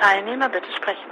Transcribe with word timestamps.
Teilnehmer 0.00 0.48
bitte 0.48 0.72
sprechen. 0.74 1.10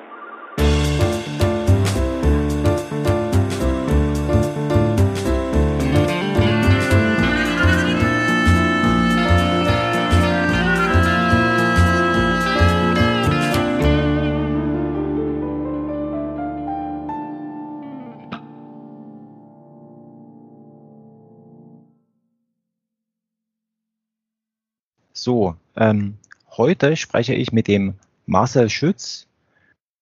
So, 25.13 25.57
ähm, 25.77 26.17
heute 26.57 26.97
spreche 26.97 27.35
ich 27.35 27.53
mit 27.53 27.69
dem 27.69 27.99
Marcel 28.29 28.69
Schütz 28.69 29.27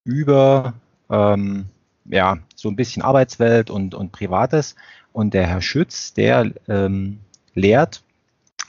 über 0.04 0.74
ähm, 1.08 1.66
ja, 2.04 2.38
so 2.54 2.68
ein 2.68 2.76
bisschen 2.76 3.02
Arbeitswelt 3.02 3.70
und, 3.70 3.94
und 3.94 4.12
Privates. 4.12 4.74
Und 5.12 5.32
der 5.32 5.46
Herr 5.46 5.62
Schütz, 5.62 6.12
der 6.12 6.52
ähm, 6.68 7.20
lehrt 7.54 8.02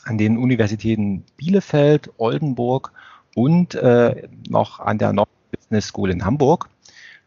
an 0.06 0.18
den 0.18 0.38
Universitäten 0.38 1.26
Bielefeld, 1.36 2.12
Oldenburg 2.18 2.92
und 3.36 3.76
äh, 3.76 4.28
noch 4.48 4.80
an 4.80 4.98
der 4.98 5.12
Nord 5.12 5.30
Business 5.52 5.88
School 5.88 6.12
in 6.12 6.24
Hamburg 6.24 6.70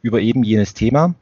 über 0.01 0.20
eben 0.20 0.42
jenes 0.42 0.73
Thema. 0.73 1.15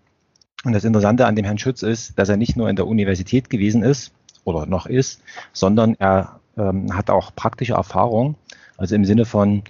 Und 0.65 0.73
das 0.73 0.85
Interessante 0.85 1.27
an 1.27 1.37
dem 1.37 1.45
Herrn 1.45 1.59
Schütz 1.59 1.83
ist, 1.83 2.19
dass 2.19 2.29
er 2.29 2.37
nicht 2.37 2.57
nur 2.57 2.69
in 2.69 2.77
der 2.77 2.87
Universität 2.87 3.51
gewesen 3.51 3.83
ist 3.83 4.13
oder 4.45 4.67
noch 4.67 4.87
ist, 4.87 5.23
sondern 5.53 5.95
er 5.99 6.41
ähm, 6.57 6.95
hat 6.95 7.11
auch 7.11 7.35
praktische 7.35 7.75
Erfahrung, 7.75 8.37
also 8.77 8.95
im 8.95 9.05
Sinne 9.05 9.25
von 9.25 9.63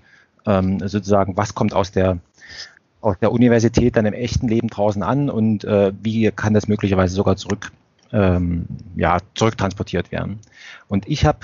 ähm, 0.49 0.81
sozusagen, 0.81 1.37
was 1.37 1.55
kommt 1.55 1.75
aus 1.75 1.93
der 1.93 2.19
aus 3.01 3.17
der 3.21 3.31
Universität 3.31 3.97
dann 3.97 4.07
im 4.07 4.13
echten 4.13 4.49
Leben 4.49 4.69
draußen 4.69 5.05
an 5.05 5.31
und 5.31 5.63
äh, 5.65 5.93
wie 6.03 6.33
kann 6.33 6.53
das 6.53 6.67
möglicherweise 6.67 7.15
sogar 7.15 7.37
zurück 7.37 7.71
ähm, 8.13 8.67
ja 8.97 9.19
zurücktransportiert 9.35 10.11
werden. 10.11 10.41
Und 10.89 11.07
ich 11.09 11.25
habe 11.25 11.39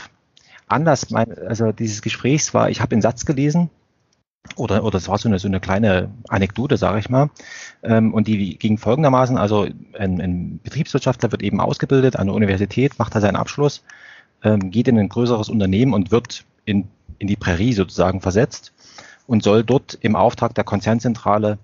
anders, 0.66 1.10
mein, 1.10 1.38
also 1.38 1.70
dieses 1.70 2.02
Gesprächs 2.02 2.54
war, 2.54 2.70
ich 2.70 2.80
habe 2.80 2.92
einen 2.92 3.02
Satz 3.02 3.24
gelesen 3.24 3.70
oder 4.56 4.84
oder 4.84 4.98
es 4.98 5.08
war 5.08 5.18
so 5.18 5.28
eine 5.28 5.38
so 5.38 5.46
eine 5.46 5.60
kleine 5.60 6.10
Anekdote, 6.28 6.76
sage 6.76 6.98
ich 6.98 7.08
mal, 7.08 7.30
ähm, 7.82 8.12
und 8.12 8.26
die 8.26 8.58
ging 8.58 8.78
folgendermaßen: 8.78 9.38
Also 9.38 9.66
ein, 9.96 10.20
ein 10.20 10.60
Betriebswirtschaftler 10.62 11.30
wird 11.30 11.42
eben 11.42 11.60
ausgebildet 11.60 12.16
an 12.16 12.26
der 12.26 12.34
Universität, 12.34 12.98
macht 12.98 13.14
da 13.14 13.20
seinen 13.20 13.36
Abschluss 13.36 13.84
ähm, 14.44 14.70
geht 14.70 14.86
in 14.86 14.98
ein 14.98 15.08
größeres 15.08 15.48
Unternehmen 15.48 15.94
und 15.94 16.12
wird 16.12 16.44
in, 16.64 16.88
in 17.18 17.26
die 17.26 17.36
Prärie 17.36 17.72
sozusagen 17.72 18.20
versetzt 18.20 18.72
und 19.26 19.42
soll 19.42 19.64
dort 19.64 19.98
im 20.00 20.14
Auftrag 20.14 20.54
der 20.54 20.64
Konzernzentrale 20.64 21.58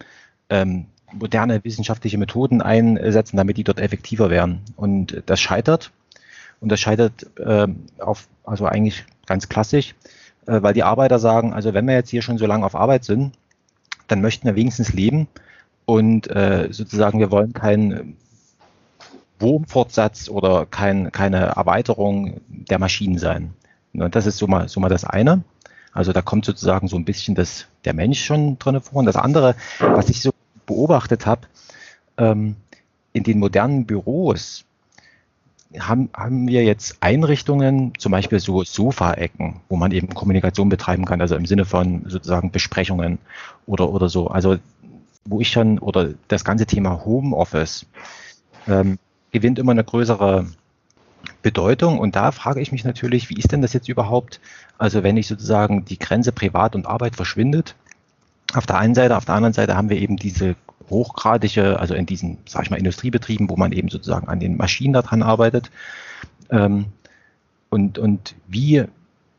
ähm, 0.49 0.87
moderne 1.13 1.63
wissenschaftliche 1.65 2.19
Methoden 2.19 2.63
einsetzen, 2.63 3.37
damit 3.37 3.57
die 3.57 3.65
dort 3.65 3.81
effektiver 3.81 4.31
werden. 4.31 4.63
Und 4.77 5.23
das 5.27 5.41
scheitert. 5.41 5.93
Und 6.61 6.71
das 6.71 6.81
scheitert 6.81 7.27
äh, 7.39 7.67
auf, 7.99 8.29
also 8.45 8.67
eigentlich 8.67 9.05
ganz 9.27 9.49
klassisch, 9.49 9.95
äh, 10.47 10.63
weil 10.63 10.75
die 10.75 10.83
Arbeiter 10.83 11.19
sagen, 11.19 11.53
also 11.53 11.75
wenn 11.75 11.87
wir 11.87 11.95
jetzt 11.95 12.11
hier 12.11 12.23
schon 12.23 12.39
so 12.39 12.47
lange 12.47 12.67
auf 12.67 12.75
Arbeit 12.75 13.05
sind, 13.05 13.33
dann 14.09 14.21
möchten 14.21 14.47
wir 14.47 14.57
wenigstens 14.57 14.93
leben 14.93 15.29
und 15.85 16.29
äh, 16.29 16.69
sozusagen 16.71 17.19
wir 17.19 17.31
wollen 17.31 17.53
kein 17.53 18.17
Wurmfortsatz 19.41 20.29
oder 20.29 20.67
kein, 20.67 21.13
keine 21.13 21.39
Erweiterung 21.39 22.41
der 22.49 22.79
Maschinen 22.79 23.19
sein. 23.19 23.55
Und 23.93 24.15
das 24.15 24.27
ist 24.27 24.39
so 24.39 24.47
mal, 24.47 24.69
so 24.69 24.81
mal 24.81 24.89
das 24.89 25.05
eine. 25.05 25.43
Also 25.93 26.13
da 26.13 26.23
kommt 26.23 26.45
sozusagen 26.45 26.89
so 26.89 26.97
ein 26.97 27.05
bisschen 27.05 27.35
das, 27.35 27.67
der 27.85 27.95
Mensch 27.95 28.25
schon 28.25 28.59
drin 28.59 28.81
vor. 28.81 29.01
Und 29.01 29.07
das 29.07 29.17
andere, 29.17 29.57
was 29.81 30.09
ich 30.09 30.21
so 30.23 30.31
beobachtet 30.67 31.27
habe, 31.27 31.43
ähm, 32.17 32.57
in 33.13 33.25
den 33.25 33.41
modernen 33.41 33.87
Büros 33.87 34.65
haben, 35.79 36.11
haben 36.15 36.49
wir 36.49 36.65
jetzt 36.65 36.97
Einrichtungen, 37.01 37.93
zum 37.99 38.13
Beispiel 38.13 38.41
so 38.41 38.65
Sofa-Ecken, 38.65 39.61
wo 39.69 39.77
man 39.77 39.93
eben 39.93 40.15
Kommunikation 40.15 40.69
betreiben 40.69 41.05
kann, 41.05 41.21
also 41.21 41.37
im 41.37 41.47
Sinne 41.47 41.65
von 41.65 42.05
sozusagen 42.07 42.51
Besprechungen 42.51 43.19
oder, 43.67 43.91
oder 43.91 44.09
so. 44.09 44.29
Also 44.29 44.57
wo 45.25 45.41
ich 45.41 45.51
schon, 45.51 45.79
oder 45.79 46.15
das 46.29 46.45
ganze 46.45 46.67
Thema 46.67 47.05
Homeoffice, 47.05 47.87
ähm, 48.67 48.99
gewinnt 49.31 49.59
immer 49.59 49.73
eine 49.73 49.85
größere 49.85 50.47
Bedeutung. 51.43 51.99
Und 51.99 52.17
da 52.17 52.33
frage 52.33 52.61
ich 52.61 52.73
mich 52.73 52.85
natürlich, 52.85 53.31
wie 53.31 53.39
ist 53.39 53.53
denn 53.53 53.63
das 53.63 53.73
jetzt 53.73 53.89
überhaupt? 53.89 54.41
Also 54.79 55.03
wenn 55.03 55.17
ich 55.17 55.27
sozusagen 55.27 55.85
die 55.85 55.99
Grenze 55.99 56.33
Privat 56.33 56.75
und 56.75 56.87
Arbeit 56.87 57.17
verschwindet, 57.17 57.75
auf 58.55 58.67
der 58.67 58.79
einen 58.79 58.95
Seite, 58.95 59.17
auf 59.17 59.25
der 59.25 59.37
anderen 59.37 59.53
Seite 59.53 59.77
haben 59.77 59.91
wir 59.91 59.99
eben 59.99 60.17
diese 60.17 60.57
hochgradige, 60.89 61.79
also 61.79 61.95
in 61.95 62.07
diesen, 62.07 62.39
sag 62.47 62.65
ich 62.65 62.71
mal, 62.71 62.77
Industriebetrieben, 62.77 63.49
wo 63.49 63.57
man 63.57 63.73
eben 63.73 63.89
sozusagen 63.89 64.29
an 64.29 64.41
den 64.41 64.57
Maschinen 64.57 64.93
daran 64.93 65.23
arbeitet. 65.23 65.71
Ähm, 66.51 66.87
und, 67.69 67.99
und 67.99 68.35
wie, 68.49 68.81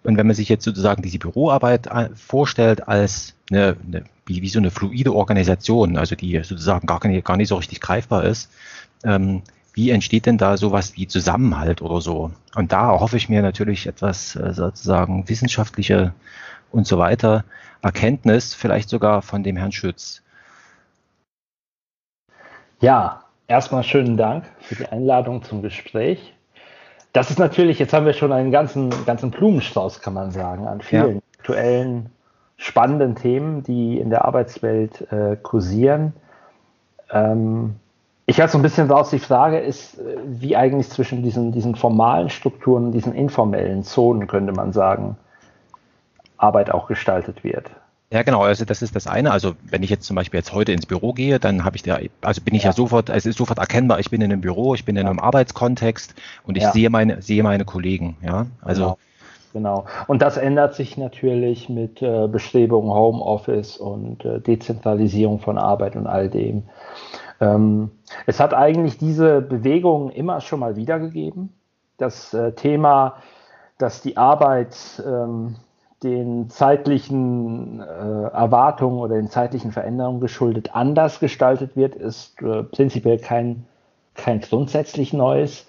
und 0.04 0.18
wenn 0.18 0.28
man 0.28 0.36
sich 0.36 0.48
jetzt 0.48 0.64
sozusagen 0.64 1.02
diese 1.02 1.20
Büroarbeit 1.20 1.88
äh, 1.88 2.10
vorstellt 2.16 2.88
als 2.88 3.36
eine, 3.52 3.76
eine 3.86 4.04
wie, 4.26 4.42
wie 4.42 4.50
so 4.50 4.60
eine 4.60 4.72
fluide 4.72 5.14
Organisation, 5.14 5.98
also 5.98 6.16
die 6.16 6.42
sozusagen 6.44 6.88
gar, 6.88 7.06
nicht, 7.06 7.26
gar 7.26 7.38
nicht 7.38 7.50
so 7.50 7.56
richtig 7.56 7.82
greifbar 7.82 8.24
ist, 8.24 8.50
ähm, 9.04 9.42
wie 9.74 9.90
entsteht 9.90 10.26
denn 10.26 10.38
da 10.38 10.58
sowas 10.58 10.96
wie 10.96 11.08
Zusammenhalt 11.08 11.82
oder 11.82 12.02
so? 12.02 12.32
Und 12.56 12.72
da 12.72 13.00
hoffe 13.00 13.18
ich 13.18 13.30
mir 13.30 13.42
natürlich 13.42 13.88
etwas 13.88 14.36
äh, 14.36 14.54
sozusagen 14.54 15.28
wissenschaftliche 15.30 16.14
und 16.72 16.88
so 16.88 16.98
weiter 16.98 17.44
Erkenntnis, 17.82 18.54
vielleicht 18.54 18.90
sogar 18.90 19.22
von 19.22 19.44
dem 19.44 19.58
Herrn 19.58 19.72
Schütz. 19.72 20.22
Ja, 22.80 23.24
erstmal 23.48 23.84
schönen 23.84 24.18
Dank 24.18 24.46
für 24.60 24.76
die 24.76 24.88
Einladung 24.88 25.44
zum 25.44 25.62
Gespräch. 25.62 26.34
Das 27.14 27.30
ist 27.30 27.40
natürlich, 27.40 27.80
jetzt 27.80 27.94
haben 27.94 28.06
wir 28.06 28.14
schon 28.14 28.32
einen 28.32 28.52
ganzen, 28.52 28.90
ganzen 29.06 29.32
Blumenstrauß, 29.32 30.02
kann 30.02 30.14
man 30.14 30.32
sagen, 30.32 30.68
an 30.68 30.82
vielen 30.82 31.16
ja. 31.16 31.22
aktuellen, 31.38 32.10
spannenden 32.58 33.16
Themen, 33.16 33.64
die 33.64 34.00
in 34.00 34.10
der 34.10 34.26
Arbeitswelt 34.26 35.12
äh, 35.12 35.36
kursieren. 35.36 36.14
Ähm, 37.12 37.76
ich 38.32 38.40
halte 38.40 38.54
so 38.54 38.58
ein 38.58 38.62
bisschen 38.62 38.90
raus, 38.90 39.10
die 39.10 39.20
Frage 39.20 39.60
ist, 39.60 40.00
äh, 40.00 40.18
wie 40.26 40.56
eigentlich 40.56 40.90
zwischen 40.90 41.22
diesen, 41.22 41.52
diesen 41.52 41.76
formalen 41.76 42.30
Strukturen, 42.30 42.94
diesen 42.94 43.14
informellen 43.14 43.84
Zonen, 43.84 44.28
könnte 44.28 44.54
man 44.54 44.72
sagen, 44.72 45.18
Arbeit 46.38 46.72
auch 46.72 46.88
gestaltet 46.88 47.44
wird. 47.44 47.70
Ja, 48.10 48.24
genau. 48.24 48.42
Also 48.42 48.66
das 48.66 48.82
ist 48.82 48.96
das 48.96 49.06
eine. 49.06 49.32
Also 49.32 49.56
wenn 49.70 49.84
ich 49.84 49.90
jetzt 49.90 50.06
zum 50.06 50.16
Beispiel 50.16 50.40
jetzt 50.40 50.54
heute 50.54 50.72
ins 50.72 50.86
Büro 50.86 51.12
gehe, 51.14 51.40
dann 51.40 51.66
habe 51.66 51.76
ich 51.76 51.84
da, 51.84 52.00
also 52.22 52.42
bin 52.42 52.56
ich 52.56 52.64
ja. 52.64 52.70
ja, 52.70 52.74
sofort, 52.74 53.10
es 53.10 53.26
ist 53.26 53.38
sofort 53.38 53.60
erkennbar, 53.60 54.00
ich 54.00 54.10
bin 54.10 54.22
in 54.22 54.32
einem 54.32 54.42
Büro, 54.42 54.76
ich 54.76 54.86
bin 54.86 54.96
in 54.96 55.08
einem 55.08 55.20
Arbeitskontext 55.20 56.16
und 56.46 56.56
ich 56.56 56.64
ja. 56.64 56.72
sehe 56.72 56.90
meine, 56.90 57.22
sehe 57.22 57.44
meine 57.44 57.66
Kollegen. 57.66 58.16
Ja, 58.22 58.48
also. 58.62 58.82
Genau. 58.82 58.98
Genau. 59.54 59.84
Und 60.08 60.22
das 60.22 60.38
ändert 60.38 60.76
sich 60.76 60.96
natürlich 60.96 61.68
mit 61.68 62.02
äh, 62.02 62.30
Bestrebungen 62.30 62.94
Homeoffice 62.94 63.76
und 63.76 64.24
äh, 64.24 64.40
Dezentralisierung 64.40 65.40
von 65.40 65.58
Arbeit 65.58 65.98
und 65.98 66.08
all 66.08 66.30
dem. 66.30 66.64
Ähm, 67.42 67.92
es 68.28 68.40
hat 68.40 68.54
eigentlich 68.54 68.98
diese 68.98 69.42
Bewegung 69.42 70.12
immer 70.12 70.40
schon 70.40 70.60
mal 70.60 70.76
wiedergegeben. 70.76 71.50
Das 71.98 72.34
äh, 72.34 72.54
Thema, 72.54 73.16
dass 73.78 74.02
die 74.02 74.16
Arbeit 74.16 75.04
ähm, 75.06 75.56
den 76.04 76.50
zeitlichen 76.50 77.80
äh, 77.80 77.84
Erwartungen 77.84 79.00
oder 79.00 79.16
den 79.16 79.30
zeitlichen 79.30 79.72
Veränderungen 79.72 80.20
geschuldet 80.20 80.74
anders 80.74 81.20
gestaltet 81.20 81.76
wird, 81.76 81.96
ist 81.96 82.42
äh, 82.42 82.64
prinzipiell 82.64 83.18
kein, 83.18 83.66
kein 84.16 84.40
grundsätzlich 84.42 85.14
Neues. 85.14 85.68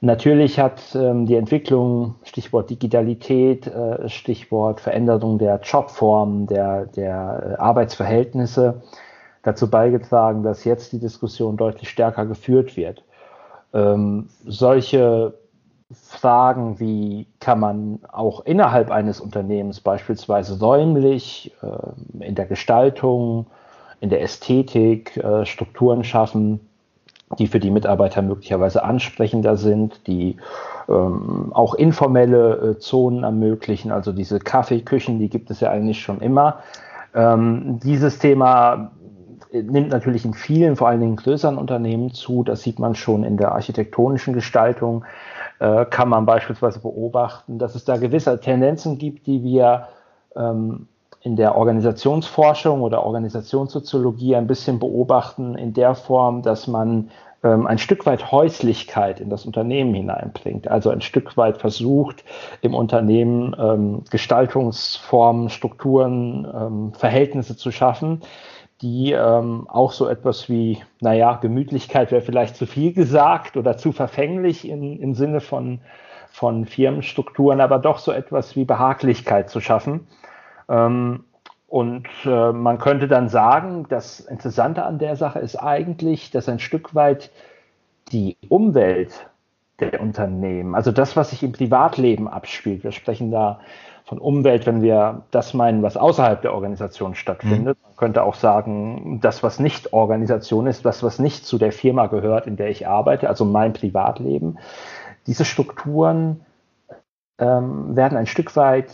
Natürlich 0.00 0.58
hat 0.58 0.82
ähm, 0.94 1.26
die 1.26 1.36
Entwicklung, 1.36 2.16
Stichwort 2.24 2.70
Digitalität, 2.70 3.66
äh, 3.66 4.08
Stichwort 4.08 4.80
Veränderung 4.80 5.38
der 5.38 5.60
Jobformen, 5.62 6.46
der, 6.48 6.86
der 6.86 7.56
äh, 7.58 7.60
Arbeitsverhältnisse, 7.60 8.82
dazu 9.42 9.68
beigetragen, 9.68 10.42
dass 10.42 10.64
jetzt 10.64 10.92
die 10.92 11.00
Diskussion 11.00 11.56
deutlich 11.56 11.88
stärker 11.88 12.26
geführt 12.26 12.76
wird. 12.76 13.04
Ähm, 13.74 14.28
solche 14.46 15.34
Fragen 15.92 16.80
wie 16.80 17.26
kann 17.40 17.60
man 17.60 17.98
auch 18.10 18.44
innerhalb 18.44 18.90
eines 18.90 19.20
Unternehmens 19.20 19.80
beispielsweise 19.80 20.58
räumlich 20.58 21.52
äh, 21.62 22.24
in 22.24 22.34
der 22.34 22.46
Gestaltung, 22.46 23.46
in 24.00 24.10
der 24.10 24.22
Ästhetik 24.22 25.16
äh, 25.16 25.44
Strukturen 25.44 26.04
schaffen, 26.04 26.60
die 27.38 27.46
für 27.46 27.60
die 27.60 27.70
Mitarbeiter 27.70 28.22
möglicherweise 28.22 28.84
ansprechender 28.84 29.56
sind, 29.56 30.06
die 30.06 30.36
ähm, 30.88 31.52
auch 31.52 31.74
informelle 31.74 32.54
äh, 32.56 32.78
Zonen 32.78 33.24
ermöglichen, 33.24 33.90
also 33.90 34.12
diese 34.12 34.38
Kaffeeküchen, 34.38 35.18
die 35.18 35.28
gibt 35.28 35.50
es 35.50 35.60
ja 35.60 35.70
eigentlich 35.70 36.00
schon 36.00 36.20
immer. 36.20 36.58
Ähm, 37.14 37.78
dieses 37.82 38.18
Thema 38.18 38.90
nimmt 39.52 39.90
natürlich 39.90 40.24
in 40.24 40.34
vielen, 40.34 40.76
vor 40.76 40.88
allen 40.88 41.00
Dingen 41.00 41.16
größeren 41.16 41.58
Unternehmen 41.58 42.12
zu. 42.12 42.42
Das 42.42 42.62
sieht 42.62 42.78
man 42.78 42.94
schon 42.94 43.24
in 43.24 43.36
der 43.36 43.52
architektonischen 43.52 44.32
Gestaltung. 44.34 45.04
Äh, 45.58 45.84
kann 45.86 46.08
man 46.08 46.26
beispielsweise 46.26 46.80
beobachten, 46.80 47.58
dass 47.58 47.74
es 47.74 47.84
da 47.84 47.96
gewisse 47.96 48.40
Tendenzen 48.40 48.98
gibt, 48.98 49.26
die 49.26 49.42
wir 49.42 49.88
ähm, 50.34 50.88
in 51.20 51.36
der 51.36 51.56
Organisationsforschung 51.56 52.80
oder 52.80 53.04
Organisationssoziologie 53.04 54.34
ein 54.34 54.46
bisschen 54.46 54.78
beobachten 54.78 55.54
in 55.54 55.72
der 55.72 55.94
Form, 55.94 56.42
dass 56.42 56.66
man 56.66 57.10
ähm, 57.44 57.66
ein 57.66 57.78
Stück 57.78 58.06
weit 58.06 58.32
Häuslichkeit 58.32 59.20
in 59.20 59.30
das 59.30 59.46
Unternehmen 59.46 59.94
hineinbringt. 59.94 60.68
Also 60.68 60.90
ein 60.90 61.00
Stück 61.00 61.36
weit 61.36 61.58
versucht, 61.58 62.24
im 62.60 62.74
Unternehmen 62.74 63.54
ähm, 63.58 64.02
Gestaltungsformen, 64.10 65.48
Strukturen, 65.48 66.46
ähm, 66.52 66.92
Verhältnisse 66.94 67.56
zu 67.56 67.70
schaffen, 67.70 68.22
die 68.82 69.12
ähm, 69.12 69.66
auch 69.68 69.92
so 69.92 70.08
etwas 70.08 70.48
wie, 70.48 70.82
naja, 71.00 71.38
Gemütlichkeit 71.40 72.10
wäre 72.10 72.20
vielleicht 72.20 72.56
zu 72.56 72.66
viel 72.66 72.92
gesagt 72.92 73.56
oder 73.56 73.76
zu 73.76 73.92
verfänglich 73.92 74.68
in, 74.68 75.00
im 75.00 75.14
Sinne 75.14 75.40
von, 75.40 75.80
von 76.30 76.66
Firmenstrukturen, 76.66 77.60
aber 77.60 77.78
doch 77.78 77.98
so 77.98 78.10
etwas 78.10 78.56
wie 78.56 78.64
Behaglichkeit 78.64 79.50
zu 79.50 79.60
schaffen. 79.60 80.08
Ähm, 80.68 81.24
und 81.68 82.08
äh, 82.24 82.52
man 82.52 82.78
könnte 82.78 83.08
dann 83.08 83.28
sagen, 83.28 83.86
das 83.88 84.20
Interessante 84.20 84.84
an 84.84 84.98
der 84.98 85.16
Sache 85.16 85.38
ist 85.38 85.56
eigentlich, 85.56 86.30
dass 86.30 86.48
ein 86.48 86.58
Stück 86.58 86.94
weit 86.94 87.30
die 88.10 88.36
Umwelt 88.48 89.30
der 89.80 90.00
Unternehmen, 90.00 90.74
also 90.74 90.92
das, 90.92 91.16
was 91.16 91.30
sich 91.30 91.42
im 91.42 91.52
Privatleben 91.52 92.28
abspielt, 92.28 92.84
wir 92.84 92.92
sprechen 92.92 93.30
da 93.30 93.60
von 94.12 94.18
Umwelt, 94.18 94.66
wenn 94.66 94.82
wir 94.82 95.22
das 95.30 95.54
meinen, 95.54 95.82
was 95.82 95.96
außerhalb 95.96 96.42
der 96.42 96.52
Organisation 96.52 97.14
stattfindet. 97.14 97.78
Mhm. 97.78 97.88
Man 97.88 97.96
könnte 97.96 98.24
auch 98.24 98.34
sagen, 98.34 99.20
das, 99.22 99.42
was 99.42 99.58
nicht 99.58 99.94
Organisation 99.94 100.66
ist, 100.66 100.84
das, 100.84 101.02
was 101.02 101.18
nicht 101.18 101.46
zu 101.46 101.56
der 101.56 101.72
Firma 101.72 102.08
gehört, 102.08 102.46
in 102.46 102.56
der 102.56 102.68
ich 102.68 102.86
arbeite, 102.86 103.30
also 103.30 103.46
mein 103.46 103.72
Privatleben. 103.72 104.58
Diese 105.26 105.46
Strukturen 105.46 106.42
ähm, 107.38 107.96
werden 107.96 108.18
ein 108.18 108.26
Stück 108.26 108.54
weit 108.54 108.92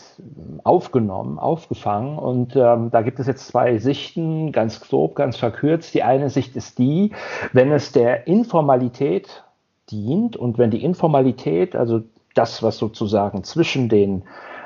aufgenommen, 0.63 1.41
aufgefangen. 1.41 2.17
Und 2.17 2.55
ähm, 2.55 2.93
da 2.93 3.03
gibt 3.03 3.19
es 3.19 3.27
jetzt 3.27 3.49
zwei 3.49 3.79
Sichten, 3.79 4.53
ganz 4.53 4.79
grob, 4.79 5.17
ganz 5.17 5.37
verkürzt. 5.37 5.95
Die 5.95 6.05
eine 6.05 6.31
Sicht 6.31 6.55
ist 6.55 6.79
die, 6.79 7.11
wenn 7.53 7.73
es 7.73 7.91
der 7.91 8.29
Informalität 8.29 9.43
dient 9.91 10.37
und 10.37 10.59
wenn 10.59 10.71
die 10.71 10.85
Informalität, 10.85 11.75
also 11.75 12.03
das, 12.35 12.63
was 12.63 12.79
sozusagen 12.79 13.43
zwischen 13.43 13.89
den 13.89 14.23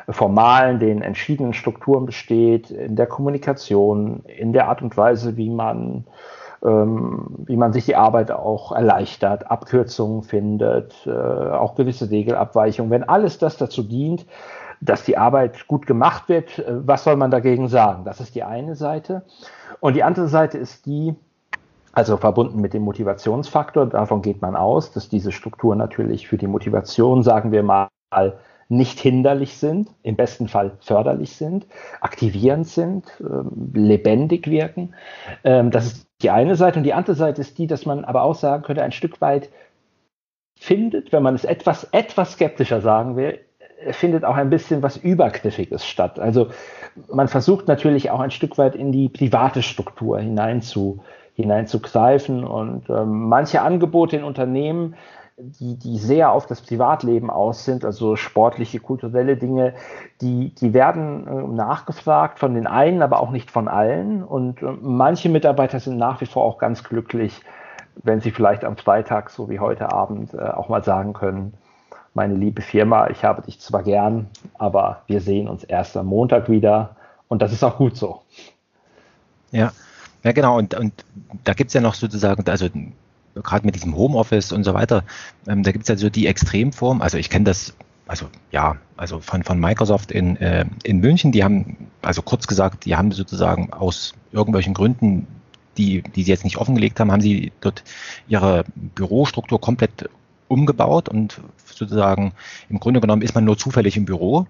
formalen, 0.09 0.79
den 0.79 1.03
entschiedenen 1.03 1.53
Strukturen 1.53 2.07
besteht, 2.07 2.71
in 2.71 2.97
der 2.97 3.07
Kommunikation, 3.07 4.25
in 4.25 4.53
der 4.53 4.69
Art 4.69 4.83
und 4.83 4.97
Weise, 4.97 5.37
wie 5.37 5.51
man 5.51 6.05
ähm, 6.65 7.27
wie 7.47 7.57
man 7.57 7.73
sich 7.73 7.87
die 7.87 7.97
Arbeit 7.97 8.31
auch 8.31 8.71
erleichtert, 8.71 9.51
Abkürzungen 9.51 10.23
findet, 10.23 10.95
äh, 11.07 11.11
auch 11.11 11.75
gewisse 11.75 12.09
Regelabweichungen. 12.09 12.91
Wenn 12.91 13.03
alles 13.03 13.39
das 13.39 13.57
dazu 13.57 13.83
dient, 13.83 14.27
dass 14.81 15.05
die 15.05 15.17
Arbeit 15.17 15.67
gut 15.67 15.87
gemacht 15.87 16.29
wird, 16.29 16.61
äh, 16.61 16.87
was 16.87 17.03
soll 17.03 17.17
man 17.17 17.33
dagegen 17.33 17.67
sagen? 17.67 18.05
Das 18.05 18.21
ist 18.21 18.37
die 18.37 18.45
eine 18.45 18.77
Seite. 18.77 19.23
Und 19.81 19.95
die 19.95 20.05
andere 20.05 20.29
Seite 20.29 20.57
ist 20.59 20.87
die, 20.87 21.17
also 21.93 22.17
verbunden 22.17 22.61
mit 22.61 22.75
dem 22.75 22.83
Motivationsfaktor, 22.83 23.87
davon 23.87 24.23
geht 24.23 24.41
man 24.41 24.55
aus, 24.55 24.93
dass 24.93 25.09
diese 25.09 25.33
Strukturen 25.33 25.79
natürlich 25.79 26.29
für 26.29 26.39
die 26.39 26.47
Motivation, 26.47 27.25
sagen 27.25 27.51
wir 27.51 27.65
mal, 27.65 27.89
nicht 28.69 29.01
hinderlich 29.01 29.57
sind, 29.57 29.89
im 30.03 30.17
besten 30.17 30.49
Fall 30.49 30.73
förderlich 30.81 31.37
sind, 31.37 31.67
aktivierend 32.01 32.67
sind, 32.67 33.05
ähm, 33.21 33.73
lebendig 33.75 34.49
wirken. 34.49 34.95
Ähm, 35.45 35.71
das 35.71 35.87
ist 35.87 36.07
die 36.23 36.31
eine 36.31 36.57
Seite. 36.57 36.79
Und 36.79 36.85
die 36.85 36.95
andere 36.95 37.17
Seite 37.17 37.41
ist 37.41 37.59
die, 37.59 37.67
dass 37.67 37.87
man 37.87 38.05
aber 38.05 38.23
auch 38.23 38.35
sagen 38.35 38.63
könnte, 38.63 38.83
ein 38.83 38.93
Stück 38.93 39.21
weit 39.21 39.51
findet, 40.59 41.13
wenn 41.13 41.23
man 41.23 41.35
es 41.35 41.45
etwas, 41.45 41.85
etwas 41.93 42.33
skeptischer 42.33 42.81
sagen 42.81 43.17
will, 43.17 43.41
findet 43.91 44.25
auch 44.25 44.37
ein 44.37 44.51
bisschen 44.51 44.83
was 44.83 44.97
Übergriffiges 44.97 45.85
statt. 45.85 46.21
Also 46.21 46.49
man 47.13 47.29
versucht 47.29 47.69
natürlich 47.69 48.11
auch 48.11 48.21
ein 48.21 48.31
Stück 48.31 48.59
weit 48.59 48.77
in 48.77 48.93
die 48.93 49.09
private 49.09 49.63
Struktur 49.63 50.21
hinein 50.21 50.63
zu, 50.63 51.01
hineinzugreifen 51.35 52.45
und 52.45 52.89
ähm, 52.91 53.29
manche 53.29 53.63
Angebote 53.63 54.17
in 54.17 54.25
Unternehmen 54.25 54.95
die, 55.37 55.77
die 55.77 55.99
sehr 55.99 56.33
auf 56.33 56.47
das 56.47 56.61
Privatleben 56.61 57.31
aus 57.31 57.65
sind, 57.65 57.85
also 57.85 58.17
sportliche, 58.17 58.81
kulturelle 58.81 59.37
Dinge, 59.37 59.75
die, 60.21 60.55
die 60.55 60.75
werden 60.75 61.27
äh, 61.27 61.55
nachgefragt 61.55 62.39
von 62.39 62.55
den 62.55 62.67
einen, 62.67 63.03
aber 63.03 63.21
auch 63.21 63.31
nicht 63.31 63.51
von 63.51 63.69
allen. 63.69 64.23
Und 64.23 64.63
äh, 64.63 64.73
manche 64.81 65.29
Mitarbeiter 65.29 65.81
sind 65.81 65.97
nach 65.97 66.21
wie 66.21 66.27
vor 66.27 66.45
auch 66.45 66.59
ganz 66.59 66.85
glücklich, 66.85 67.41
wenn 67.97 68.21
sie 68.21 68.31
vielleicht 68.31 68.65
am 68.65 68.77
Freitag, 68.77 69.31
so 69.31 69.49
wie 69.51 69.61
heute 69.61 69.93
Abend, 69.93 70.35
äh, 70.35 70.39
auch 70.39 70.69
mal 70.69 70.85
sagen 70.85 71.13
können, 71.13 71.55
meine 72.15 72.35
liebe 72.35 72.61
Firma, 72.61 73.09
ich 73.09 73.25
habe 73.25 73.43
dich 73.43 73.59
zwar 73.61 73.83
gern, 73.83 74.29
aber 74.59 75.03
wir 75.07 75.21
sehen 75.21 75.49
uns 75.49 75.65
erst 75.65 75.97
am 75.97 76.07
Montag 76.07 76.51
wieder. 76.51 76.97
Und 77.29 77.41
das 77.41 77.53
ist 77.53 77.65
auch 77.65 77.79
gut 77.79 77.97
so. 77.97 78.21
Ja, 79.51 79.73
ja, 80.23 80.33
genau. 80.33 80.59
Und, 80.59 80.75
und 80.75 80.93
da 81.45 81.55
gibt 81.55 81.69
es 81.69 81.75
ja 81.75 81.81
noch 81.81 81.95
sozusagen, 81.95 82.45
also 82.49 82.69
gerade 83.35 83.67
mit 83.67 83.75
diesem 83.75 83.97
Homeoffice 83.97 84.53
und 84.53 84.65
so 84.65 84.75
weiter, 84.75 85.05
ähm, 85.47 85.63
da 85.63 85.73
gibt 85.73 85.85
es 85.85 85.89
ja 85.89 85.97
so 85.97 86.11
die 86.11 86.27
Extremform. 86.27 87.01
Also 87.01 87.19
ich 87.19 87.31
kenne 87.31 87.45
das, 87.45 87.75
also 88.07 88.27
ja, 88.51 88.77
also 88.97 89.21
von, 89.21 89.43
von 89.43 89.59
Microsoft 89.59 90.13
in, 90.13 90.37
äh, 90.37 90.65
in 90.83 90.99
München, 90.99 91.33
die 91.33 91.45
haben, 91.45 91.77
also 92.03 92.23
kurz 92.23 92.47
gesagt, 92.47 92.85
die 92.85 92.97
haben 92.97 93.13
sozusagen 93.13 93.73
aus 93.73 94.15
irgendwelchen 94.33 94.75
Gründen, 94.75 95.27
die, 95.79 96.03
die 96.03 96.23
sie 96.23 96.31
jetzt 96.31 96.45
nicht 96.45 96.59
offengelegt 96.59 97.01
haben, 97.01 97.11
haben 97.11 97.23
sie 97.23 97.53
dort 97.61 97.83
ihre 98.29 98.65
Bürostruktur 98.75 99.61
komplett 99.61 100.09
umgebaut 100.49 101.09
und 101.09 101.41
sozusagen 101.65 102.33
im 102.69 102.79
Grunde 102.79 103.01
genommen 103.01 103.23
ist 103.23 103.35
man 103.35 103.45
nur 103.45 103.57
zufällig 103.57 103.97
im 103.97 104.05
Büro, 104.05 104.47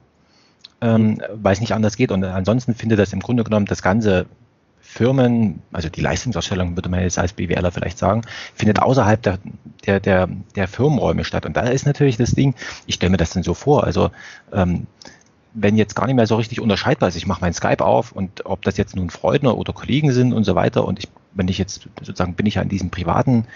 ähm, 0.81 1.23
weil 1.35 1.53
es 1.53 1.61
nicht 1.61 1.75
anders 1.75 1.97
geht. 1.97 2.11
Und 2.11 2.25
ansonsten 2.25 2.75
findet 2.75 2.99
das 2.99 3.13
im 3.13 3.21
Grunde 3.21 3.45
genommen 3.45 3.67
das 3.67 3.83
ganze 3.83 4.27
Firmen, 4.93 5.63
also 5.73 5.89
die 5.89 6.03
Leistungsausstellung 6.03 6.77
würde 6.77 6.91
man 6.91 7.01
jetzt 7.01 7.19
als 7.19 7.33
BWLer 7.33 7.73
vielleicht 7.73 7.97
sagen, 7.97 8.23
findet 8.55 8.79
außerhalb 8.79 9.23
der, 9.23 9.39
der, 9.87 10.01
der, 10.01 10.29
der 10.55 10.69
Firmenräume 10.69 11.25
statt. 11.25 11.47
Und 11.47 11.57
da 11.57 11.63
ist 11.63 11.87
natürlich 11.87 12.19
das 12.19 12.35
Ding, 12.35 12.55
ich 12.87 12.97
stelle 12.97 13.09
mir 13.09 13.17
das 13.17 13.31
dann 13.31 13.43
so 13.43 13.55
vor, 13.55 13.85
also 13.85 14.11
ähm, 14.53 14.87
wenn 15.55 15.79
jetzt 15.79 15.97
gar 15.97 16.05
nicht 16.07 16.17
mehr 16.17 16.27
so 16.27 16.37
richtig 16.37 16.61
unterscheidbar 16.61 17.09
ist, 17.09 17.17
ich 17.17 17.27
mache 17.27 17.41
mein 17.41 17.55
Skype 17.55 17.83
auf 17.83 18.13
und 18.13 18.45
ob 18.45 18.61
das 18.63 18.77
jetzt 18.77 18.95
nun 18.95 19.09
Freunde 19.09 19.57
oder 19.57 19.73
Kollegen 19.73 20.13
sind 20.13 20.35
und 20.35 20.45
so 20.45 20.55
weiter 20.55 20.85
und 20.85 20.99
ich, 20.99 21.09
wenn 21.33 21.49
ich 21.49 21.57
jetzt 21.57 21.89
sozusagen 22.01 22.35
bin 22.35 22.45
ich 22.45 22.57
ja 22.57 22.63
in 22.63 22.69
diesem 22.69 22.91
privaten 22.91 23.47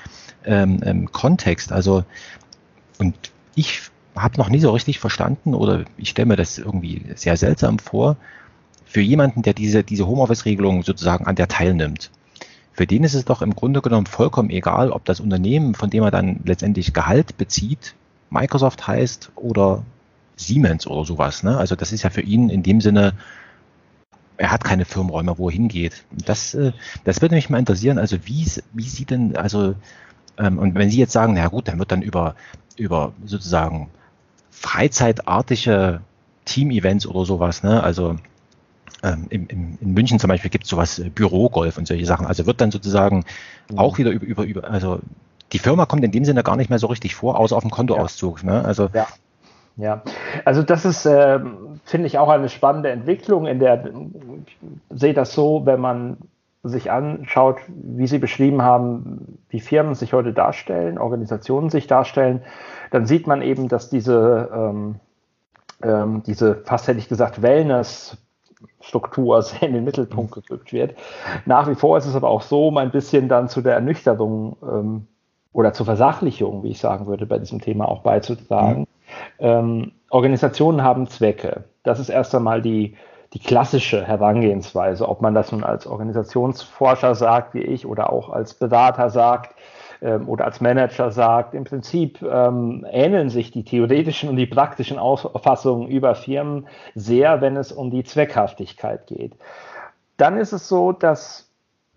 ähm, 0.46 0.80
ähm, 0.84 1.12
Kontext, 1.12 1.70
also 1.70 2.04
und 2.98 3.14
ich 3.54 3.82
habe 4.14 4.38
noch 4.38 4.48
nie 4.48 4.60
so 4.60 4.70
richtig 4.70 5.00
verstanden 5.00 5.54
oder 5.54 5.84
ich 5.98 6.08
stelle 6.08 6.26
mir 6.26 6.36
das 6.36 6.56
irgendwie 6.56 7.04
sehr 7.14 7.36
seltsam 7.36 7.78
vor, 7.78 8.16
für 8.86 9.00
jemanden, 9.00 9.43
der 9.43 9.52
diese, 9.52 9.84
diese 9.84 10.06
Homeoffice-Regelung 10.06 10.82
sozusagen 10.82 11.26
an 11.26 11.36
der 11.36 11.48
teilnimmt, 11.48 12.10
für 12.72 12.86
den 12.86 13.05
ist 13.05 13.14
es 13.14 13.24
doch 13.24 13.43
im 13.43 13.55
Grunde 13.55 13.81
genommen 13.81 14.06
vollkommen 14.06 14.50
egal, 14.50 14.90
ob 14.90 15.05
das 15.06 15.20
Unternehmen, 15.20 15.74
von 15.74 15.90
dem 15.90 16.02
er 16.02 16.10
dann 16.10 16.40
letztendlich 16.44 16.93
Gehalt 16.93 17.38
bezieht, 17.38 17.94
Microsoft 18.31 18.86
heißt 18.86 19.32
oder 19.34 19.82
Siemens 20.36 20.86
oder 20.86 21.05
sowas. 21.06 21.43
Ne? 21.43 21.56
Also 21.56 21.74
das 21.74 21.93
ist 21.93 22.02
ja 22.02 22.10
für 22.10 22.20
ihn 22.20 22.50
in 22.50 22.62
dem 22.62 22.82
Sinne, 22.82 23.14
er 24.36 24.50
hat 24.50 24.64
keine 24.64 24.84
Firmenräume, 24.84 25.38
wo 25.38 25.48
er 25.48 25.55
hingeht. 25.55 26.05
Das, 26.10 26.55
äh, 26.55 26.72
das 27.05 27.22
würde 27.22 27.34
mich 27.34 27.48
mal 27.48 27.58
interessieren. 27.58 27.98
Also 27.98 28.19
wie, 28.26 28.46
wie 28.74 28.82
sieht 28.82 29.10
denn, 29.10 29.36
also, 29.36 29.74
ähm, 30.36 30.58
und 30.58 30.74
wenn 30.74 30.90
Sie 30.90 30.98
jetzt 30.98 31.12
sagen, 31.12 31.32
na 31.34 31.48
gut, 31.48 31.69
dann 31.69 31.78
wird 31.78 31.93
dann 31.93 32.02
über, 32.02 32.34
über 32.76 33.14
sozusagen 33.24 33.88
freizeitartige 34.50 36.02
Team-Events 36.44 37.06
oder 37.06 37.24
sowas, 37.24 37.62
ne? 37.62 37.82
also 37.82 38.16
ähm, 39.03 39.26
im, 39.31 39.46
im, 39.48 39.79
in 39.81 39.94
München 39.94 40.19
zum 40.19 40.29
Beispiel 40.29 40.50
gibt 40.50 40.65
es 40.65 40.70
sowas 40.70 40.98
äh, 40.98 41.10
Bürogolf 41.10 41.79
und 41.79 41.86
solche 41.86 42.06
Sachen. 42.06 42.26
Also 42.26 42.46
wird 42.46 42.60
dann 42.60 42.70
sozusagen 42.70 43.24
mhm. 43.70 43.79
auch 43.79 43.98
wieder 43.98 44.10
über, 44.10 44.24
über, 44.24 44.44
über, 44.44 44.70
also 44.70 45.00
die 45.53 45.58
Firma 45.58 45.86
kommt 45.86 46.05
in 46.05 46.10
dem 46.10 46.24
Sinne 46.24 46.43
gar 46.43 46.56
nicht 46.56 46.70
mehr 46.70 46.79
so 46.79 46.86
richtig 46.86 47.15
vor, 47.15 47.38
außer 47.38 47.56
auf 47.56 47.62
dem 47.62 47.70
Kontoauszug. 47.70 48.43
Ja. 48.43 48.53
Ne? 48.53 48.65
Also 48.65 48.88
ja. 48.93 49.06
Ja, 49.79 50.03
also 50.46 50.62
das 50.62 50.86
ist, 50.86 51.05
äh, 51.05 51.38
finde 51.84 52.06
ich, 52.06 52.19
auch 52.19 52.31
eine 52.31 52.48
spannende 52.48 52.91
Entwicklung, 52.91 53.46
in 53.46 53.58
der 53.58 53.84
ich 54.46 54.56
sehe 54.88 55.12
das 55.12 55.34
so, 55.34 55.67
wenn 55.67 55.81
man 55.81 56.17
sich 56.62 56.91
anschaut, 56.91 57.58
wie 57.69 58.06
Sie 58.06 58.19
beschrieben 58.19 58.62
haben, 58.62 59.38
wie 59.50 59.60
Firmen 59.60 59.94
sich 59.94 60.15
heute 60.15 60.32
darstellen, 60.32 60.96
Organisationen 60.96 61.69
sich 61.69 61.86
darstellen, 61.86 62.43
dann 62.91 63.06
sieht 63.06 63.26
man 63.26 63.43
eben, 63.43 63.69
dass 63.69 63.91
diese, 63.91 64.48
ähm, 64.53 64.94
ähm, 65.82 66.22
diese 66.26 66.56
fast 66.65 66.88
hätte 66.88 66.98
ich 66.98 67.08
gesagt, 67.08 67.43
Wellness 67.43 68.17
Struktur 68.81 69.43
sehr 69.43 69.63
in 69.63 69.75
den 69.75 69.84
Mittelpunkt 69.84 70.34
gerückt 70.34 70.72
wird. 70.72 70.94
Nach 71.44 71.69
wie 71.69 71.75
vor 71.75 71.98
ist 71.98 72.06
es 72.06 72.15
aber 72.15 72.29
auch 72.29 72.43
so, 72.43 72.69
um 72.69 72.77
ein 72.79 72.91
bisschen 72.91 73.29
dann 73.29 73.48
zu 73.48 73.60
der 73.60 73.75
Ernüchterung 73.75 74.56
ähm, 74.63 75.06
oder 75.53 75.72
zur 75.72 75.86
Versachlichung, 75.86 76.63
wie 76.63 76.70
ich 76.70 76.79
sagen 76.79 77.06
würde, 77.06 77.27
bei 77.27 77.39
diesem 77.39 77.60
Thema 77.60 77.89
auch 77.89 78.03
beizutragen. 78.03 78.81
Mhm. 78.81 78.86
Ähm, 79.39 79.93
Organisationen 80.10 80.82
haben 80.82 81.08
Zwecke. 81.08 81.65
Das 81.82 81.98
ist 81.98 82.08
erst 82.08 82.34
einmal 82.34 82.63
die, 82.63 82.96
die 83.32 83.39
klassische 83.39 84.05
Herangehensweise, 84.05 85.08
ob 85.08 85.20
man 85.20 85.34
das 85.34 85.53
nun 85.53 85.65
als 85.65 85.86
Organisationsforscher 85.86 87.15
sagt, 87.15 87.55
wie 87.55 87.63
ich, 87.63 87.86
oder 87.86 88.13
auch 88.13 88.31
als 88.31 88.55
Berater 88.55 89.10
sagt. 89.10 89.55
Ähm, 90.03 90.29
oder 90.29 90.44
als 90.44 90.60
Manager 90.60 91.10
sagt, 91.10 91.55
im 91.55 91.65
Prinzip 91.65 92.22
ähm, 92.22 92.86
ähneln 92.91 93.31
sich 93.31 93.50
die 93.50 93.65
theoretischen 93.65 94.29
und 94.29 94.36
die 94.36 94.46
praktischen 94.46 94.98
Auffassungen 94.98 95.88
über 95.88 96.15
Firmen 96.15 96.67
sehr, 96.94 97.41
wenn 97.41 97.56
es 97.56 97.72
um 97.72 97.91
die 97.91 98.05
Zweckhaftigkeit 98.05 99.06
geht. 99.06 99.32
Dann 100.17 100.38
ist 100.38 100.53
es 100.53 100.69
so, 100.69 100.93
dass 100.93 101.46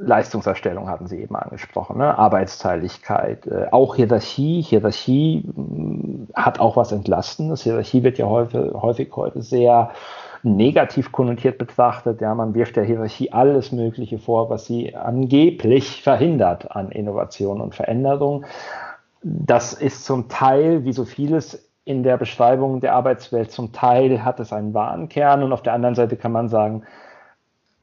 Leistungserstellung 0.01 0.89
hatten 0.89 1.07
Sie 1.07 1.21
eben 1.21 1.35
angesprochen, 1.35 1.97
ne? 1.97 2.17
Arbeitsteiligkeit, 2.17 3.45
äh, 3.47 3.67
auch 3.71 3.95
Hierarchie. 3.95 4.61
Hierarchie 4.61 5.43
mh, 5.45 5.63
mm, 5.63 6.27
hat 6.33 6.59
auch 6.61 6.77
was 6.77 6.93
Entlastendes. 6.93 7.63
Hierarchie 7.63 8.03
wird 8.03 8.17
ja 8.17 8.27
häufig, 8.27 8.73
häufig 8.73 9.13
heute 9.13 9.41
sehr 9.41 9.91
negativ 10.43 11.11
konnotiert 11.11 11.57
betrachtet. 11.57 12.21
Ja, 12.21 12.33
man 12.35 12.53
wirft 12.53 12.75
der 12.75 12.83
Hierarchie 12.83 13.31
alles 13.31 13.71
Mögliche 13.71 14.19
vor, 14.19 14.49
was 14.49 14.65
sie 14.65 14.95
angeblich 14.95 16.01
verhindert 16.01 16.71
an 16.71 16.91
Innovation 16.91 17.61
und 17.61 17.75
Veränderung. 17.75 18.45
Das 19.21 19.73
ist 19.73 20.05
zum 20.05 20.29
Teil, 20.29 20.85
wie 20.85 20.93
so 20.93 21.05
vieles 21.05 21.69
in 21.83 22.03
der 22.03 22.17
Beschreibung 22.17 22.81
der 22.81 22.93
Arbeitswelt, 22.93 23.51
zum 23.51 23.73
Teil 23.73 24.23
hat 24.23 24.39
es 24.39 24.53
einen 24.53 24.73
wahren 24.73 25.09
Kern 25.09 25.43
und 25.43 25.51
auf 25.51 25.63
der 25.63 25.73
anderen 25.73 25.95
Seite 25.95 26.17
kann 26.17 26.31
man 26.31 26.47
sagen, 26.47 26.83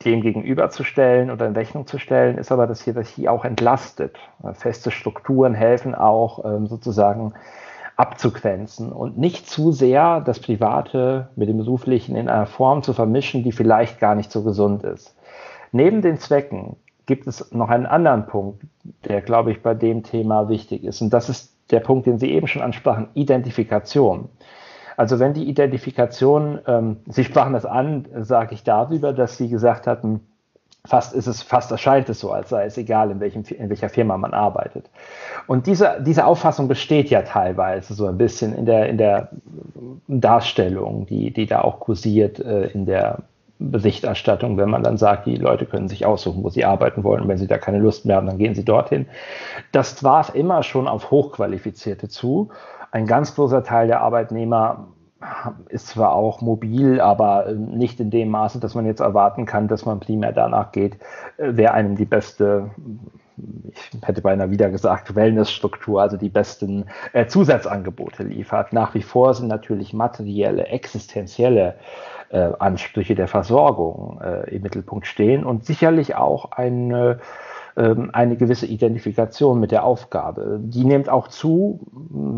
dem 0.05 0.21
gegenüberzustellen 0.21 1.31
oder 1.31 1.47
in 1.47 1.55
Rechnung 1.55 1.87
zu 1.87 1.99
stellen, 1.99 2.39
ist 2.39 2.53
aber, 2.53 2.67
dass 2.67 2.83
Hierarchie 2.83 3.29
auch 3.29 3.45
entlastet. 3.45 4.17
Feste 4.53 4.91
Strukturen 4.91 5.55
helfen 5.55 5.95
auch 5.95 6.45
ähm, 6.45 6.67
sozusagen 6.67 7.33
abzugrenzen 7.97 8.93
und 8.93 9.17
nicht 9.19 9.49
zu 9.49 9.73
sehr 9.73 10.21
das 10.21 10.39
Private 10.39 11.29
mit 11.35 11.49
dem 11.49 11.57
Beruflichen 11.57 12.15
in 12.15 12.29
einer 12.29 12.47
Form 12.47 12.83
zu 12.83 12.93
vermischen, 12.93 13.43
die 13.43 13.53
vielleicht 13.53 13.99
gar 13.99 14.15
nicht 14.15 14.31
so 14.31 14.43
gesund 14.43 14.85
ist. 14.85 15.17
Neben 15.73 16.03
den 16.03 16.19
Zwecken 16.19 16.77
gibt 17.07 17.27
es 17.27 17.53
noch 17.53 17.71
einen 17.71 17.87
anderen 17.87 18.27
Punkt, 18.27 18.63
der, 19.05 19.23
glaube 19.23 19.51
ich, 19.53 19.63
bei 19.63 19.75
dem 19.75 20.03
Thema 20.03 20.49
wichtig 20.49 20.85
ist. 20.85 21.01
Und 21.01 21.11
das 21.11 21.29
ist 21.29 21.55
der 21.71 21.81
Punkt, 21.81 22.07
den 22.07 22.19
Sie 22.19 22.31
eben 22.31 22.47
schon 22.47 22.63
ansprachen, 22.63 23.09
Identifikation. 23.15 24.29
Also 24.97 25.19
wenn 25.19 25.35
die 25.35 25.49
Identifikation, 25.49 26.59
ähm, 26.67 26.99
Sie 27.07 27.25
sprachen 27.25 27.53
das 27.53 27.67
an, 27.67 28.07
sage 28.21 28.55
ich 28.55 28.65
darüber, 28.65 29.13
dass 29.13 29.37
Sie 29.37 29.49
gesagt 29.49 29.87
hatten, 29.87 30.21
fast 30.87 31.15
ist 31.15 31.27
es, 31.27 31.43
fast 31.43 31.71
erscheint 31.71 32.09
es 32.09 32.21
so, 32.21 32.33
als 32.33 32.49
sei 32.49 32.65
es 32.65 32.79
egal, 32.79 33.11
in, 33.11 33.21
welchem, 33.21 33.43
in 33.45 33.69
welcher 33.69 33.89
Firma 33.89 34.17
man 34.17 34.35
arbeitet. 34.35 34.91
Und 35.47 35.67
diese, 35.67 35.99
diese 36.01 36.27
Auffassung 36.27 36.69
besteht 36.69 37.11
ja 37.11 37.23
teilweise 37.23 37.95
so 37.95 38.07
ein 38.07 38.19
bisschen 38.19 38.55
in 38.57 38.67
der, 38.67 38.89
in 38.89 38.99
der 38.99 39.31
Darstellung, 40.09 41.07
die, 41.07 41.33
die 41.33 41.47
da 41.47 41.61
auch 41.63 41.81
kursiert 41.81 42.39
äh, 42.41 42.67
in 42.67 42.87
der 42.87 43.19
Berichterstattung, 43.59 44.59
wenn 44.59 44.69
man 44.69 44.83
dann 44.83 44.99
sagt, 44.99 45.27
die 45.27 45.37
Leute 45.37 45.65
können 45.65 45.89
sich 45.89 46.05
aussuchen, 46.05 46.45
wo 46.45 46.51
sie 46.51 46.65
arbeiten 46.65 47.05
wollen. 47.05 47.23
Und 47.23 47.29
wenn 47.29 47.39
sie 47.39 47.47
da 47.47 47.57
keine 47.59 47.79
Lust 47.79 48.05
mehr 48.05 48.17
haben, 48.17 48.27
dann 48.27 48.39
gehen 48.39 48.55
sie 48.55 48.65
dorthin. 48.65 49.07
Das 49.73 49.97
traf 49.97 50.35
immer 50.35 50.63
schon 50.63 50.87
auf 50.87 51.11
Hochqualifizierte 51.11 52.09
zu. 52.09 52.51
Ein 52.91 53.07
ganz 53.07 53.35
großer 53.35 53.65
Teil 53.65 53.87
der 53.87 54.03
Arbeitnehmer 54.03 54.89
ist 55.69 55.89
zwar 55.89 56.13
auch 56.13 56.41
mobil, 56.41 57.01
aber 57.01 57.53
nicht 57.53 58.01
in 58.01 58.11
dem 58.11 58.29
Maße, 58.29 58.61
dass 58.61 58.75
man 58.75 58.87
jetzt 58.87 59.01
erwarten 59.01 59.47
kann, 59.47 59.69
dass 59.69 59.87
man 59.87 60.01
primär 60.01 60.33
danach 60.33 60.73
geht, 60.73 60.95
äh, 61.39 61.53
wer 61.53 61.75
einem 61.75 61.97
die 61.97 62.05
beste, 62.05 62.71
ich 63.73 63.91
hätte 64.03 64.23
beinahe 64.23 64.51
wieder 64.51 64.71
gesagt, 64.71 65.15
Wellnessstruktur, 65.15 66.03
also 66.03 66.17
die 66.17 66.29
besten 66.29 66.87
äh, 67.13 67.27
Zusatzangebote 67.27 68.25
liefert. 68.25 68.73
Nach 68.73 68.95
wie 68.95 69.03
vor 69.03 69.35
sind 69.35 69.49
natürlich 69.49 69.93
materielle, 69.93 70.67
existenzielle 70.67 71.77
äh, 72.31 72.51
Ansprüche 72.59 73.15
der 73.15 73.29
Versorgung 73.29 74.21
äh, 74.23 74.55
im 74.55 74.63
Mittelpunkt 74.63 75.07
stehen 75.07 75.45
und 75.45 75.65
sicherlich 75.65 76.15
auch 76.15 76.53
eine 76.53 77.21
eine 77.77 78.37
gewisse 78.37 78.67
Identifikation 78.67 79.61
mit 79.61 79.71
der 79.71 79.85
Aufgabe. 79.85 80.59
Die 80.63 80.85
nimmt 80.85 81.11
auch 81.11 81.29
zu, 81.29 81.81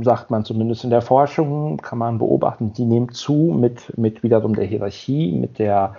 sagt 0.03 0.31
man 0.31 0.45
zumindest 0.45 0.83
in 0.83 0.91
der 0.91 1.01
Forschung, 1.01 1.77
kann 1.77 1.99
man 1.99 2.19
beobachten, 2.19 2.73
die 2.73 2.85
nimmt 2.85 3.15
zu 3.15 3.55
mit, 3.57 3.97
mit 3.97 4.25
wiederum 4.25 4.57
der 4.57 4.65
Hierarchie, 4.65 5.33
mit 5.33 5.61
der, 5.61 5.95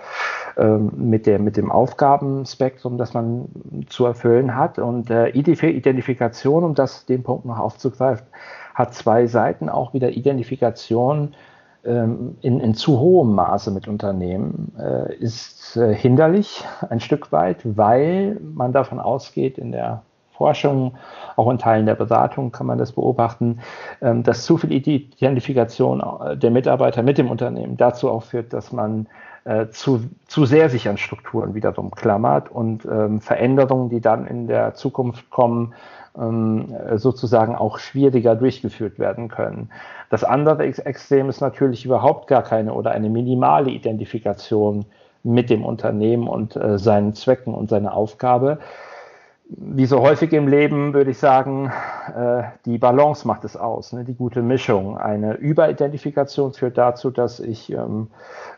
ähm, 0.58 0.92
mit 0.96 1.24
der, 1.26 1.38
mit 1.38 1.56
dem 1.56 1.72
Aufgabenspektrum, 1.72 2.98
das 2.98 3.14
man 3.14 3.48
zu 3.88 4.04
erfüllen 4.04 4.56
hat. 4.56 4.78
Und 4.78 5.10
Identifikation, 5.10 6.62
um 6.62 6.74
das, 6.74 7.06
den 7.06 7.22
Punkt 7.22 7.46
noch 7.46 7.58
aufzugreifen, 7.58 8.26
hat 8.74 8.94
zwei 8.94 9.26
Seiten, 9.26 9.70
auch 9.70 9.94
wieder 9.94 10.10
Identifikation 10.10 11.28
ähm, 11.28 11.34
in, 11.82 12.60
in 12.60 12.74
zu 12.74 12.98
hohem 12.98 13.34
Maße 13.34 13.70
mit 13.70 13.88
Unternehmen 13.88 14.72
äh, 14.78 15.14
ist 15.14 15.76
äh, 15.76 15.94
hinderlich 15.94 16.64
ein 16.88 17.00
Stück 17.00 17.32
weit, 17.32 17.60
weil 17.64 18.38
man 18.40 18.72
davon 18.72 19.00
ausgeht, 19.00 19.56
in 19.56 19.72
der 19.72 20.02
Forschung, 20.32 20.94
auch 21.36 21.50
in 21.50 21.58
Teilen 21.58 21.86
der 21.86 21.94
Beratung 21.94 22.52
kann 22.52 22.66
man 22.66 22.78
das 22.78 22.92
beobachten, 22.92 23.60
ähm, 24.02 24.22
dass 24.22 24.44
zu 24.44 24.58
viel 24.58 24.72
Identifikation 24.72 26.00
äh, 26.00 26.36
der 26.36 26.50
Mitarbeiter 26.50 27.02
mit 27.02 27.18
dem 27.18 27.30
Unternehmen 27.30 27.76
dazu 27.76 28.10
auch 28.10 28.24
führt, 28.24 28.52
dass 28.52 28.72
man 28.72 29.06
zu, 29.70 30.02
zu 30.26 30.44
sehr 30.44 30.68
sich 30.68 30.86
an 30.86 30.98
Strukturen 30.98 31.54
wiederum 31.54 31.90
klammert 31.92 32.50
und 32.50 32.84
ähm, 32.84 33.22
Veränderungen, 33.22 33.88
die 33.88 34.02
dann 34.02 34.26
in 34.26 34.46
der 34.46 34.74
Zukunft 34.74 35.30
kommen, 35.30 35.72
ähm, 35.72 35.78
sozusagen 36.14 37.54
auch 37.54 37.78
schwieriger 37.78 38.34
durchgeführt 38.34 38.98
werden 38.98 39.28
können. 39.28 39.70
Das 40.10 40.24
andere 40.24 40.64
Extrem 40.64 41.28
ist 41.28 41.40
natürlich 41.40 41.84
überhaupt 41.84 42.26
gar 42.26 42.42
keine 42.42 42.74
oder 42.74 42.90
eine 42.90 43.08
minimale 43.08 43.70
Identifikation 43.70 44.86
mit 45.22 45.50
dem 45.50 45.64
Unternehmen 45.64 46.26
und 46.26 46.56
äh, 46.56 46.78
seinen 46.78 47.14
Zwecken 47.14 47.54
und 47.54 47.70
seiner 47.70 47.94
Aufgabe. 47.94 48.58
Wie 49.48 49.86
so 49.86 50.00
häufig 50.00 50.32
im 50.32 50.46
Leben 50.46 50.94
würde 50.94 51.10
ich 51.10 51.18
sagen, 51.18 51.72
äh, 52.16 52.42
die 52.64 52.78
Balance 52.78 53.26
macht 53.26 53.44
es 53.44 53.56
aus, 53.56 53.92
ne? 53.92 54.04
die 54.04 54.14
gute 54.14 54.42
Mischung. 54.42 54.96
Eine 54.96 55.34
Überidentifikation 55.34 56.52
führt 56.52 56.78
dazu, 56.78 57.10
dass 57.10 57.40
ich 57.40 57.72
ähm, 57.72 58.08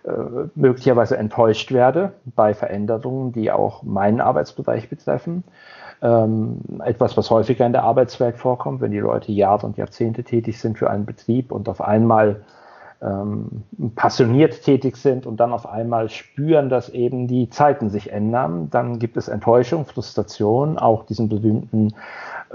äh, 0.05 0.11
möglicherweise 0.55 1.17
enttäuscht 1.17 1.73
werde 1.73 2.13
bei 2.25 2.53
Veränderungen, 2.55 3.33
die 3.33 3.51
auch 3.51 3.83
meinen 3.83 4.21
Arbeitsbereich 4.21 4.91
betreffen 4.91 5.45
ähm, 6.03 6.59
etwas, 6.85 7.17
was 7.17 7.31
häufiger 7.31 7.65
in 7.65 7.73
der 7.73 7.85
Arbeitswelt 7.85 8.37
vorkommt, 8.37 8.81
wenn 8.81 8.91
die 8.91 8.99
Leute 8.99 9.33
Jahre 9.33 9.67
und 9.67 9.77
Jahrzehnte 9.77 10.25
tätig 10.25 10.61
sind 10.61 10.79
für 10.79 10.91
einen 10.91 11.07
Betrieb 11.07 11.53
und 11.53 11.69
auf 11.69 11.81
einmal 11.81 12.43
ähm, 13.03 13.65
passioniert 13.95 14.63
tätig 14.63 14.97
sind 14.97 15.27
und 15.27 15.39
dann 15.39 15.53
auf 15.53 15.69
einmal 15.69 16.09
spüren, 16.09 16.69
dass 16.69 16.89
eben 16.89 17.27
die 17.27 17.49
Zeiten 17.51 17.89
sich 17.91 18.13
ändern, 18.13 18.69
dann 18.71 18.99
gibt 18.99 19.17
es 19.17 19.29
Enttäuschung, 19.29 19.87
Frustration, 19.87 20.79
auch 20.79 21.05
diesen 21.07 21.29
berühmten, 21.29 21.95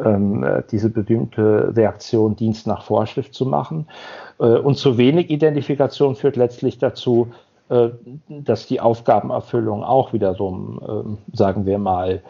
ähm, 0.04 0.44
äh, 0.44 0.64
diese 0.72 0.90
berühmte 0.90 1.74
Reaktion, 1.76 2.36
Dienst 2.36 2.66
nach 2.68 2.84
Vorschrift 2.84 3.34
zu 3.34 3.46
machen. 3.46 3.88
Äh, 4.40 4.44
und 4.44 4.78
zu 4.78 4.98
wenig 4.98 5.30
Identifikation 5.30 6.16
führt 6.16 6.38
letztlich 6.38 6.78
dazu, 6.78 7.28
äh, 7.70 7.90
dass 8.30 8.68
die 8.68 8.80
Aufgabenerfüllung 8.80 9.84
auch 9.84 10.14
wiederum, 10.14 11.18
äh, 11.32 11.36
sagen 11.36 11.66
wir 11.66 11.78
mal, 11.78 12.22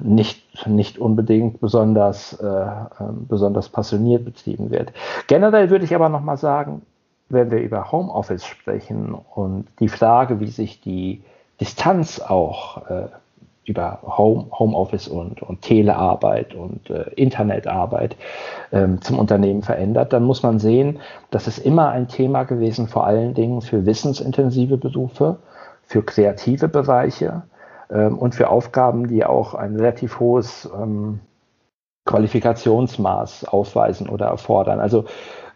nicht, 0.00 0.66
nicht 0.66 0.98
unbedingt 0.98 1.60
besonders, 1.60 2.32
äh, 2.34 2.46
ähm, 2.46 3.26
besonders 3.28 3.68
passioniert 3.68 4.24
betrieben 4.24 4.70
wird. 4.70 4.92
Generell 5.26 5.70
würde 5.70 5.84
ich 5.84 5.94
aber 5.94 6.08
nochmal 6.08 6.36
sagen, 6.36 6.82
wenn 7.28 7.50
wir 7.50 7.60
über 7.60 7.90
Homeoffice 7.92 8.44
sprechen 8.44 9.14
und 9.14 9.66
die 9.80 9.88
Frage, 9.88 10.40
wie 10.40 10.48
sich 10.48 10.80
die 10.80 11.22
Distanz 11.60 12.20
auch 12.20 12.88
äh, 12.88 13.06
über 13.64 14.00
Home, 14.02 14.46
Homeoffice 14.58 15.08
und, 15.08 15.42
und 15.42 15.62
Telearbeit 15.62 16.54
und 16.54 16.90
äh, 16.90 17.10
Internetarbeit 17.16 18.16
ähm, 18.72 19.00
zum 19.00 19.18
Unternehmen 19.18 19.62
verändert, 19.62 20.12
dann 20.12 20.24
muss 20.24 20.42
man 20.42 20.58
sehen, 20.58 21.00
das 21.30 21.46
ist 21.46 21.58
immer 21.58 21.88
ein 21.88 22.08
Thema 22.08 22.44
gewesen, 22.44 22.88
vor 22.88 23.06
allen 23.06 23.32
Dingen 23.32 23.62
für 23.62 23.86
wissensintensive 23.86 24.76
Berufe, 24.76 25.38
für 25.86 26.02
kreative 26.02 26.68
Bereiche, 26.68 27.42
und 27.98 28.34
für 28.34 28.50
Aufgaben, 28.50 29.08
die 29.08 29.24
auch 29.24 29.54
ein 29.54 29.76
relativ 29.76 30.20
hohes 30.20 30.68
ähm, 30.74 31.20
Qualifikationsmaß 32.06 33.46
aufweisen 33.46 34.08
oder 34.08 34.26
erfordern. 34.26 34.80
Also 34.80 35.04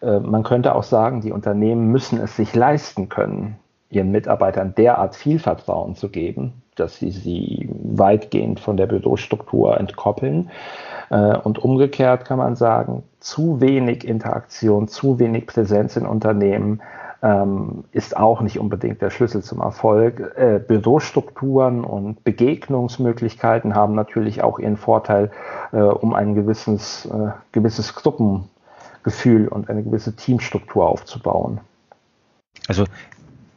äh, 0.00 0.18
man 0.20 0.42
könnte 0.42 0.74
auch 0.74 0.82
sagen, 0.82 1.20
die 1.20 1.32
Unternehmen 1.32 1.90
müssen 1.90 2.20
es 2.20 2.36
sich 2.36 2.54
leisten 2.54 3.08
können, 3.08 3.56
ihren 3.90 4.10
Mitarbeitern 4.10 4.74
derart 4.74 5.14
viel 5.14 5.38
Vertrauen 5.38 5.94
zu 5.94 6.08
geben, 6.08 6.62
dass 6.74 6.96
sie 6.96 7.10
sie 7.10 7.68
weitgehend 7.82 8.60
von 8.60 8.76
der 8.76 8.86
Bürostruktur 8.86 9.78
entkoppeln. 9.78 10.50
Äh, 11.10 11.36
und 11.36 11.58
umgekehrt 11.58 12.24
kann 12.24 12.38
man 12.38 12.56
sagen, 12.56 13.02
zu 13.20 13.60
wenig 13.60 14.06
Interaktion, 14.06 14.88
zu 14.88 15.18
wenig 15.18 15.46
Präsenz 15.46 15.96
in 15.96 16.06
Unternehmen 16.06 16.80
ähm, 17.22 17.84
ist 17.92 18.16
auch 18.16 18.40
nicht 18.40 18.58
unbedingt 18.58 19.02
der 19.02 19.10
Schlüssel 19.10 19.42
zum 19.42 19.60
Erfolg. 19.60 20.36
Äh, 20.36 20.60
Bürostrukturen 20.60 21.84
und 21.84 22.22
Begegnungsmöglichkeiten 22.24 23.74
haben 23.74 23.94
natürlich 23.94 24.42
auch 24.42 24.58
ihren 24.58 24.76
Vorteil, 24.76 25.30
äh, 25.72 25.78
um 25.78 26.14
ein 26.14 26.34
gewisses, 26.34 27.06
äh, 27.06 27.30
gewisses 27.52 27.94
Gruppengefühl 27.94 29.48
und 29.48 29.68
eine 29.68 29.82
gewisse 29.82 30.14
Teamstruktur 30.14 30.88
aufzubauen. 30.88 31.60
Also 32.68 32.84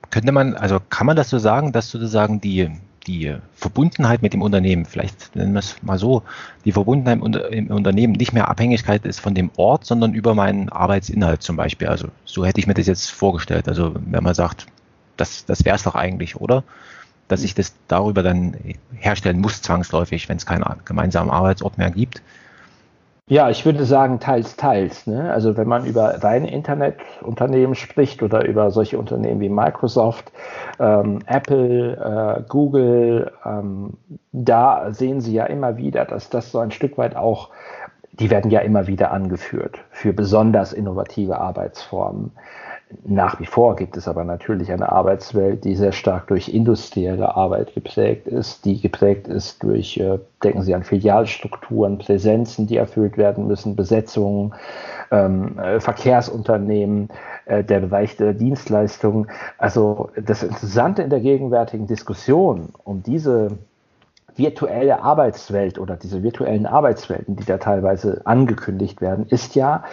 könnte 0.09 0.31
man, 0.31 0.55
also 0.55 0.79
kann 0.89 1.07
man 1.07 1.15
das 1.15 1.29
so 1.29 1.37
sagen, 1.37 1.71
dass 1.71 1.89
sozusagen 1.89 2.41
die, 2.41 2.71
die 3.07 3.35
Verbundenheit 3.53 4.21
mit 4.21 4.33
dem 4.33 4.41
Unternehmen, 4.41 4.85
vielleicht 4.85 5.35
nennen 5.35 5.53
wir 5.53 5.59
es 5.59 5.81
mal 5.81 5.97
so, 5.97 6.23
die 6.65 6.71
Verbundenheit 6.71 7.19
im 7.51 7.67
Unternehmen 7.67 8.13
nicht 8.13 8.33
mehr 8.33 8.49
Abhängigkeit 8.49 9.05
ist 9.05 9.19
von 9.19 9.33
dem 9.33 9.49
Ort, 9.57 9.85
sondern 9.85 10.13
über 10.13 10.35
meinen 10.35 10.69
Arbeitsinhalt 10.69 11.41
zum 11.41 11.55
Beispiel. 11.55 11.87
Also 11.87 12.09
so 12.25 12.45
hätte 12.45 12.59
ich 12.59 12.67
mir 12.67 12.73
das 12.73 12.87
jetzt 12.87 13.11
vorgestellt. 13.11 13.67
Also 13.67 13.93
wenn 13.95 14.23
man 14.23 14.33
sagt, 14.33 14.67
das, 15.17 15.45
das 15.45 15.65
wäre 15.65 15.75
es 15.75 15.83
doch 15.83 15.95
eigentlich, 15.95 16.35
oder? 16.37 16.63
Dass 17.27 17.43
ich 17.43 17.55
das 17.55 17.73
darüber 17.87 18.23
dann 18.23 18.55
herstellen 18.95 19.39
muss, 19.39 19.61
zwangsläufig, 19.61 20.29
wenn 20.29 20.37
es 20.37 20.45
keinen 20.45 20.65
gemeinsamen 20.85 21.31
Arbeitsort 21.31 21.77
mehr 21.77 21.91
gibt. 21.91 22.21
Ja, 23.31 23.49
ich 23.49 23.65
würde 23.65 23.85
sagen, 23.85 24.19
teils, 24.19 24.57
teils. 24.57 25.07
Ne? 25.07 25.31
Also 25.31 25.55
wenn 25.55 25.65
man 25.65 25.85
über 25.85 26.21
reine 26.21 26.51
Internetunternehmen 26.51 27.75
spricht 27.75 28.21
oder 28.23 28.43
über 28.43 28.71
solche 28.71 28.99
Unternehmen 28.99 29.39
wie 29.39 29.47
Microsoft, 29.47 30.33
ähm, 30.81 31.19
Apple, 31.27 31.95
äh, 31.95 32.43
Google, 32.49 33.31
ähm, 33.45 33.93
da 34.33 34.93
sehen 34.93 35.21
Sie 35.21 35.31
ja 35.31 35.45
immer 35.45 35.77
wieder, 35.77 36.03
dass 36.03 36.29
das 36.29 36.51
so 36.51 36.59
ein 36.59 36.71
Stück 36.71 36.97
weit 36.97 37.15
auch, 37.15 37.51
die 38.11 38.29
werden 38.29 38.51
ja 38.51 38.59
immer 38.59 38.87
wieder 38.87 39.11
angeführt 39.11 39.79
für 39.91 40.11
besonders 40.11 40.73
innovative 40.73 41.37
Arbeitsformen. 41.39 42.33
Nach 43.03 43.39
wie 43.39 43.45
vor 43.45 43.75
gibt 43.75 43.97
es 43.97 44.07
aber 44.07 44.23
natürlich 44.23 44.71
eine 44.71 44.91
Arbeitswelt, 44.91 45.63
die 45.63 45.75
sehr 45.75 45.91
stark 45.91 46.27
durch 46.27 46.49
industrielle 46.49 47.35
Arbeit 47.35 47.73
geprägt 47.73 48.27
ist, 48.27 48.65
die 48.65 48.79
geprägt 48.81 49.27
ist 49.27 49.63
durch, 49.63 49.97
äh, 49.97 50.19
denken 50.43 50.61
Sie 50.61 50.75
an 50.75 50.83
Filialstrukturen, 50.83 51.97
Präsenzen, 51.97 52.67
die 52.67 52.77
erfüllt 52.77 53.17
werden 53.17 53.47
müssen, 53.47 53.75
Besetzungen, 53.75 54.53
ähm, 55.11 55.57
äh, 55.59 55.79
Verkehrsunternehmen, 55.79 57.09
äh, 57.45 57.63
der 57.63 57.79
Bereich 57.79 58.17
der 58.17 58.33
Dienstleistungen. 58.33 59.27
Also 59.57 60.09
das 60.15 60.43
Interessante 60.43 61.01
in 61.01 61.09
der 61.09 61.21
gegenwärtigen 61.21 61.87
Diskussion 61.87 62.69
um 62.83 63.03
diese 63.03 63.57
virtuelle 64.35 65.01
Arbeitswelt 65.01 65.77
oder 65.79 65.95
diese 65.95 66.23
virtuellen 66.23 66.65
Arbeitswelten, 66.65 67.35
die 67.35 67.45
da 67.45 67.57
teilweise 67.57 68.21
angekündigt 68.25 69.01
werden, 69.01 69.25
ist 69.27 69.55
ja, 69.55 69.83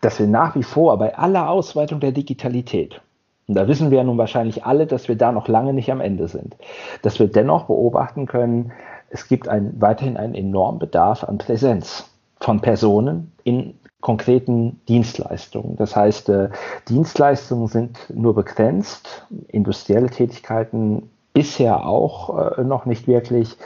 dass 0.00 0.18
wir 0.18 0.26
nach 0.26 0.54
wie 0.54 0.62
vor 0.62 0.98
bei 0.98 1.16
aller 1.16 1.48
Ausweitung 1.48 2.00
der 2.00 2.12
Digitalität, 2.12 3.00
und 3.48 3.54
da 3.54 3.68
wissen 3.68 3.90
wir 3.90 3.98
ja 3.98 4.04
nun 4.04 4.18
wahrscheinlich 4.18 4.64
alle, 4.64 4.86
dass 4.86 5.08
wir 5.08 5.16
da 5.16 5.32
noch 5.32 5.48
lange 5.48 5.72
nicht 5.72 5.90
am 5.92 6.00
Ende 6.00 6.28
sind, 6.28 6.56
dass 7.02 7.18
wir 7.18 7.28
dennoch 7.28 7.64
beobachten 7.64 8.26
können, 8.26 8.72
es 9.10 9.28
gibt 9.28 9.48
ein, 9.48 9.80
weiterhin 9.80 10.16
einen 10.16 10.34
enormen 10.34 10.78
Bedarf 10.78 11.24
an 11.24 11.38
Präsenz 11.38 12.10
von 12.40 12.60
Personen 12.60 13.32
in 13.44 13.74
konkreten 14.00 14.80
Dienstleistungen. 14.88 15.76
Das 15.76 15.96
heißt, 15.96 16.28
äh, 16.28 16.50
Dienstleistungen 16.88 17.66
sind 17.68 17.98
nur 18.12 18.34
begrenzt, 18.34 19.26
industrielle 19.48 20.10
Tätigkeiten 20.10 21.10
bisher 21.32 21.86
auch 21.86 22.56
äh, 22.58 22.64
noch 22.64 22.86
nicht 22.86 23.06
wirklich 23.06 23.56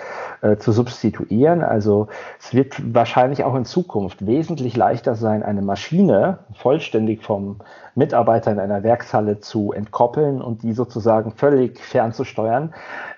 äh, 0.43 0.57
zu 0.57 0.73
substituieren. 0.73 1.63
Also 1.63 2.09
es 2.39 2.55
wird 2.55 2.95
wahrscheinlich 2.95 3.45
auch 3.45 3.55
in 3.55 3.65
Zukunft 3.65 4.27
wesentlich 4.27 4.77
leichter 4.77 5.15
sein, 5.15 5.43
eine 5.43 5.63
Maschine 5.63 6.39
vollständig 6.55 7.23
vom 7.23 7.59
Mitarbeiter 7.95 8.53
in 8.53 8.59
einer 8.59 8.83
Werkshalle 8.83 9.41
zu 9.41 9.73
entkoppeln 9.73 10.41
und 10.41 10.63
die 10.63 10.73
sozusagen 10.73 11.33
völlig 11.33 11.79
fernzusteuern. 11.81 12.73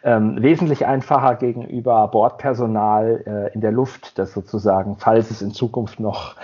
Ähm, 0.04 0.42
wesentlich 0.42 0.84
einfacher 0.84 1.36
gegenüber 1.36 2.08
Bordpersonal 2.08 3.22
äh, 3.24 3.54
in 3.54 3.60
der 3.60 3.70
Luft, 3.70 4.18
das 4.18 4.32
sozusagen, 4.32 4.96
falls 4.98 5.30
es 5.30 5.42
in 5.42 5.52
Zukunft 5.52 6.00
noch, 6.00 6.34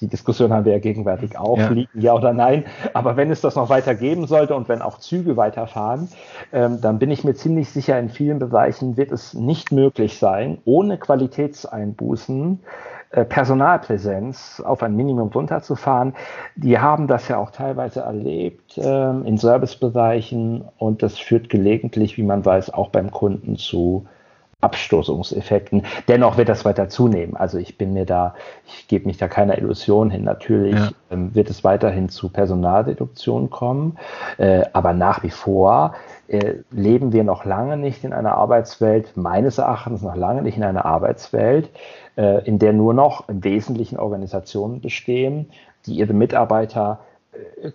die 0.00 0.08
Diskussion 0.08 0.52
haben 0.52 0.64
wir 0.64 0.72
ja 0.72 0.80
gegenwärtig 0.80 1.38
auch, 1.38 1.58
ja. 1.58 1.68
liegen, 1.68 2.00
ja 2.00 2.12
oder 2.14 2.32
nein, 2.32 2.64
aber 2.92 3.16
wenn 3.16 3.30
es 3.30 3.40
das 3.40 3.54
noch 3.54 3.68
weiter 3.68 3.94
geben 3.94 4.26
sollte 4.26 4.56
und 4.56 4.68
wenn 4.68 4.82
auch 4.82 4.98
Züge 4.98 5.36
weiterfahren, 5.36 6.08
ähm, 6.52 6.80
dann 6.80 6.98
bin 6.98 7.12
ich 7.12 7.22
mir 7.22 7.34
ziemlich 7.34 7.70
sicher, 7.70 7.96
in 8.00 8.08
vielen 8.08 8.40
Bereichen 8.40 8.96
wird 8.96 9.12
es 9.12 9.32
nicht 9.32 9.70
möglich 9.70 10.18
sein, 10.18 10.23
ohne 10.64 10.98
Qualitätseinbußen 10.98 12.60
äh, 13.10 13.24
Personalpräsenz 13.24 14.60
auf 14.64 14.82
ein 14.82 14.96
Minimum 14.96 15.28
runterzufahren. 15.28 16.14
Die 16.56 16.78
haben 16.78 17.06
das 17.06 17.28
ja 17.28 17.38
auch 17.38 17.50
teilweise 17.50 18.00
erlebt 18.00 18.76
äh, 18.76 19.10
in 19.10 19.38
Servicebereichen 19.38 20.64
und 20.78 21.02
das 21.02 21.18
führt 21.18 21.48
gelegentlich, 21.48 22.16
wie 22.16 22.24
man 22.24 22.44
weiß, 22.44 22.74
auch 22.74 22.88
beim 22.88 23.10
Kunden 23.12 23.56
zu 23.56 24.06
Abstoßungseffekten. 24.64 25.84
Dennoch 26.08 26.38
wird 26.38 26.48
das 26.48 26.64
weiter 26.64 26.88
zunehmen. 26.88 27.36
Also 27.36 27.58
ich 27.58 27.78
bin 27.78 27.92
mir 27.92 28.06
da, 28.06 28.34
ich 28.66 28.88
gebe 28.88 29.06
mich 29.06 29.18
da 29.18 29.28
keiner 29.28 29.58
Illusion 29.58 30.10
hin. 30.10 30.24
Natürlich 30.24 30.74
ja. 30.74 30.90
ähm, 31.10 31.34
wird 31.34 31.50
es 31.50 31.62
weiterhin 31.62 32.08
zu 32.08 32.30
Personalreduktion 32.30 33.50
kommen, 33.50 33.98
äh, 34.38 34.62
aber 34.72 34.92
nach 34.92 35.22
wie 35.22 35.30
vor 35.30 35.94
äh, 36.28 36.56
leben 36.70 37.12
wir 37.12 37.24
noch 37.24 37.44
lange 37.44 37.76
nicht 37.76 38.04
in 38.04 38.12
einer 38.12 38.36
Arbeitswelt, 38.36 39.16
meines 39.16 39.58
Erachtens 39.58 40.02
noch 40.02 40.16
lange 40.16 40.42
nicht 40.42 40.56
in 40.56 40.64
einer 40.64 40.84
Arbeitswelt, 40.84 41.70
äh, 42.16 42.44
in 42.46 42.58
der 42.58 42.72
nur 42.72 42.94
noch 42.94 43.28
im 43.28 43.44
Wesentlichen 43.44 43.98
Organisationen 43.98 44.80
bestehen, 44.80 45.50
die 45.86 45.94
ihre 45.94 46.14
Mitarbeiter 46.14 47.00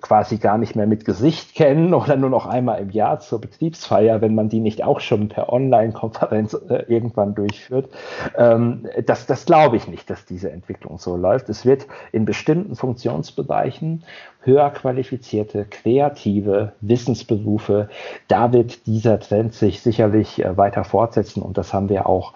quasi 0.01 0.37
gar 0.37 0.57
nicht 0.57 0.75
mehr 0.75 0.87
mit 0.87 1.05
Gesicht 1.05 1.55
kennen 1.55 1.93
oder 1.93 2.15
nur 2.15 2.29
noch 2.29 2.45
einmal 2.45 2.79
im 2.79 2.89
Jahr 2.91 3.19
zur 3.19 3.41
Betriebsfeier, 3.41 4.21
wenn 4.21 4.35
man 4.35 4.49
die 4.49 4.59
nicht 4.59 4.83
auch 4.83 4.99
schon 4.99 5.29
per 5.29 5.51
Online-Konferenz 5.51 6.53
äh, 6.53 6.83
irgendwann 6.87 7.35
durchführt. 7.35 7.89
Ähm, 8.37 8.87
das 9.05 9.25
das 9.25 9.45
glaube 9.45 9.77
ich 9.77 9.87
nicht, 9.87 10.09
dass 10.09 10.25
diese 10.25 10.51
Entwicklung 10.51 10.97
so 10.97 11.15
läuft. 11.15 11.49
Es 11.49 11.65
wird 11.65 11.87
in 12.11 12.25
bestimmten 12.25 12.75
Funktionsbereichen 12.75 14.03
höher 14.41 14.69
qualifizierte, 14.69 15.65
kreative 15.65 16.73
Wissensberufe, 16.81 17.89
da 18.27 18.53
wird 18.53 18.85
dieser 18.87 19.19
Trend 19.19 19.53
sich 19.53 19.81
sicherlich 19.81 20.43
äh, 20.43 20.57
weiter 20.57 20.83
fortsetzen 20.83 21.41
und 21.41 21.57
das 21.57 21.73
haben 21.73 21.89
wir 21.89 22.07
auch 22.07 22.33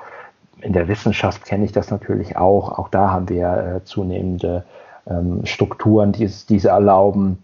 in 0.61 0.71
der 0.71 0.87
Wissenschaft 0.87 1.45
kenne 1.45 1.65
ich 1.65 1.73
das 1.73 1.91
natürlich 1.91 2.37
auch. 2.37 2.79
Auch 2.79 2.87
da 2.87 3.11
haben 3.11 3.27
wir 3.27 3.81
äh, 3.81 3.83
zunehmende 3.83 4.63
ähm, 5.07 5.45
Strukturen, 5.45 6.11
die 6.11 6.23
es 6.23 6.45
diese 6.45 6.69
erlauben. 6.69 7.43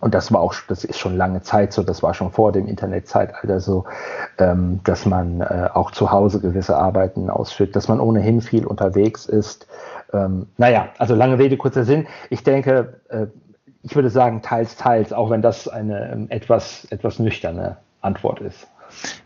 Und 0.00 0.14
das 0.14 0.32
war 0.32 0.40
auch, 0.40 0.54
das 0.68 0.84
ist 0.84 0.98
schon 0.98 1.16
lange 1.16 1.42
Zeit 1.42 1.72
so, 1.72 1.82
das 1.82 2.02
war 2.02 2.12
schon 2.12 2.30
vor 2.30 2.52
dem 2.52 2.66
Internetzeitalter 2.66 3.60
so, 3.60 3.86
ähm, 4.38 4.80
dass 4.84 5.06
man 5.06 5.40
äh, 5.40 5.68
auch 5.72 5.90
zu 5.90 6.12
Hause 6.12 6.40
gewisse 6.40 6.76
Arbeiten 6.76 7.30
ausführt, 7.30 7.74
dass 7.74 7.88
man 7.88 7.98
ohnehin 7.98 8.42
viel 8.42 8.66
unterwegs 8.66 9.26
ist. 9.26 9.66
Ähm, 10.12 10.46
naja, 10.58 10.88
also 10.98 11.14
lange 11.14 11.38
Rede, 11.38 11.56
kurzer 11.56 11.84
Sinn. 11.84 12.06
Ich 12.28 12.44
denke, 12.44 13.00
äh, 13.08 13.26
ich 13.82 13.94
würde 13.94 14.10
sagen, 14.10 14.42
teils, 14.42 14.76
teils, 14.76 15.12
auch 15.12 15.30
wenn 15.30 15.42
das 15.42 15.66
eine 15.68 16.12
ähm, 16.12 16.26
etwas, 16.28 16.86
etwas 16.90 17.18
nüchterne 17.18 17.78
Antwort 18.00 18.40
ist. 18.40 18.66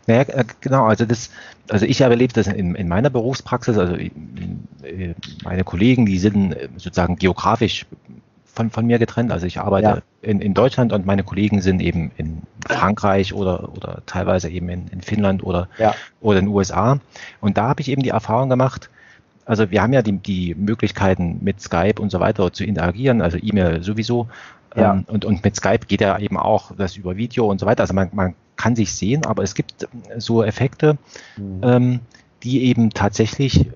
Naja, 0.07 0.21
äh, 0.21 0.45
genau, 0.61 0.85
also 0.85 1.05
das, 1.05 1.29
also 1.69 1.85
ich 1.85 2.01
habe 2.01 2.13
erlebt 2.13 2.37
das 2.37 2.47
in, 2.47 2.75
in 2.75 2.87
meiner 2.87 3.09
Berufspraxis, 3.09 3.77
also 3.77 3.95
äh, 3.95 4.09
meine 5.43 5.63
Kollegen, 5.63 6.05
die 6.05 6.19
sind 6.19 6.53
äh, 6.53 6.69
sozusagen 6.77 7.15
geografisch 7.15 7.85
von, 8.53 8.69
von 8.69 8.85
mir 8.85 8.99
getrennt. 8.99 9.31
Also 9.31 9.45
ich 9.45 9.59
arbeite 9.59 9.87
ja. 9.87 10.01
in, 10.21 10.41
in 10.41 10.53
Deutschland 10.53 10.93
und 10.93 11.05
meine 11.05 11.23
Kollegen 11.23 11.61
sind 11.61 11.81
eben 11.81 12.11
in 12.17 12.41
Frankreich 12.67 13.33
oder, 13.33 13.71
oder 13.73 14.03
teilweise 14.05 14.49
eben 14.49 14.69
in, 14.69 14.87
in 14.89 15.01
Finnland 15.01 15.43
oder, 15.43 15.67
ja. 15.77 15.95
oder 16.19 16.39
in 16.39 16.45
den 16.45 16.53
USA. 16.53 16.99
Und 17.39 17.57
da 17.57 17.69
habe 17.69 17.81
ich 17.81 17.89
eben 17.89 18.03
die 18.03 18.09
Erfahrung 18.09 18.49
gemacht, 18.49 18.89
also 19.45 19.71
wir 19.71 19.81
haben 19.81 19.93
ja 19.93 20.01
die, 20.01 20.17
die 20.17 20.55
Möglichkeiten 20.55 21.39
mit 21.41 21.61
Skype 21.61 21.99
und 21.99 22.11
so 22.11 22.19
weiter 22.19 22.53
zu 22.53 22.63
interagieren, 22.63 23.21
also 23.21 23.37
E-Mail 23.41 23.83
sowieso. 23.83 24.27
Ja. 24.75 24.93
Ähm, 24.93 25.05
und, 25.07 25.25
und 25.25 25.43
mit 25.43 25.55
Skype 25.55 25.85
geht 25.87 26.01
ja 26.01 26.17
eben 26.19 26.37
auch 26.37 26.71
das 26.77 26.95
über 26.95 27.17
Video 27.17 27.49
und 27.49 27.59
so 27.59 27.65
weiter. 27.65 27.81
Also 27.81 27.93
man, 27.93 28.09
man 28.13 28.35
kann 28.61 28.75
sich 28.75 28.93
sehen, 28.93 29.25
aber 29.25 29.41
es 29.41 29.55
gibt 29.55 29.87
so 30.17 30.43
Effekte, 30.43 30.97
mhm. 31.35 31.61
ähm, 31.63 31.99
die 32.43 32.63
eben 32.65 32.91
tatsächlich, 32.91 33.71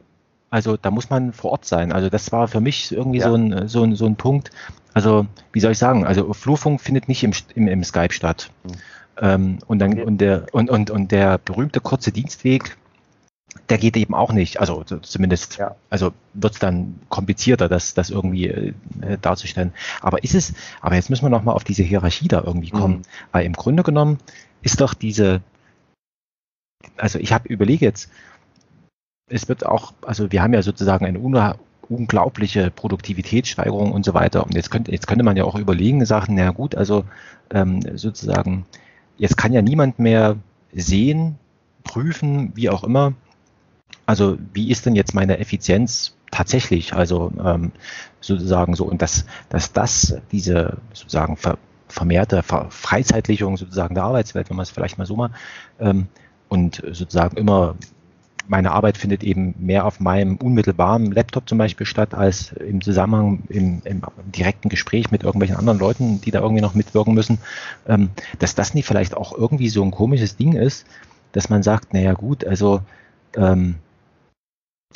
also 0.52 0.78
da 0.78 0.91
muss 0.91 1.10
man 1.10 1.34
vor 1.34 1.52
Ort 1.54 1.65
sein. 1.65 1.91
Also 1.91 2.10
das 2.10 2.32
war 2.32 2.48
für 2.48 2.62
mich 2.62 2.91
irgendwie 2.91 3.19
ja. 3.19 3.30
so, 3.30 3.36
ein, 3.36 3.67
so, 3.67 3.84
ein, 3.84 3.95
so 3.95 4.06
ein 4.06 4.15
Punkt. 4.15 4.52
Also 4.93 5.26
wie 5.54 5.60
soll 5.60 5.71
ich 5.71 5.80
sagen, 5.80 6.06
also 6.06 6.34
Flurfunk 6.34 6.82
findet 6.82 7.08
nicht 7.08 7.24
im, 7.24 7.34
im, 7.56 7.67
im 7.67 7.84
Skype 7.84 8.13
statt. 8.13 8.52
Mhm. 8.63 8.71
Ähm, 9.21 9.60
und, 9.65 9.80
dann, 9.80 9.93
okay. 9.93 10.04
und, 10.04 10.17
der, 10.19 10.45
und, 10.52 10.69
und, 10.69 10.91
und 10.91 11.12
der 11.12 11.39
berühmte 11.39 11.80
kurze 11.80 12.12
Dienstweg, 12.12 12.78
der 13.69 13.77
geht 13.77 13.97
eben 13.97 14.13
auch 14.13 14.31
nicht. 14.31 14.59
Also 14.59 14.83
zumindest, 14.83 15.57
ja. 15.57 15.75
also 15.89 16.11
wird 16.33 16.53
es 16.53 16.59
dann 16.59 16.99
komplizierter, 17.09 17.67
das, 17.67 17.93
das 17.93 18.09
irgendwie 18.09 18.47
äh, 18.47 18.73
darzustellen. 19.21 19.73
Aber 20.01 20.23
ist 20.23 20.35
es, 20.35 20.53
aber 20.81 20.95
jetzt 20.95 21.09
müssen 21.09 21.25
wir 21.25 21.29
nochmal 21.29 21.55
auf 21.55 21.63
diese 21.63 21.83
Hierarchie 21.83 22.27
da 22.27 22.43
irgendwie 22.43 22.69
kommen. 22.69 22.97
Mhm. 22.97 23.03
Weil 23.31 23.45
im 23.45 23.53
Grunde 23.53 23.83
genommen 23.83 24.19
ist 24.61 24.81
doch 24.81 24.93
diese, 24.93 25.41
also 26.97 27.19
ich 27.19 27.33
habe 27.33 27.47
überlege 27.47 27.85
jetzt, 27.85 28.09
es 29.27 29.49
wird 29.49 29.65
auch, 29.65 29.93
also 30.03 30.31
wir 30.31 30.43
haben 30.43 30.53
ja 30.53 30.61
sozusagen 30.61 31.05
eine 31.05 31.19
unglaubliche 31.89 32.69
Produktivitätssteigerung 32.71 33.91
und 33.91 34.05
so 34.05 34.13
weiter. 34.13 34.43
Und 34.45 34.53
jetzt 34.53 34.69
könnte, 34.69 34.91
jetzt 34.91 35.07
könnte 35.07 35.23
man 35.23 35.37
ja 35.37 35.43
auch 35.43 35.55
überlegen, 35.55 36.05
sagen, 36.05 36.35
na 36.35 36.51
gut, 36.51 36.75
also 36.75 37.05
ähm, 37.51 37.81
sozusagen, 37.97 38.65
jetzt 39.17 39.37
kann 39.37 39.53
ja 39.53 39.61
niemand 39.61 39.97
mehr 39.97 40.37
sehen, 40.71 41.37
prüfen, 41.83 42.51
wie 42.55 42.69
auch 42.69 42.83
immer, 42.83 43.13
also 44.05 44.37
wie 44.53 44.69
ist 44.69 44.85
denn 44.85 44.95
jetzt 44.95 45.13
meine 45.13 45.39
Effizienz 45.39 46.15
tatsächlich? 46.31 46.93
Also 46.93 47.31
ähm, 47.43 47.71
sozusagen 48.21 48.75
so 48.75 48.85
und 48.85 49.01
dass, 49.01 49.25
dass 49.49 49.73
das 49.73 50.17
diese 50.31 50.77
sozusagen 50.93 51.37
ver, 51.37 51.57
vermehrte 51.87 52.43
Ver 52.43 52.67
Freizeitlichung 52.69 53.57
sozusagen 53.57 53.95
der 53.95 54.03
Arbeitswelt, 54.03 54.49
wenn 54.49 54.57
man 54.57 54.63
es 54.63 54.69
vielleicht 54.69 54.97
mal 54.97 55.05
so 55.05 55.15
mal 55.15 55.31
ähm, 55.79 56.07
und 56.49 56.81
sozusagen 56.91 57.37
immer 57.37 57.75
meine 58.47 58.71
Arbeit 58.71 58.97
findet 58.97 59.23
eben 59.23 59.55
mehr 59.57 59.85
auf 59.85 59.99
meinem 59.99 60.37
unmittelbaren 60.37 61.11
Laptop 61.11 61.49
zum 61.49 61.57
Beispiel 61.57 61.85
statt, 61.85 62.13
als 62.13 62.51
im 62.51 62.81
Zusammenhang, 62.81 63.43
im, 63.49 63.81
im 63.85 64.03
direkten 64.25 64.69
Gespräch 64.69 65.11
mit 65.11 65.23
irgendwelchen 65.23 65.57
anderen 65.57 65.79
Leuten, 65.79 66.21
die 66.21 66.31
da 66.31 66.41
irgendwie 66.41 66.61
noch 66.61 66.75
mitwirken 66.75 67.13
müssen, 67.13 67.39
ähm, 67.87 68.09
dass 68.39 68.55
das 68.55 68.73
nicht 68.73 68.85
vielleicht 68.85 69.15
auch 69.15 69.35
irgendwie 69.35 69.69
so 69.69 69.83
ein 69.83 69.91
komisches 69.91 70.37
Ding 70.37 70.53
ist, 70.53 70.85
dass 71.31 71.49
man 71.49 71.63
sagt, 71.63 71.93
naja 71.93 72.13
gut, 72.13 72.45
also 72.45 72.81
ähm, 73.35 73.75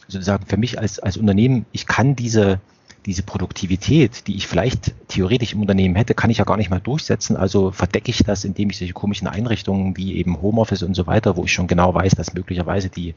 sozusagen 0.07 0.45
für 0.45 0.57
mich 0.57 0.79
als, 0.79 0.99
als 0.99 1.17
Unternehmen, 1.17 1.65
ich 1.71 1.85
kann 1.85 2.15
diese, 2.15 2.59
diese 3.05 3.23
Produktivität, 3.23 4.27
die 4.27 4.35
ich 4.35 4.47
vielleicht 4.47 4.93
theoretisch 5.07 5.53
im 5.53 5.61
Unternehmen 5.61 5.95
hätte, 5.95 6.13
kann 6.13 6.29
ich 6.29 6.39
ja 6.39 6.45
gar 6.45 6.57
nicht 6.57 6.69
mal 6.69 6.79
durchsetzen. 6.79 7.37
Also 7.37 7.71
verdecke 7.71 8.11
ich 8.11 8.23
das, 8.23 8.43
indem 8.43 8.69
ich 8.69 8.77
solche 8.77 8.93
komischen 8.93 9.27
Einrichtungen 9.27 9.95
wie 9.97 10.15
eben 10.15 10.41
Homeoffice 10.41 10.83
und 10.83 10.95
so 10.95 11.07
weiter, 11.07 11.37
wo 11.37 11.45
ich 11.45 11.53
schon 11.53 11.67
genau 11.67 11.93
weiß, 11.93 12.13
dass 12.15 12.33
möglicherweise 12.33 12.89
die 12.89 13.15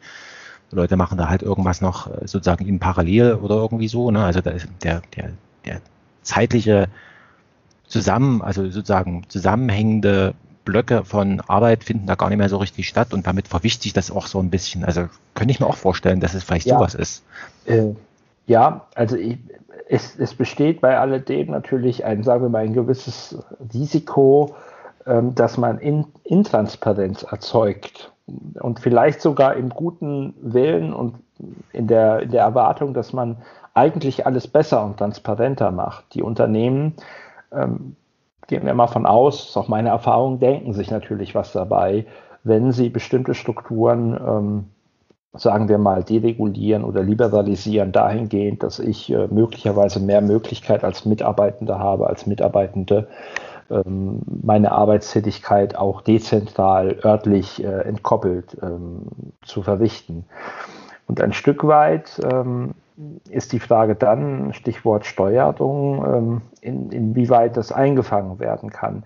Leute 0.71 0.97
machen 0.97 1.19
da 1.19 1.29
halt 1.29 1.43
irgendwas 1.43 1.81
noch 1.81 2.07
äh, 2.07 2.27
sozusagen 2.27 2.67
in 2.67 2.79
Parallel 2.79 3.35
oder 3.35 3.57
irgendwie 3.57 3.89
so. 3.89 4.11
Ne? 4.11 4.25
Also 4.25 4.41
der, 4.41 4.61
der, 4.83 5.03
der 5.65 5.81
zeitliche 6.23 6.89
zusammen, 7.87 8.41
also 8.41 8.65
sozusagen 8.71 9.25
zusammenhängende 9.29 10.35
Blöcke 10.65 11.05
von 11.05 11.41
Arbeit 11.47 11.85
finden 11.85 12.07
da 12.07 12.15
gar 12.15 12.29
nicht 12.29 12.39
mehr 12.39 12.49
so 12.49 12.59
richtig 12.59 12.89
statt 12.89 13.13
und 13.13 13.27
damit 13.27 13.49
verwischt 13.49 13.83
sich 13.83 13.93
das 13.93 14.11
auch 14.11 14.27
so 14.27 14.39
ein 14.39 14.51
bisschen. 14.51 14.85
Also 14.85 15.09
könnte 15.35 15.53
ich 15.53 15.61
mir 15.61 15.67
auch 15.67 15.77
vorstellen, 15.77 16.21
dass 16.21 16.35
es 16.35 16.45
vielleicht 16.45 16.67
ja. 16.67 16.79
sowas 16.79 16.95
ist. 16.95 17.25
Äh, 17.67 17.95
ja, 18.47 18.87
also 18.95 19.17
ich, 19.17 19.39
es, 19.89 20.19
es, 20.19 20.35
besteht 20.35 20.81
bei 20.81 20.99
alledem 20.99 21.51
natürlich 21.51 22.05
ein, 22.05 22.23
sagen 22.23 22.43
wir 22.43 22.49
mal, 22.49 22.65
ein 22.65 22.73
gewisses 22.73 23.39
Risiko, 23.73 24.55
ähm, 25.07 25.35
dass 25.35 25.59
man 25.59 25.79
in, 25.79 26.07
Intransparenz 26.25 27.25
erzeugt 27.25 28.13
und 28.61 28.81
vielleicht 28.81 29.21
sogar 29.21 29.55
im 29.55 29.69
guten 29.69 30.35
Willen 30.41 30.93
und 30.93 31.17
in 31.73 31.89
der, 31.89 32.21
in 32.21 32.31
der 32.31 32.43
Erwartung, 32.43 32.95
dass 32.95 33.13
man 33.13 33.37
eigentlich 33.75 34.27
alles 34.27 34.47
besser 34.47 34.85
und 34.85 34.99
transparenter 34.99 35.71
macht. 35.71 36.15
Die 36.15 36.23
Unternehmen 36.23 36.95
ähm, 37.53 37.97
gehen 38.47 38.67
wir 38.67 38.75
mal 38.75 38.87
von 38.87 39.07
aus, 39.07 39.49
ist 39.49 39.57
auch 39.57 39.69
meine 39.69 39.91
Erfahrung, 39.91 40.39
denken 40.39 40.73
sich 40.73 40.91
natürlich 40.91 41.35
was 41.35 41.53
dabei, 41.53 42.07
wenn 42.45 42.73
sie 42.73 42.89
bestimmte 42.89 43.35
Strukturen, 43.35 44.19
ähm, 44.27 44.65
sagen 45.35 45.69
wir 45.69 45.79
mal, 45.79 46.03
deregulieren 46.03 46.85
oder 46.85 47.03
liberalisieren, 47.03 47.93
dahingehend, 47.93 48.63
dass 48.63 48.79
ich 48.79 49.11
äh, 49.11 49.29
möglicherweise 49.29 50.01
mehr 50.01 50.21
Möglichkeit 50.21 50.85
als 50.85 51.05
Mitarbeitende 51.07 51.79
habe, 51.79 52.07
als 52.07 52.27
Mitarbeitende, 52.27 53.09
ähm, 53.71 54.21
meine 54.27 54.73
Arbeitstätigkeit 54.73 55.77
auch 55.77 56.03
dezentral, 56.03 56.99
örtlich 57.05 57.63
äh, 57.65 57.83
entkoppelt 57.83 58.57
ähm, 58.63 59.07
zu 59.43 59.63
verrichten. 59.63 60.27
Und 61.07 61.21
ein 61.21 61.33
Stück 61.33 61.67
weit 61.67 62.21
ähm, 62.31 62.75
ist 63.29 63.53
die 63.53 63.61
Frage 63.61 63.95
dann, 63.95 64.53
Stichwort 64.53 65.07
Steuerung, 65.07 66.05
ähm, 66.07 66.43
in, 66.61 66.91
inwieweit 66.91 67.57
das 67.57 67.73
eingefangen 67.73 68.39
werden 68.39 68.71
kann. 68.71 69.05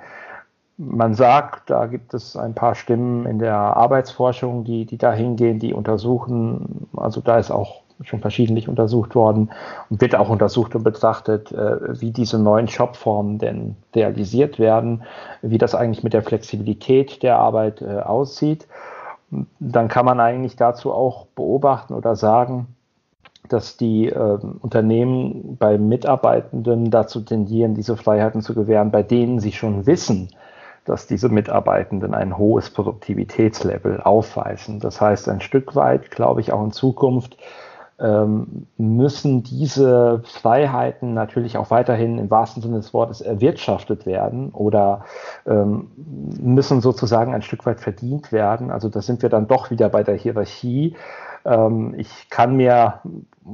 Man 0.78 1.14
sagt, 1.14 1.70
da 1.70 1.86
gibt 1.86 2.12
es 2.12 2.36
ein 2.36 2.54
paar 2.54 2.74
Stimmen 2.74 3.24
in 3.24 3.38
der 3.38 3.56
Arbeitsforschung, 3.56 4.64
die, 4.64 4.84
die 4.84 4.98
da 4.98 5.12
hingehen, 5.12 5.58
die 5.58 5.72
untersuchen, 5.72 6.88
also 6.94 7.22
da 7.22 7.38
ist 7.38 7.50
auch 7.50 7.82
schon 8.02 8.20
verschiedentlich 8.20 8.68
untersucht 8.68 9.14
worden 9.14 9.50
und 9.88 10.00
wird 10.00 10.14
auch 10.14 10.28
untersucht 10.28 10.74
und 10.74 10.84
betrachtet, 10.84 11.50
äh, 11.52 12.00
wie 12.00 12.10
diese 12.10 12.38
neuen 12.38 12.68
Shopformen 12.68 13.38
denn 13.38 13.76
realisiert 13.94 14.58
werden, 14.58 15.04
wie 15.40 15.58
das 15.58 15.74
eigentlich 15.74 16.04
mit 16.04 16.12
der 16.12 16.22
Flexibilität 16.22 17.22
der 17.22 17.38
Arbeit 17.38 17.80
äh, 17.80 18.00
aussieht. 18.00 18.68
Dann 19.58 19.88
kann 19.88 20.04
man 20.04 20.20
eigentlich 20.20 20.56
dazu 20.56 20.92
auch 20.92 21.26
beobachten 21.34 21.94
oder 21.94 22.16
sagen, 22.16 22.75
dass 23.48 23.76
die 23.76 24.08
äh, 24.08 24.38
Unternehmen 24.60 25.56
bei 25.58 25.78
Mitarbeitenden 25.78 26.90
dazu 26.90 27.20
tendieren, 27.20 27.74
diese 27.74 27.96
Freiheiten 27.96 28.40
zu 28.42 28.54
gewähren, 28.54 28.90
bei 28.90 29.02
denen 29.02 29.40
sie 29.40 29.52
schon 29.52 29.86
wissen, 29.86 30.30
dass 30.84 31.06
diese 31.06 31.28
Mitarbeitenden 31.28 32.14
ein 32.14 32.38
hohes 32.38 32.70
Produktivitätslevel 32.70 34.00
aufweisen. 34.00 34.80
Das 34.80 35.00
heißt, 35.00 35.28
ein 35.28 35.40
Stück 35.40 35.74
weit, 35.74 36.10
glaube 36.10 36.40
ich, 36.40 36.52
auch 36.52 36.64
in 36.64 36.72
Zukunft 36.72 37.36
ähm, 37.98 38.66
müssen 38.76 39.42
diese 39.42 40.22
Freiheiten 40.24 41.14
natürlich 41.14 41.56
auch 41.56 41.70
weiterhin 41.70 42.18
im 42.18 42.30
wahrsten 42.30 42.62
Sinne 42.62 42.76
des 42.76 42.92
Wortes 42.92 43.20
erwirtschaftet 43.20 44.04
werden 44.04 44.50
oder 44.50 45.04
ähm, 45.46 45.90
müssen 45.96 46.80
sozusagen 46.80 47.34
ein 47.34 47.42
Stück 47.42 47.64
weit 47.64 47.80
verdient 47.80 48.32
werden. 48.32 48.70
Also 48.70 48.88
da 48.88 49.00
sind 49.00 49.22
wir 49.22 49.30
dann 49.30 49.48
doch 49.48 49.70
wieder 49.70 49.88
bei 49.88 50.02
der 50.02 50.16
Hierarchie. 50.16 50.94
Ähm, 51.46 51.94
ich 51.96 52.28
kann 52.28 52.56
mir 52.56 53.00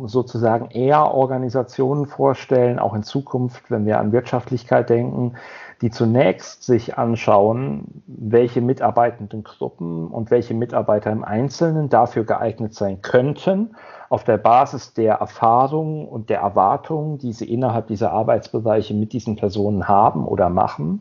sozusagen 0.04 0.70
eher 0.70 1.12
Organisationen 1.14 2.06
vorstellen, 2.06 2.78
auch 2.78 2.94
in 2.94 3.02
Zukunft, 3.02 3.70
wenn 3.70 3.86
wir 3.86 3.98
an 3.98 4.12
Wirtschaftlichkeit 4.12 4.90
denken, 4.90 5.34
die 5.82 5.90
zunächst 5.90 6.62
sich 6.62 6.96
anschauen, 6.96 8.02
welche 8.06 8.60
mitarbeitenden 8.60 9.42
Gruppen 9.42 10.08
und 10.08 10.30
welche 10.30 10.54
Mitarbeiter 10.54 11.10
im 11.10 11.24
Einzelnen 11.24 11.88
dafür 11.88 12.24
geeignet 12.24 12.74
sein 12.74 13.02
könnten, 13.02 13.74
auf 14.08 14.24
der 14.24 14.38
Basis 14.38 14.94
der 14.94 15.14
Erfahrungen 15.14 16.06
und 16.06 16.30
der 16.30 16.40
Erwartungen, 16.40 17.18
die 17.18 17.32
sie 17.32 17.52
innerhalb 17.52 17.88
dieser 17.88 18.12
Arbeitsbereiche 18.12 18.94
mit 18.94 19.12
diesen 19.12 19.36
Personen 19.36 19.88
haben 19.88 20.26
oder 20.26 20.48
machen, 20.48 21.00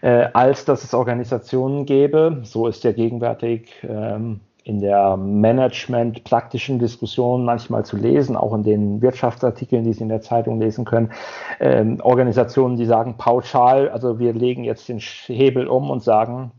äh, 0.00 0.28
als 0.32 0.64
dass 0.64 0.84
es 0.84 0.94
Organisationen 0.94 1.84
gäbe, 1.84 2.40
so 2.44 2.68
ist 2.68 2.84
ja 2.84 2.92
gegenwärtig 2.92 3.74
ähm, 3.82 4.40
in 4.68 4.80
der 4.80 5.16
Management-praktischen 5.16 6.78
Diskussion 6.78 7.44
manchmal 7.44 7.86
zu 7.86 7.96
lesen, 7.96 8.36
auch 8.36 8.54
in 8.54 8.64
den 8.64 9.00
Wirtschaftsartikeln, 9.00 9.82
die 9.82 9.94
Sie 9.94 10.02
in 10.02 10.10
der 10.10 10.20
Zeitung 10.20 10.60
lesen 10.60 10.84
können, 10.84 11.10
ähm, 11.58 11.98
Organisationen, 12.02 12.76
die 12.76 12.84
sagen 12.84 13.16
pauschal, 13.16 13.88
also 13.88 14.18
wir 14.18 14.34
legen 14.34 14.64
jetzt 14.64 14.88
den 14.88 14.98
Hebel 14.98 15.66
um 15.68 15.90
und 15.90 16.02
sagen, 16.02 16.52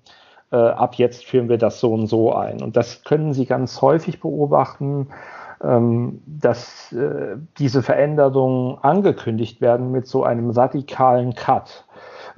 äh, 0.52 0.56
ab 0.56 0.95
jetzt 0.95 1.24
führen 1.24 1.50
wir 1.50 1.60
das 1.60 1.80
so 1.80 1.93
und 1.93 2.08
so 2.08 2.34
ein. 2.34 2.63
Und 2.63 2.76
das 2.76 3.04
können 3.04 3.34
Sie 3.34 3.45
ganz 3.45 3.80
häufig 3.82 4.19
beobachten, 4.19 5.10
ähm, 5.63 6.22
dass 6.26 6.91
äh, 6.93 7.36
diese 7.60 7.84
Veränderungen 7.84 8.78
angekündigt 8.82 9.62
werden 9.62 9.91
mit 9.91 10.08
so 10.08 10.24
einem 10.24 10.50
radikalen 10.50 11.36
Cut. 11.36 11.86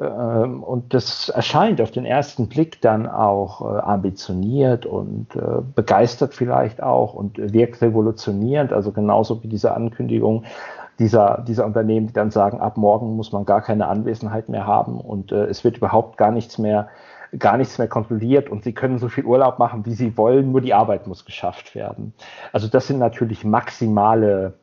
Ähm, 0.01 0.63
und 0.63 0.93
das 0.93 1.29
erscheint 1.29 1.79
auf 1.79 1.91
den 1.91 2.05
ersten 2.05 2.49
Blick 2.49 2.81
dann 2.81 3.07
auch 3.07 3.61
äh, 3.61 3.79
ambitioniert 3.79 4.85
und 4.85 5.35
äh, 5.35 5.61
begeistert 5.75 6.33
vielleicht 6.33 6.81
auch 6.81 7.13
und 7.13 7.37
wirkt 7.37 7.81
revolutionierend, 7.81 8.73
also 8.73 8.91
genauso 8.91 9.43
wie 9.43 9.47
diese 9.47 9.75
Ankündigung 9.75 10.43
dieser, 10.97 11.43
dieser 11.47 11.65
Unternehmen, 11.65 12.07
die 12.07 12.13
dann 12.13 12.31
sagen, 12.31 12.59
ab 12.59 12.77
morgen 12.77 13.15
muss 13.15 13.31
man 13.31 13.45
gar 13.45 13.61
keine 13.61 13.87
Anwesenheit 13.87 14.49
mehr 14.49 14.65
haben 14.65 14.99
und 14.99 15.31
äh, 15.31 15.45
es 15.45 15.63
wird 15.63 15.77
überhaupt 15.77 16.17
gar 16.17 16.31
nichts 16.31 16.57
mehr 16.57 16.89
gar 17.39 17.55
nichts 17.55 17.77
mehr 17.77 17.87
kontrolliert 17.87 18.49
und 18.49 18.61
sie 18.65 18.73
können 18.73 18.99
so 18.99 19.07
viel 19.07 19.23
Urlaub 19.23 19.57
machen, 19.57 19.85
wie 19.85 19.93
sie 19.93 20.17
wollen, 20.17 20.51
nur 20.51 20.59
die 20.59 20.73
Arbeit 20.73 21.07
muss 21.07 21.23
geschafft 21.23 21.75
werden. 21.75 22.13
Also 22.51 22.67
das 22.67 22.87
sind 22.87 22.99
natürlich 22.99 23.45
maximale 23.45 24.55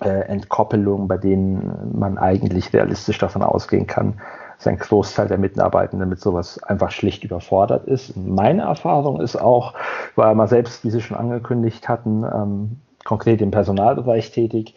äh, 0.00 0.08
Entkoppelungen, 0.08 1.06
bei 1.06 1.16
denen 1.16 1.96
man 1.96 2.18
eigentlich 2.18 2.72
realistisch 2.72 3.18
davon 3.18 3.44
ausgehen 3.44 3.86
kann, 3.86 4.20
dass 4.56 4.66
ein 4.66 4.78
Großteil 4.78 5.28
der 5.28 5.38
Mitarbeitenden 5.38 6.08
mit 6.08 6.20
sowas 6.20 6.62
einfach 6.62 6.90
schlicht 6.90 7.24
überfordert 7.24 7.86
ist. 7.86 8.16
Meine 8.16 8.62
Erfahrung 8.62 9.20
ist 9.20 9.36
auch, 9.36 9.74
weil 10.14 10.34
wir 10.34 10.48
selbst, 10.48 10.84
wie 10.84 10.90
Sie 10.90 11.00
schon 11.00 11.16
angekündigt 11.16 11.88
hatten, 11.88 12.24
ähm, 12.24 12.80
konkret 13.04 13.40
im 13.40 13.50
Personalbereich 13.50 14.32
tätig, 14.32 14.74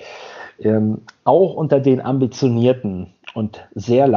ähm, 0.60 1.02
auch 1.24 1.56
unter 1.56 1.80
den 1.80 2.02
ambitionierten 2.02 3.14
und 3.34 3.68
sehr 3.74 4.08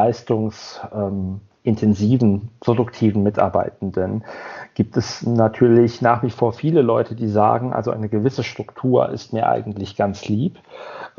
leistungsintensiven, 1.65 2.51
produktiven 2.61 3.23
Mitarbeitenden 3.23 4.25
gibt 4.75 4.97
es 4.97 5.25
natürlich 5.27 6.03
nach 6.03 6.23
wie 6.23 6.31
vor 6.31 6.53
viele 6.53 6.83
Leute, 6.83 7.15
die 7.15 7.29
sagen, 7.29 7.73
also 7.73 7.91
eine 7.91 8.09
gewisse 8.09 8.43
Struktur 8.43 9.11
ist 9.11 9.33
mir 9.33 9.49
eigentlich 9.49 9.97
ganz 9.97 10.29
lieb. 10.29 10.59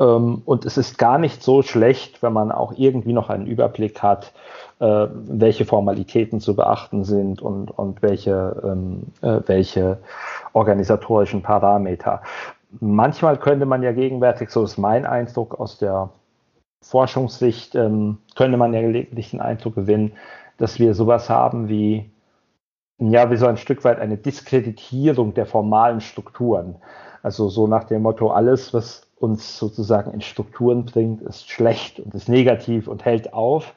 Ähm, 0.00 0.42
und 0.44 0.64
es 0.64 0.76
ist 0.76 0.98
gar 0.98 1.18
nicht 1.18 1.42
so 1.42 1.62
schlecht, 1.62 2.22
wenn 2.22 2.32
man 2.32 2.52
auch 2.52 2.74
irgendwie 2.76 3.12
noch 3.12 3.30
einen 3.30 3.46
Überblick 3.46 4.02
hat, 4.02 4.32
äh, 4.80 5.06
welche 5.12 5.64
Formalitäten 5.64 6.40
zu 6.40 6.56
beachten 6.56 7.04
sind 7.04 7.40
und, 7.40 7.70
und 7.70 8.02
welche, 8.02 8.60
ähm, 8.64 9.04
äh, 9.22 9.40
welche 9.46 9.98
organisatorischen 10.52 11.42
Parameter. 11.42 12.22
Manchmal 12.80 13.38
könnte 13.38 13.66
man 13.66 13.84
ja 13.84 13.92
gegenwärtig, 13.92 14.50
so 14.50 14.64
ist 14.64 14.78
mein 14.78 15.06
Eindruck 15.06 15.60
aus 15.60 15.78
der 15.78 16.10
Forschungssicht, 16.84 17.74
ähm, 17.74 18.18
könnte 18.36 18.56
man 18.58 18.74
ja 18.74 18.82
gelegentlich 18.82 19.30
den 19.30 19.40
Eindruck 19.40 19.74
gewinnen, 19.74 20.12
dass 20.58 20.78
wir 20.78 20.94
sowas 20.94 21.30
haben 21.30 21.68
wie, 21.68 22.10
ja, 22.98 23.30
wie 23.30 23.36
so 23.36 23.46
ein 23.46 23.56
Stück 23.56 23.84
weit 23.84 23.98
eine 23.98 24.18
Diskreditierung 24.18 25.34
der 25.34 25.46
formalen 25.46 26.00
Strukturen. 26.00 26.76
Also 27.22 27.48
so 27.48 27.66
nach 27.66 27.84
dem 27.84 28.02
Motto, 28.02 28.30
alles, 28.30 28.74
was 28.74 29.10
uns 29.16 29.58
sozusagen 29.58 30.12
in 30.12 30.20
Strukturen 30.20 30.84
bringt, 30.84 31.22
ist 31.22 31.48
schlecht 31.48 32.00
und 32.00 32.14
ist 32.14 32.28
negativ 32.28 32.86
und 32.86 33.04
hält 33.04 33.32
auf. 33.32 33.74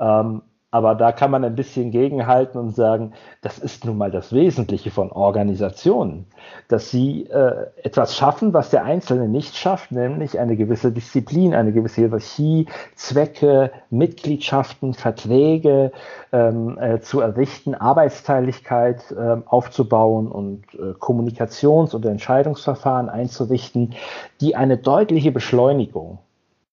Ähm, 0.00 0.42
Aber 0.70 0.94
da 0.94 1.12
kann 1.12 1.30
man 1.30 1.44
ein 1.44 1.54
bisschen 1.54 1.90
gegenhalten 1.90 2.58
und 2.58 2.76
sagen, 2.76 3.14
das 3.40 3.58
ist 3.58 3.86
nun 3.86 3.96
mal 3.96 4.10
das 4.10 4.34
Wesentliche 4.34 4.90
von 4.90 5.10
Organisationen, 5.10 6.26
dass 6.68 6.90
sie 6.90 7.24
äh, 7.24 7.68
etwas 7.82 8.14
schaffen, 8.14 8.52
was 8.52 8.68
der 8.68 8.84
Einzelne 8.84 9.28
nicht 9.28 9.56
schafft, 9.56 9.92
nämlich 9.92 10.38
eine 10.38 10.56
gewisse 10.56 10.92
Disziplin, 10.92 11.54
eine 11.54 11.72
gewisse 11.72 12.02
Hierarchie, 12.02 12.66
Zwecke, 12.96 13.70
Mitgliedschaften, 13.88 14.92
Verträge 14.92 15.90
ähm, 16.32 16.78
äh, 16.78 17.00
zu 17.00 17.20
errichten, 17.20 17.74
Arbeitsteiligkeit 17.74 19.10
äh, 19.10 19.36
aufzubauen 19.46 20.30
und 20.30 20.64
äh, 20.74 20.92
Kommunikations- 20.98 21.94
und 21.94 22.04
Entscheidungsverfahren 22.04 23.08
einzurichten, 23.08 23.94
die 24.42 24.54
eine 24.54 24.76
deutliche 24.76 25.32
Beschleunigung 25.32 26.18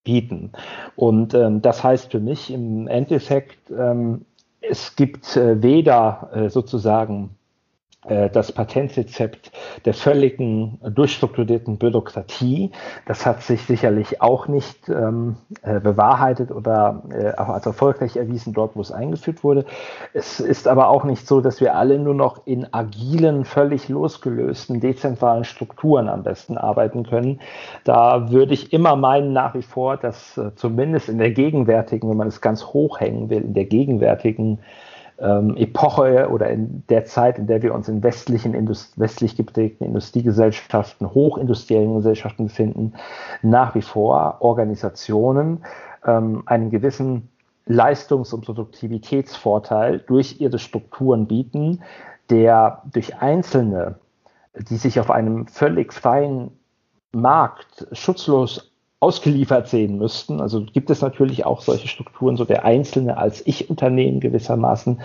bieten. 0.06 0.52
Und 0.94 1.34
ähm, 1.34 1.60
das 1.60 1.84
heißt 1.84 2.12
für 2.12 2.20
mich 2.20 2.50
im 2.50 2.88
Endeffekt, 2.88 3.70
ähm, 3.70 4.24
es 4.62 4.96
gibt 4.96 5.36
äh, 5.36 5.62
weder 5.62 6.30
äh, 6.32 6.48
sozusagen 6.48 7.35
das 8.32 8.52
Patentrezept 8.52 9.50
der 9.84 9.94
völligen 9.94 10.78
durchstrukturierten 10.82 11.78
Bürokratie. 11.78 12.70
Das 13.06 13.26
hat 13.26 13.42
sich 13.42 13.62
sicherlich 13.62 14.20
auch 14.20 14.48
nicht 14.48 14.88
ähm, 14.88 15.36
äh, 15.62 15.80
bewahrheitet 15.80 16.50
oder 16.50 17.02
äh, 17.10 17.32
auch 17.36 17.48
als 17.48 17.66
erfolgreich 17.66 18.16
erwiesen 18.16 18.52
dort, 18.52 18.76
wo 18.76 18.80
es 18.80 18.92
eingeführt 18.92 19.44
wurde. 19.44 19.64
Es 20.12 20.40
ist 20.40 20.68
aber 20.68 20.88
auch 20.88 21.04
nicht 21.04 21.26
so, 21.26 21.40
dass 21.40 21.60
wir 21.60 21.74
alle 21.74 21.98
nur 21.98 22.14
noch 22.14 22.46
in 22.46 22.72
agilen, 22.72 23.44
völlig 23.44 23.88
losgelösten, 23.88 24.80
dezentralen 24.80 25.44
Strukturen 25.44 26.08
am 26.08 26.22
besten 26.22 26.58
arbeiten 26.58 27.04
können. 27.04 27.40
Da 27.84 28.30
würde 28.30 28.54
ich 28.54 28.72
immer 28.72 28.96
meinen 28.96 29.32
nach 29.32 29.54
wie 29.54 29.62
vor, 29.62 29.96
dass 29.96 30.36
äh, 30.38 30.54
zumindest 30.54 31.08
in 31.08 31.18
der 31.18 31.30
gegenwärtigen, 31.30 32.08
wenn 32.08 32.16
man 32.16 32.28
es 32.28 32.40
ganz 32.40 32.64
hoch 32.66 33.00
hängen 33.00 33.30
will, 33.30 33.42
in 33.42 33.54
der 33.54 33.64
gegenwärtigen 33.64 34.60
ähm, 35.18 35.56
Epoche 35.56 36.28
oder 36.30 36.50
in 36.50 36.84
der 36.88 37.04
Zeit, 37.04 37.38
in 37.38 37.46
der 37.46 37.62
wir 37.62 37.74
uns 37.74 37.88
in 37.88 38.02
westlichen, 38.02 38.54
Indust 38.54 38.98
westlich 38.98 39.36
geprägten 39.36 39.84
Industriegesellschaften, 39.84 41.12
hochindustriellen 41.12 41.94
Gesellschaften 41.94 42.46
befinden, 42.46 42.94
nach 43.42 43.74
wie 43.74 43.82
vor 43.82 44.36
Organisationen 44.40 45.64
ähm, 46.04 46.42
einen 46.46 46.70
gewissen 46.70 47.28
Leistungs- 47.66 48.32
und 48.32 48.44
Produktivitätsvorteil 48.44 50.00
durch 50.06 50.40
ihre 50.40 50.58
Strukturen 50.58 51.26
bieten, 51.26 51.82
der 52.30 52.82
durch 52.92 53.16
Einzelne, 53.16 53.96
die 54.54 54.76
sich 54.76 55.00
auf 55.00 55.10
einem 55.10 55.46
völlig 55.46 55.92
freien 55.92 56.50
Markt 57.12 57.86
schutzlos 57.92 58.72
ausgeliefert 59.00 59.68
sehen 59.68 59.98
müssten. 59.98 60.40
Also 60.40 60.64
gibt 60.64 60.90
es 60.90 61.02
natürlich 61.02 61.44
auch 61.44 61.60
solche 61.60 61.88
Strukturen, 61.88 62.36
so 62.36 62.44
der 62.44 62.64
Einzelne 62.64 63.18
als 63.18 63.46
Ich-Unternehmen 63.46 64.20
gewissermaßen 64.20 65.00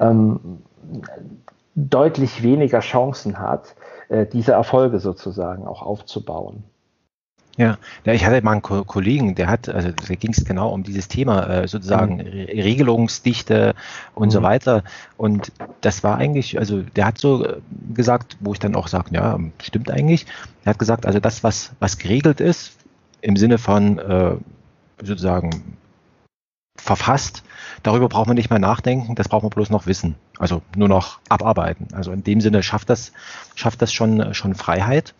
ähm, 0.00 0.62
deutlich 1.74 2.42
weniger 2.42 2.80
Chancen 2.80 3.38
hat, 3.38 3.76
äh, 4.08 4.26
diese 4.26 4.52
Erfolge 4.52 4.98
sozusagen 4.98 5.66
auch 5.66 5.82
aufzubauen. 5.82 6.64
Ja, 7.58 7.76
ich 8.04 8.24
hatte 8.24 8.40
mal 8.42 8.52
einen 8.52 8.62
Ko 8.62 8.84
Kollegen, 8.84 9.34
der 9.34 9.48
hat, 9.48 9.68
also 9.68 9.90
da 9.90 10.14
ging 10.14 10.30
es 10.30 10.44
genau 10.44 10.68
um 10.68 10.84
dieses 10.84 11.08
Thema, 11.08 11.44
äh, 11.48 11.66
sozusagen 11.66 12.18
mhm. 12.18 12.22
Regelungsdichte 12.22 13.74
und 14.14 14.28
mhm. 14.28 14.30
so 14.30 14.42
weiter. 14.42 14.84
Und 15.16 15.50
das 15.80 16.04
war 16.04 16.18
eigentlich, 16.18 16.56
also 16.60 16.82
der 16.82 17.06
hat 17.06 17.18
so 17.18 17.44
äh, 17.44 17.56
gesagt, 17.92 18.36
wo 18.38 18.52
ich 18.52 18.60
dann 18.60 18.76
auch 18.76 18.86
sage, 18.86 19.10
ja, 19.12 19.36
stimmt 19.60 19.90
eigentlich. 19.90 20.26
Er 20.64 20.70
hat 20.70 20.78
gesagt, 20.78 21.04
also 21.04 21.18
das, 21.18 21.42
was, 21.42 21.72
was 21.80 21.98
geregelt 21.98 22.40
ist, 22.40 22.77
im 23.20 23.36
Sinne 23.36 23.58
von 23.58 23.98
äh, 23.98 24.36
sozusagen 25.02 25.78
verfasst. 26.76 27.42
Darüber 27.82 28.08
braucht 28.08 28.26
man 28.26 28.36
nicht 28.36 28.50
mehr 28.50 28.58
nachdenken, 28.58 29.14
das 29.14 29.28
braucht 29.28 29.42
man 29.42 29.50
bloß 29.50 29.70
noch 29.70 29.86
wissen. 29.86 30.14
Also 30.38 30.62
nur 30.76 30.88
noch 30.88 31.20
abarbeiten. 31.28 31.88
Also 31.92 32.12
in 32.12 32.24
dem 32.24 32.40
Sinne 32.40 32.62
schafft 32.62 32.90
das, 32.90 33.12
schafft 33.54 33.82
das 33.82 33.92
schon, 33.92 34.34
schon 34.34 34.54
Freiheit, 34.54 35.14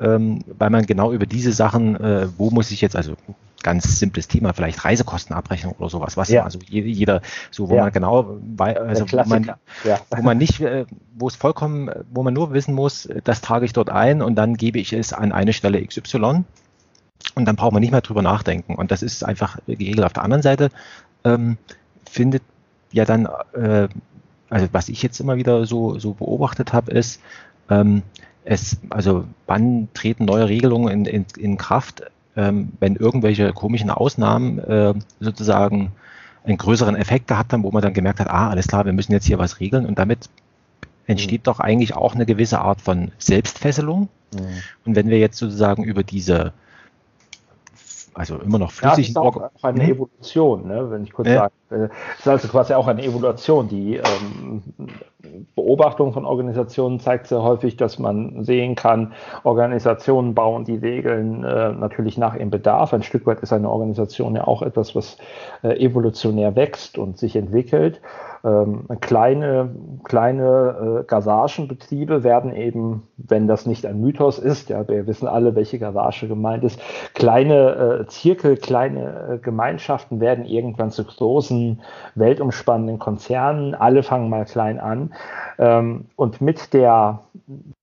ähm, 0.00 0.44
weil 0.46 0.70
man 0.70 0.86
genau 0.86 1.12
über 1.12 1.26
diese 1.26 1.52
Sachen, 1.52 1.96
äh, 1.96 2.28
wo 2.36 2.50
muss 2.50 2.70
ich 2.70 2.80
jetzt, 2.80 2.96
also 2.96 3.14
ganz 3.62 3.98
simples 3.98 4.28
Thema, 4.28 4.52
vielleicht 4.52 4.84
Reisekostenabrechnung 4.84 5.74
oder 5.78 5.88
sowas, 5.88 6.16
was 6.18 6.28
ja. 6.28 6.44
also 6.44 6.58
jeder, 6.68 7.22
so 7.50 7.70
wo 7.70 7.76
ja. 7.76 7.84
man 7.84 7.92
genau, 7.92 8.38
also 8.58 9.06
wo 9.10 9.24
man, 9.24 9.52
ja. 9.84 10.00
wo 10.10 10.22
man 10.22 10.36
nicht, 10.36 10.60
äh, 10.60 10.84
wo 11.14 11.28
es 11.28 11.36
vollkommen, 11.36 11.90
wo 12.12 12.22
man 12.22 12.34
nur 12.34 12.52
wissen 12.52 12.74
muss, 12.74 13.08
das 13.24 13.40
trage 13.40 13.64
ich 13.64 13.72
dort 13.72 13.88
ein 13.88 14.20
und 14.20 14.34
dann 14.34 14.56
gebe 14.56 14.78
ich 14.78 14.92
es 14.92 15.12
an 15.14 15.32
eine 15.32 15.54
Stelle 15.54 15.84
XY 15.84 16.44
und 17.34 17.46
dann 17.46 17.56
braucht 17.56 17.72
man 17.72 17.80
nicht 17.80 17.90
mehr 17.90 18.00
drüber 18.00 18.22
nachdenken. 18.22 18.74
Und 18.74 18.90
das 18.90 19.02
ist 19.02 19.24
einfach 19.24 19.58
geregelt. 19.66 20.04
Auf 20.04 20.12
der 20.12 20.22
anderen 20.22 20.42
Seite 20.42 20.70
ähm, 21.24 21.56
findet 22.08 22.42
ja 22.92 23.04
dann, 23.04 23.26
äh, 23.54 23.88
also 24.50 24.68
was 24.72 24.88
ich 24.88 25.02
jetzt 25.02 25.20
immer 25.20 25.36
wieder 25.36 25.66
so, 25.66 25.98
so 25.98 26.14
beobachtet 26.14 26.72
habe, 26.72 26.92
ist, 26.92 27.20
ähm, 27.70 28.02
es, 28.44 28.76
also 28.90 29.24
wann 29.46 29.88
treten 29.94 30.26
neue 30.26 30.48
Regelungen 30.48 30.88
in, 30.88 31.04
in, 31.06 31.26
in 31.38 31.56
Kraft, 31.56 32.02
ähm, 32.36 32.72
wenn 32.78 32.96
irgendwelche 32.96 33.52
komischen 33.52 33.90
Ausnahmen 33.90 34.58
äh, 34.58 34.94
sozusagen 35.20 35.92
einen 36.44 36.58
größeren 36.58 36.94
Effekt 36.94 37.26
gehabt 37.26 37.52
haben, 37.52 37.62
wo 37.62 37.70
man 37.70 37.82
dann 37.82 37.94
gemerkt 37.94 38.20
hat, 38.20 38.28
ah, 38.28 38.50
alles 38.50 38.68
klar, 38.68 38.84
wir 38.84 38.92
müssen 38.92 39.12
jetzt 39.12 39.26
hier 39.26 39.38
was 39.38 39.60
regeln 39.60 39.86
und 39.86 39.98
damit 39.98 40.28
entsteht 41.06 41.42
mhm. 41.42 41.44
doch 41.44 41.60
eigentlich 41.60 41.96
auch 41.96 42.14
eine 42.14 42.26
gewisse 42.26 42.60
Art 42.60 42.80
von 42.80 43.12
Selbstfesselung. 43.18 44.08
Mhm. 44.34 44.38
Und 44.84 44.96
wenn 44.96 45.08
wir 45.08 45.18
jetzt 45.18 45.38
sozusagen 45.38 45.84
über 45.84 46.02
diese 46.02 46.52
also 48.14 48.38
immer 48.38 48.58
noch 48.58 48.70
flüssig. 48.70 49.08
Ja, 49.08 49.14
das 49.22 49.34
ist 49.34 49.36
auch, 49.36 49.36
auch 49.36 49.62
eine? 49.62 49.84
Evolution, 49.84 50.66
ne, 50.66 50.90
wenn 50.90 51.04
ich 51.04 51.12
kurz 51.12 51.28
ja. 51.28 51.50
sage. 51.68 51.90
Es 52.14 52.20
ist 52.20 52.28
also 52.28 52.48
quasi 52.48 52.74
auch 52.74 52.86
eine 52.86 53.02
Evolution. 53.02 53.68
Die 53.68 53.96
ähm, 53.96 54.62
Beobachtung 55.54 56.12
von 56.12 56.24
Organisationen 56.24 57.00
zeigt 57.00 57.26
sehr 57.26 57.42
häufig, 57.42 57.76
dass 57.76 57.98
man 57.98 58.44
sehen 58.44 58.74
kann, 58.76 59.12
Organisationen 59.42 60.34
bauen 60.34 60.64
die 60.64 60.76
Regeln 60.76 61.42
äh, 61.44 61.72
natürlich 61.72 62.16
nach 62.16 62.36
ihrem 62.36 62.50
Bedarf. 62.50 62.94
Ein 62.94 63.02
Stück 63.02 63.26
weit 63.26 63.40
ist 63.40 63.52
eine 63.52 63.68
Organisation 63.68 64.36
ja 64.36 64.46
auch 64.46 64.62
etwas, 64.62 64.94
was 64.94 65.18
äh, 65.62 65.76
evolutionär 65.84 66.54
wächst 66.54 66.98
und 66.98 67.18
sich 67.18 67.36
entwickelt. 67.36 68.00
Ähm, 68.44 68.86
kleine 69.00 69.70
kleine 70.04 71.00
äh, 71.00 71.04
Garagenbetriebe 71.04 72.22
werden 72.22 72.54
eben, 72.54 73.08
wenn 73.16 73.48
das 73.48 73.66
nicht 73.66 73.86
ein 73.86 74.00
Mythos 74.00 74.38
ist, 74.38 74.68
ja, 74.68 74.86
wir 74.86 75.06
wissen 75.06 75.26
alle, 75.26 75.54
welche 75.54 75.78
Garage 75.78 76.28
gemeint 76.28 76.62
ist, 76.62 76.78
kleine 77.14 78.02
äh, 78.02 78.06
Zirkel, 78.06 78.56
kleine 78.56 79.34
äh, 79.34 79.38
Gemeinschaften 79.38 80.20
werden 80.20 80.44
irgendwann 80.44 80.90
zu 80.90 81.04
großen, 81.04 81.80
weltumspannenden 82.14 82.98
Konzernen. 82.98 83.74
Alle 83.74 84.02
fangen 84.02 84.28
mal 84.28 84.44
klein 84.44 84.78
an. 84.78 85.14
Ähm, 85.58 86.06
und 86.16 86.40
mit 86.40 86.72
der, 86.74 87.20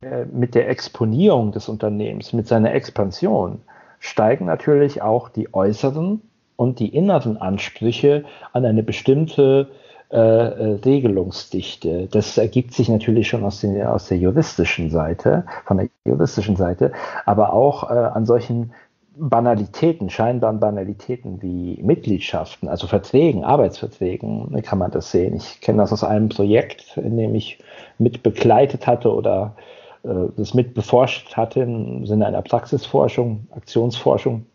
äh, 0.02 0.26
mit 0.26 0.56
der 0.56 0.69
Exponierung 0.69 1.52
des 1.52 1.67
Unternehmens, 1.69 2.34
mit 2.34 2.47
seiner 2.47 2.74
Expansion, 2.74 3.62
steigen 4.00 4.45
natürlich 4.45 5.02
auch 5.02 5.30
die 5.30 5.54
äußeren 5.54 6.21
und 6.56 6.80
die 6.80 6.95
inneren 6.95 7.38
Ansprüche 7.38 8.26
an 8.54 8.65
eine 8.65 8.84
bestimmte 8.84 9.67
äh, 10.12 10.17
äh, 10.17 10.74
Regelungsdichte. 10.84 12.08
Das 12.12 12.38
ergibt 12.38 12.74
sich 12.74 12.89
natürlich 12.89 13.30
schon 13.30 13.45
aus, 13.45 13.62
den, 13.62 13.82
aus 13.82 14.10
der 14.10 14.17
juristischen 14.17 14.89
Seite, 14.89 15.45
von 15.65 15.78
der 15.78 15.88
juristischen 16.06 16.58
Seite, 16.58 16.91
aber 17.26 17.54
auch 17.54 17.89
äh, 17.89 17.93
an 17.93 18.26
solchen 18.26 18.74
Banalitäten, 19.15 20.10
scheinbaren 20.10 20.60
Banalitäten 20.60 21.41
wie 21.41 21.80
Mitgliedschaften, 21.82 22.67
also 22.67 22.88
Verträgen, 22.88 23.45
Arbeitsverträgen, 23.45 24.62
kann 24.63 24.80
man 24.80 24.91
das 24.91 25.12
sehen. 25.12 25.36
Ich 25.38 25.62
kenne 25.62 25.78
das 25.78 25.93
aus 25.93 26.04
einem 26.04 26.28
Projekt, 26.28 26.97
in 26.97 27.15
dem 27.15 27.34
ich 27.34 27.60
mit 27.97 28.21
begleitet 28.21 28.88
hatte 28.88 29.13
oder 29.13 29.56
äh, 30.04 30.10
das 30.36 30.54
mit 30.54 30.74
beforscht 30.74 31.38
hatte 31.38 31.62
im 31.62 32.06
Sinne 32.06 32.26
einer 32.26 32.41
Praxisforschung, 32.41 33.47
Aktionsforschung. 33.52 34.45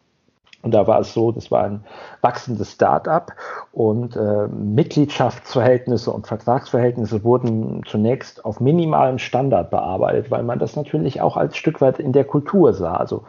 Und 0.67 0.73
da 0.73 0.89
war 0.89 0.99
es 0.99 1.15
so, 1.15 1.31
das 1.31 1.53
war 1.53 1.63
ein 1.63 1.85
wachsendes 2.23 2.73
Start-up 2.73 3.31
und 3.71 4.17
äh, 4.17 4.49
Mitgliedschaftsverhältnisse 4.49 6.11
und 6.11 6.27
Vertragsverhältnisse 6.27 7.23
wurden 7.23 7.83
zunächst 7.87 8.45
auf 8.45 8.59
minimalem 8.59 9.19
Standard 9.19 9.71
bearbeitet, 9.71 10.33
weil 10.33 10.43
man 10.43 10.59
das 10.59 10.75
natürlich 10.75 11.21
auch 11.21 11.37
als 11.37 11.57
Stück 11.57 11.81
weit 11.81 12.01
in 12.01 12.11
der 12.11 12.25
Kultur 12.25 12.73
sah. 12.75 12.97
Also 12.97 13.23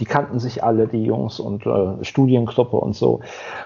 die 0.00 0.04
kannten 0.04 0.38
sich 0.38 0.62
alle, 0.62 0.86
die 0.86 1.02
Jungs 1.02 1.40
und 1.40 1.64
äh, 1.64 2.04
Studiengruppe 2.04 2.76
und 2.76 2.94
so. 2.94 3.20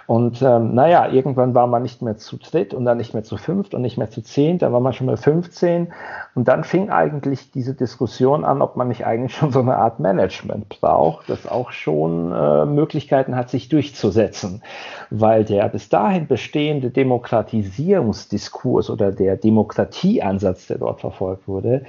Und 0.06 0.40
ähm, 0.40 0.76
naja, 0.76 1.08
irgendwann 1.08 1.52
war 1.56 1.66
man 1.66 1.82
nicht 1.82 2.02
mehr 2.02 2.16
zu 2.18 2.36
dritt 2.36 2.74
und 2.74 2.84
dann 2.84 2.98
nicht 2.98 3.12
mehr 3.12 3.24
zu 3.24 3.38
fünft 3.38 3.74
und 3.74 3.82
nicht 3.82 3.98
mehr 3.98 4.08
zu 4.08 4.22
zehn, 4.22 4.58
da 4.58 4.72
war 4.72 4.78
man 4.78 4.92
schon 4.92 5.08
mal 5.08 5.16
15 5.16 5.92
und 6.36 6.46
dann 6.46 6.62
fing 6.62 6.90
eigentlich 6.90 7.50
diese 7.50 7.74
Diskussion 7.74 8.44
an, 8.44 8.62
ob 8.62 8.76
man 8.76 8.86
nicht 8.86 9.04
eigentlich 9.04 9.34
schon 9.34 9.50
so 9.50 9.58
eine 9.58 9.76
Art 9.76 9.98
Management 9.98 10.80
braucht, 10.80 11.28
das 11.28 11.48
auch 11.48 11.72
schon 11.72 12.32
äh, 12.32 12.66
Möglichkeiten 12.66 13.34
hat, 13.34 13.50
sich 13.50 13.68
durchzusetzen 13.68 14.62
weil 15.10 15.44
der 15.44 15.68
bis 15.68 15.88
dahin 15.88 16.26
bestehende 16.26 16.90
Demokratisierungsdiskurs 16.90 18.90
oder 18.90 19.12
der 19.12 19.36
Demokratieansatz, 19.36 20.66
der 20.66 20.78
dort 20.78 21.00
verfolgt 21.00 21.46
wurde, 21.48 21.84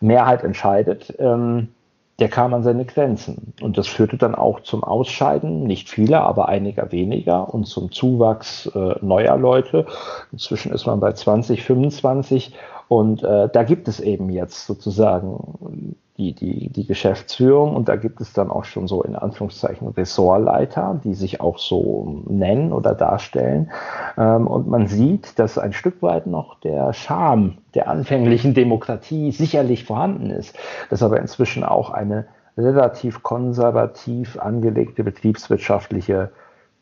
Mehrheit 0.00 0.44
entscheidet. 0.44 1.12
Ähm, 1.18 1.70
der 2.18 2.28
kam 2.28 2.52
an 2.52 2.62
seine 2.62 2.84
Grenzen. 2.84 3.54
Und 3.62 3.78
das 3.78 3.86
führte 3.86 4.18
dann 4.18 4.34
auch 4.34 4.60
zum 4.60 4.84
Ausscheiden, 4.84 5.64
nicht 5.64 5.88
vieler, 5.88 6.20
aber 6.20 6.50
einiger 6.50 6.92
weniger 6.92 7.54
und 7.54 7.66
zum 7.66 7.90
Zuwachs 7.92 8.70
äh, 8.74 8.96
neuer 9.00 9.38
Leute. 9.38 9.86
Inzwischen 10.30 10.70
ist 10.70 10.84
man 10.84 11.00
bei 11.00 11.12
20, 11.12 11.64
25 11.64 12.52
und 12.90 13.22
äh, 13.22 13.48
da 13.48 13.62
gibt 13.62 13.86
es 13.86 14.00
eben 14.00 14.30
jetzt 14.30 14.66
sozusagen 14.66 15.94
die, 16.16 16.32
die, 16.32 16.70
die 16.70 16.86
Geschäftsführung 16.88 17.76
und 17.76 17.88
da 17.88 17.94
gibt 17.94 18.20
es 18.20 18.32
dann 18.32 18.50
auch 18.50 18.64
schon 18.64 18.88
so 18.88 19.04
in 19.04 19.14
Anführungszeichen 19.14 19.86
Ressortleiter, 19.86 21.00
die 21.04 21.14
sich 21.14 21.40
auch 21.40 21.60
so 21.60 22.24
nennen 22.26 22.72
oder 22.72 22.96
darstellen. 22.96 23.70
Ähm, 24.18 24.48
und 24.48 24.66
man 24.66 24.88
sieht, 24.88 25.38
dass 25.38 25.56
ein 25.56 25.72
Stück 25.72 26.02
weit 26.02 26.26
noch 26.26 26.58
der 26.58 26.92
Charme 26.92 27.58
der 27.76 27.88
anfänglichen 27.88 28.54
Demokratie 28.54 29.30
sicherlich 29.30 29.84
vorhanden 29.84 30.30
ist, 30.30 30.58
dass 30.90 31.04
aber 31.04 31.20
inzwischen 31.20 31.62
auch 31.62 31.90
eine 31.90 32.26
relativ 32.58 33.22
konservativ 33.22 34.36
angelegte 34.36 35.04
betriebswirtschaftliche 35.04 36.32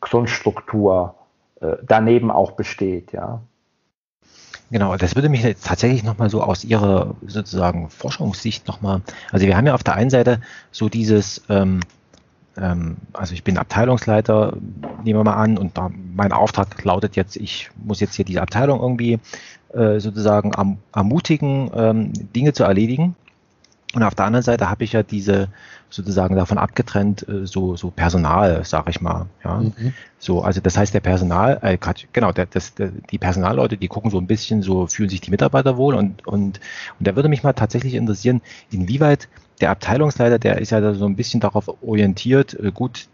Grundstruktur 0.01 1.13
äh, 1.61 1.75
daneben 1.83 2.31
auch 2.31 2.53
besteht, 2.53 3.11
ja. 3.11 3.41
Genau, 4.71 4.95
das 4.97 5.15
würde 5.15 5.29
mich 5.29 5.41
jetzt 5.43 5.65
tatsächlich 5.65 6.03
nochmal 6.03 6.29
so 6.29 6.43
aus 6.43 6.63
Ihrer 6.63 7.15
sozusagen 7.25 7.89
Forschungssicht 7.89 8.67
nochmal, 8.67 9.01
also 9.31 9.47
wir 9.47 9.57
haben 9.57 9.65
ja 9.65 9.73
auf 9.73 9.83
der 9.83 9.95
einen 9.95 10.11
Seite 10.11 10.41
so 10.71 10.89
dieses, 10.89 11.41
ähm, 11.49 11.79
ähm, 12.55 12.97
also 13.13 13.33
ich 13.33 13.43
bin 13.43 13.57
Abteilungsleiter, 13.57 14.55
nehmen 15.03 15.19
wir 15.19 15.23
mal 15.23 15.41
an, 15.41 15.57
und 15.57 15.75
da, 15.75 15.89
mein 16.15 16.31
Auftrag 16.31 16.83
lautet 16.83 17.15
jetzt, 17.15 17.35
ich 17.35 17.71
muss 17.83 17.99
jetzt 17.99 18.13
hier 18.13 18.25
diese 18.25 18.43
Abteilung 18.43 18.79
irgendwie 18.79 19.19
äh, 19.73 19.99
sozusagen 19.99 20.55
am, 20.55 20.77
ermutigen, 20.93 21.71
ähm, 21.73 22.13
Dinge 22.35 22.53
zu 22.53 22.63
erledigen. 22.63 23.15
Und 23.95 24.03
auf 24.03 24.13
der 24.13 24.25
anderen 24.25 24.43
Seite 24.43 24.69
habe 24.69 24.83
ich 24.83 24.93
ja 24.93 25.01
diese 25.01 25.47
sozusagen 25.89 26.35
davon 26.35 26.57
abgetrennt 26.57 27.27
äh, 27.27 27.45
so 27.45 27.75
so 27.75 27.89
Personal, 27.89 28.63
sage 28.65 28.91
ich 28.91 29.01
mal. 29.01 29.27
Ja, 29.43 29.57
mhm. 29.57 29.93
so 30.17 30.41
also 30.41 30.61
das 30.61 30.77
heißt 30.77 30.93
der 30.93 30.99
Personal, 30.99 31.59
äh, 31.61 31.77
genau, 32.13 32.31
der, 32.31 32.45
das, 32.45 32.75
der, 32.75 32.89
die 32.89 33.17
Personalleute, 33.17 33.77
die 33.77 33.87
gucken 33.87 34.11
so 34.11 34.19
ein 34.19 34.27
bisschen, 34.27 34.61
so 34.61 34.87
fühlen 34.87 35.09
sich 35.09 35.21
die 35.21 35.31
Mitarbeiter 35.31 35.77
wohl 35.77 35.95
und 35.95 36.25
und 36.27 36.59
und 36.99 37.07
da 37.07 37.15
würde 37.15 37.29
mich 37.29 37.43
mal 37.43 37.53
tatsächlich 37.53 37.95
interessieren, 37.95 38.41
inwieweit 38.71 39.27
der 39.61 39.71
Abteilungsleiter, 39.71 40.39
der 40.39 40.59
ist 40.59 40.71
ja 40.71 40.79
da 40.79 40.93
so 40.93 41.05
ein 41.05 41.15
bisschen 41.15 41.39
darauf 41.39 41.69
orientiert, 41.81 42.53
äh, 42.59 42.71
gut, 42.71 43.07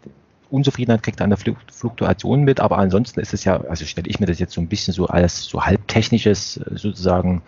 Unzufriedenheit 0.50 1.02
kriegt 1.02 1.20
er 1.20 1.24
an 1.24 1.30
der 1.30 1.38
Fluktuation 1.72 2.44
mit, 2.44 2.60
aber 2.60 2.78
ansonsten 2.78 3.20
ist 3.20 3.34
es 3.34 3.44
ja, 3.44 3.60
also 3.62 3.84
stelle 3.84 4.08
ich 4.08 4.20
mir 4.20 4.26
das 4.26 4.38
jetzt 4.38 4.52
so 4.54 4.60
ein 4.60 4.68
bisschen 4.68 4.94
so 4.94 5.06
als 5.06 5.44
so 5.44 5.64
halbtechnisches 5.64 6.58
äh, 6.58 6.76
sozusagen 6.76 7.42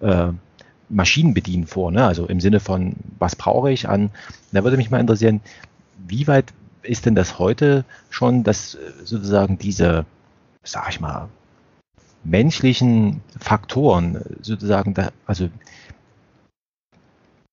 äh, 0.00 0.28
Maschinen 0.88 1.34
bedienen 1.34 1.66
vor, 1.66 1.90
ne? 1.90 2.04
also 2.04 2.26
im 2.26 2.40
Sinne 2.40 2.60
von, 2.60 2.94
was 3.18 3.36
brauche 3.36 3.72
ich 3.72 3.88
an, 3.88 4.10
da 4.52 4.62
würde 4.64 4.76
mich 4.76 4.90
mal 4.90 5.00
interessieren, 5.00 5.40
wie 6.06 6.26
weit 6.26 6.52
ist 6.82 7.06
denn 7.06 7.14
das 7.14 7.38
heute 7.38 7.84
schon, 8.10 8.44
dass 8.44 8.78
sozusagen 9.04 9.58
diese, 9.58 10.04
sag 10.62 10.90
ich 10.90 11.00
mal, 11.00 11.28
menschlichen 12.22 13.20
Faktoren 13.38 14.20
sozusagen, 14.42 14.94
da, 14.94 15.10
also 15.26 15.48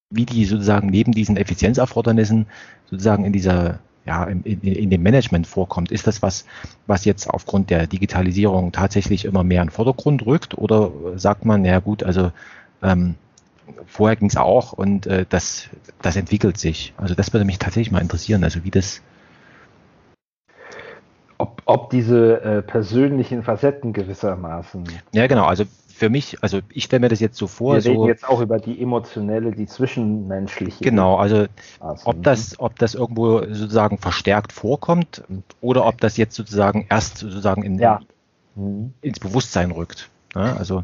wie 0.10 0.26
die 0.26 0.46
sozusagen 0.46 0.90
neben 0.90 1.12
diesen 1.12 1.38
Effizienzerfordernissen 1.38 2.46
sozusagen 2.90 3.26
in 3.26 3.34
dieser 3.34 3.80
ja, 4.06 4.26
in, 4.26 4.44
in, 4.44 4.62
in, 4.62 4.90
dem 4.90 5.02
Management 5.02 5.48
vorkommt. 5.48 5.92
Ist 5.92 6.08
das 6.08 6.22
was, 6.22 6.46
was 6.88 7.06
jetzt 7.06 7.30
aufgrund 7.30 7.70
der 7.70 7.88
Digitalisierung 7.88 8.74
tatsächlich 8.74 9.24
immer 9.24 9.46
mehr 9.46 9.62
in 9.62 9.70
den 9.70 9.74
Vordergrund 9.74 10.26
rückt? 10.26 10.58
Oder 10.58 10.92
sagt 11.16 11.46
man, 11.46 11.64
ja 11.64 11.80
gut, 11.80 12.04
also 12.04 12.32
ähm, 12.82 13.16
vorher 13.86 14.16
ging 14.16 14.28
es 14.28 14.38
auch 14.38 14.74
und 14.74 15.08
äh, 15.08 15.26
das, 15.28 15.70
das 16.02 16.16
entwickelt 16.16 16.58
sich. 16.58 16.94
Also 16.98 17.16
das 17.16 17.34
würde 17.34 17.46
mich 17.46 17.60
tatsächlich 17.60 17.92
mal 17.92 18.02
interessieren, 18.02 18.44
also 18.44 18.64
wie 18.64 18.72
das. 18.72 19.02
Ob, 21.38 21.62
ob 21.66 21.90
diese 21.90 22.42
äh, 22.42 22.62
persönlichen 22.62 23.44
Facetten 23.44 23.92
gewissermaßen. 23.94 24.86
Ja, 25.14 25.28
genau. 25.28 25.46
Also 25.46 25.66
für 25.94 26.10
mich, 26.10 26.38
also 26.42 26.60
ich 26.70 26.86
stelle 26.86 27.02
mir 27.02 27.10
das 27.10 27.20
jetzt 27.20 27.38
so 27.38 27.48
vor. 27.48 27.76
Wir 27.76 27.86
reden 27.86 28.00
so, 28.00 28.08
jetzt 28.08 28.28
auch 28.28 28.42
über 28.42 28.60
die 28.60 28.82
emotionelle, 28.82 29.52
die 29.52 29.68
zwischenmenschliche. 29.68 30.84
Genau, 30.84 31.18
also 31.18 31.46
ob 31.80 32.24
das, 32.24 32.60
ob 32.60 32.80
das 32.80 32.96
irgendwo 32.96 33.40
sozusagen 33.40 34.00
verstärkt 34.00 34.54
vorkommt 34.54 35.24
oder 35.62 35.86
ob 35.86 36.02
das 36.02 36.18
jetzt 36.18 36.36
sozusagen 36.36 36.88
erst 36.90 37.20
sozusagen 37.20 37.64
in, 37.64 37.78
ja. 37.78 38.00
ins 39.02 39.20
Bewusstsein 39.20 39.72
rückt. 39.72 40.10
Ja, 40.36 40.56
also 40.56 40.84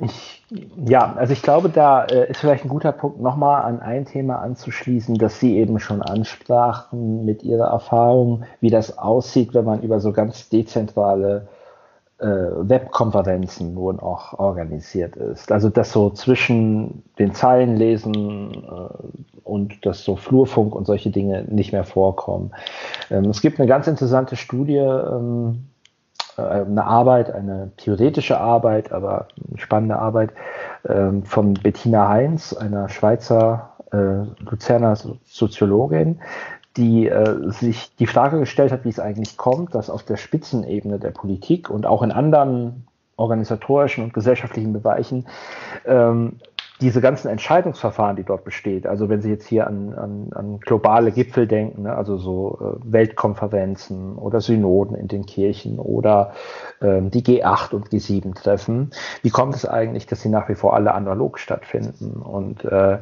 ich, 0.00 0.44
ja, 0.86 1.14
also 1.16 1.32
ich 1.32 1.42
glaube, 1.42 1.68
da 1.68 2.04
äh, 2.04 2.30
ist 2.30 2.40
vielleicht 2.40 2.64
ein 2.64 2.68
guter 2.68 2.92
Punkt, 2.92 3.20
nochmal 3.20 3.64
an 3.64 3.80
ein 3.80 4.04
Thema 4.04 4.36
anzuschließen, 4.40 5.16
das 5.16 5.40
Sie 5.40 5.58
eben 5.58 5.78
schon 5.80 6.02
ansprachen 6.02 7.24
mit 7.24 7.42
Ihrer 7.42 7.66
Erfahrung, 7.66 8.44
wie 8.60 8.70
das 8.70 8.98
aussieht, 8.98 9.54
wenn 9.54 9.64
man 9.64 9.82
über 9.82 10.00
so 10.00 10.12
ganz 10.12 10.48
dezentrale 10.48 11.48
äh, 12.18 12.26
Webkonferenzen 12.26 13.74
nun 13.74 14.00
auch 14.00 14.38
organisiert 14.38 15.16
ist. 15.16 15.52
Also 15.52 15.68
das 15.68 15.92
so 15.92 16.10
zwischen 16.10 17.04
den 17.18 17.32
Zeilen 17.34 17.76
lesen 17.76 18.54
äh, 18.54 19.38
und 19.44 19.86
dass 19.86 20.04
so 20.04 20.16
Flurfunk 20.16 20.74
und 20.74 20.86
solche 20.86 21.10
Dinge 21.10 21.44
nicht 21.48 21.72
mehr 21.72 21.84
vorkommen. 21.84 22.52
Ähm, 23.10 23.26
es 23.26 23.40
gibt 23.40 23.60
eine 23.60 23.68
ganz 23.68 23.86
interessante 23.86 24.36
Studie, 24.36 24.76
ähm, 24.76 25.68
äh, 25.76 25.77
eine 26.38 26.84
Arbeit, 26.84 27.30
eine 27.30 27.72
theoretische 27.76 28.38
Arbeit, 28.38 28.92
aber 28.92 29.28
eine 29.48 29.58
spannende 29.58 29.98
Arbeit 29.98 30.30
ähm, 30.88 31.24
von 31.24 31.54
Bettina 31.54 32.08
Heinz, 32.08 32.52
einer 32.52 32.88
Schweizer 32.88 33.70
äh, 33.92 34.24
Luzerner 34.44 34.96
Soziologin, 35.24 36.20
die 36.76 37.08
äh, 37.08 37.50
sich 37.50 37.94
die 37.96 38.06
Frage 38.06 38.38
gestellt 38.38 38.72
hat, 38.72 38.84
wie 38.84 38.90
es 38.90 39.00
eigentlich 39.00 39.36
kommt, 39.36 39.74
dass 39.74 39.90
auf 39.90 40.04
der 40.04 40.16
Spitzenebene 40.16 40.98
der 40.98 41.10
Politik 41.10 41.70
und 41.70 41.86
auch 41.86 42.02
in 42.02 42.12
anderen 42.12 42.86
organisatorischen 43.16 44.04
und 44.04 44.14
gesellschaftlichen 44.14 44.72
Bereichen 44.72 45.26
ähm, 45.86 46.36
diese 46.80 47.00
ganzen 47.00 47.28
Entscheidungsverfahren, 47.28 48.16
die 48.16 48.22
dort 48.22 48.44
besteht, 48.44 48.86
also 48.86 49.08
wenn 49.08 49.20
Sie 49.20 49.30
jetzt 49.30 49.46
hier 49.46 49.66
an, 49.66 49.94
an, 49.94 50.28
an 50.32 50.60
globale 50.60 51.10
Gipfel 51.10 51.46
denken, 51.46 51.82
ne, 51.82 51.94
also 51.94 52.16
so 52.16 52.58
äh, 52.60 52.92
Weltkonferenzen 52.92 54.16
oder 54.16 54.40
Synoden 54.40 54.96
in 54.96 55.08
den 55.08 55.26
Kirchen 55.26 55.78
oder 55.78 56.32
ähm, 56.80 57.10
die 57.10 57.22
G8 57.22 57.74
und 57.74 57.88
G7 57.88 58.34
treffen, 58.34 58.90
wie 59.22 59.30
kommt 59.30 59.54
es 59.56 59.66
eigentlich, 59.66 60.06
dass 60.06 60.20
sie 60.20 60.28
nach 60.28 60.48
wie 60.48 60.54
vor 60.54 60.74
alle 60.74 60.94
analog 60.94 61.38
stattfinden? 61.38 62.22
Und 62.22 62.64
äh, 62.64 62.98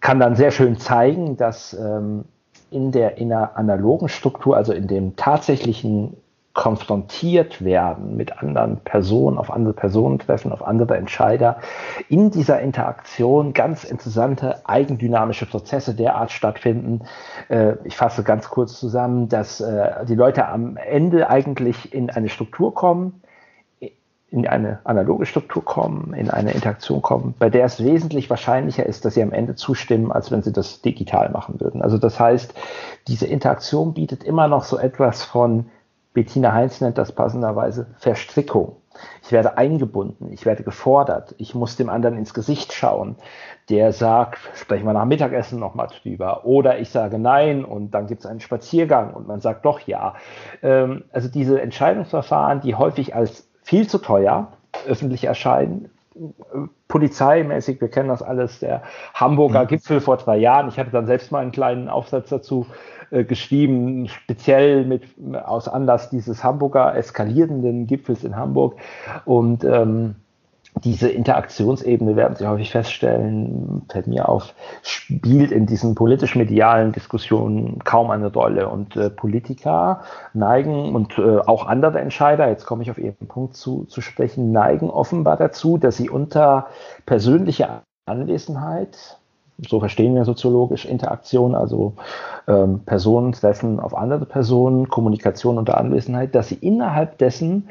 kann 0.00 0.20
dann 0.20 0.36
sehr 0.36 0.50
schön 0.50 0.78
zeigen, 0.78 1.38
dass 1.38 1.72
ähm, 1.72 2.24
in 2.70 2.92
der 2.92 3.16
in 3.16 3.30
der 3.30 3.56
analogen 3.56 4.08
Struktur, 4.08 4.56
also 4.56 4.72
in 4.72 4.88
dem 4.88 5.16
tatsächlichen 5.16 6.16
konfrontiert 6.54 7.64
werden 7.64 8.16
mit 8.16 8.38
anderen 8.38 8.78
Personen, 8.78 9.38
auf 9.38 9.50
andere 9.50 9.74
Personen 9.74 10.20
treffen, 10.20 10.52
auf 10.52 10.64
andere 10.64 10.96
Entscheider, 10.96 11.58
in 12.08 12.30
dieser 12.30 12.60
Interaktion 12.60 13.52
ganz 13.52 13.82
interessante 13.82 14.62
eigendynamische 14.64 15.46
Prozesse 15.46 15.94
derart 15.94 16.30
stattfinden. 16.30 17.02
Äh, 17.48 17.74
ich 17.82 17.96
fasse 17.96 18.22
ganz 18.22 18.48
kurz 18.48 18.78
zusammen, 18.78 19.28
dass 19.28 19.60
äh, 19.60 20.06
die 20.06 20.14
Leute 20.14 20.46
am 20.46 20.76
Ende 20.76 21.28
eigentlich 21.28 21.92
in 21.92 22.08
eine 22.08 22.28
Struktur 22.28 22.72
kommen, 22.72 23.20
in 24.30 24.46
eine 24.46 24.80
analoge 24.84 25.26
Struktur 25.26 25.64
kommen, 25.64 26.14
in 26.14 26.30
eine 26.30 26.52
Interaktion 26.52 27.02
kommen, 27.02 27.34
bei 27.38 27.50
der 27.50 27.64
es 27.64 27.82
wesentlich 27.82 28.30
wahrscheinlicher 28.30 28.86
ist, 28.86 29.04
dass 29.04 29.14
sie 29.14 29.22
am 29.22 29.32
Ende 29.32 29.56
zustimmen, 29.56 30.12
als 30.12 30.30
wenn 30.30 30.42
sie 30.42 30.52
das 30.52 30.82
digital 30.82 31.30
machen 31.30 31.60
würden. 31.60 31.82
Also 31.82 31.98
das 31.98 32.18
heißt, 32.18 32.54
diese 33.08 33.26
Interaktion 33.26 33.94
bietet 33.94 34.22
immer 34.22 34.46
noch 34.46 34.64
so 34.64 34.78
etwas 34.78 35.24
von 35.24 35.66
Bettina 36.14 36.52
Heinz 36.52 36.80
nennt 36.80 36.96
das 36.96 37.12
passenderweise 37.12 37.88
Verstrickung. 37.98 38.76
Ich 39.22 39.32
werde 39.32 39.58
eingebunden, 39.58 40.32
ich 40.32 40.46
werde 40.46 40.62
gefordert, 40.62 41.34
ich 41.38 41.54
muss 41.54 41.74
dem 41.74 41.88
anderen 41.88 42.16
ins 42.16 42.32
Gesicht 42.32 42.72
schauen. 42.72 43.16
Der 43.68 43.92
sagt, 43.92 44.38
sprechen 44.54 44.86
wir 44.86 44.92
nach 44.92 45.04
Mittagessen 45.04 45.58
nochmal 45.58 45.88
drüber. 45.88 46.44
Oder 46.44 46.78
ich 46.78 46.90
sage 46.90 47.18
nein 47.18 47.64
und 47.64 47.90
dann 47.90 48.06
gibt 48.06 48.20
es 48.20 48.26
einen 48.26 48.40
Spaziergang 48.40 49.12
und 49.12 49.26
man 49.26 49.40
sagt 49.40 49.64
doch 49.64 49.80
ja. 49.80 50.14
Ähm, 50.62 51.04
also 51.12 51.28
diese 51.28 51.60
Entscheidungsverfahren, 51.60 52.60
die 52.60 52.76
häufig 52.76 53.14
als 53.16 53.48
viel 53.62 53.88
zu 53.88 53.98
teuer 53.98 54.52
öffentlich 54.86 55.24
erscheinen, 55.24 55.90
polizeimäßig, 56.86 57.80
wir 57.80 57.88
kennen 57.88 58.08
das 58.08 58.22
alles, 58.22 58.60
der 58.60 58.82
Hamburger 59.14 59.64
mhm. 59.64 59.68
Gipfel 59.68 60.00
vor 60.00 60.18
zwei 60.18 60.36
Jahren. 60.36 60.68
Ich 60.68 60.78
hatte 60.78 60.90
dann 60.90 61.06
selbst 61.06 61.32
mal 61.32 61.40
einen 61.40 61.50
kleinen 61.50 61.88
Aufsatz 61.88 62.28
dazu 62.28 62.66
äh, 63.10 63.24
geschrieben, 63.24 64.08
speziell 64.08 64.84
mit, 64.84 65.04
aus 65.44 65.68
Anlass 65.68 66.10
dieses 66.10 66.42
Hamburger 66.44 66.96
eskalierenden 66.96 67.86
Gipfels 67.86 68.24
in 68.24 68.36
Hamburg. 68.36 68.76
Und 69.24 69.64
ähm, 69.64 70.16
diese 70.82 71.08
Interaktionsebene, 71.08 72.16
werden 72.16 72.34
Sie 72.36 72.46
häufig 72.46 72.72
feststellen, 72.72 73.82
fällt 73.88 74.08
mir 74.08 74.28
auf, 74.28 74.54
spielt 74.82 75.52
in 75.52 75.66
diesen 75.66 75.94
politisch-medialen 75.94 76.90
Diskussionen 76.90 77.78
kaum 77.84 78.10
eine 78.10 78.32
Rolle. 78.32 78.68
Und 78.68 78.96
äh, 78.96 79.08
Politiker 79.08 80.02
neigen 80.32 80.94
und 80.94 81.16
äh, 81.18 81.38
auch 81.38 81.66
andere 81.66 82.00
Entscheider, 82.00 82.48
jetzt 82.48 82.66
komme 82.66 82.82
ich 82.82 82.90
auf 82.90 82.98
Ihren 82.98 83.28
Punkt 83.28 83.54
zu, 83.56 83.84
zu 83.84 84.00
sprechen, 84.00 84.50
neigen 84.50 84.90
offenbar 84.90 85.36
dazu, 85.36 85.78
dass 85.78 85.96
sie 85.96 86.10
unter 86.10 86.66
persönlicher 87.06 87.82
Anwesenheit 88.06 89.18
so 89.58 89.80
verstehen 89.80 90.14
wir 90.14 90.24
soziologisch 90.24 90.84
Interaktion, 90.84 91.54
also 91.54 91.94
ähm, 92.48 92.80
Personen 92.80 93.32
treffen 93.32 93.80
auf 93.80 93.96
andere 93.96 94.26
Personen, 94.26 94.88
Kommunikation 94.88 95.58
unter 95.58 95.78
Anwesenheit, 95.78 96.34
dass 96.34 96.48
sie 96.48 96.56
innerhalb 96.56 97.18
dessen 97.18 97.68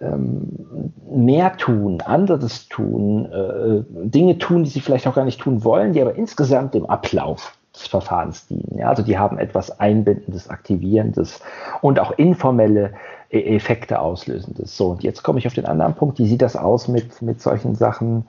ähm, 0.00 0.92
mehr 1.10 1.56
tun, 1.56 2.00
anderes 2.00 2.68
tun, 2.68 3.26
äh, 3.26 3.82
Dinge 4.08 4.38
tun, 4.38 4.64
die 4.64 4.70
sie 4.70 4.80
vielleicht 4.80 5.06
auch 5.06 5.14
gar 5.14 5.24
nicht 5.24 5.40
tun 5.40 5.64
wollen, 5.64 5.92
die 5.92 6.02
aber 6.02 6.14
insgesamt 6.14 6.74
dem 6.74 6.86
Ablauf 6.86 7.56
des 7.74 7.86
Verfahrens 7.86 8.46
dienen. 8.46 8.78
Ja, 8.78 8.88
also 8.88 9.02
die 9.02 9.18
haben 9.18 9.38
etwas 9.38 9.80
Einbindendes, 9.80 10.48
Aktivierendes 10.48 11.40
und 11.80 11.98
auch 11.98 12.12
informelle 12.12 12.92
e 13.30 13.56
Effekte 13.56 14.00
auslösendes. 14.00 14.76
So, 14.76 14.90
und 14.90 15.02
jetzt 15.02 15.22
komme 15.22 15.38
ich 15.38 15.46
auf 15.46 15.54
den 15.54 15.66
anderen 15.66 15.94
Punkt. 15.94 16.18
Wie 16.18 16.26
sieht 16.26 16.42
das 16.42 16.56
aus 16.56 16.88
mit, 16.88 17.20
mit 17.22 17.40
solchen 17.40 17.74
Sachen 17.74 18.26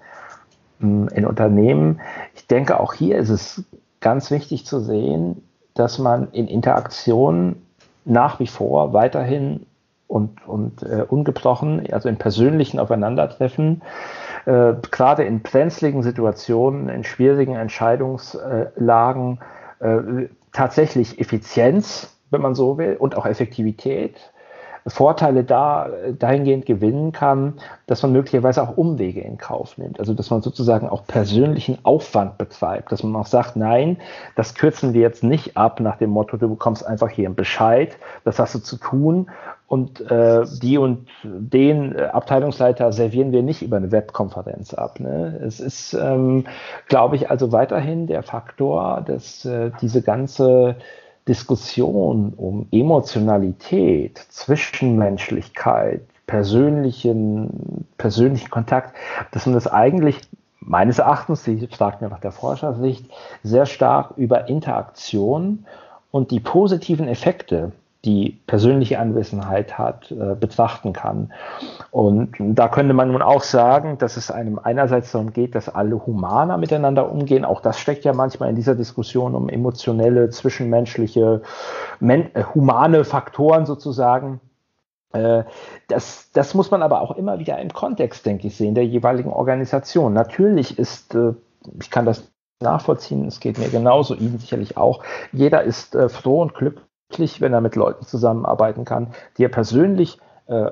in 0.80 1.26
Unternehmen? 1.26 2.02
Ich 2.36 2.48
denke, 2.48 2.80
auch 2.80 2.94
hier 2.94 3.18
ist 3.18 3.30
es 3.30 3.64
ganz 4.02 4.32
wichtig 4.32 4.66
zu 4.66 4.80
sehen, 4.80 5.42
dass 5.74 6.00
man 6.00 6.32
in 6.32 6.48
Interaktion 6.48 7.62
nach 8.06 8.40
wie 8.40 8.48
vor 8.48 8.94
weiterhin 8.94 9.66
und, 10.08 10.48
und 10.48 10.84
äh, 10.84 11.04
ungebrochen, 11.08 11.92
also 11.92 12.08
in 12.08 12.18
persönlichen 12.18 12.80
Aufeinandertreffen, 12.80 13.82
äh, 14.46 14.74
gerade 14.92 15.24
in 15.24 15.42
brenzligen 15.42 16.04
Situationen, 16.04 16.90
in 16.90 17.04
schwierigen 17.04 17.56
Entscheidungslagen, 17.56 19.40
äh, 19.80 19.98
tatsächlich 20.54 21.20
Effizienz, 21.20 22.16
wenn 22.30 22.42
man 22.42 22.56
so 22.56 22.78
will, 22.78 22.96
und 22.98 23.18
auch 23.18 23.26
Effektivität 23.26 24.16
Vorteile 24.88 25.44
da 25.44 25.90
dahingehend 26.20 26.68
gewinnen 26.68 27.12
kann, 27.12 27.56
dass 27.88 28.04
man 28.04 28.12
möglicherweise 28.12 28.62
auch 28.62 28.78
Umwege 28.78 29.22
in 29.22 29.38
Kauf 29.38 29.80
nimmt. 29.80 30.00
Also 30.00 30.14
dass 30.14 30.30
man 30.30 30.44
sozusagen 30.44 30.88
auch 30.88 31.08
persönlichen 31.08 31.80
Aufwand 31.84 32.38
betreibt, 32.38 32.92
dass 32.92 33.02
man 33.02 33.16
auch 33.20 33.26
sagt, 33.26 33.56
nein, 33.56 33.98
das 34.36 34.54
kürzen 34.54 34.94
wir 34.94 35.02
jetzt 35.02 35.24
nicht 35.24 35.58
ab 35.58 35.80
nach 35.80 35.98
dem 35.98 36.12
Motto, 36.12 36.38
du 36.38 36.50
bekommst 36.50 36.86
einfach 36.86 37.10
hier 37.10 37.26
einen 37.26 37.36
Bescheid, 37.36 37.98
das 38.26 38.38
hast 38.38 38.54
du 38.54 38.60
zu 38.60 38.78
tun 38.78 39.28
und 39.68 40.00
äh, 40.12 40.46
die 40.62 40.78
und 40.78 41.08
den 41.24 42.00
Abteilungsleiter 42.00 42.92
servieren 42.92 43.32
wir 43.32 43.42
nicht 43.42 43.64
über 43.64 43.78
eine 43.78 43.92
Webkonferenz 43.92 44.76
ab. 44.76 45.00
Ne? 45.00 45.42
Es 45.44 45.60
ist, 45.60 45.94
ähm, 45.94 46.46
glaube 46.88 47.16
ich, 47.16 47.32
also 47.32 47.52
weiterhin 47.52 48.06
der 48.06 48.22
Faktor, 48.22 49.02
dass 49.02 49.46
äh, 49.46 49.72
diese 49.82 50.04
ganze 50.04 50.76
Diskussion 51.28 52.34
um 52.36 52.68
Emotionalität, 52.72 54.18
Zwischenmenschlichkeit, 54.30 56.02
persönlichen, 56.28 57.86
persönlichen 57.98 58.50
Kontakt, 58.50 58.96
dass 59.32 59.46
man 59.46 59.56
das 59.56 59.68
eigentlich 59.68 60.20
meines 60.60 61.00
Erachtens, 61.00 61.44
Sie 61.44 61.68
fragt 61.68 62.02
mir 62.02 62.10
nach 62.10 62.20
der 62.20 62.32
Forschersicht, 62.32 63.06
sehr 63.44 63.66
stark 63.66 64.18
über 64.18 64.50
Interaktion 64.50 65.66
und 66.12 66.32
die 66.32 66.40
positiven 66.40 67.08
Effekte 67.08 67.72
die 68.06 68.40
persönliche 68.46 69.00
Anwesenheit 69.00 69.78
hat, 69.78 70.12
äh, 70.12 70.36
betrachten 70.36 70.94
kann. 70.94 71.34
Und 71.90 72.36
da 72.40 72.68
könnte 72.68 72.94
man 72.94 73.12
nun 73.12 73.22
auch 73.22 73.42
sagen, 73.42 73.98
dass 73.98 74.16
es 74.16 74.30
einem 74.30 74.60
einerseits 74.60 75.12
darum 75.12 75.34
geht, 75.34 75.56
dass 75.56 75.74
alle 75.74 76.06
humaner 76.06 76.58
miteinander 76.58 77.12
umgehen. 77.12 77.44
Auch 77.44 77.62
das 77.62 77.80
steckt 77.80 78.06
ja 78.06 78.14
manchmal 78.14 78.50
in 78.50 78.56
dieser 78.56 78.76
Diskussion 78.76 79.34
um 79.34 79.50
emotionelle, 79.50 80.30
zwischenmenschliche, 80.30 81.42
men 82.00 82.34
äh, 82.36 82.44
humane 82.54 83.04
Faktoren 83.04 83.66
sozusagen. 83.66 84.40
Äh, 85.12 85.44
das, 85.88 86.30
das 86.32 86.54
muss 86.54 86.70
man 86.70 86.84
aber 86.84 87.02
auch 87.02 87.16
immer 87.18 87.40
wieder 87.40 87.58
im 87.60 87.74
Kontext, 87.74 88.26
denke 88.26 88.48
ich, 88.48 88.56
sehen, 88.56 88.76
der 88.76 88.86
jeweiligen 88.86 89.32
Organisation. 89.32 90.14
Natürlich 90.14 90.78
ist, 90.78 91.16
äh, 91.16 91.34
ich 91.82 91.90
kann 91.90 92.06
das 92.06 92.32
nachvollziehen, 92.62 93.26
es 93.26 93.40
geht 93.40 93.58
mir 93.58 93.70
genauso, 93.70 94.16
Ihnen 94.16 94.38
sicherlich 94.38 94.78
auch, 94.78 95.04
jeder 95.34 95.64
ist 95.64 95.96
äh, 95.96 96.08
froh 96.08 96.42
und 96.42 96.54
glücklich 96.54 96.86
glücklich, 96.86 96.95
wenn 97.40 97.54
er 97.54 97.62
mit 97.62 97.76
Leuten 97.76 98.06
zusammenarbeiten 98.06 98.86
kann, 98.86 99.14
die 99.38 99.44
er 99.44 99.50
persönlich 99.50 100.18
äh, 100.48 100.70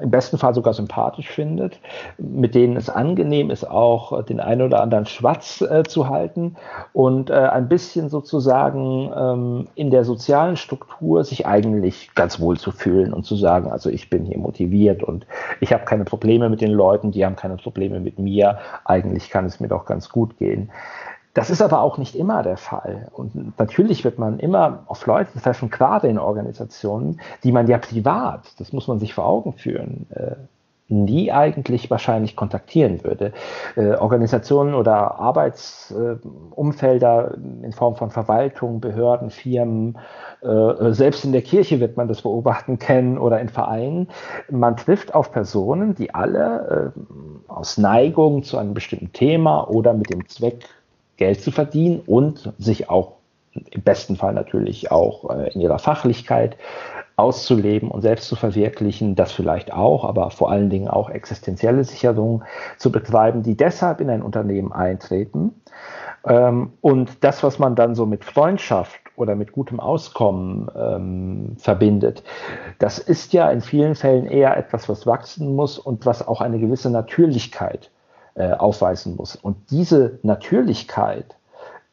im 0.00 0.10
besten 0.10 0.36
Fall 0.36 0.54
sogar 0.54 0.74
sympathisch 0.74 1.30
findet, 1.30 1.80
mit 2.18 2.54
denen 2.54 2.76
es 2.76 2.90
angenehm 2.90 3.50
ist, 3.50 3.64
auch 3.64 4.22
den 4.24 4.38
einen 4.38 4.62
oder 4.62 4.82
anderen 4.82 5.06
Schwatz 5.06 5.62
äh, 5.62 5.82
zu 5.84 6.08
halten 6.08 6.56
und 6.92 7.30
äh, 7.30 7.34
ein 7.34 7.68
bisschen 7.68 8.10
sozusagen 8.10 9.10
ähm, 9.16 9.68
in 9.74 9.90
der 9.90 10.04
sozialen 10.04 10.56
Struktur 10.56 11.24
sich 11.24 11.46
eigentlich 11.46 12.14
ganz 12.14 12.38
wohl 12.38 12.58
zu 12.58 12.70
fühlen 12.70 13.14
und 13.14 13.24
zu 13.24 13.34
sagen, 13.34 13.72
also 13.72 13.88
ich 13.88 14.10
bin 14.10 14.26
hier 14.26 14.38
motiviert 14.38 15.02
und 15.02 15.26
ich 15.60 15.72
habe 15.72 15.86
keine 15.86 16.04
Probleme 16.04 16.50
mit 16.50 16.60
den 16.60 16.72
Leuten, 16.72 17.10
die 17.10 17.24
haben 17.24 17.36
keine 17.36 17.56
Probleme 17.56 18.00
mit 18.00 18.18
mir, 18.18 18.58
eigentlich 18.84 19.30
kann 19.30 19.46
es 19.46 19.58
mir 19.58 19.68
doch 19.68 19.86
ganz 19.86 20.10
gut 20.10 20.36
gehen. 20.36 20.70
Das 21.34 21.50
ist 21.50 21.60
aber 21.60 21.82
auch 21.82 21.98
nicht 21.98 22.14
immer 22.14 22.42
der 22.44 22.56
Fall. 22.56 23.08
Und 23.12 23.58
natürlich 23.58 24.04
wird 24.04 24.20
man 24.20 24.38
immer 24.38 24.84
auf 24.86 25.04
Leute 25.04 25.36
treffen, 25.38 25.68
gerade 25.68 26.06
in 26.06 26.16
Organisationen, 26.18 27.20
die 27.42 27.50
man 27.50 27.66
ja 27.66 27.78
privat, 27.78 28.52
das 28.58 28.72
muss 28.72 28.86
man 28.86 29.00
sich 29.00 29.14
vor 29.14 29.26
Augen 29.26 29.54
führen, 29.54 30.06
äh, 30.10 30.36
nie 30.86 31.32
eigentlich 31.32 31.90
wahrscheinlich 31.90 32.36
kontaktieren 32.36 33.02
würde. 33.02 33.32
Äh, 33.74 33.96
Organisationen 33.96 34.74
oder 34.74 35.18
Arbeitsumfelder 35.18 37.32
äh, 37.32 37.36
in 37.64 37.72
Form 37.72 37.96
von 37.96 38.10
Verwaltung, 38.10 38.80
Behörden, 38.80 39.30
Firmen, 39.30 39.98
selbst 40.42 41.24
in 41.24 41.32
der 41.32 41.40
Kirche 41.40 41.80
wird 41.80 41.96
man 41.96 42.06
das 42.06 42.20
beobachten 42.20 42.78
können 42.78 43.16
oder 43.16 43.40
in 43.40 43.48
Vereinen. 43.48 44.08
Man 44.50 44.76
trifft 44.76 45.14
auf 45.14 45.32
Personen, 45.32 45.94
die 45.94 46.14
alle 46.14 46.92
aus 47.48 47.78
Neigung 47.78 48.42
zu 48.42 48.58
einem 48.58 48.74
bestimmten 48.74 49.14
Thema 49.14 49.70
oder 49.70 49.94
mit 49.94 50.10
dem 50.10 50.28
Zweck 50.28 50.68
Geld 51.16 51.40
zu 51.40 51.50
verdienen 51.50 52.00
und 52.06 52.52
sich 52.58 52.90
auch 52.90 53.12
im 53.52 53.82
besten 53.82 54.16
Fall 54.16 54.34
natürlich 54.34 54.90
auch 54.90 55.30
äh, 55.30 55.52
in 55.52 55.60
ihrer 55.60 55.78
Fachlichkeit 55.78 56.56
auszuleben 57.16 57.90
und 57.90 58.02
selbst 58.02 58.28
zu 58.28 58.34
verwirklichen, 58.34 59.14
das 59.14 59.30
vielleicht 59.30 59.72
auch, 59.72 60.04
aber 60.04 60.30
vor 60.30 60.50
allen 60.50 60.70
Dingen 60.70 60.88
auch 60.88 61.08
existenzielle 61.10 61.84
Sicherungen 61.84 62.42
zu 62.76 62.90
betreiben, 62.90 63.42
die 63.42 63.56
deshalb 63.56 64.00
in 64.00 64.10
ein 64.10 64.22
Unternehmen 64.22 64.72
eintreten. 64.72 65.54
Ähm, 66.26 66.72
und 66.80 67.22
das, 67.22 67.42
was 67.42 67.58
man 67.58 67.76
dann 67.76 67.94
so 67.94 68.06
mit 68.06 68.24
Freundschaft 68.24 68.98
oder 69.14 69.36
mit 69.36 69.52
gutem 69.52 69.78
Auskommen 69.78 70.68
ähm, 70.76 71.56
verbindet, 71.58 72.24
das 72.80 72.98
ist 72.98 73.32
ja 73.32 73.48
in 73.50 73.60
vielen 73.60 73.94
Fällen 73.94 74.26
eher 74.26 74.56
etwas, 74.56 74.88
was 74.88 75.06
wachsen 75.06 75.54
muss 75.54 75.78
und 75.78 76.06
was 76.06 76.26
auch 76.26 76.40
eine 76.40 76.58
gewisse 76.58 76.90
Natürlichkeit 76.90 77.90
äh, 78.34 78.52
aufweisen 78.52 79.16
muss. 79.16 79.36
Und 79.36 79.56
diese 79.70 80.18
Natürlichkeit 80.22 81.36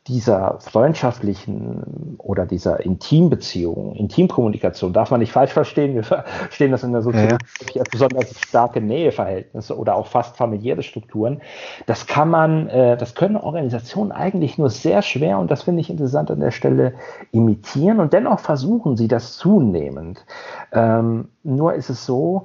dieser 0.07 0.59
freundschaftlichen 0.59 2.15
oder 2.17 2.47
dieser 2.47 2.83
Intimbeziehung, 2.83 3.93
Intimkommunikation, 3.95 4.93
darf 4.93 5.11
man 5.11 5.19
nicht 5.19 5.31
falsch 5.31 5.51
verstehen. 5.53 5.93
Wir 5.93 6.03
verstehen 6.03 6.71
das 6.71 6.83
in 6.83 6.91
der 6.91 7.03
Soziologie 7.03 7.37
ja. 7.73 7.81
als 7.81 7.89
besonders 7.89 8.39
starke 8.39 8.81
Näheverhältnisse 8.81 9.77
oder 9.77 9.95
auch 9.95 10.07
fast 10.07 10.37
familiäre 10.37 10.81
Strukturen. 10.81 11.41
Das 11.85 12.07
kann 12.07 12.29
man, 12.29 12.67
äh, 12.69 12.97
das 12.97 13.13
können 13.13 13.37
Organisationen 13.37 14.11
eigentlich 14.11 14.57
nur 14.57 14.71
sehr 14.71 15.03
schwer 15.03 15.37
und 15.37 15.51
das 15.51 15.63
finde 15.63 15.81
ich 15.81 15.89
interessant 15.91 16.31
an 16.31 16.39
der 16.39 16.51
Stelle 16.51 16.95
imitieren 17.31 17.99
und 17.99 18.11
dennoch 18.11 18.39
versuchen 18.39 18.97
sie 18.97 19.07
das 19.07 19.37
zunehmend. 19.37 20.25
Ähm, 20.71 21.29
nur 21.43 21.75
ist 21.75 21.91
es 21.91 22.07
so, 22.07 22.43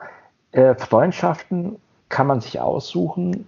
äh, 0.53 0.74
Freundschaften 0.74 1.76
kann 2.11 2.26
man 2.26 2.42
sich 2.42 2.61
aussuchen, 2.61 3.47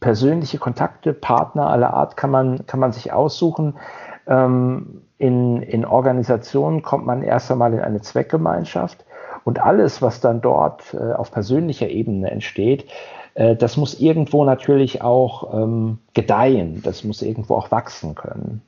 persönliche 0.00 0.58
Kontakte, 0.58 1.12
Partner 1.12 1.68
aller 1.68 1.94
Art 1.94 2.16
kann 2.16 2.30
man, 2.30 2.66
kann 2.66 2.80
man 2.80 2.92
sich 2.92 3.12
aussuchen. 3.12 3.78
Ähm, 4.26 5.02
in, 5.18 5.62
in 5.62 5.84
Organisationen 5.84 6.82
kommt 6.82 7.06
man 7.06 7.22
erst 7.22 7.50
einmal 7.50 7.72
in 7.72 7.80
eine 7.80 8.00
Zweckgemeinschaft 8.00 9.04
und 9.44 9.60
alles, 9.60 10.02
was 10.02 10.20
dann 10.20 10.40
dort 10.40 10.94
äh, 10.94 11.12
auf 11.12 11.30
persönlicher 11.30 11.88
Ebene 11.88 12.30
entsteht, 12.30 12.86
äh, 13.34 13.56
das 13.56 13.76
muss 13.76 14.00
irgendwo 14.00 14.44
natürlich 14.44 15.02
auch 15.02 15.54
ähm, 15.54 15.98
gedeihen, 16.14 16.82
das 16.82 17.04
muss 17.04 17.22
irgendwo 17.22 17.54
auch 17.56 17.70
wachsen 17.70 18.14
können. 18.14 18.62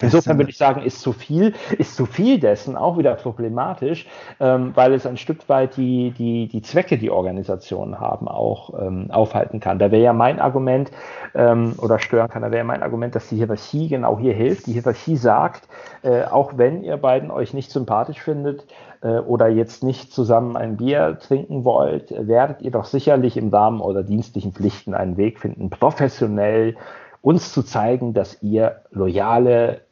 Insofern 0.00 0.38
würde 0.38 0.50
ich 0.50 0.56
sagen, 0.56 0.82
ist 0.82 1.00
zu 1.00 1.12
viel, 1.12 1.54
ist 1.78 1.96
zu 1.96 2.06
viel 2.06 2.40
dessen 2.40 2.76
auch 2.76 2.98
wieder 2.98 3.14
problematisch, 3.14 4.06
ähm, 4.40 4.72
weil 4.74 4.94
es 4.94 5.06
ein 5.06 5.16
Stück 5.16 5.48
weit 5.48 5.76
die, 5.76 6.12
die, 6.12 6.48
die 6.48 6.62
Zwecke, 6.62 6.98
die 6.98 7.10
Organisationen 7.10 8.00
haben, 8.00 8.28
auch 8.28 8.80
ähm, 8.80 9.10
aufhalten 9.10 9.60
kann. 9.60 9.78
Da 9.78 9.90
wäre 9.90 10.02
ja 10.02 10.12
mein 10.12 10.40
Argument, 10.40 10.90
ähm, 11.34 11.74
oder 11.78 11.98
stören 11.98 12.28
kann, 12.28 12.42
da 12.42 12.50
wäre 12.50 12.64
mein 12.64 12.82
Argument, 12.82 13.14
dass 13.14 13.28
die 13.28 13.36
Hierarchie 13.36 13.88
genau 13.88 14.18
hier 14.18 14.34
hilft. 14.34 14.66
Die 14.66 14.72
Hierarchie 14.72 15.16
sagt, 15.16 15.68
äh, 16.02 16.24
auch 16.24 16.52
wenn 16.56 16.82
ihr 16.82 16.96
beiden 16.96 17.30
euch 17.30 17.54
nicht 17.54 17.70
sympathisch 17.70 18.20
findet, 18.20 18.66
äh, 19.02 19.18
oder 19.18 19.48
jetzt 19.48 19.82
nicht 19.82 20.12
zusammen 20.12 20.56
ein 20.56 20.76
Bier 20.76 21.18
trinken 21.20 21.64
wollt, 21.64 22.10
werdet 22.10 22.62
ihr 22.62 22.70
doch 22.70 22.84
sicherlich 22.84 23.36
im 23.36 23.48
Rahmen 23.48 23.80
eurer 23.80 24.02
dienstlichen 24.02 24.52
Pflichten 24.52 24.94
einen 24.94 25.16
Weg 25.16 25.40
finden, 25.40 25.70
professionell 25.70 26.76
uns 27.22 27.52
zu 27.52 27.62
zeigen, 27.62 28.14
dass 28.14 28.42
ihr 28.42 28.82
loyale 28.90 29.82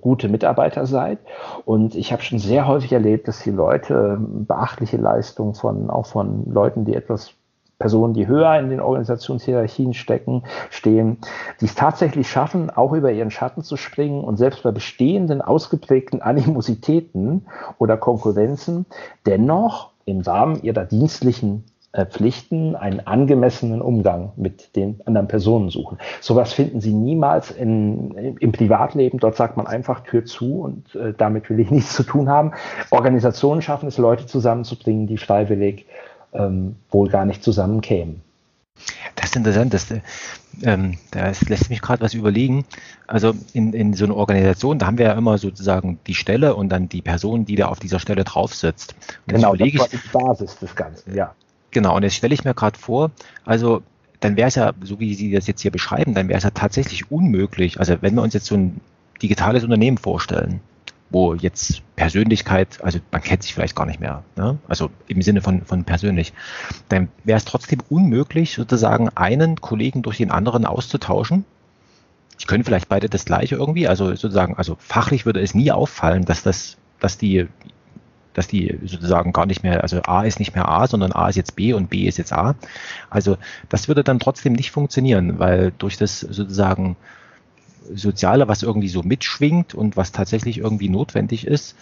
gute 0.00 0.28
Mitarbeiter 0.28 0.86
seid. 0.86 1.18
Und 1.64 1.94
ich 1.94 2.12
habe 2.12 2.22
schon 2.22 2.38
sehr 2.38 2.66
häufig 2.66 2.92
erlebt, 2.92 3.28
dass 3.28 3.40
die 3.40 3.50
Leute 3.50 4.18
beachtliche 4.20 4.96
Leistungen 4.96 5.54
von, 5.54 5.90
auch 5.90 6.06
von 6.06 6.50
Leuten, 6.52 6.84
die 6.84 6.94
etwas 6.94 7.34
Personen, 7.78 8.12
die 8.12 8.26
höher 8.26 8.58
in 8.58 8.70
den 8.70 8.80
Organisationshierarchien 8.80 9.94
stecken, 9.94 10.42
stehen, 10.70 11.18
die 11.60 11.66
es 11.66 11.76
tatsächlich 11.76 12.28
schaffen, 12.28 12.70
auch 12.70 12.92
über 12.92 13.12
ihren 13.12 13.30
Schatten 13.30 13.62
zu 13.62 13.76
springen 13.76 14.24
und 14.24 14.36
selbst 14.36 14.64
bei 14.64 14.72
bestehenden 14.72 15.40
ausgeprägten 15.40 16.20
Animositäten 16.20 17.46
oder 17.78 17.96
Konkurrenzen 17.96 18.86
dennoch 19.26 19.92
im 20.06 20.20
Rahmen 20.22 20.60
ihrer 20.62 20.84
dienstlichen 20.84 21.64
Pflichten 22.10 22.76
einen 22.76 23.06
angemessenen 23.06 23.80
Umgang 23.80 24.32
mit 24.36 24.76
den 24.76 25.00
anderen 25.06 25.26
Personen 25.26 25.70
suchen. 25.70 25.98
Sowas 26.20 26.52
finden 26.52 26.80
Sie 26.80 26.92
niemals 26.92 27.50
in, 27.50 28.36
im 28.38 28.52
Privatleben. 28.52 29.18
Dort 29.18 29.36
sagt 29.36 29.56
man 29.56 29.66
einfach 29.66 30.00
Tür 30.00 30.24
zu 30.24 30.60
und 30.60 30.94
äh, 30.94 31.14
damit 31.16 31.48
will 31.48 31.60
ich 31.60 31.70
nichts 31.72 31.94
zu 31.94 32.02
tun 32.02 32.28
haben. 32.28 32.52
Organisationen 32.90 33.62
schaffen 33.62 33.88
es, 33.88 33.96
Leute 33.98 34.26
zusammenzubringen, 34.26 35.06
die 35.06 35.16
freiwillig 35.16 35.86
ähm, 36.34 36.76
wohl 36.90 37.08
gar 37.08 37.24
nicht 37.24 37.42
zusammenkämen. 37.42 38.22
Das 39.16 39.30
ist 39.30 39.36
interessant, 39.36 39.74
das, 39.74 39.86
ähm, 40.62 40.98
das 41.10 41.48
lässt 41.48 41.70
mich 41.70 41.80
gerade 41.80 42.02
was 42.02 42.14
überlegen. 42.14 42.64
Also 43.06 43.32
in, 43.52 43.72
in 43.72 43.94
so 43.94 44.04
einer 44.04 44.16
Organisation, 44.16 44.78
da 44.78 44.86
haben 44.86 44.98
wir 44.98 45.06
ja 45.06 45.14
immer 45.14 45.38
sozusagen 45.38 45.98
die 46.06 46.14
Stelle 46.14 46.54
und 46.54 46.68
dann 46.68 46.88
die 46.88 47.02
Person, 47.02 47.44
die 47.44 47.56
da 47.56 47.66
auf 47.66 47.80
dieser 47.80 47.98
Stelle 47.98 48.24
drauf 48.24 48.54
sitzt. 48.54 48.94
Und 49.26 49.34
genau, 49.34 49.56
das 49.56 49.68
ist 49.68 49.92
die 49.92 50.08
Basis 50.12 50.58
des 50.58 50.76
Ganzen, 50.76 51.14
ja. 51.14 51.34
Genau, 51.78 51.94
und 51.94 52.02
jetzt 52.02 52.16
stelle 52.16 52.34
ich 52.34 52.42
mir 52.42 52.54
gerade 52.54 52.76
vor, 52.76 53.12
also 53.44 53.84
dann 54.18 54.36
wäre 54.36 54.48
es 54.48 54.56
ja, 54.56 54.72
so 54.82 54.98
wie 54.98 55.14
Sie 55.14 55.30
das 55.30 55.46
jetzt 55.46 55.60
hier 55.60 55.70
beschreiben, 55.70 56.12
dann 56.12 56.26
wäre 56.26 56.36
es 56.36 56.42
ja 56.42 56.50
tatsächlich 56.50 57.12
unmöglich. 57.12 57.78
Also 57.78 57.98
wenn 58.00 58.16
wir 58.16 58.22
uns 58.22 58.34
jetzt 58.34 58.46
so 58.46 58.56
ein 58.56 58.80
digitales 59.22 59.62
Unternehmen 59.62 59.96
vorstellen, 59.96 60.58
wo 61.10 61.34
jetzt 61.34 61.82
Persönlichkeit, 61.94 62.82
also 62.82 62.98
man 63.12 63.22
kennt 63.22 63.44
sich 63.44 63.54
vielleicht 63.54 63.76
gar 63.76 63.86
nicht 63.86 64.00
mehr, 64.00 64.24
ne? 64.34 64.58
also 64.66 64.90
im 65.06 65.22
Sinne 65.22 65.40
von, 65.40 65.64
von 65.64 65.84
persönlich, 65.84 66.32
dann 66.88 67.10
wäre 67.22 67.36
es 67.36 67.44
trotzdem 67.44 67.78
unmöglich, 67.88 68.54
sozusagen 68.54 69.08
einen 69.10 69.60
Kollegen 69.60 70.02
durch 70.02 70.16
den 70.16 70.32
anderen 70.32 70.66
auszutauschen. 70.66 71.44
Die 72.40 72.46
können 72.46 72.64
vielleicht 72.64 72.88
beide 72.88 73.08
das 73.08 73.24
gleiche 73.24 73.54
irgendwie, 73.54 73.86
also 73.86 74.08
sozusagen, 74.16 74.56
also 74.56 74.76
fachlich 74.80 75.26
würde 75.26 75.40
es 75.40 75.54
nie 75.54 75.70
auffallen, 75.70 76.24
dass 76.24 76.42
das, 76.42 76.76
dass 76.98 77.18
die, 77.18 77.46
dass 78.34 78.46
die 78.46 78.78
sozusagen 78.84 79.32
gar 79.32 79.46
nicht 79.46 79.62
mehr, 79.62 79.82
also 79.82 80.00
A 80.02 80.22
ist 80.22 80.38
nicht 80.38 80.54
mehr 80.54 80.68
A, 80.68 80.86
sondern 80.86 81.12
A 81.12 81.28
ist 81.28 81.36
jetzt 81.36 81.56
B 81.56 81.72
und 81.72 81.90
B 81.90 82.06
ist 82.06 82.18
jetzt 82.18 82.32
A. 82.32 82.54
Also 83.10 83.36
das 83.68 83.88
würde 83.88 84.04
dann 84.04 84.18
trotzdem 84.18 84.52
nicht 84.52 84.70
funktionieren, 84.70 85.38
weil 85.38 85.72
durch 85.78 85.96
das 85.96 86.20
sozusagen 86.20 86.96
Soziale, 87.94 88.48
was 88.48 88.62
irgendwie 88.62 88.88
so 88.88 89.02
mitschwingt 89.02 89.74
und 89.74 89.96
was 89.96 90.12
tatsächlich 90.12 90.58
irgendwie 90.58 90.90
notwendig 90.90 91.46
ist, 91.46 91.74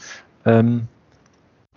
ähm, 0.44 0.88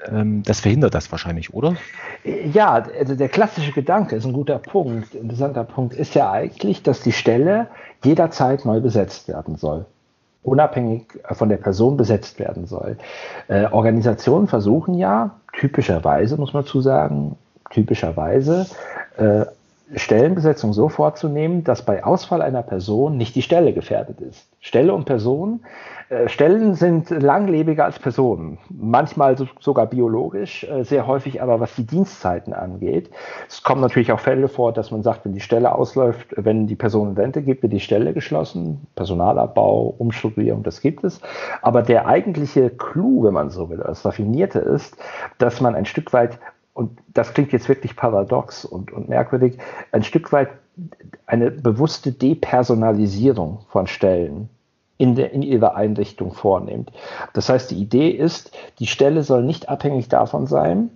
ähm, 0.08 0.44
das 0.44 0.62
verhindert 0.62 0.94
das 0.94 1.12
wahrscheinlich, 1.12 1.54
oder? 1.54 1.76
Ja, 2.24 2.86
also 2.98 3.16
der 3.16 3.30
klassische 3.30 3.72
Gedanke 3.72 4.16
ist 4.16 4.26
ein 4.26 4.34
guter 4.34 4.60
Punkt. 4.60 5.16
Interessanter 5.16 5.64
Punkt 5.64 5.94
ist 5.94 6.16
ja 6.16 6.32
eigentlich, 6.32 6.84
dass 6.84 7.02
die 7.02 7.12
Stelle 7.12 7.68
jederzeit 8.04 8.66
neu 8.66 8.80
besetzt 8.80 9.28
werden 9.28 9.58
soll. 9.58 9.86
Unabhängig 10.42 11.20
von 11.32 11.50
der 11.50 11.58
Person 11.58 11.98
besetzt 11.98 12.40
werden 12.40 12.66
soll. 12.66 12.98
Äh, 13.50 13.66
Organisationen 13.66 14.48
versuchen 14.48 14.94
ja, 14.94 15.32
typischerweise, 15.54 16.38
muss 16.38 16.54
man 16.54 16.66
zu 16.66 16.82
sagen, 16.82 17.36
typischerweise, 17.70 18.66
äh, 19.18 19.46
Stellenbesetzung 19.96 20.74
so 20.74 20.90
vorzunehmen, 20.90 21.64
dass 21.64 21.84
bei 21.84 22.04
Ausfall 22.04 22.42
einer 22.42 22.62
Person 22.62 23.18
nicht 23.18 23.36
die 23.36 23.42
Stelle 23.42 23.74
gefährdet 23.74 24.22
ist. 24.22 24.48
Stelle 24.60 24.94
und 24.94 25.06
Person. 25.06 25.62
Äh, 26.10 26.28
Stellen 26.28 26.76
sind 26.76 27.10
langlebiger 27.10 27.86
als 27.86 28.00
Personen, 28.00 28.58
manchmal 28.70 29.38
so, 29.38 29.48
sogar 29.60 29.88
biologisch, 29.88 30.64
äh, 30.64 30.84
sehr 30.84 31.08
häufig 31.08 31.42
aber 31.42 31.60
was 31.60 31.76
die 31.76 31.86
Dienstzeiten 31.86 32.54
angeht. 32.54 33.10
Es 33.48 33.64
kommen 33.64 33.82
natürlich 33.82 34.12
auch 34.12 34.20
Fälle 34.20 34.48
vor, 34.48 34.74
dass 34.74 34.92
man 34.92 35.04
sagt, 35.04 35.26
wenn 35.26 35.34
die 35.34 35.40
Stelle 35.40 35.74
ausläuft, 35.74 36.28
wenn 36.36 36.68
die 36.68 36.76
Person 36.76 37.10
in 37.10 37.16
Rente 37.16 37.42
gibt, 37.42 37.64
wird 37.64 37.74
die 37.74 37.80
Stelle 37.80 38.14
geschlossen. 38.14 38.88
Personalabbau, 38.96 39.96
Umstrukturierung, 39.98 40.64
das 40.64 40.82
gibt 40.82 41.04
es. 41.04 41.22
Aber 41.62 41.82
der 41.84 42.08
eigentliche 42.08 42.70
Clou, 42.70 43.24
wenn 43.24 43.34
man 43.34 43.50
so 43.50 43.70
will, 43.70 43.78
das 43.78 44.06
Raffinierte 44.06 44.60
ist, 44.60 44.98
dass 45.38 45.62
man 45.62 45.76
ein 45.76 45.86
Stück 45.86 46.12
weit 46.14 46.40
und 46.80 46.98
das 47.14 47.34
klingt 47.34 47.52
jetzt 47.52 47.68
wirklich 47.68 47.98
paradox 47.98 48.64
und, 48.64 48.94
und 48.94 49.10
merkwürdig, 49.10 49.58
ein 49.92 50.02
Stück 50.02 50.32
weit 50.32 50.48
eine 51.26 51.52
bewusste 51.52 52.14
Depersonalisierung 52.14 53.60
von 53.68 53.86
Stellen 53.86 54.48
in, 54.98 55.16
der, 55.16 55.34
in 55.34 55.42
ihrer 55.42 55.76
Einrichtung 55.76 56.32
vornimmt. 56.32 56.94
Das 57.34 57.50
heißt, 57.50 57.70
die 57.72 57.82
Idee 57.82 58.12
ist, 58.12 58.58
die 58.80 58.88
Stelle 58.88 59.24
soll 59.24 59.44
nicht 59.44 59.68
abhängig 59.68 60.08
davon 60.08 60.48
sein, 60.48 60.90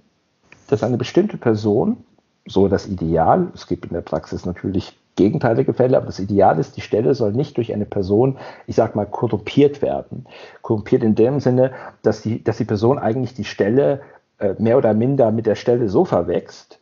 dass 0.69 0.84
eine 0.84 0.95
bestimmte 0.95 1.36
Person, 1.36 1.97
so 2.45 2.69
das 2.69 2.88
Ideal, 2.88 3.51
es 3.53 3.67
gibt 3.67 3.84
in 3.84 3.93
der 3.93 4.01
Praxis 4.01 4.45
natürlich 4.45 4.97
gegenteilige 5.17 5.73
Fälle, 5.73 5.97
aber 5.97 6.05
das 6.05 6.19
Ideal 6.19 6.59
ist, 6.59 6.77
die 6.77 6.81
Stelle 6.81 7.13
soll 7.13 7.34
nicht 7.34 7.57
durch 7.57 7.73
eine 7.73 7.86
Person, 7.86 8.38
ich 8.67 8.77
sag 8.77 8.95
mal, 8.95 9.05
korrumpiert 9.05 9.81
werden. 9.81 10.27
Korrumpiert 10.61 11.03
in 11.03 11.15
dem 11.15 11.41
Sinne, 11.41 11.71
dass 12.03 12.21
die, 12.21 12.41
dass 12.41 12.55
die 12.55 12.65
Person 12.65 12.99
eigentlich 12.99 13.34
die 13.34 13.43
Stelle 13.43 13.99
mehr 14.57 14.77
oder 14.77 14.93
minder 14.93 15.31
mit 15.31 15.45
der 15.45 15.55
Stelle 15.55 15.88
so 15.89 16.05
verwächst, 16.05 16.79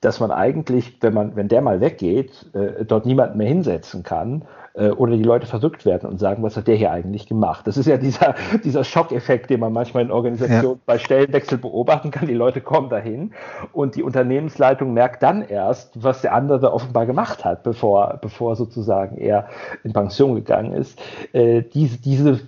dass 0.00 0.18
man 0.18 0.30
eigentlich, 0.30 0.98
wenn 1.02 1.12
man, 1.12 1.36
wenn 1.36 1.48
der 1.48 1.60
mal 1.60 1.80
weggeht, 1.80 2.50
äh, 2.54 2.84
dort 2.84 3.04
niemanden 3.04 3.36
mehr 3.36 3.48
hinsetzen 3.48 4.02
kann 4.02 4.46
äh, 4.74 4.88
oder 4.90 5.14
die 5.14 5.22
Leute 5.22 5.46
verrückt 5.46 5.84
werden 5.84 6.08
und 6.08 6.18
sagen, 6.18 6.42
was 6.42 6.56
hat 6.56 6.68
der 6.68 6.76
hier 6.76 6.90
eigentlich 6.90 7.26
gemacht? 7.26 7.66
Das 7.66 7.76
ist 7.76 7.86
ja 7.86 7.98
dieser, 7.98 8.34
dieser 8.64 8.82
Schockeffekt, 8.82 9.50
den 9.50 9.60
man 9.60 9.74
manchmal 9.74 10.04
in 10.04 10.10
Organisationen 10.10 10.78
ja. 10.78 10.82
bei 10.86 10.98
Stellenwechsel 10.98 11.58
beobachten 11.58 12.10
kann. 12.10 12.26
Die 12.26 12.34
Leute 12.34 12.62
kommen 12.62 12.88
dahin 12.88 13.32
und 13.72 13.94
die 13.94 14.02
Unternehmensleitung 14.02 14.94
merkt 14.94 15.22
dann 15.22 15.42
erst, 15.42 16.02
was 16.02 16.22
der 16.22 16.32
andere 16.32 16.72
offenbar 16.72 17.04
gemacht 17.04 17.44
hat, 17.44 17.62
bevor, 17.62 18.18
bevor 18.22 18.56
sozusagen 18.56 19.18
er 19.18 19.48
in 19.84 19.92
Pension 19.92 20.34
gegangen 20.34 20.72
ist. 20.72 20.98
Äh, 21.32 21.62
diese, 21.62 22.00
diese 22.00 22.40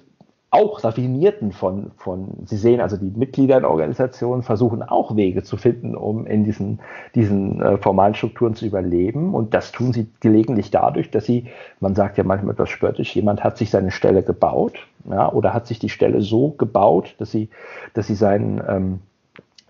auch 0.53 0.85
Raffinierten 0.85 1.51
von, 1.51 1.93
von, 1.97 2.29
Sie 2.45 2.59
sehen 2.59 2.83
also 2.83 2.99
die 2.99 3.11
Mitglieder 3.19 3.57
in 3.57 3.65
Organisationen 3.65 4.43
versuchen 4.43 4.83
auch 4.83 5.17
Wege 5.17 5.43
zu 5.43 5.57
finden, 5.57 5.97
um 5.97 6.27
in 6.27 6.45
diesen, 6.45 6.81
diesen 7.15 7.63
äh, 7.63 7.79
formalen 7.79 8.15
Strukturen 8.15 8.55
zu 8.55 8.67
überleben. 8.67 9.35
Und 9.35 9.55
das 9.55 9.73
tun 9.73 9.95
sie 9.95 10.09
gelegentlich 10.21 10.71
dadurch, 10.71 11.11
dass 11.11 11.25
sie, 11.25 11.47
man 11.81 11.95
sagt 11.95 12.19
ja 12.19 12.25
manchmal 12.25 12.53
etwas 12.53 12.69
spöttisch, 12.69 13.17
jemand 13.17 13.43
hat 13.43 13.57
sich 13.57 13.71
seine 13.71 13.91
Stelle 13.91 14.23
gebaut, 14.23 14.75
ja, 15.11 15.33
oder 15.33 15.55
hat 15.55 15.67
sich 15.67 15.79
die 15.79 15.89
Stelle 15.89 16.21
so 16.21 16.51
gebaut, 16.51 17.15
dass 17.17 17.31
sie, 17.31 17.49
dass 17.95 18.07
sie 18.07 18.15
seinen, 18.15 18.63
ähm, 18.69 19.01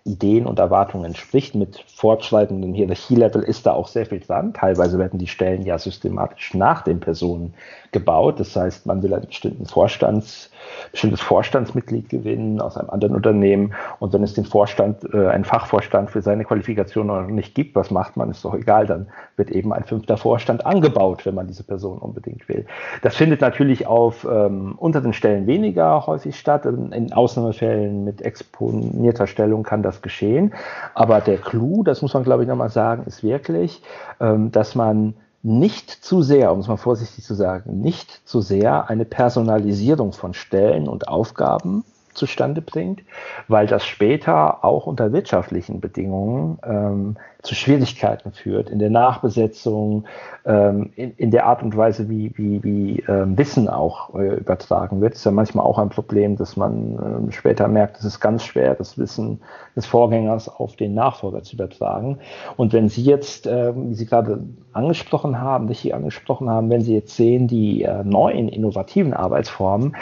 Ideen 0.04 0.46
und 0.46 0.58
Erwartungen 0.58 1.04
entspricht. 1.04 1.54
Mit 1.54 1.84
fortschreitendem 1.94 2.74
Hierarchielevel 2.74 3.42
ist 3.42 3.66
da 3.66 3.72
auch 3.72 3.86
sehr 3.86 4.06
viel 4.06 4.20
dran. 4.20 4.52
Teilweise 4.52 4.98
werden 4.98 5.18
die 5.18 5.28
Stellen 5.28 5.64
ja 5.64 5.78
systematisch 5.78 6.54
nach 6.54 6.82
den 6.82 7.00
Personen 7.00 7.54
gebaut. 7.92 8.40
Das 8.40 8.56
heißt, 8.56 8.86
man 8.86 9.02
will 9.02 9.14
einen 9.14 9.26
bestimmten 9.26 9.66
Vorstands, 9.66 10.50
bestimmtes 10.90 11.20
Vorstandsmitglied 11.20 12.08
gewinnen 12.08 12.60
aus 12.60 12.76
einem 12.76 12.90
anderen 12.90 13.14
Unternehmen. 13.14 13.74
Und 13.98 14.12
wenn 14.12 14.22
es 14.22 14.34
den 14.34 14.44
Vorstand, 14.44 15.04
äh, 15.12 15.28
einen 15.28 15.44
Fachvorstand 15.44 16.10
für 16.10 16.22
seine 16.22 16.44
Qualifikation 16.44 17.06
noch 17.06 17.26
nicht 17.26 17.54
gibt, 17.54 17.74
was 17.74 17.90
macht 17.90 18.16
man? 18.16 18.30
Ist 18.30 18.44
doch 18.44 18.54
egal. 18.54 18.86
Dann 18.86 19.08
wird 19.36 19.50
eben 19.50 19.72
ein 19.72 19.84
fünfter 19.84 20.16
Vorstand 20.16 20.66
angebaut, 20.66 21.24
wenn 21.26 21.34
man 21.34 21.46
diese 21.46 21.64
Person 21.64 21.98
unbedingt 21.98 22.48
will. 22.48 22.66
Das 23.02 23.16
findet 23.16 23.40
natürlich 23.40 23.86
auf 23.86 24.26
ähm, 24.30 24.74
unteren 24.76 25.12
Stellen 25.12 25.46
weniger 25.46 26.06
häufig 26.06 26.38
statt. 26.38 26.66
In 26.66 27.12
Ausnahmefällen 27.12 28.04
mit 28.04 28.22
exponierter 28.22 29.26
Stellung 29.26 29.62
kann 29.62 29.82
das 29.82 30.02
geschehen. 30.02 30.54
Aber 30.94 31.20
der 31.20 31.38
Clou, 31.38 31.82
das 31.82 32.02
muss 32.02 32.14
man 32.14 32.24
glaube 32.24 32.42
ich 32.42 32.48
nochmal 32.48 32.70
sagen, 32.70 33.04
ist 33.06 33.22
wirklich, 33.22 33.82
ähm, 34.20 34.52
dass 34.52 34.74
man 34.74 35.14
nicht 35.42 35.90
zu 35.90 36.22
sehr, 36.22 36.52
um 36.52 36.60
es 36.60 36.68
mal 36.68 36.76
vorsichtig 36.76 37.24
zu 37.24 37.34
sagen, 37.34 37.80
nicht 37.80 38.26
zu 38.26 38.40
sehr 38.40 38.88
eine 38.88 39.04
Personalisierung 39.04 40.12
von 40.12 40.34
Stellen 40.34 40.88
und 40.88 41.08
Aufgaben 41.08 41.84
zustande 42.14 42.62
bringt, 42.62 43.02
weil 43.48 43.66
das 43.66 43.84
später 43.84 44.64
auch 44.64 44.86
unter 44.86 45.12
wirtschaftlichen 45.12 45.80
Bedingungen 45.80 46.58
ähm, 46.64 47.16
zu 47.42 47.56
Schwierigkeiten 47.56 48.32
führt, 48.32 48.70
in 48.70 48.78
der 48.78 48.90
Nachbesetzung, 48.90 50.04
ähm, 50.44 50.92
in, 50.94 51.12
in, 51.16 51.30
der 51.32 51.46
Art 51.46 51.62
und 51.62 51.76
Weise, 51.76 52.08
wie, 52.08 52.32
wie, 52.36 52.62
wie 52.62 53.04
ähm, 53.08 53.36
Wissen 53.36 53.68
auch 53.68 54.14
äh, 54.14 54.36
übertragen 54.36 55.00
wird. 55.00 55.14
Das 55.14 55.20
ist 55.20 55.24
ja 55.24 55.32
manchmal 55.32 55.66
auch 55.66 55.78
ein 55.78 55.88
Problem, 55.88 56.36
dass 56.36 56.56
man 56.56 57.28
äh, 57.28 57.32
später 57.32 57.66
merkt, 57.66 57.98
es 57.98 58.04
ist 58.04 58.20
ganz 58.20 58.44
schwer, 58.44 58.76
das 58.76 58.96
Wissen 58.96 59.40
des 59.74 59.86
Vorgängers 59.86 60.48
auf 60.48 60.76
den 60.76 60.94
Nachfolger 60.94 61.42
zu 61.42 61.56
übertragen. 61.56 62.18
Und 62.56 62.72
wenn 62.72 62.88
Sie 62.88 63.02
jetzt, 63.02 63.48
äh, 63.48 63.72
wie 63.74 63.94
Sie 63.94 64.06
gerade 64.06 64.44
angesprochen 64.72 65.40
haben, 65.40 65.66
dich 65.66 65.80
hier 65.80 65.96
angesprochen 65.96 66.48
haben, 66.48 66.70
wenn 66.70 66.82
Sie 66.82 66.94
jetzt 66.94 67.16
sehen, 67.16 67.48
die 67.48 67.82
äh, 67.82 68.04
neuen 68.04 68.48
innovativen 68.48 69.14
Arbeitsformen, 69.14 69.96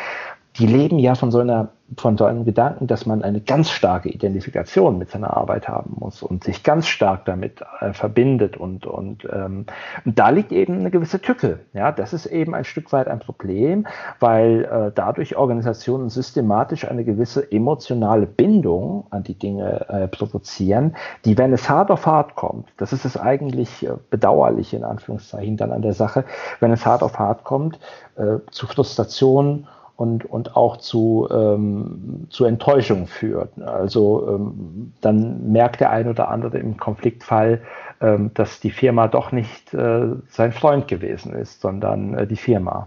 die 0.58 0.66
leben 0.66 0.98
ja 0.98 1.14
von 1.14 1.30
so 1.30 1.38
einer 1.38 1.70
von 1.97 2.16
so 2.16 2.24
einem 2.24 2.45
Gedanken, 2.45 2.86
dass 2.86 3.07
man 3.07 3.22
eine 3.22 3.41
ganz 3.41 3.70
starke 3.70 4.09
Identifikation 4.09 4.99
mit 4.99 5.11
seiner 5.11 5.36
Arbeit 5.36 5.68
haben 5.68 5.97
muss 5.99 6.22
und 6.22 6.45
sich 6.45 6.62
ganz 6.62 6.86
stark 6.86 7.24
damit 7.24 7.62
äh, 7.80 7.93
verbindet 7.93 8.57
und 8.57 8.86
und, 8.86 9.24
ähm, 9.24 9.66
und 10.05 10.18
da 10.18 10.30
liegt 10.30 10.53
eben 10.53 10.78
eine 10.78 10.91
gewisse 10.91 11.20
Tücke. 11.20 11.61
Ja, 11.72 11.93
das 11.93 12.12
ist 12.12 12.26
eben 12.26 12.55
ein 12.55 12.64
Stück 12.64 12.93
weit 12.93 13.09
ein 13.09 13.18
Problem, 13.18 13.86
weil 14.20 14.64
äh, 14.64 14.93
dadurch 14.95 15.36
Organisationen 15.36 16.11
systematisch 16.11 16.88
eine 16.88 17.05
gewisse 17.05 17.51
emotionale 17.51 18.26
Bindung 18.26 19.07
an 19.11 19.22
die 19.24 19.38
Dinge 19.38 19.86
äh, 19.88 20.09
provozieren, 20.09 20.97
die, 21.24 21.36
wenn 21.38 21.53
es 21.53 21.68
hart 21.68 21.91
auf 21.91 22.07
hart 22.07 22.34
kommt, 22.36 22.68
das 22.76 22.93
ist 22.93 23.05
es 23.05 23.16
eigentlich 23.16 23.86
äh, 23.86 23.93
bedauerlich 24.11 24.74
in 24.74 24.84
Anführungszeichen 24.84 25.57
dann 25.57 25.72
an 25.72 25.82
der 25.82 25.95
Sache, 25.95 26.24
wenn 26.61 26.72
es 26.72 26.86
hart 26.86 27.03
auf 27.03 27.18
hart 27.18 27.45
kommt, 27.45 27.78
äh, 28.16 28.38
zu 28.51 28.66
Frustration 28.66 29.66
und, 30.01 30.24
und 30.24 30.57
auch 30.57 30.78
zu, 30.78 31.28
ähm, 31.30 32.26
zu 32.30 32.46
Enttäuschung 32.46 33.07
führt. 33.07 33.61
Also 33.61 34.26
ähm, 34.30 34.94
dann 35.03 35.53
merkt 35.53 35.80
der 35.80 35.90
ein 35.90 36.09
oder 36.09 36.30
andere 36.30 36.57
im 36.57 36.78
Konfliktfall, 36.78 37.61
ähm, 38.01 38.30
dass 38.32 38.61
die 38.61 38.70
Firma 38.70 39.09
doch 39.09 39.30
nicht 39.30 39.74
äh, 39.74 40.07
sein 40.30 40.53
Freund 40.53 40.88
gewesen 40.88 41.34
ist, 41.34 41.61
sondern 41.61 42.14
äh, 42.14 42.26
die 42.26 42.36
Firma. 42.36 42.86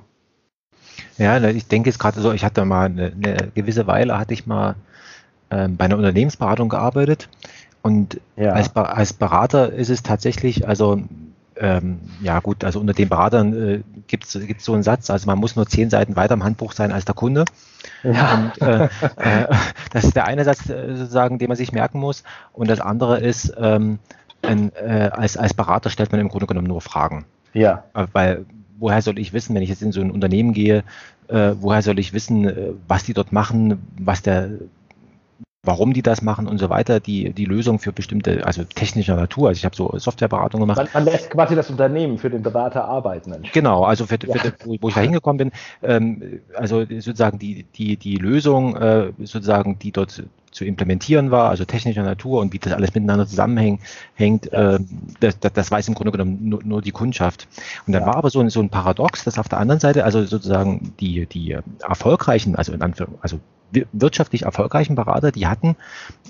Ja, 1.20 1.40
ich 1.44 1.68
denke 1.68 1.92
jetzt 1.92 2.00
gerade 2.00 2.20
so, 2.20 2.32
ich 2.32 2.44
hatte 2.44 2.66
mal 2.66 2.86
eine, 2.86 3.14
eine 3.14 3.52
gewisse 3.54 3.86
Weile, 3.86 4.18
hatte 4.18 4.34
ich 4.34 4.48
mal 4.48 4.74
ähm, 5.52 5.78
bei 5.78 5.86
einer 5.86 5.98
Unternehmensberatung 5.98 6.68
gearbeitet 6.68 7.30
und 7.84 8.20
ja. 8.38 8.54
als, 8.54 8.76
als 8.76 9.14
Berater 9.14 9.72
ist 9.72 9.92
es 9.92 10.02
tatsächlich, 10.02 10.68
also 10.68 11.00
ähm, 11.58 12.00
ja 12.22 12.40
gut, 12.40 12.64
also 12.64 12.80
unter 12.80 12.94
den 12.94 13.10
Beratern 13.10 13.54
äh, 13.54 13.82
gibt 14.08 14.26
es 14.26 14.38
so 14.60 14.74
einen 14.74 14.84
Satz, 14.84 15.10
also 15.10 15.28
man 15.28 15.38
muss 15.38 15.56
nur 15.56 15.68
zehn 15.68 15.90
Seiten 15.90 16.16
weiter 16.16 16.34
im 16.34 16.44
Handbuch 16.44 16.74
sein 16.74 16.92
als 16.92 17.06
der 17.06 17.16
Kunde. 17.16 17.46
Ja. 18.04 18.52
Und, 18.56 18.62
äh, 18.62 18.86
äh, 19.18 19.48
das 19.92 20.04
ist 20.04 20.16
der 20.16 20.26
eine 20.26 20.44
Satz 20.44 20.70
äh, 20.70 20.96
sozusagen, 20.96 21.40
den 21.40 21.48
man 21.48 21.58
sich 21.58 21.72
merken 21.72 22.00
muss. 22.00 22.24
Und 22.54 22.70
das 22.70 22.82
andere 22.82 23.20
ist, 23.20 23.54
ähm, 23.58 24.00
ein, 24.42 24.72
äh, 24.76 25.10
als, 25.14 25.38
als 25.38 25.54
Berater 25.54 25.90
stellt 25.90 26.12
man 26.12 26.22
im 26.22 26.30
Grunde 26.30 26.48
genommen 26.48 26.68
nur 26.68 26.82
Fragen. 26.82 27.26
Ja. 27.54 27.84
Äh, 27.94 28.08
weil 28.14 28.46
woher 28.78 29.02
soll 29.02 29.20
ich 29.20 29.34
wissen, 29.34 29.56
wenn 29.56 29.62
ich 29.62 29.70
jetzt 29.70 29.82
in 29.82 29.92
so 29.92 30.02
ein 30.02 30.12
Unternehmen 30.12 30.54
gehe, 30.54 30.84
woher 31.30 31.82
soll 31.82 32.00
ich 32.00 32.12
wissen, 32.12 32.78
was 32.88 33.06
die 33.06 33.14
dort 33.14 33.32
machen, 33.32 33.82
was 33.98 34.22
der 34.22 34.50
warum 35.64 35.94
die 35.94 36.02
das 36.02 36.22
machen 36.22 36.48
und 36.48 36.58
so 36.58 36.70
weiter, 36.70 37.00
die, 37.00 37.32
die 37.32 37.46
Lösung 37.46 37.80
für 37.80 37.94
bestimmte, 37.94 38.46
also 38.46 38.66
technischer 38.66 39.16
Natur. 39.16 39.48
Also 39.48 39.60
ich 39.60 39.66
habe 39.66 39.76
so 39.76 39.98
Softwareberatung 39.98 40.60
gemacht. 40.60 40.78
Man, 40.78 40.90
man, 40.94 41.06
lässt 41.06 41.30
quasi 41.30 41.56
das 41.56 41.70
Unternehmen 41.70 42.18
für 42.18 42.30
den 42.30 42.44
Berater 42.44 42.84
arbeiten. 42.84 43.34
Genau, 43.54 43.84
also 43.84 44.06
für, 44.06 44.18
ja. 44.28 44.36
für, 44.36 44.54
wo 44.82 44.90
ich 44.90 44.96
da 44.96 45.02
hingekommen 45.02 45.38
bin, 45.38 45.52
ähm, 45.82 46.42
also 46.56 46.82
sozusagen 46.86 47.40
die, 47.40 47.64
die, 47.76 47.96
die 47.96 48.18
Lösung, 48.18 48.76
äh, 48.76 49.14
sozusagen, 49.20 49.80
die 49.80 49.94
dort 49.94 50.24
zu 50.52 50.66
implementieren 50.66 51.32
war, 51.32 51.50
also 51.50 51.66
technischer 51.66 52.04
Natur 52.04 52.42
und 52.42 52.54
wie 52.54 52.60
das 52.60 52.74
alles 52.74 52.94
miteinander 52.94 53.26
zusammenhängt, 53.26 53.82
hängt, 54.16 54.52
ja. 54.52 54.76
äh, 54.76 54.80
das, 55.22 55.40
das, 55.40 55.54
das, 55.54 55.72
weiß 55.72 55.88
im 55.88 55.96
Grunde 55.96 56.12
genommen 56.12 56.40
nur, 56.42 56.62
nur 56.64 56.82
die 56.82 56.92
Kundschaft. 56.92 57.48
Und 57.88 57.94
dann 57.94 58.04
ja. 58.04 58.08
war 58.08 58.18
aber 58.18 58.30
so 58.30 58.42
ein, 58.42 58.50
so 58.50 58.60
ein 58.60 58.70
Paradox, 58.70 59.24
dass 59.24 59.40
auf 59.40 59.48
der 59.48 59.60
anderen 59.60 59.80
Seite, 59.80 60.04
also 60.04 60.26
sozusagen 60.26 60.94
die, 61.00 61.26
die 61.26 61.58
erfolgreichen, 61.88 62.56
also 62.56 62.74
in 62.74 62.82
Anführungszeichen, 62.82 63.24
also 63.24 63.40
wirtschaftlich 63.92 64.44
erfolgreichen 64.44 64.96
Berater, 64.96 65.32
die 65.32 65.48
hatten, 65.48 65.76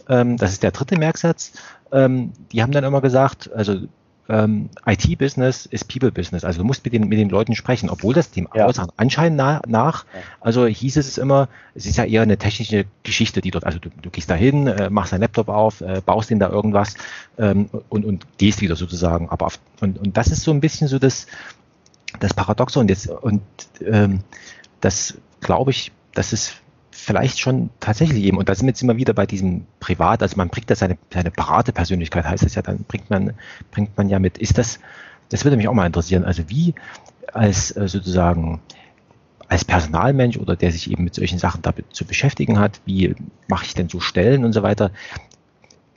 ähm, 0.09 0.37
das 0.37 0.51
ist 0.51 0.63
der 0.63 0.71
dritte 0.71 0.97
Merksatz, 0.97 1.53
ähm, 1.91 2.33
die 2.51 2.61
haben 2.61 2.71
dann 2.71 2.83
immer 2.83 3.01
gesagt, 3.01 3.51
also 3.53 3.87
ähm, 4.29 4.69
IT-Business 4.85 5.65
ist 5.65 5.87
People-Business. 5.87 6.43
Also 6.43 6.61
du 6.61 6.65
musst 6.65 6.83
mit 6.85 6.93
den, 6.93 7.07
mit 7.07 7.19
den 7.19 7.29
Leuten 7.29 7.55
sprechen, 7.55 7.89
obwohl 7.89 8.13
das 8.13 8.31
dem 8.31 8.47
ja. 8.55 8.69
Anschein 8.95 9.35
na, 9.35 9.61
nach, 9.67 10.05
also 10.39 10.65
hieß 10.65 10.97
es 10.97 11.17
immer, 11.17 11.49
es 11.75 11.85
ist 11.85 11.97
ja 11.97 12.05
eher 12.05 12.21
eine 12.21 12.37
technische 12.37 12.85
Geschichte, 13.03 13.41
die 13.41 13.51
dort, 13.51 13.65
also 13.65 13.79
du, 13.79 13.89
du 13.89 14.09
gehst 14.09 14.29
da 14.29 14.35
hin, 14.35 14.67
äh, 14.67 14.89
machst 14.89 15.11
deinen 15.11 15.21
Laptop 15.21 15.49
auf, 15.49 15.81
äh, 15.81 16.01
baust 16.05 16.29
den 16.29 16.39
da 16.39 16.49
irgendwas 16.49 16.95
ähm, 17.37 17.69
und, 17.89 18.05
und 18.05 18.25
gehst 18.37 18.61
wieder 18.61 18.75
sozusagen. 18.75 19.29
Aber 19.29 19.47
auf, 19.47 19.59
und, 19.81 19.99
und 19.99 20.15
das 20.15 20.27
ist 20.27 20.43
so 20.43 20.51
ein 20.51 20.61
bisschen 20.61 20.87
so 20.87 20.99
das, 20.99 21.27
das 22.19 22.33
Paradoxe 22.33 22.79
und 22.79 22.89
jetzt, 22.89 23.09
und 23.09 23.41
ähm, 23.85 24.21
das 24.79 25.15
glaube 25.41 25.71
ich, 25.71 25.91
das 26.13 26.31
ist 26.31 26.62
vielleicht 26.93 27.39
schon 27.39 27.69
tatsächlich 27.79 28.23
eben, 28.23 28.37
und 28.37 28.47
da 28.47 28.55
sind 28.55 28.67
wir 28.67 28.71
jetzt 28.71 28.81
immer 28.81 28.97
wieder 28.97 29.13
bei 29.13 29.25
diesem 29.25 29.65
Privat, 29.79 30.21
also 30.21 30.37
man 30.37 30.49
bringt 30.49 30.69
da 30.69 30.75
seine, 30.75 30.97
seine 31.11 31.31
Beraterpersönlichkeit, 31.31 32.25
heißt 32.25 32.43
es 32.43 32.55
ja, 32.55 32.61
dann 32.61 32.85
bringt 32.87 33.09
man, 33.09 33.33
bringt 33.71 33.97
man 33.97 34.09
ja 34.09 34.19
mit. 34.19 34.37
Ist 34.37 34.57
das, 34.57 34.79
das 35.29 35.43
würde 35.43 35.57
mich 35.57 35.67
auch 35.67 35.73
mal 35.73 35.85
interessieren, 35.85 36.23
also 36.23 36.43
wie 36.49 36.75
als 37.33 37.75
äh, 37.75 37.87
sozusagen 37.87 38.61
als 39.47 39.65
Personalmensch 39.65 40.37
oder 40.37 40.55
der 40.55 40.71
sich 40.71 40.89
eben 40.89 41.03
mit 41.03 41.15
solchen 41.15 41.37
Sachen 41.37 41.61
damit 41.61 41.85
zu 41.93 42.05
beschäftigen 42.05 42.59
hat, 42.59 42.79
wie 42.85 43.15
mache 43.47 43.65
ich 43.65 43.73
denn 43.73 43.89
so 43.89 43.99
Stellen 43.99 44.45
und 44.45 44.53
so 44.53 44.63
weiter. 44.63 44.91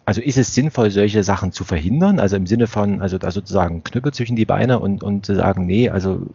Also 0.05 0.21
ist 0.21 0.39
es 0.39 0.55
sinnvoll, 0.55 0.91
solche 0.91 1.25
Sachen 1.25 1.53
zu 1.53 1.65
verhindern? 1.65 2.21
Also 2.21 2.37
im 2.37 2.47
Sinne 2.47 2.67
von, 2.67 3.01
also 3.01 3.19
da 3.19 3.31
sozusagen 3.31 3.83
Knüppel 3.83 4.13
zwischen 4.13 4.37
die 4.37 4.45
Beine 4.45 4.79
und, 4.79 5.03
und 5.03 5.27
zu 5.27 5.35
sagen, 5.35 5.67
nee, 5.67 5.89
also 5.89 6.27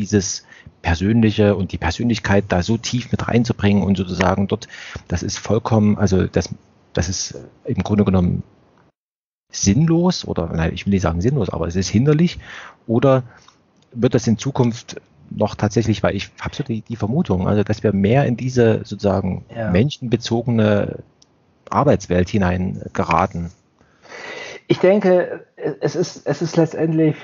dieses 0.00 0.44
Persönliche 0.82 1.54
und 1.54 1.72
die 1.72 1.78
Persönlichkeit 1.78 2.44
da 2.48 2.62
so 2.62 2.78
tief 2.78 3.12
mit 3.12 3.28
reinzubringen 3.28 3.82
und 3.82 3.96
sozusagen 3.96 4.48
dort, 4.48 4.66
das 5.08 5.22
ist 5.22 5.38
vollkommen, 5.38 5.98
also 5.98 6.26
das, 6.26 6.48
das 6.94 7.08
ist 7.08 7.38
im 7.64 7.82
Grunde 7.82 8.04
genommen 8.04 8.42
sinnlos 9.52 10.24
oder 10.24 10.46
nein, 10.54 10.72
ich 10.72 10.86
will 10.86 10.92
nicht 10.92 11.02
sagen 11.02 11.20
sinnlos, 11.20 11.50
aber 11.50 11.66
es 11.66 11.76
ist 11.76 11.88
hinderlich 11.88 12.38
oder 12.86 13.24
wird 13.92 14.14
das 14.14 14.26
in 14.26 14.38
Zukunft 14.38 15.00
noch 15.30 15.54
tatsächlich, 15.54 16.02
weil 16.02 16.16
ich 16.16 16.30
habe 16.40 16.54
so 16.54 16.62
die, 16.62 16.80
die 16.80 16.96
Vermutung, 16.96 17.46
also 17.46 17.62
dass 17.62 17.82
wir 17.82 17.92
mehr 17.92 18.24
in 18.24 18.36
diese 18.36 18.78
sozusagen 18.84 19.44
ja. 19.54 19.70
menschenbezogene 19.70 21.02
Arbeitswelt 21.68 22.28
hinein 22.28 22.82
geraten. 22.92 23.52
Ich 24.66 24.78
denke, 24.78 25.46
es 25.80 25.94
ist, 25.96 26.26
es 26.26 26.42
ist 26.42 26.56
letztendlich 26.56 27.16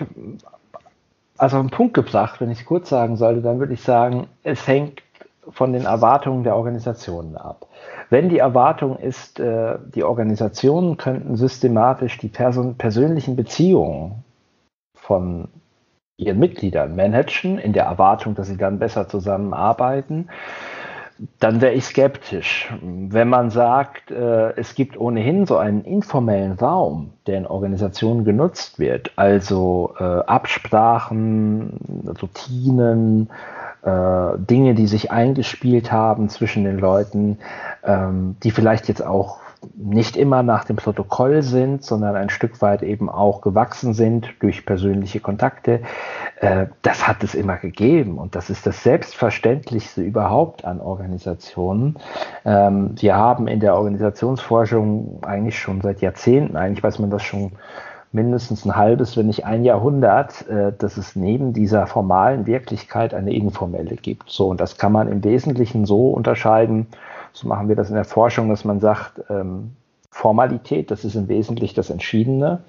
also 1.39 1.59
einen 1.59 1.71
Punkt 1.71 1.95
gebracht, 1.95 2.41
wenn 2.41 2.51
ich 2.51 2.65
kurz 2.65 2.89
sagen 2.89 3.17
sollte, 3.17 3.43
dann 3.43 3.59
würde 3.59 3.75
ich 3.75 3.83
sagen, 3.83 4.29
es 4.43 4.67
hängt 4.67 5.03
von 5.49 5.73
den 5.73 5.85
Erwartungen 5.85 6.45
der 6.45 6.57
Organisationen 6.57 7.37
ab. 7.37 7.67
Wenn 8.11 8.29
die 8.29 8.39
Erwartung 8.39 8.99
ist, 8.99 9.39
äh, 9.41 9.79
die 9.95 10.05
Organisationen 10.05 10.97
könnten 10.97 11.37
systematisch 11.37 12.19
die 12.19 12.29
persönlichen 12.29 13.37
Beziehungen 13.37 14.25
von 14.97 15.49
ihren 16.17 16.39
Mitgliedern 16.39 16.97
managen, 16.97 17.59
in 17.59 17.73
der 17.73 17.85
Erwartung, 17.85 18.35
dass 18.35 18.49
sie 18.49 18.57
dann 18.57 18.79
besser 18.79 19.09
zusammenarbeiten, 19.09 20.29
dann 21.39 21.61
wäre 21.61 21.73
ich 21.73 21.85
skeptisch. 21.85 22.73
Wenn 22.83 23.29
man 23.29 23.51
sagt, 23.51 24.11
äh, 24.11 24.51
es 24.57 24.75
gibt 24.75 24.99
ohnehin 24.99 25.47
so 25.47 25.57
einen 25.57 25.85
informellen 25.85 26.53
Raum, 26.53 27.13
der 27.27 27.39
in 27.39 27.47
Organisationen 27.47 28.25
genutzt 28.25 28.79
wird, 28.79 29.13
also 29.17 29.95
äh, 29.99 30.05
Absprachen, 30.05 32.05
Routinen, 32.21 33.31
äh, 33.83 34.39
Dinge, 34.39 34.75
die 34.75 34.87
sich 34.87 35.11
eingespielt 35.11 35.91
haben 35.91 36.29
zwischen 36.29 36.65
den 36.65 36.79
Leuten, 36.79 37.39
ähm, 37.85 38.37
die 38.43 38.51
vielleicht 38.51 38.89
jetzt 38.89 39.05
auch 39.05 39.39
nicht 39.75 40.17
immer 40.17 40.43
nach 40.43 40.65
dem 40.65 40.77
Protokoll 40.77 41.43
sind, 41.43 41.83
sondern 41.83 42.15
ein 42.15 42.31
Stück 42.31 42.61
weit 42.63 42.83
eben 42.83 43.09
auch 43.09 43.41
gewachsen 43.41 43.95
sind 43.95 44.29
durch 44.41 44.67
persönliche 44.67 45.21
Kontakte. 45.21 45.81
Äh, 46.37 46.67
das 46.83 47.09
hat 47.09 47.23
es 47.23 47.35
immer 47.35 47.57
gegeben 47.57 48.19
und 48.19 48.35
das 48.35 48.51
ist 48.51 48.67
das 48.67 48.83
Selbstverständlichste 48.83 50.03
überhaupt 50.03 50.65
an 50.65 50.81
Organisationen. 50.81 51.97
Ähm, 52.45 52.91
wir 52.97 53.17
haben 53.17 53.49
in 53.49 53.61
der 53.61 53.75
Organisationsforschung 53.75 55.21
eigentlich 55.23 55.59
schon 55.59 55.81
seit 55.81 56.03
Jahrzehnten, 56.03 56.57
eigentlich 56.57 56.83
weiß 56.83 56.99
man 56.99 57.11
das 57.11 57.23
schon 57.23 57.53
mindestens 58.13 58.65
ein 58.65 58.77
halbes, 58.77 59.17
wenn 59.17 59.27
nicht 59.27 59.47
ein 59.47 59.65
Jahrhundert, 59.65 60.47
äh, 60.49 60.73
dass 60.77 60.99
es 60.99 61.17
neben 61.17 61.55
dieser 61.55 61.87
formalen 61.87 62.47
Wirklichkeit 62.47 63.15
eine 63.15 63.33
informelle 63.33 63.97
gibt. 63.97 64.31
So, 64.31 64.49
und 64.49 64.61
das 64.61 64.77
kann 64.77 64.93
man 64.93 65.09
im 65.09 65.25
Wesentlichen 65.25 65.87
so 65.87 66.11
unterscheiden, 66.11 66.87
so 67.33 67.49
machen 67.49 67.69
wir 67.69 67.77
das 67.77 67.89
in 67.89 67.95
der 67.95 68.05
Forschung, 68.05 68.51
dass 68.51 68.65
man 68.65 68.81
sagt, 68.81 69.23
ähm, 69.31 69.73
Formalität, 70.11 70.91
das 70.91 71.05
ist 71.05 71.15
im 71.15 71.29
Wesentlichen 71.29 71.77
das 71.77 71.91
Entschiedene, 71.91 72.61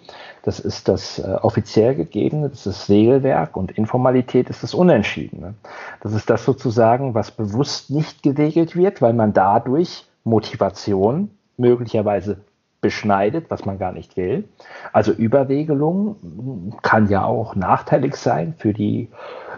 das 0.47 0.61
ist 0.61 0.87
das 0.87 1.19
äh, 1.19 1.23
offiziell 1.41 1.93
Gegebene, 1.93 2.47
das 2.47 2.59
ist 2.59 2.67
das 2.67 2.89
Regelwerk 2.89 3.57
und 3.57 3.69
Informalität 3.71 4.49
ist 4.49 4.63
das 4.63 4.73
Unentschiedene. 4.73 5.55
Das 5.99 6.13
ist 6.13 6.29
das 6.29 6.45
sozusagen, 6.45 7.13
was 7.13 7.31
bewusst 7.31 7.89
nicht 7.89 8.23
geregelt 8.23 8.73
wird, 8.73 9.01
weil 9.01 9.11
man 9.11 9.33
dadurch 9.33 10.05
Motivation 10.23 11.31
möglicherweise 11.57 12.37
beschneidet, 12.79 13.47
was 13.49 13.65
man 13.65 13.77
gar 13.77 13.91
nicht 13.91 14.15
will. 14.15 14.47
Also 14.93 15.11
Überregelung 15.11 16.71
kann 16.81 17.09
ja 17.09 17.25
auch 17.25 17.55
nachteilig 17.55 18.15
sein 18.15 18.53
für 18.57 18.71
die 18.71 19.09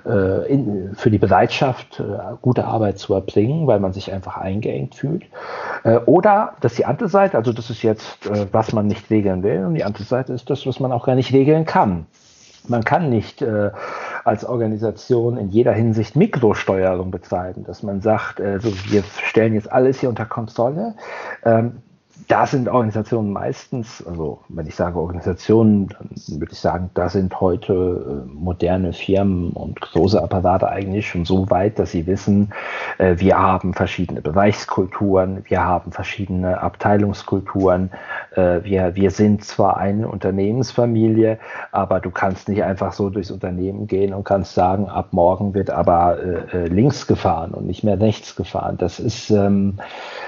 äh, 0.05 0.51
in, 0.51 0.95
für 0.95 1.11
die 1.11 1.17
Bereitschaft, 1.17 1.99
äh, 1.99 2.03
gute 2.41 2.65
Arbeit 2.65 2.99
zu 2.99 3.13
erbringen, 3.13 3.67
weil 3.67 3.79
man 3.79 3.93
sich 3.93 4.11
einfach 4.11 4.37
eingeengt 4.37 4.95
fühlt. 4.95 5.23
Äh, 5.83 5.97
oder 5.97 6.53
das 6.61 6.73
ist 6.73 6.79
die 6.79 6.85
andere 6.85 7.09
Seite, 7.09 7.37
also 7.37 7.53
das 7.53 7.69
ist 7.69 7.83
jetzt, 7.83 8.25
äh, 8.27 8.47
was 8.51 8.73
man 8.73 8.87
nicht 8.87 9.09
regeln 9.09 9.43
will, 9.43 9.65
und 9.65 9.75
die 9.75 9.83
andere 9.83 10.03
Seite 10.03 10.33
ist 10.33 10.49
das, 10.49 10.65
was 10.65 10.79
man 10.79 10.91
auch 10.91 11.05
gar 11.05 11.15
nicht 11.15 11.33
regeln 11.33 11.65
kann. 11.65 12.05
Man 12.67 12.83
kann 12.83 13.09
nicht 13.09 13.41
äh, 13.41 13.71
als 14.25 14.45
Organisation 14.45 15.37
in 15.37 15.49
jeder 15.49 15.71
Hinsicht 15.71 16.15
Mikrosteuerung 16.15 17.09
betreiben, 17.09 17.63
dass 17.63 17.83
man 17.83 18.01
sagt, 18.01 18.41
also 18.41 18.71
wir 18.89 19.03
stellen 19.23 19.53
jetzt 19.53 19.71
alles 19.71 19.99
hier 19.99 20.09
unter 20.09 20.25
Kontrolle. 20.25 20.93
Ähm, 21.43 21.81
da 22.27 22.45
sind 22.45 22.67
Organisationen 22.67 23.31
meistens, 23.31 24.05
also 24.05 24.39
wenn 24.49 24.67
ich 24.67 24.75
sage 24.75 24.99
Organisationen, 24.99 25.87
dann 25.87 26.09
würde 26.39 26.51
ich 26.51 26.59
sagen, 26.59 26.89
da 26.93 27.09
sind 27.09 27.39
heute 27.39 28.25
äh, 28.27 28.33
moderne 28.33 28.93
Firmen 28.93 29.51
und 29.51 29.79
große 29.79 30.21
Apparate 30.21 30.69
eigentlich 30.69 31.07
schon 31.07 31.25
so 31.25 31.49
weit, 31.49 31.79
dass 31.79 31.91
sie 31.91 32.07
wissen, 32.07 32.51
äh, 32.97 33.15
wir 33.17 33.37
haben 33.37 33.73
verschiedene 33.73 34.21
Bereichskulturen, 34.21 35.43
wir 35.47 35.63
haben 35.63 35.91
verschiedene 35.91 36.61
Abteilungskulturen, 36.61 37.91
äh, 38.35 38.63
wir, 38.63 38.95
wir 38.95 39.11
sind 39.11 39.43
zwar 39.43 39.77
eine 39.77 40.07
Unternehmensfamilie, 40.07 41.39
aber 41.71 41.99
du 41.99 42.11
kannst 42.11 42.49
nicht 42.49 42.63
einfach 42.63 42.93
so 42.93 43.09
durchs 43.09 43.31
Unternehmen 43.31 43.87
gehen 43.87 44.13
und 44.13 44.23
kannst 44.23 44.53
sagen, 44.53 44.89
ab 44.89 45.09
morgen 45.11 45.53
wird 45.53 45.69
aber 45.69 46.17
links 46.69 47.07
gefahren 47.07 47.51
und 47.51 47.65
nicht 47.65 47.83
mehr 47.83 47.99
rechts 47.99 48.35
gefahren. 48.35 48.77
Das 48.77 48.99
ist, 48.99 49.29
ähm, 49.29 49.75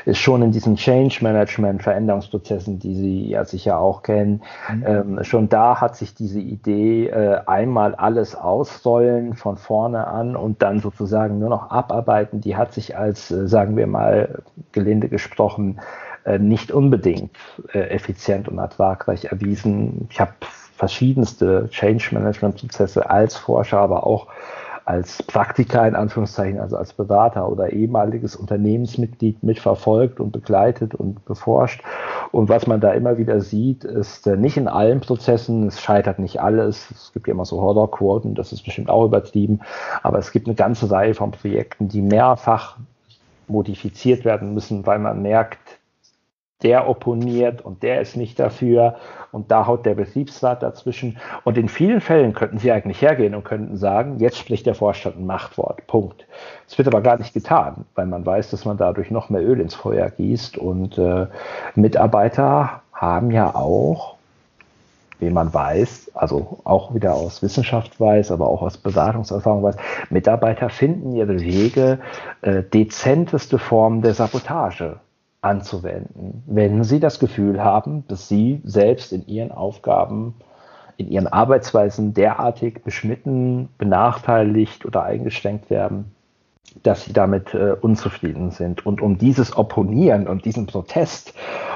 ist 0.06 0.20
schon 0.20 0.42
in 0.42 0.52
diesem 0.52 0.76
Change 0.76 1.20
Management 1.22 1.81
Veränderungsprozessen, 1.82 2.80
die 2.80 2.96
Sie 2.96 3.30
ja 3.30 3.46
sicher 3.46 3.80
auch 3.80 4.04
kennen. 4.04 4.42
Mhm. 4.74 4.84
Ähm, 4.86 5.24
schon 5.24 5.50
da 5.50 5.82
hat 5.82 5.96
sich 5.96 6.16
diese 6.16 6.40
Idee, 6.40 7.08
äh, 7.08 7.42
einmal 7.46 7.96
alles 7.96 8.36
ausrollen 8.36 9.36
von 9.36 9.58
vorne 9.58 10.08
an 10.08 10.36
und 10.36 10.62
dann 10.62 10.80
sozusagen 10.80 11.40
nur 11.40 11.50
noch 11.50 11.70
abarbeiten, 11.70 12.42
die 12.42 12.56
hat 12.56 12.74
sich 12.74 12.98
als, 12.98 13.32
äh, 13.32 13.48
sagen 13.48 13.76
wir 13.78 13.88
mal, 13.88 14.42
gelinde 14.72 15.10
gesprochen, 15.10 15.80
äh, 16.26 16.38
nicht 16.38 16.72
unbedingt 16.72 17.36
äh, 17.74 17.90
effizient 17.90 18.48
und 18.48 18.60
ertragreich 18.60 19.26
erwiesen. 19.26 20.08
Ich 20.12 20.20
habe 20.20 20.34
verschiedenste 20.76 21.68
Change 21.70 22.10
Management 22.12 22.58
Prozesse 22.58 23.10
als 23.10 23.36
Forscher, 23.36 23.80
aber 23.80 24.06
auch 24.06 24.28
als 24.86 25.24
Praktiker 25.24 25.88
in 25.88 25.96
Anführungszeichen, 25.96 26.60
also 26.60 26.78
als 26.78 26.94
Berater 26.94 27.50
oder 27.50 27.72
ehemaliges 27.72 28.36
Unternehmensmitglied 28.36 29.44
mitverfolgt 29.44 30.20
und 30.20 30.32
begleitet 30.32 30.96
und 30.96 31.24
beforscht. 31.26 31.84
Und 32.32 32.50
was 32.50 32.68
man 32.68 32.82
da 32.82 32.92
immer 32.92 33.18
wieder 33.18 33.42
sieht, 33.42 33.84
ist 33.84 34.28
äh, 34.28 34.38
nicht 34.38 34.58
in 34.58 34.68
allen 34.68 35.00
Prozessen, 35.02 35.68
es 35.68 35.82
scheitert 35.82 36.20
nicht 36.20 36.42
alles. 36.42 36.90
Es 36.92 37.12
gibt 37.14 37.28
ja 37.28 37.34
immer 37.34 37.46
so 37.46 37.62
Horrorquoten, 37.62 38.36
das 38.36 38.52
ist 38.52 38.64
bestimmt 38.64 38.90
auch 38.90 39.06
übertrieben, 39.06 39.62
aber 40.04 40.20
es 40.20 40.32
gibt 40.32 40.48
eine 40.48 40.56
ganze 40.56 40.90
Reihe 40.90 41.14
von 41.14 41.32
Projekten, 41.32 41.88
die 41.88 42.02
mehrfach 42.02 42.78
modifiziert 43.48 44.26
werden 44.26 44.54
müssen, 44.54 44.86
weil 44.86 45.00
man 45.00 45.22
merkt, 45.22 45.60
der 46.64 46.88
opponiert 46.88 47.62
und 47.62 47.84
der 47.84 48.02
ist 48.02 48.16
nicht 48.16 48.40
dafür 48.40 48.96
und 49.32 49.50
da 49.52 49.66
haut 49.66 49.86
der 49.86 49.96
Betriebsrat 49.96 50.62
dazwischen. 50.62 51.18
Und 51.44 51.58
in 51.58 51.70
vielen 51.70 52.02
Fällen 52.02 52.34
könnten 52.34 52.58
sie 52.58 52.72
eigentlich 52.72 53.02
hergehen 53.02 53.36
und 53.36 53.44
könnten 53.44 53.78
sagen, 53.78 54.20
jetzt 54.20 54.38
spricht 54.38 54.66
der 54.66 54.76
Vorstand 54.76 55.18
ein 55.18 55.26
Machtwort. 55.26 55.88
Punkt. 55.88 56.26
Es 56.68 56.78
wird 56.78 56.88
aber 56.88 57.02
gar 57.02 57.18
nicht 57.18 57.34
getan, 57.34 57.86
weil 57.96 58.06
man 58.06 58.26
weiß, 58.26 58.52
dass 58.52 58.66
man 58.66 58.78
dadurch 58.78 59.12
noch 59.12 59.30
mehr 59.30 59.42
Öl 59.42 59.60
ins 59.60 59.76
Feuer 59.76 60.10
gießt. 60.10 60.58
Und 60.58 60.98
äh, 60.98 61.28
Mitarbeiter 61.76 62.82
haben 62.94 63.32
ja 63.32 63.56
auch, 63.56 64.16
wie 65.20 65.30
man 65.30 65.54
weiß, 65.54 66.12
also 66.14 66.60
auch 66.64 66.94
wieder 66.94 67.14
aus 67.14 67.42
Wissenschaft 67.42 68.00
weiß, 68.00 68.32
aber 68.32 68.48
auch 68.48 68.62
aus 68.62 68.78
Beratungserfahrung 68.78 69.64
weiß, 69.64 69.76
Mitarbeiter 70.10 70.70
finden 70.70 71.16
ihre 71.16 71.40
Wege, 71.40 72.00
äh, 72.42 72.64
dezenteste 72.64 73.60
Formen 73.60 74.02
der 74.02 74.14
Sabotage 74.14 75.00
anzuwenden, 75.42 76.44
wenn 76.46 76.84
sie 76.84 77.00
das 77.00 77.20
Gefühl 77.20 77.64
haben, 77.64 78.06
dass 78.08 78.28
sie 78.28 78.62
selbst 78.64 79.12
in 79.12 79.26
ihren 79.28 79.52
Aufgaben, 79.52 80.36
in 80.98 81.10
ihren 81.10 81.28
Arbeitsweisen 81.28 82.14
derartig 82.14 82.84
beschnitten, 82.84 83.70
benachteiligt 83.80 84.86
oder 84.86 85.04
eingeschränkt 85.04 85.72
werden, 85.72 86.12
dass 86.84 87.06
sie 87.06 87.14
damit 87.14 87.54
äh, 87.54 87.76
unzufrieden 87.82 88.52
sind. 88.52 88.86
Und 88.86 89.02
um 89.02 89.18
dieses 89.18 89.58
Opponieren 89.58 90.28
und 90.28 90.46
diesen 90.46 90.68
Protest 90.68 91.34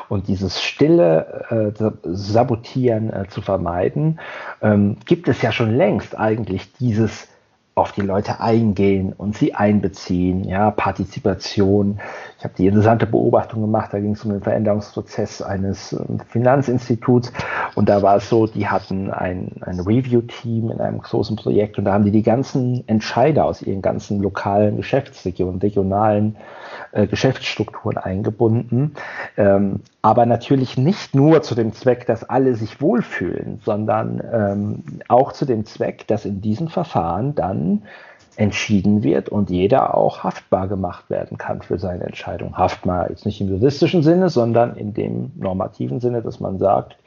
und 0.09 0.28
dieses 0.28 0.61
stille 0.61 1.74
äh, 1.76 1.89
Sabotieren 2.03 3.11
äh, 3.11 3.28
zu 3.28 3.41
vermeiden, 3.41 4.20
ähm, 4.61 4.97
gibt 5.05 5.28
es 5.28 5.41
ja 5.41 5.51
schon 5.51 5.76
längst 5.76 6.18
eigentlich 6.18 6.72
dieses 6.74 7.28
auf 7.76 7.91
die 7.91 8.01
Leute 8.01 8.39
eingehen 8.39 9.11
und 9.11 9.36
sie 9.36 9.53
einbeziehen, 9.53 10.45
ja, 10.45 10.71
Partizipation. 10.71 11.99
Ich 12.38 12.45
habe 12.45 12.53
die 12.57 12.67
interessante 12.67 13.05
Beobachtung 13.05 13.61
gemacht, 13.61 13.89
da 13.91 13.99
ging 13.99 14.13
es 14.13 14.23
um 14.23 14.32
den 14.32 14.41
Veränderungsprozess 14.41 15.41
eines 15.41 15.91
ähm, 15.91 16.21
Finanzinstituts 16.30 17.34
und 17.76 17.89
da 17.89 18.01
war 18.01 18.15
es 18.15 18.30
so, 18.30 18.47
die 18.47 18.69
hatten 18.69 19.11
ein, 19.11 19.51
ein 19.59 19.82
Review-Team 19.82 20.71
in 20.71 20.80
einem 20.80 21.01
großen 21.01 21.36
Projekt 21.36 21.78
und 21.78 21.84
da 21.84 21.91
haben 21.91 22.05
die 22.05 22.11
die 22.11 22.23
ganzen 22.23 22.88
Entscheider 22.88 23.43
aus 23.43 23.61
ihren 23.61 23.82
ganzen 23.82 24.21
lokalen 24.21 24.78
Geschäftsregionen, 24.78 25.59
regionalen 25.59 26.38
äh, 26.93 27.07
Geschäftsstrukturen 27.07 27.97
eingebunden. 27.97 28.95
Ähm, 29.36 29.82
aber 30.06 30.28
natürlich 30.28 30.78
nicht 30.78 31.16
nur 31.16 31.41
zu 31.41 31.56
dem 31.56 31.74
Zweck, 31.74 32.06
dass 32.06 32.24
alle 32.24 32.53
sich 32.53 32.80
wohlfühlen, 32.80 33.60
sondern 33.66 34.22
ähm, 34.32 34.84
auch 35.08 35.32
zu 35.32 35.45
dem 35.45 35.66
Zweck, 35.66 36.06
dass 36.06 36.26
in 36.26 36.41
diesen 36.41 36.70
Verfahren 36.70 37.34
dann 37.34 37.82
entschieden 38.36 39.01
wird 39.01 39.30
und 39.30 39.49
jeder 39.49 39.97
auch 39.97 40.24
haftbar 40.24 40.68
gemacht 40.68 41.10
werden 41.10 41.39
kann 41.39 41.64
für 41.64 41.80
seine 41.80 42.03
Entscheidung. 42.03 42.56
Haftbar 42.56 43.10
jetzt 43.10 43.26
nicht 43.26 43.41
im 43.41 43.49
juristischen 43.49 44.03
Sinne, 44.03 44.30
sondern 44.30 44.76
in 44.76 44.93
dem 44.93 45.32
normativen 45.38 45.99
Sinne, 45.99 46.22
dass 46.22 46.39
man 46.39 46.60
sagt, 46.60 46.97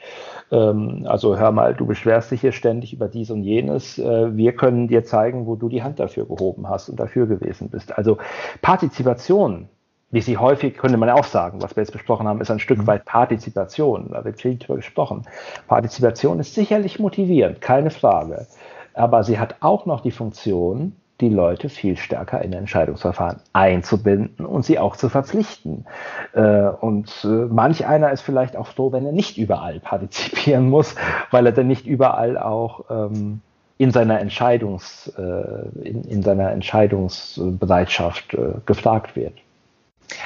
ähm, 0.51 1.05
also 1.07 1.37
hör 1.37 1.53
mal, 1.53 1.75
du 1.75 1.85
beschwerst 1.85 2.31
dich 2.31 2.41
hier 2.41 2.51
ständig 2.51 2.91
über 2.91 3.07
dies 3.07 3.31
und 3.31 3.43
jenes, 3.43 3.97
äh, 3.97 4.35
wir 4.35 4.51
können 4.51 4.89
dir 4.89 5.05
zeigen, 5.05 5.45
wo 5.45 5.55
du 5.55 5.69
die 5.69 5.83
Hand 5.83 6.01
dafür 6.01 6.25
gehoben 6.25 6.67
hast 6.67 6.89
und 6.89 6.99
dafür 6.99 7.27
gewesen 7.27 7.69
bist. 7.69 7.97
Also 7.97 8.17
Partizipation 8.61 9.69
wie 10.11 10.21
sie 10.21 10.37
häufig, 10.37 10.77
könnte 10.77 10.97
man 10.97 11.09
auch 11.09 11.25
sagen, 11.25 11.61
was 11.61 11.75
wir 11.75 11.83
jetzt 11.83 11.91
besprochen 11.91 12.27
haben, 12.27 12.41
ist 12.41 12.49
ein 12.49 12.59
Stück 12.59 12.79
mhm. 12.79 12.87
weit 12.87 13.05
Partizipation. 13.05 14.09
Da 14.11 14.25
wird 14.25 14.41
viel 14.41 14.55
darüber 14.55 14.77
gesprochen. 14.77 15.23
Partizipation 15.67 16.39
ist 16.39 16.55
sicherlich 16.55 16.99
motivierend, 16.99 17.61
keine 17.61 17.91
Frage. 17.91 18.47
Aber 18.93 19.23
sie 19.23 19.39
hat 19.39 19.57
auch 19.59 19.85
noch 19.85 20.01
die 20.01 20.11
Funktion, 20.11 20.95
die 21.21 21.29
Leute 21.29 21.69
viel 21.69 21.97
stärker 21.97 22.41
in 22.41 22.53
Entscheidungsverfahren 22.53 23.41
einzubinden 23.53 24.45
und 24.45 24.63
sie 24.63 24.79
auch 24.79 24.95
zu 24.95 25.09
verpflichten. 25.09 25.85
Äh, 26.33 26.69
und 26.69 27.25
äh, 27.25 27.27
manch 27.27 27.85
einer 27.85 28.11
ist 28.11 28.21
vielleicht 28.21 28.55
auch 28.55 28.67
froh, 28.67 28.91
wenn 28.91 29.05
er 29.05 29.11
nicht 29.11 29.37
überall 29.37 29.79
partizipieren 29.81 30.69
muss, 30.69 30.95
weil 31.29 31.45
er 31.45 31.51
dann 31.51 31.67
nicht 31.67 31.85
überall 31.85 32.37
auch 32.37 32.85
ähm, 32.89 33.41
in 33.77 33.91
seiner 33.91 34.19
Entscheidungs, 34.19 35.13
äh, 35.17 35.87
in, 35.87 36.03
in 36.03 36.23
seiner 36.23 36.51
Entscheidungsbereitschaft 36.51 38.35
gefragt 38.65 39.15
wird. 39.15 39.33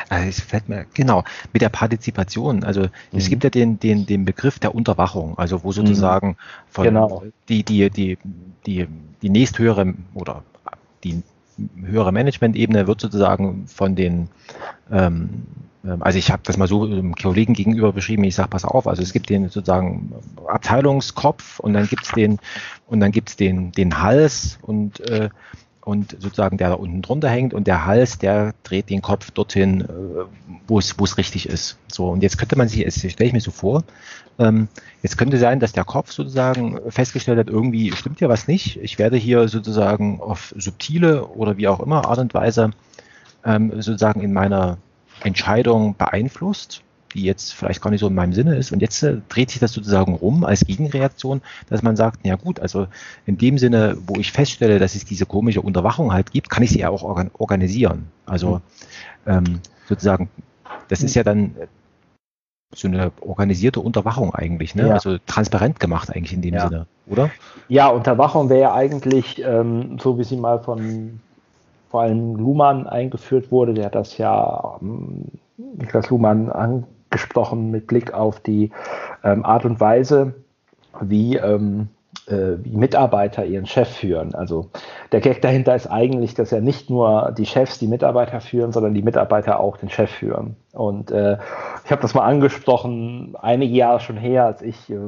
Also 0.10 0.28
es 0.28 0.40
fällt 0.40 0.70
mir, 0.70 0.86
genau, 0.94 1.24
mit 1.52 1.62
der 1.62 1.70
Partizipation. 1.70 2.64
Also 2.64 2.82
mhm. 2.82 2.90
es 3.14 3.30
gibt 3.30 3.44
ja 3.44 3.50
den, 3.50 3.80
den, 3.80 4.06
den 4.06 4.26
Begriff 4.26 4.60
der 4.60 4.76
Unterwachung, 4.76 5.38
also 5.38 5.64
wo 5.64 5.72
sozusagen 5.72 6.38
von 6.70 6.86
genau. 6.86 7.24
die, 7.50 7.64
die, 7.64 7.90
die, 7.90 8.18
die, 8.66 8.88
die 9.22 9.30
nächsthöhere 9.30 9.94
oder 10.14 10.44
die 11.04 11.22
höhere 11.82 12.12
Management-Ebene 12.12 12.88
wird 12.88 13.02
sozusagen 13.02 13.68
von 13.68 13.96
den 13.96 14.30
ähm, 14.92 15.44
ähm 15.86 16.02
also 16.02 16.18
ich 16.18 16.32
habe 16.32 16.42
das 16.46 16.58
mal 16.58 16.68
so 16.68 16.84
einem 16.84 17.14
Kollegen 17.14 17.54
gegenüber 17.54 17.92
beschrieben, 17.94 18.24
ich 18.24 18.36
sage, 18.36 18.50
pass 18.50 18.66
auf, 18.66 18.88
also 18.88 19.04
es 19.04 19.14
gibt 19.14 19.30
den 19.30 19.50
sozusagen 19.50 20.14
Abteilungskopf 20.48 21.60
und 21.60 21.74
dann 21.74 21.88
gibt's 21.88 22.12
den 22.12 22.40
und 22.88 23.02
dann 23.02 23.12
gibt's 23.12 23.36
den, 23.36 23.72
den 23.72 24.02
Hals 24.02 24.58
und 24.62 25.00
äh, 25.02 25.30
und 25.86 26.12
sozusagen 26.20 26.58
der 26.58 26.70
da 26.70 26.76
unten 26.76 27.02
drunter 27.02 27.30
hängt 27.30 27.54
und 27.54 27.68
der 27.68 27.86
Hals, 27.86 28.18
der 28.18 28.54
dreht 28.64 28.90
den 28.90 29.02
Kopf 29.02 29.32
dorthin, 29.32 29.82
äh, 29.82 29.86
wo 30.68 30.80
es 30.80 31.18
richtig 31.18 31.48
ist. 31.48 31.78
So 31.92 32.10
und 32.10 32.24
jetzt 32.24 32.38
könnte 32.38 32.58
man 32.58 32.68
sich, 32.68 32.80
jetzt 32.80 33.00
stelle 33.00 33.28
ich 33.28 33.34
mir 33.34 33.42
so 33.42 33.52
vor, 33.52 33.84
ähm, 34.40 34.68
jetzt 35.02 35.18
könnte 35.18 35.38
sein, 35.38 35.60
dass 35.60 35.74
der 35.74 35.84
Kopf 35.84 36.12
sozusagen 36.12 36.80
festgestellt 36.90 37.38
hat, 37.38 37.50
irgendwie 37.50 37.92
stimmt 37.92 38.22
ja 38.22 38.30
was 38.30 38.48
nicht. 38.48 38.78
Ich 38.82 38.98
werde 38.98 39.18
hier 39.18 39.48
sozusagen 39.48 40.22
auf 40.22 40.54
subtile 40.58 41.28
oder 41.28 41.58
wie 41.58 41.68
auch 41.68 41.80
immer 41.80 42.06
Art 42.06 42.20
und 42.20 42.34
Weise 42.34 42.72
ähm, 43.46 43.72
sozusagen 43.76 44.22
in 44.22 44.34
meiner 44.34 44.78
Entscheidung 45.24 45.96
beeinflusst 45.96 46.84
die 47.14 47.24
jetzt 47.24 47.54
vielleicht 47.54 47.82
gar 47.82 47.92
nicht 47.92 48.00
so 48.00 48.08
in 48.08 48.16
meinem 48.16 48.34
Sinne 48.34 48.56
ist. 48.56 48.72
Und 48.72 48.82
jetzt 48.82 49.02
äh, 49.04 49.18
dreht 49.30 49.52
sich 49.52 49.60
das 49.60 49.74
sozusagen 49.74 50.16
rum 50.16 50.44
als 50.44 50.66
Gegenreaktion, 50.66 51.42
dass 51.70 51.82
man 51.82 51.96
sagt, 51.96 52.26
ja 52.26 52.36
gut, 52.36 52.60
also 52.60 52.88
in 53.26 53.38
dem 53.38 53.58
Sinne, 53.58 53.98
wo 54.08 54.20
ich 54.20 54.32
feststelle, 54.32 54.80
dass 54.80 54.96
es 54.96 55.06
diese 55.06 55.26
komische 55.26 55.62
Unterwachung 55.62 56.14
halt 56.14 56.32
gibt, 56.32 56.50
kann 56.50 56.64
ich 56.64 56.72
sie 56.72 56.80
ja 56.80 56.90
auch 56.90 57.04
organ 57.04 57.32
organisieren. 57.38 58.08
Also 58.26 58.62
ähm, 59.26 59.60
sozusagen, 59.88 60.30
das 60.88 61.04
ist 61.04 61.16
ja 61.16 61.24
dann 61.24 61.56
so 62.76 62.88
eine 62.88 63.12
organisierte 63.22 63.80
Unterwachung 63.80 64.34
eigentlich, 64.34 64.76
ne? 64.76 64.88
Ja. 64.88 64.94
Also 64.96 65.18
transparent 65.26 65.80
gemacht 65.80 66.10
eigentlich 66.10 66.34
in 66.34 66.42
dem 66.42 66.56
ja. 66.56 66.68
Sinne, 66.68 66.88
oder? 67.08 67.30
Ja, 67.68 67.90
Unterwachung 67.90 68.50
wäre 68.50 68.62
ja 68.62 68.74
eigentlich, 68.74 69.44
ähm, 69.46 70.00
so 70.00 70.18
wie 70.18 70.24
sie 70.24 70.38
mal 70.38 70.60
von 70.60 71.20
vor 71.90 72.02
allem 72.02 72.36
Luhmann 72.36 72.88
eingeführt 72.88 73.52
wurde, 73.52 73.76
der 73.76 73.86
hat 73.86 73.96
das 73.96 74.18
ja 74.18 74.80
ähm, 74.82 75.26
Niklas 75.78 76.10
Luhmann 76.10 76.50
an, 76.50 76.86
gesprochen 77.14 77.72
mit 77.72 77.88
Blick 77.88 78.14
auf 78.14 78.42
die 78.42 78.72
ähm, 79.24 79.46
Art 79.46 79.64
und 79.64 79.80
Weise, 79.80 80.34
wie 81.00 81.38
ähm, 81.38 81.88
äh, 82.28 82.64
wie 82.64 82.78
Mitarbeiter 82.78 83.46
ihren 83.46 83.66
Chef 83.66 83.90
führen. 83.90 84.36
Also 84.36 84.70
der 85.12 85.20
Gag 85.20 85.42
dahinter 85.42 85.76
ist 85.76 85.88
eigentlich, 85.88 86.34
dass 86.34 86.52
ja 86.52 86.62
nicht 86.62 86.90
nur 86.90 87.34
die 87.38 87.46
Chefs 87.46 87.80
die 87.80 87.88
Mitarbeiter 87.88 88.40
führen, 88.40 88.72
sondern 88.72 88.94
die 88.94 89.02
Mitarbeiter 89.02 89.60
auch 89.60 89.78
den 89.78 89.90
Chef 89.90 90.10
führen. 90.10 90.56
Und 90.74 91.12
äh, 91.12 91.38
ich 91.84 91.92
habe 91.92 92.02
das 92.02 92.14
mal 92.14 92.24
angesprochen, 92.24 93.36
einige 93.42 93.74
Jahre 93.74 94.00
schon 94.00 94.18
her, 94.18 94.46
als 94.46 94.62
ich 94.62 94.90
äh, 94.90 95.00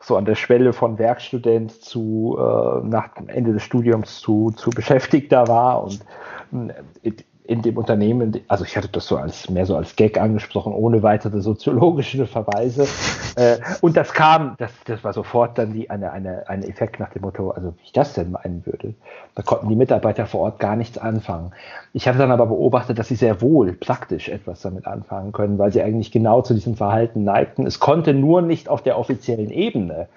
so 0.00 0.16
an 0.16 0.24
der 0.24 0.34
Schwelle 0.34 0.72
von 0.72 0.98
Werkstudent 0.98 1.72
zu 1.80 2.36
äh, 2.38 2.86
nach 2.86 3.14
dem 3.14 3.28
Ende 3.28 3.52
des 3.52 3.62
Studiums 3.62 4.20
zu, 4.20 4.50
zu 4.50 4.70
Beschäftigter 4.70 5.46
war 5.48 5.84
und 5.84 6.00
äh, 7.02 7.12
in 7.52 7.62
dem 7.62 7.76
Unternehmen, 7.76 8.40
also 8.48 8.64
ich 8.64 8.76
hatte 8.76 8.88
das 8.88 9.06
so 9.06 9.18
als 9.18 9.50
mehr 9.50 9.66
so 9.66 9.76
als 9.76 9.94
Gag 9.94 10.18
angesprochen, 10.18 10.72
ohne 10.72 11.02
weitere 11.02 11.40
soziologische 11.40 12.26
Verweise. 12.26 12.86
Äh, 13.34 13.60
und 13.80 13.96
das 13.96 14.12
kam, 14.12 14.56
das, 14.58 14.70
das 14.84 15.02
war 15.04 15.14
sofort 15.14 15.56
dann 15.56 15.72
die, 15.72 15.88
eine, 15.88 16.12
eine, 16.12 16.50
ein 16.50 16.62
Effekt 16.62 17.00
nach 17.00 17.08
dem 17.08 17.22
Motto, 17.22 17.50
also 17.50 17.72
wie 17.78 17.84
ich 17.84 17.92
das 17.92 18.12
denn 18.12 18.30
meinen 18.30 18.66
würde. 18.66 18.92
Da 19.34 19.42
konnten 19.42 19.70
die 19.70 19.74
Mitarbeiter 19.74 20.26
vor 20.26 20.40
Ort 20.40 20.58
gar 20.60 20.76
nichts 20.76 20.98
anfangen. 20.98 21.52
Ich 21.94 22.06
hatte 22.06 22.18
dann 22.18 22.30
aber 22.30 22.44
beobachtet, 22.44 22.98
dass 22.98 23.08
sie 23.08 23.14
sehr 23.14 23.40
wohl 23.40 23.72
praktisch 23.72 24.28
etwas 24.28 24.60
damit 24.60 24.86
anfangen 24.86 25.32
können, 25.32 25.56
weil 25.56 25.72
sie 25.72 25.82
eigentlich 25.82 26.12
genau 26.12 26.42
zu 26.42 26.52
diesem 26.52 26.76
Verhalten 26.76 27.24
neigten. 27.24 27.64
Es 27.64 27.80
konnte 27.80 28.12
nur 28.12 28.42
nicht 28.42 28.68
auf 28.68 28.82
der 28.82 28.98
offiziellen 28.98 29.50
Ebene 29.50 30.08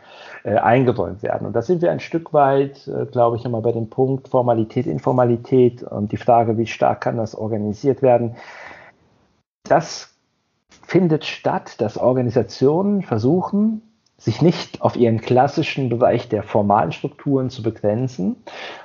äh, 0.46 0.58
eingeräumt 0.58 1.24
werden. 1.24 1.48
Und 1.48 1.54
da 1.54 1.64
sind 1.64 1.82
wir 1.82 1.92
ein 1.92 2.00
Stück 2.00 2.32
weit, 2.32 2.88
äh, 2.88 3.08
glaube 3.08 3.36
ich, 3.36 3.44
nochmal 3.44 3.64
bei 3.64 3.72
dem 3.72 3.90
Punkt 3.90 4.28
Formalität, 4.28 4.86
Informalität 4.86 5.82
und 5.82 6.12
die 6.12 6.18
Frage, 6.18 6.56
wie 6.60 6.68
stark 6.68 7.02
kann 7.02 7.18
das 7.18 7.34
organisiert 7.34 8.04
werden. 8.04 8.36
Das 9.64 10.14
findet 10.84 11.26
statt, 11.26 11.82
dass 11.82 11.98
Organisationen 11.98 13.02
versuchen, 13.02 13.82
sich 14.18 14.44
nicht 14.44 14.84
auf 14.84 14.96
ihren 14.96 15.20
klassischen 15.20 15.90
Bereich 15.90 16.30
der 16.30 16.44
formalen 16.44 16.92
Strukturen 16.92 17.50
zu 17.50 17.64
begrenzen. 17.64 18.36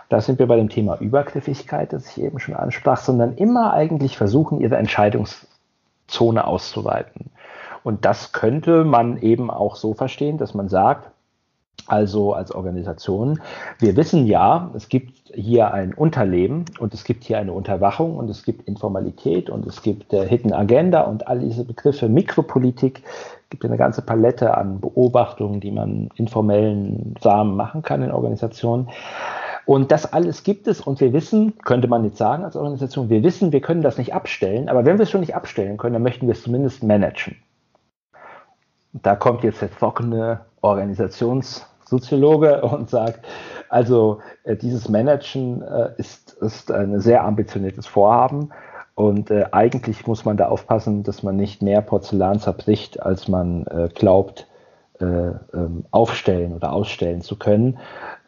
Da 0.08 0.22
sind 0.22 0.38
wir 0.38 0.46
bei 0.46 0.56
dem 0.56 0.70
Thema 0.70 0.96
Übergriffigkeit, 0.98 1.92
das 1.92 2.16
ich 2.16 2.24
eben 2.24 2.38
schon 2.38 2.54
ansprach, 2.54 3.02
sondern 3.02 3.34
immer 3.34 3.74
eigentlich 3.74 4.16
versuchen, 4.16 4.62
ihre 4.62 4.78
Entscheidungszone 4.78 6.46
auszuweiten. 6.46 7.30
Und 7.82 8.06
das 8.06 8.32
könnte 8.32 8.84
man 8.84 9.18
eben 9.18 9.50
auch 9.50 9.76
so 9.76 9.92
verstehen, 9.92 10.38
dass 10.38 10.54
man 10.54 10.70
sagt, 10.70 11.10
also 11.86 12.34
als 12.34 12.52
Organisation. 12.52 13.40
Wir 13.78 13.96
wissen 13.96 14.26
ja, 14.26 14.70
es 14.74 14.88
gibt 14.88 15.20
hier 15.34 15.72
ein 15.72 15.94
Unterleben 15.94 16.64
und 16.78 16.94
es 16.94 17.04
gibt 17.04 17.24
hier 17.24 17.38
eine 17.38 17.52
Unterwachung 17.52 18.16
und 18.16 18.28
es 18.30 18.42
gibt 18.42 18.66
Informalität 18.68 19.50
und 19.50 19.66
es 19.66 19.82
gibt 19.82 20.12
äh, 20.12 20.26
Hidden 20.26 20.52
Agenda 20.52 21.02
und 21.02 21.28
all 21.28 21.40
diese 21.40 21.64
Begriffe 21.64 22.08
Mikropolitik. 22.08 23.02
Es 23.04 23.50
gibt 23.50 23.64
eine 23.64 23.76
ganze 23.76 24.02
Palette 24.02 24.56
an 24.56 24.80
Beobachtungen, 24.80 25.60
die 25.60 25.72
man 25.72 26.10
informellen 26.14 27.14
Samen 27.20 27.56
machen 27.56 27.82
kann 27.82 28.02
in 28.02 28.12
Organisationen. 28.12 28.88
Und 29.66 29.92
das 29.92 30.12
alles 30.12 30.42
gibt 30.42 30.66
es 30.66 30.80
und 30.80 31.00
wir 31.00 31.12
wissen, 31.12 31.58
könnte 31.64 31.86
man 31.86 32.04
jetzt 32.04 32.16
sagen 32.16 32.44
als 32.44 32.56
Organisation, 32.56 33.08
wir 33.08 33.22
wissen, 33.22 33.52
wir 33.52 33.60
können 33.60 33.82
das 33.82 33.98
nicht 33.98 34.14
abstellen, 34.14 34.68
aber 34.68 34.84
wenn 34.84 34.98
wir 34.98 35.04
es 35.04 35.10
schon 35.10 35.20
nicht 35.20 35.36
abstellen 35.36 35.76
können, 35.76 35.92
dann 35.92 36.02
möchten 36.02 36.26
wir 36.26 36.32
es 36.32 36.42
zumindest 36.42 36.82
managen. 36.82 37.36
Da 38.92 39.14
kommt 39.14 39.44
jetzt 39.44 39.62
der 39.62 39.70
trockene 39.70 40.40
Organisations- 40.62 41.69
Soziologe 41.90 42.62
und 42.62 42.88
sagt, 42.88 43.26
also 43.68 44.20
äh, 44.44 44.56
dieses 44.56 44.88
Managen 44.88 45.62
äh, 45.62 45.90
ist, 45.98 46.32
ist 46.40 46.70
ein 46.72 47.00
sehr 47.00 47.24
ambitioniertes 47.24 47.86
Vorhaben. 47.86 48.50
Und 48.94 49.30
äh, 49.30 49.46
eigentlich 49.52 50.06
muss 50.06 50.24
man 50.24 50.36
da 50.36 50.48
aufpassen, 50.48 51.02
dass 51.02 51.22
man 51.22 51.36
nicht 51.36 51.62
mehr 51.62 51.80
Porzellan 51.80 52.38
zerbricht, 52.38 53.02
als 53.02 53.28
man 53.28 53.66
äh, 53.66 53.88
glaubt, 53.94 54.46
äh, 55.00 55.04
ähm, 55.54 55.84
aufstellen 55.90 56.52
oder 56.52 56.72
ausstellen 56.72 57.22
zu 57.22 57.38
können. 57.38 57.78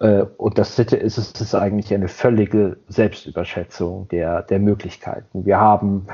Äh, 0.00 0.22
und 0.38 0.56
das 0.56 0.74
Dritte 0.74 0.96
ist, 0.96 1.18
es 1.18 1.38
ist 1.38 1.54
eigentlich 1.54 1.92
eine 1.92 2.08
völlige 2.08 2.78
Selbstüberschätzung 2.88 4.08
der, 4.08 4.42
der 4.42 4.58
Möglichkeiten. 4.58 5.44
Wir 5.44 5.60
haben 5.60 6.06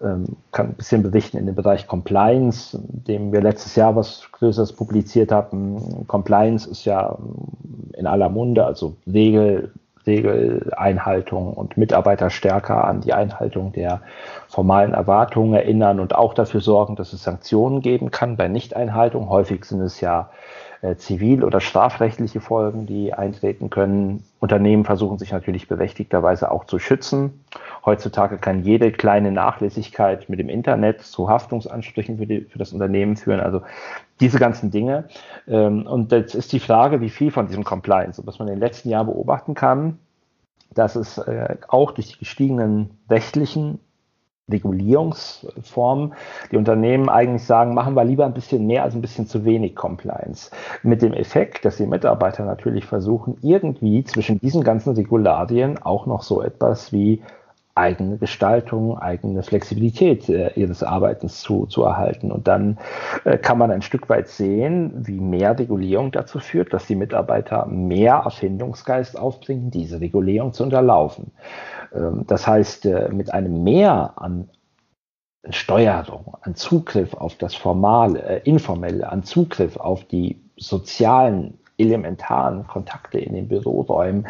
kann 0.00 0.66
ein 0.66 0.74
bisschen 0.74 1.02
berichten 1.02 1.38
in 1.38 1.46
dem 1.46 1.54
Bereich 1.54 1.86
Compliance, 1.86 2.78
dem 2.82 3.32
wir 3.32 3.40
letztes 3.40 3.76
Jahr 3.76 3.96
was 3.96 4.28
Größeres 4.32 4.72
publiziert 4.72 5.32
haben. 5.32 6.06
Compliance 6.06 6.68
ist 6.68 6.84
ja 6.84 7.16
ähm, 7.18 7.92
in 7.94 8.06
aller 8.06 8.28
Munde, 8.28 8.66
also 8.66 8.96
Regel, 9.06 9.72
Regeleinhaltung 10.06 11.54
und 11.54 11.76
Mitarbeiter 11.76 12.28
stärker 12.30 12.84
an 12.84 13.00
die 13.00 13.14
Einhaltung 13.14 13.72
der 13.72 14.02
formalen 14.48 14.92
Erwartungen 14.92 15.54
erinnern 15.54 16.00
und 16.00 16.14
auch 16.14 16.34
dafür 16.34 16.60
sorgen, 16.60 16.96
dass 16.96 17.12
es 17.12 17.22
Sanktionen 17.22 17.80
geben 17.80 18.10
kann 18.10 18.36
bei 18.36 18.48
Nichteinhaltung. 18.48 19.30
Häufig 19.30 19.64
sind 19.64 19.80
es 19.80 20.00
ja 20.00 20.28
zivil- 20.92 21.44
oder 21.44 21.60
strafrechtliche 21.60 22.40
Folgen, 22.40 22.86
die 22.86 23.12
eintreten 23.14 23.70
können. 23.70 24.22
Unternehmen 24.38 24.84
versuchen 24.84 25.18
sich 25.18 25.32
natürlich 25.32 25.68
berechtigterweise 25.68 26.50
auch 26.50 26.64
zu 26.64 26.78
schützen. 26.78 27.44
Heutzutage 27.84 28.38
kann 28.38 28.62
jede 28.62 28.92
kleine 28.92 29.32
Nachlässigkeit 29.32 30.28
mit 30.28 30.38
dem 30.38 30.48
Internet 30.48 31.02
zu 31.02 31.28
Haftungsansprüchen 31.28 32.18
für, 32.18 32.26
die, 32.26 32.42
für 32.42 32.58
das 32.58 32.72
Unternehmen 32.72 33.16
führen. 33.16 33.40
Also 33.40 33.62
diese 34.20 34.38
ganzen 34.38 34.70
Dinge. 34.70 35.08
Ähm, 35.48 35.86
und 35.86 36.12
jetzt 36.12 36.34
ist 36.34 36.52
die 36.52 36.60
Frage, 36.60 37.00
wie 37.00 37.10
viel 37.10 37.30
von 37.30 37.46
diesem 37.46 37.64
Compliance, 37.64 38.22
was 38.26 38.38
man 38.38 38.48
in 38.48 38.54
den 38.54 38.60
letzten 38.60 38.88
Jahren 38.88 39.06
beobachten 39.06 39.54
kann, 39.54 39.98
dass 40.74 40.96
es 40.96 41.18
äh, 41.18 41.56
auch 41.68 41.92
durch 41.92 42.12
die 42.12 42.18
gestiegenen 42.18 42.98
rechtlichen 43.08 43.80
Regulierungsformen 44.50 46.14
die 46.52 46.56
Unternehmen 46.56 47.08
eigentlich 47.08 47.44
sagen, 47.44 47.74
machen 47.74 47.94
wir 47.94 48.04
lieber 48.04 48.26
ein 48.26 48.34
bisschen 48.34 48.66
mehr 48.66 48.82
als 48.82 48.94
ein 48.94 49.00
bisschen 49.00 49.26
zu 49.26 49.44
wenig 49.44 49.74
Compliance. 49.74 50.50
Mit 50.82 51.00
dem 51.00 51.14
Effekt, 51.14 51.64
dass 51.64 51.78
die 51.78 51.86
Mitarbeiter 51.86 52.44
natürlich 52.44 52.84
versuchen, 52.84 53.38
irgendwie 53.40 54.04
zwischen 54.04 54.38
diesen 54.40 54.62
ganzen 54.62 54.94
Regularien 54.94 55.80
auch 55.80 56.06
noch 56.06 56.22
so 56.22 56.42
etwas 56.42 56.92
wie 56.92 57.22
eigene 57.74 58.18
Gestaltung, 58.18 58.98
eigene 58.98 59.42
Flexibilität 59.42 60.28
äh, 60.28 60.52
ihres 60.54 60.82
Arbeitens 60.82 61.40
zu, 61.40 61.66
zu 61.66 61.82
erhalten. 61.82 62.30
Und 62.30 62.46
dann 62.46 62.78
äh, 63.24 63.36
kann 63.36 63.58
man 63.58 63.70
ein 63.70 63.82
Stück 63.82 64.08
weit 64.08 64.28
sehen, 64.28 64.92
wie 65.06 65.18
mehr 65.18 65.58
Regulierung 65.58 66.12
dazu 66.12 66.38
führt, 66.38 66.72
dass 66.72 66.86
die 66.86 66.94
Mitarbeiter 66.94 67.66
mehr 67.66 68.22
Erfindungsgeist 68.24 69.18
aufbringen, 69.18 69.70
diese 69.70 70.00
Regulierung 70.00 70.52
zu 70.52 70.62
unterlaufen. 70.62 71.32
Ähm, 71.92 72.24
das 72.28 72.46
heißt, 72.46 72.86
äh, 72.86 73.08
mit 73.10 73.32
einem 73.32 73.64
Mehr 73.64 74.12
an 74.16 74.48
Steuerung, 75.50 76.36
an 76.42 76.54
Zugriff 76.54 77.12
auf 77.14 77.34
das 77.36 77.54
Formale, 77.54 78.22
äh, 78.22 78.40
Informelle, 78.44 79.10
an 79.10 79.24
Zugriff 79.24 79.76
auf 79.76 80.04
die 80.04 80.40
sozialen 80.56 81.58
elementaren 81.76 82.66
Kontakte 82.66 83.18
in 83.18 83.34
den 83.34 83.48
Büroräumen 83.48 84.26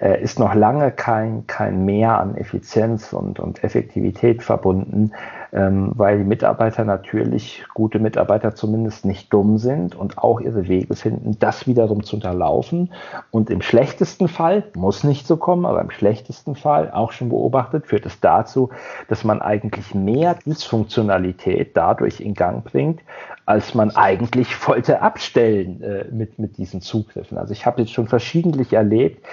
äh, 0.00 0.22
ist 0.22 0.38
noch 0.38 0.54
lange 0.54 0.90
kein, 0.90 1.46
kein 1.46 1.84
Mehr 1.84 2.18
an 2.18 2.36
Effizienz 2.36 3.12
und, 3.12 3.38
und 3.38 3.62
Effektivität 3.62 4.42
verbunden, 4.42 5.12
ähm, 5.56 5.92
weil 5.94 6.18
die 6.18 6.24
Mitarbeiter 6.24 6.84
natürlich, 6.84 7.64
gute 7.72 7.98
Mitarbeiter 7.98 8.54
zumindest 8.54 9.06
nicht 9.06 9.32
dumm 9.32 9.56
sind 9.56 9.96
und 9.96 10.18
auch 10.18 10.38
ihre 10.38 10.68
Wege 10.68 10.94
finden, 10.94 11.38
das 11.38 11.66
wiederum 11.66 12.04
zu 12.04 12.16
unterlaufen. 12.16 12.92
Und 13.30 13.48
im 13.48 13.62
schlechtesten 13.62 14.28
Fall, 14.28 14.64
muss 14.74 15.02
nicht 15.02 15.26
so 15.26 15.38
kommen, 15.38 15.64
aber 15.64 15.80
im 15.80 15.90
schlechtesten 15.90 16.56
Fall, 16.56 16.90
auch 16.90 17.10
schon 17.12 17.30
beobachtet, 17.30 17.86
führt 17.86 18.04
es 18.04 18.20
dazu, 18.20 18.68
dass 19.08 19.24
man 19.24 19.40
eigentlich 19.40 19.94
mehr 19.94 20.36
Dysfunktionalität 20.44 21.74
dadurch 21.74 22.20
in 22.20 22.34
Gang 22.34 22.62
bringt, 22.62 23.00
als 23.46 23.74
man 23.74 23.96
eigentlich 23.96 24.68
wollte 24.68 25.00
abstellen 25.00 25.82
äh, 25.82 26.04
mit, 26.12 26.38
mit 26.38 26.58
diesen 26.58 26.82
Zugriffen. 26.82 27.38
Also 27.38 27.54
ich 27.54 27.64
habe 27.64 27.80
jetzt 27.80 27.94
schon 27.94 28.08
verschiedentlich 28.08 28.74
erlebt, 28.74 29.24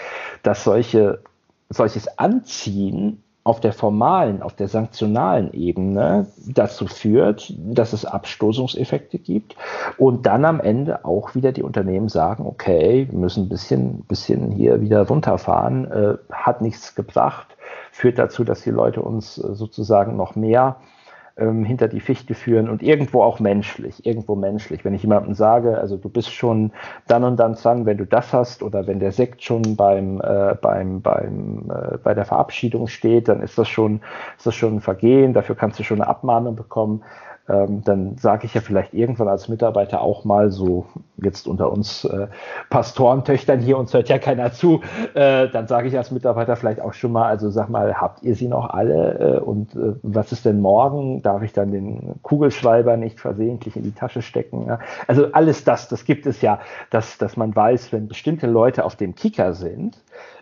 dass 0.42 0.64
solche, 0.64 1.20
solches 1.68 2.18
Anziehen 2.18 3.22
auf 3.44 3.60
der 3.60 3.74
formalen, 3.74 4.42
auf 4.42 4.54
der 4.54 4.70
sanktionalen 4.70 5.52
Ebene 5.54 6.28
dazu 6.48 6.88
führt, 6.88 7.54
dass 7.58 7.92
es 7.92 8.06
Abstoßungseffekte 8.06 9.20
gibt 9.20 9.56
und 9.98 10.26
dann 10.26 10.46
am 10.46 10.62
Ende 10.62 11.04
auch 11.04 11.36
wieder 11.36 11.52
die 11.52 11.64
Unternehmen 11.64 12.08
sagen, 12.08 12.46
okay, 12.46 13.08
wir 13.10 13.20
müssen 13.20 13.46
ein 13.46 13.50
bisschen, 13.50 14.04
bisschen 14.04 14.52
hier 14.52 14.80
wieder 14.80 15.08
runterfahren, 15.08 15.92
äh, 15.92 16.18
hat 16.32 16.62
nichts 16.62 16.96
gebracht, 16.96 17.58
führt 17.92 18.18
dazu, 18.18 18.46
dass 18.46 18.62
die 18.62 18.72
Leute 18.72 19.02
uns 19.02 19.38
äh, 19.38 19.54
sozusagen 19.54 20.16
noch 20.16 20.36
mehr 20.36 20.78
ähm, 21.38 21.66
hinter 21.66 21.88
die 21.88 22.00
Fichte 22.00 22.36
führen 22.36 22.70
und 22.70 22.84
irgendwo 22.84 23.24
auch 23.24 23.40
menschlich, 23.40 24.06
irgendwo 24.06 24.36
menschlich. 24.36 24.86
Wenn 24.86 24.94
ich 24.94 25.02
jemandem 25.02 25.34
sage, 25.34 25.78
also 25.78 25.98
du 25.98 26.10
bist 26.10 26.32
schon 26.32 26.72
dann 27.08 27.24
und 27.24 27.38
dann 27.38 27.56
dran, 27.56 27.86
wenn 27.86 27.98
du 27.98 28.06
das 28.06 28.34
hast 28.34 28.62
oder 28.62 28.86
wenn 28.88 29.00
der 29.00 29.12
Sekt 29.12 29.44
schon 29.44 29.76
beim, 29.76 30.22
äh, 30.22 30.56
beim, 30.62 31.02
beim, 31.02 31.72
äh, 31.72 31.98
bei 31.98 32.14
der 32.14 32.26
Verabschiedung 32.26 32.88
steht, 32.88 33.28
dann 33.28 33.42
ist 33.42 33.58
das 33.58 33.68
schon, 33.68 34.02
ist 34.38 34.46
das 34.46 34.56
schon 34.56 34.76
ein 34.76 34.82
Vergehen, 34.82 35.34
dafür 35.34 35.56
kannst 35.56 35.80
du 35.80 35.84
schon 35.84 36.02
eine 36.02 36.10
Abmahnung 36.10 36.56
bekommen. 36.56 37.04
Ähm, 37.50 37.84
dann 37.84 38.18
sage 38.18 38.46
ich 38.46 38.54
ja 38.54 38.62
vielleicht 38.62 38.94
irgendwann 38.94 39.28
als 39.28 39.50
Mitarbeiter 39.50 40.02
auch 40.02 40.24
mal 40.24 40.50
so, 40.50 40.86
jetzt 41.18 41.48
unter 41.48 41.72
uns 41.72 42.06
äh, 42.06 42.28
Pastorentöchtern 42.70 43.60
hier, 43.60 43.78
uns 43.78 43.94
hört 43.94 44.08
ja 44.08 44.18
keiner 44.18 44.54
zu, 44.54 44.82
äh, 45.14 45.50
dann 45.50 45.68
sage 45.68 45.90
ich 45.90 45.98
als 45.98 46.12
Mitarbeiter 46.12 46.56
vielleicht 46.56 46.80
auch 46.80 46.94
schon 46.94 47.12
mal, 47.12 47.28
also 47.28 47.50
sag 47.50 47.70
mal, 47.70 47.96
habt 47.96 48.24
ihr 48.24 48.36
sie 48.36 48.48
noch 48.48 48.70
alle 48.70 49.20
äh, 49.20 49.40
und 49.40 49.76
äh, 49.76 49.96
was 50.04 50.32
ist 50.32 50.46
denn 50.46 50.62
morgen? 50.62 51.22
Darf 51.22 51.42
ich 51.44 51.52
dann 51.52 51.72
den 51.72 52.16
Kugelschreiber 52.22 52.96
nicht 52.96 53.20
versehentlich 53.20 53.76
in 53.76 53.84
die 53.84 53.92
Tasche 53.92 54.22
stecken? 54.22 54.66
Ja? 54.68 54.80
Also 55.08 55.34
alles 55.34 55.66
das, 55.66 55.90
das 55.90 56.06
gibt 56.06 56.26
es 56.26 56.42
ja, 56.42 56.60
dass, 56.92 57.18
dass 57.18 57.36
man 57.36 57.54
weiß, 57.54 57.92
wenn 57.92 58.08
bestimmte 58.08 58.48
Leute 58.48 58.86
auf 58.86 58.96
dem 58.96 59.16
Kicker 59.16 59.54
sind, 59.54 59.98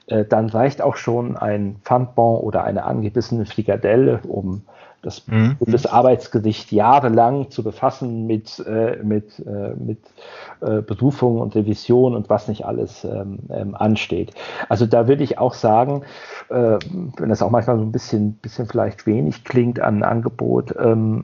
äh, 0.05 0.25
dann 0.25 0.49
reicht 0.49 0.81
auch 0.83 0.97
schon 0.97 1.35
ein 1.35 1.77
Pfandbon 1.83 2.41
oder 2.41 2.63
eine 2.63 2.83
angebissene 2.83 3.45
Frikadelle, 3.45 4.19
um 4.27 4.63
das 5.01 5.27
mhm. 5.27 5.55
Bundesarbeitsgericht 5.57 6.71
jahrelang 6.71 7.49
zu 7.49 7.63
befassen 7.63 8.27
mit, 8.27 8.59
äh, 8.67 8.97
mit, 9.03 9.39
äh, 9.39 9.73
mit 9.75 9.99
äh, 10.61 10.81
Berufung 10.81 11.39
und 11.39 11.55
Revision 11.55 12.15
und 12.15 12.29
was 12.29 12.47
nicht 12.47 12.65
alles 12.65 13.03
ähm, 13.03 13.39
ähm, 13.49 13.75
ansteht. 13.75 14.33
Also 14.69 14.85
da 14.85 15.07
würde 15.07 15.23
ich 15.23 15.37
auch 15.37 15.53
sagen, 15.53 16.03
äh, 16.49 16.77
wenn 17.17 17.29
das 17.29 17.41
auch 17.41 17.49
manchmal 17.49 17.77
so 17.77 17.83
ein 17.83 17.91
bisschen, 17.91 18.33
bisschen 18.33 18.67
vielleicht 18.67 19.05
wenig 19.05 19.43
klingt 19.43 19.79
an 19.79 20.03
Angebot, 20.03 20.75
ähm, 20.79 21.23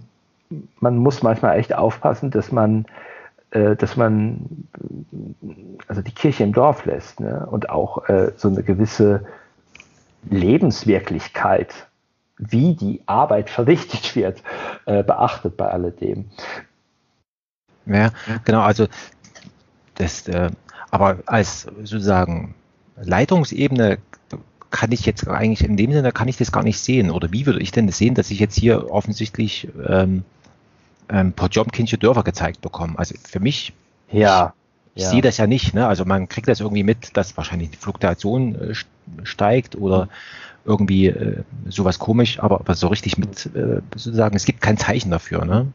man 0.80 0.98
muss 0.98 1.24
manchmal 1.24 1.60
echt 1.60 1.76
aufpassen, 1.76 2.32
dass 2.32 2.52
man 2.52 2.86
äh, 3.52 3.76
dass 3.76 3.96
man 3.96 4.68
also 5.88 6.02
die 6.02 6.12
Kirche 6.12 6.44
im 6.44 6.54
Dorf 6.54 6.86
lässt 6.86 7.20
ne? 7.20 7.48
und 7.50 7.70
auch 7.70 8.08
äh, 8.10 8.32
so 8.36 8.48
eine 8.50 8.64
gewisse 8.64 9.26
Lebenswirklichkeit 10.30 11.88
wie 12.38 12.76
die 12.76 13.02
Arbeit 13.06 13.50
verrichtet 13.50 14.16
wird, 14.16 14.44
äh, 14.86 15.04
beachtet 15.04 15.58
bei 15.58 15.70
alledem. 15.70 16.26
Ja, 17.86 18.12
genau, 18.44 18.62
also 18.62 18.88
das, 19.96 20.28
äh, 20.28 20.52
aber 20.92 21.20
als 21.26 21.68
sozusagen 21.84 22.54
Leitungsebene 23.02 24.00
kann 24.70 24.92
ich 24.92 25.06
jetzt 25.06 25.28
eigentlich 25.28 25.64
in 25.68 25.78
dem 25.78 25.92
Sinne 25.92 26.12
kann 26.12 26.28
ich 26.28 26.38
das 26.38 26.52
gar 26.52 26.64
nicht 26.64 26.80
sehen. 26.80 27.12
Oder 27.12 27.32
wie 27.32 27.46
würde 27.46 27.62
ich 27.62 27.72
denn 27.72 27.88
das 27.88 27.98
sehen, 27.98 28.16
dass 28.16 28.32
ich 28.32 28.40
jetzt 28.40 28.58
hier 28.58 28.92
offensichtlich 28.92 29.68
ähm, 29.88 30.24
ähm, 31.10 31.34
Potemkinsche 31.34 31.98
Dörfer 31.98 32.24
gezeigt 32.24 32.62
bekomme? 32.62 32.98
Also 32.98 33.16
für 33.24 33.40
mich, 33.40 33.74
ja, 34.12 34.54
ich, 34.94 35.02
ich 35.02 35.04
ja. 35.04 35.10
sehe 35.10 35.22
das 35.22 35.38
ja 35.38 35.48
nicht. 35.48 35.74
Ne? 35.74 35.88
Also 35.88 36.06
man 36.06 36.28
kriegt 36.28 36.48
das 36.48 36.60
irgendwie 36.60 36.84
mit, 36.84 37.16
dass 37.16 37.38
wahrscheinlich 37.38 37.72
die 37.72 37.78
Fluktuation 37.78 38.56
äh, 38.56 38.74
steigt 39.24 39.76
oder 39.76 40.10
irgendwie 40.68 41.08
äh, 41.08 41.44
sowas 41.68 41.98
komisch, 41.98 42.40
aber, 42.40 42.60
aber 42.60 42.76
so 42.76 42.88
richtig 42.88 43.18
mit 43.18 43.46
äh, 43.56 43.82
sozusagen, 43.96 44.36
es 44.36 44.46
gibt 44.46 44.62
kein 44.62 44.78
Zeichen 44.78 45.10
dafür. 45.10 45.46
Ne? 45.46 45.68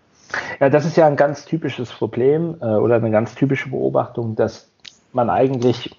Ja, 0.60 0.68
das 0.68 0.84
ist 0.84 0.96
ja 0.96 1.06
ein 1.06 1.16
ganz 1.16 1.44
typisches 1.44 1.90
Problem 1.90 2.56
äh, 2.60 2.66
oder 2.66 2.96
eine 2.96 3.10
ganz 3.10 3.34
typische 3.34 3.70
Beobachtung, 3.70 4.36
dass 4.36 4.68
man 5.12 5.30
eigentlich, 5.30 5.96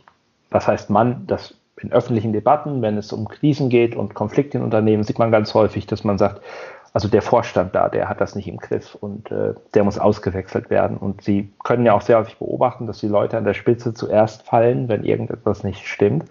was 0.52 0.68
heißt 0.68 0.89
man, 0.89 1.28
dass 1.28 1.56
in 1.78 1.91
öffentlichen 1.91 2.32
Debatten, 2.32 2.82
wenn 2.82 2.98
es 2.98 3.12
um 3.12 3.28
Krisen 3.28 3.70
geht 3.70 3.96
und 3.96 4.14
Konflikte 4.14 4.58
in 4.58 4.64
Unternehmen, 4.64 5.04
sieht 5.04 5.20
man 5.20 5.32
ganz 5.32 5.54
häufig, 5.54 5.86
dass 5.86 6.04
man 6.04 6.18
sagt, 6.18 6.41
also 6.94 7.08
der 7.08 7.24
Vorstand 7.24 7.74
da, 7.74 7.89
der 7.89 8.08
hat 8.08 8.22
das 8.22 8.36
nicht 8.36 8.48
im 8.48 8.58
Griff 8.58 8.96
und 8.96 9.32
äh, 9.32 9.56
der 9.74 9.84
muss 9.84 9.98
ausgewechselt 9.98 10.70
werden. 10.70 10.98
Und 10.98 11.24
Sie 11.24 11.52
können 11.64 11.86
ja 11.86 11.94
auch 11.94 12.04
sehr 12.04 12.20
häufig 12.20 12.38
beobachten, 12.38 12.86
dass 12.86 13.00
die 13.00 13.08
Leute 13.08 13.36
an 13.36 13.46
der 13.46 13.56
Spitze 13.56 13.96
zuerst 13.96 14.44
fallen, 14.44 14.88
wenn 14.88 15.04
irgendetwas 15.04 15.64
nicht 15.64 15.88
stimmt 15.88 16.26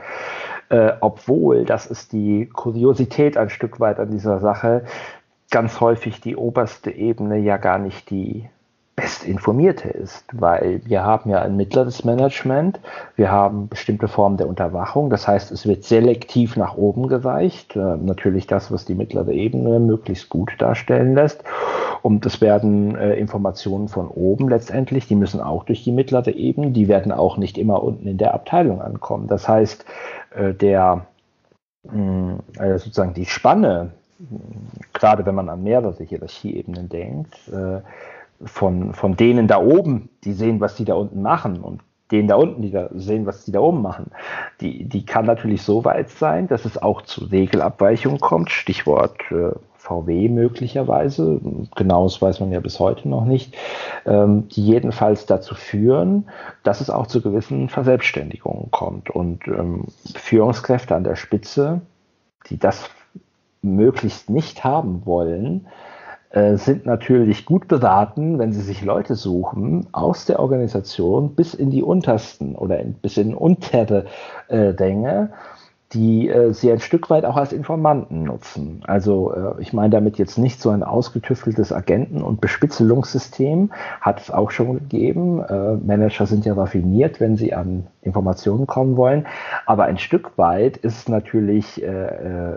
äh, 0.72 0.94
obwohl, 1.00 1.66
das 1.66 1.86
ist 1.86 2.12
die 2.12 2.46
Kuriosität 2.46 3.36
ein 3.36 3.50
Stück 3.50 3.78
weit 3.78 4.00
an 4.00 4.10
dieser 4.10 4.40
Sache, 4.40 4.84
ganz 5.50 5.80
häufig 5.80 6.22
die 6.22 6.34
oberste 6.34 6.90
Ebene 6.90 7.36
ja 7.36 7.58
gar 7.58 7.78
nicht 7.78 8.08
die 8.08 8.48
bestinformierte 8.96 9.88
ist, 9.88 10.24
weil 10.32 10.80
wir 10.84 11.02
haben 11.02 11.28
ja 11.28 11.42
ein 11.42 11.56
mittleres 11.56 12.04
Management, 12.04 12.80
wir 13.16 13.30
haben 13.30 13.68
bestimmte 13.68 14.08
Formen 14.08 14.38
der 14.38 14.48
Unterwachung, 14.48 15.10
das 15.10 15.28
heißt, 15.28 15.52
es 15.52 15.66
wird 15.66 15.84
selektiv 15.84 16.56
nach 16.56 16.76
oben 16.76 17.06
geweicht, 17.06 17.76
äh, 17.76 17.96
natürlich 17.96 18.46
das, 18.46 18.72
was 18.72 18.86
die 18.86 18.94
mittlere 18.94 19.32
Ebene 19.32 19.78
möglichst 19.78 20.30
gut 20.30 20.54
darstellen 20.58 21.14
lässt 21.14 21.44
und 22.02 22.26
es 22.26 22.40
werden 22.40 22.96
äh, 22.96 23.14
Informationen 23.14 23.88
von 23.88 24.08
oben 24.08 24.48
letztendlich, 24.48 25.06
die 25.06 25.14
müssen 25.14 25.40
auch 25.40 25.64
durch 25.64 25.84
die 25.84 25.92
mittlere 25.92 26.32
Ebene, 26.32 26.72
die 26.72 26.88
werden 26.88 27.12
auch 27.12 27.36
nicht 27.36 27.56
immer 27.56 27.82
unten 27.82 28.08
in 28.08 28.18
der 28.18 28.34
Abteilung 28.34 28.82
ankommen. 28.82 29.28
Das 29.28 29.48
heißt, 29.48 29.84
äh, 30.34 30.52
der 30.52 31.06
mh, 31.84 32.38
äh, 32.58 32.78
sozusagen 32.78 33.14
die 33.14 33.26
Spanne, 33.26 33.92
gerade 34.92 35.24
wenn 35.26 35.34
man 35.34 35.48
an 35.48 35.62
mehrere 35.62 36.02
Hierarchieebenen 36.02 36.88
denkt, 36.88 37.36
äh, 37.48 37.80
von, 38.44 38.92
von 38.94 39.16
denen 39.16 39.46
da 39.46 39.60
oben, 39.60 40.08
die 40.24 40.32
sehen, 40.32 40.60
was 40.60 40.74
die 40.74 40.84
da 40.84 40.94
unten 40.94 41.22
machen 41.22 41.60
und 41.60 41.82
denen 42.10 42.28
da 42.28 42.34
unten, 42.34 42.62
die 42.62 42.72
da 42.72 42.88
sehen, 42.92 43.26
was 43.26 43.44
die 43.44 43.52
da 43.52 43.60
oben 43.60 43.80
machen, 43.80 44.10
die, 44.60 44.84
die 44.84 45.06
kann 45.06 45.24
natürlich 45.24 45.62
so 45.62 45.84
weit 45.84 46.10
sein, 46.10 46.48
dass 46.48 46.64
es 46.64 46.80
auch 46.80 47.02
zu 47.02 47.24
Regelabweichungen 47.26 48.20
kommt. 48.20 48.50
Stichwort 48.50 49.18
äh, 49.30 49.52
VW 49.82 50.28
möglicherweise, 50.28 51.40
genaues 51.74 52.22
weiß 52.22 52.38
man 52.38 52.52
ja 52.52 52.60
bis 52.60 52.78
heute 52.78 53.08
noch 53.08 53.24
nicht, 53.24 53.56
ähm, 54.06 54.48
die 54.48 54.64
jedenfalls 54.64 55.26
dazu 55.26 55.56
führen, 55.56 56.28
dass 56.62 56.80
es 56.80 56.88
auch 56.88 57.08
zu 57.08 57.20
gewissen 57.20 57.68
Verselbstständigungen 57.68 58.70
kommt. 58.70 59.10
Und 59.10 59.48
ähm, 59.48 59.86
Führungskräfte 60.14 60.94
an 60.94 61.02
der 61.02 61.16
Spitze, 61.16 61.80
die 62.48 62.58
das 62.58 62.90
möglichst 63.60 64.30
nicht 64.30 64.62
haben 64.62 65.04
wollen, 65.04 65.66
äh, 66.30 66.56
sind 66.56 66.86
natürlich 66.86 67.44
gut 67.44 67.66
beraten, 67.66 68.38
wenn 68.38 68.52
sie 68.52 68.62
sich 68.62 68.82
Leute 68.84 69.16
suchen 69.16 69.88
aus 69.90 70.26
der 70.26 70.38
Organisation 70.38 71.34
bis 71.34 71.54
in 71.54 71.70
die 71.70 71.82
untersten 71.82 72.54
oder 72.54 72.78
in, 72.78 72.94
bis 72.94 73.16
in 73.16 73.34
untere 73.34 74.06
äh, 74.46 74.56
Ränge 74.58 75.32
die 75.92 76.28
äh, 76.28 76.52
sie 76.52 76.70
ein 76.72 76.80
Stück 76.80 77.10
weit 77.10 77.24
auch 77.24 77.36
als 77.36 77.52
Informanten 77.52 78.24
nutzen. 78.24 78.80
Also 78.86 79.32
äh, 79.34 79.60
ich 79.60 79.72
meine 79.72 79.90
damit 79.90 80.18
jetzt 80.18 80.38
nicht 80.38 80.60
so 80.60 80.70
ein 80.70 80.82
ausgetüfteltes 80.82 81.72
Agenten- 81.72 82.22
und 82.22 82.40
Bespitzelungssystem, 82.40 83.70
hat 84.00 84.20
es 84.20 84.30
auch 84.30 84.50
schon 84.50 84.74
gegeben. 84.74 85.42
Äh, 85.42 85.74
Manager 85.76 86.26
sind 86.26 86.44
ja 86.44 86.54
raffiniert, 86.54 87.20
wenn 87.20 87.36
sie 87.36 87.54
an 87.54 87.86
Informationen 88.02 88.66
kommen 88.66 88.96
wollen, 88.96 89.26
aber 89.66 89.84
ein 89.84 89.98
Stück 89.98 90.38
weit 90.38 90.76
ist 90.76 91.08
natürlich 91.08 91.82
äh, 91.82 92.56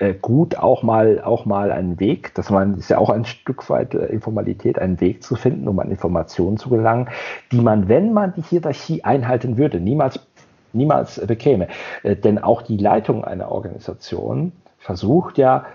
äh, 0.00 0.14
gut 0.14 0.56
auch 0.56 0.82
mal 0.82 1.20
auch 1.20 1.44
mal 1.44 1.70
einen 1.70 2.00
Weg, 2.00 2.34
dass 2.34 2.48
man 2.48 2.78
ist 2.78 2.88
ja 2.88 2.98
auch 2.98 3.10
ein 3.10 3.26
Stück 3.26 3.68
weit 3.68 3.94
äh, 3.94 4.06
Informalität, 4.06 4.78
einen 4.78 4.98
Weg 5.00 5.22
zu 5.22 5.36
finden, 5.36 5.68
um 5.68 5.78
an 5.78 5.90
Informationen 5.90 6.56
zu 6.56 6.70
gelangen, 6.70 7.08
die 7.52 7.60
man, 7.60 7.88
wenn 7.88 8.14
man 8.14 8.32
die 8.34 8.42
Hierarchie 8.42 9.04
einhalten 9.04 9.58
würde, 9.58 9.78
niemals 9.78 10.18
niemals 10.74 11.24
bekäme. 11.26 11.68
Äh, 12.02 12.16
denn 12.16 12.38
auch 12.38 12.62
die 12.62 12.76
Leitung 12.76 13.24
einer 13.24 13.50
Organisation 13.50 14.52
versucht 14.78 15.38
ja, 15.38 15.66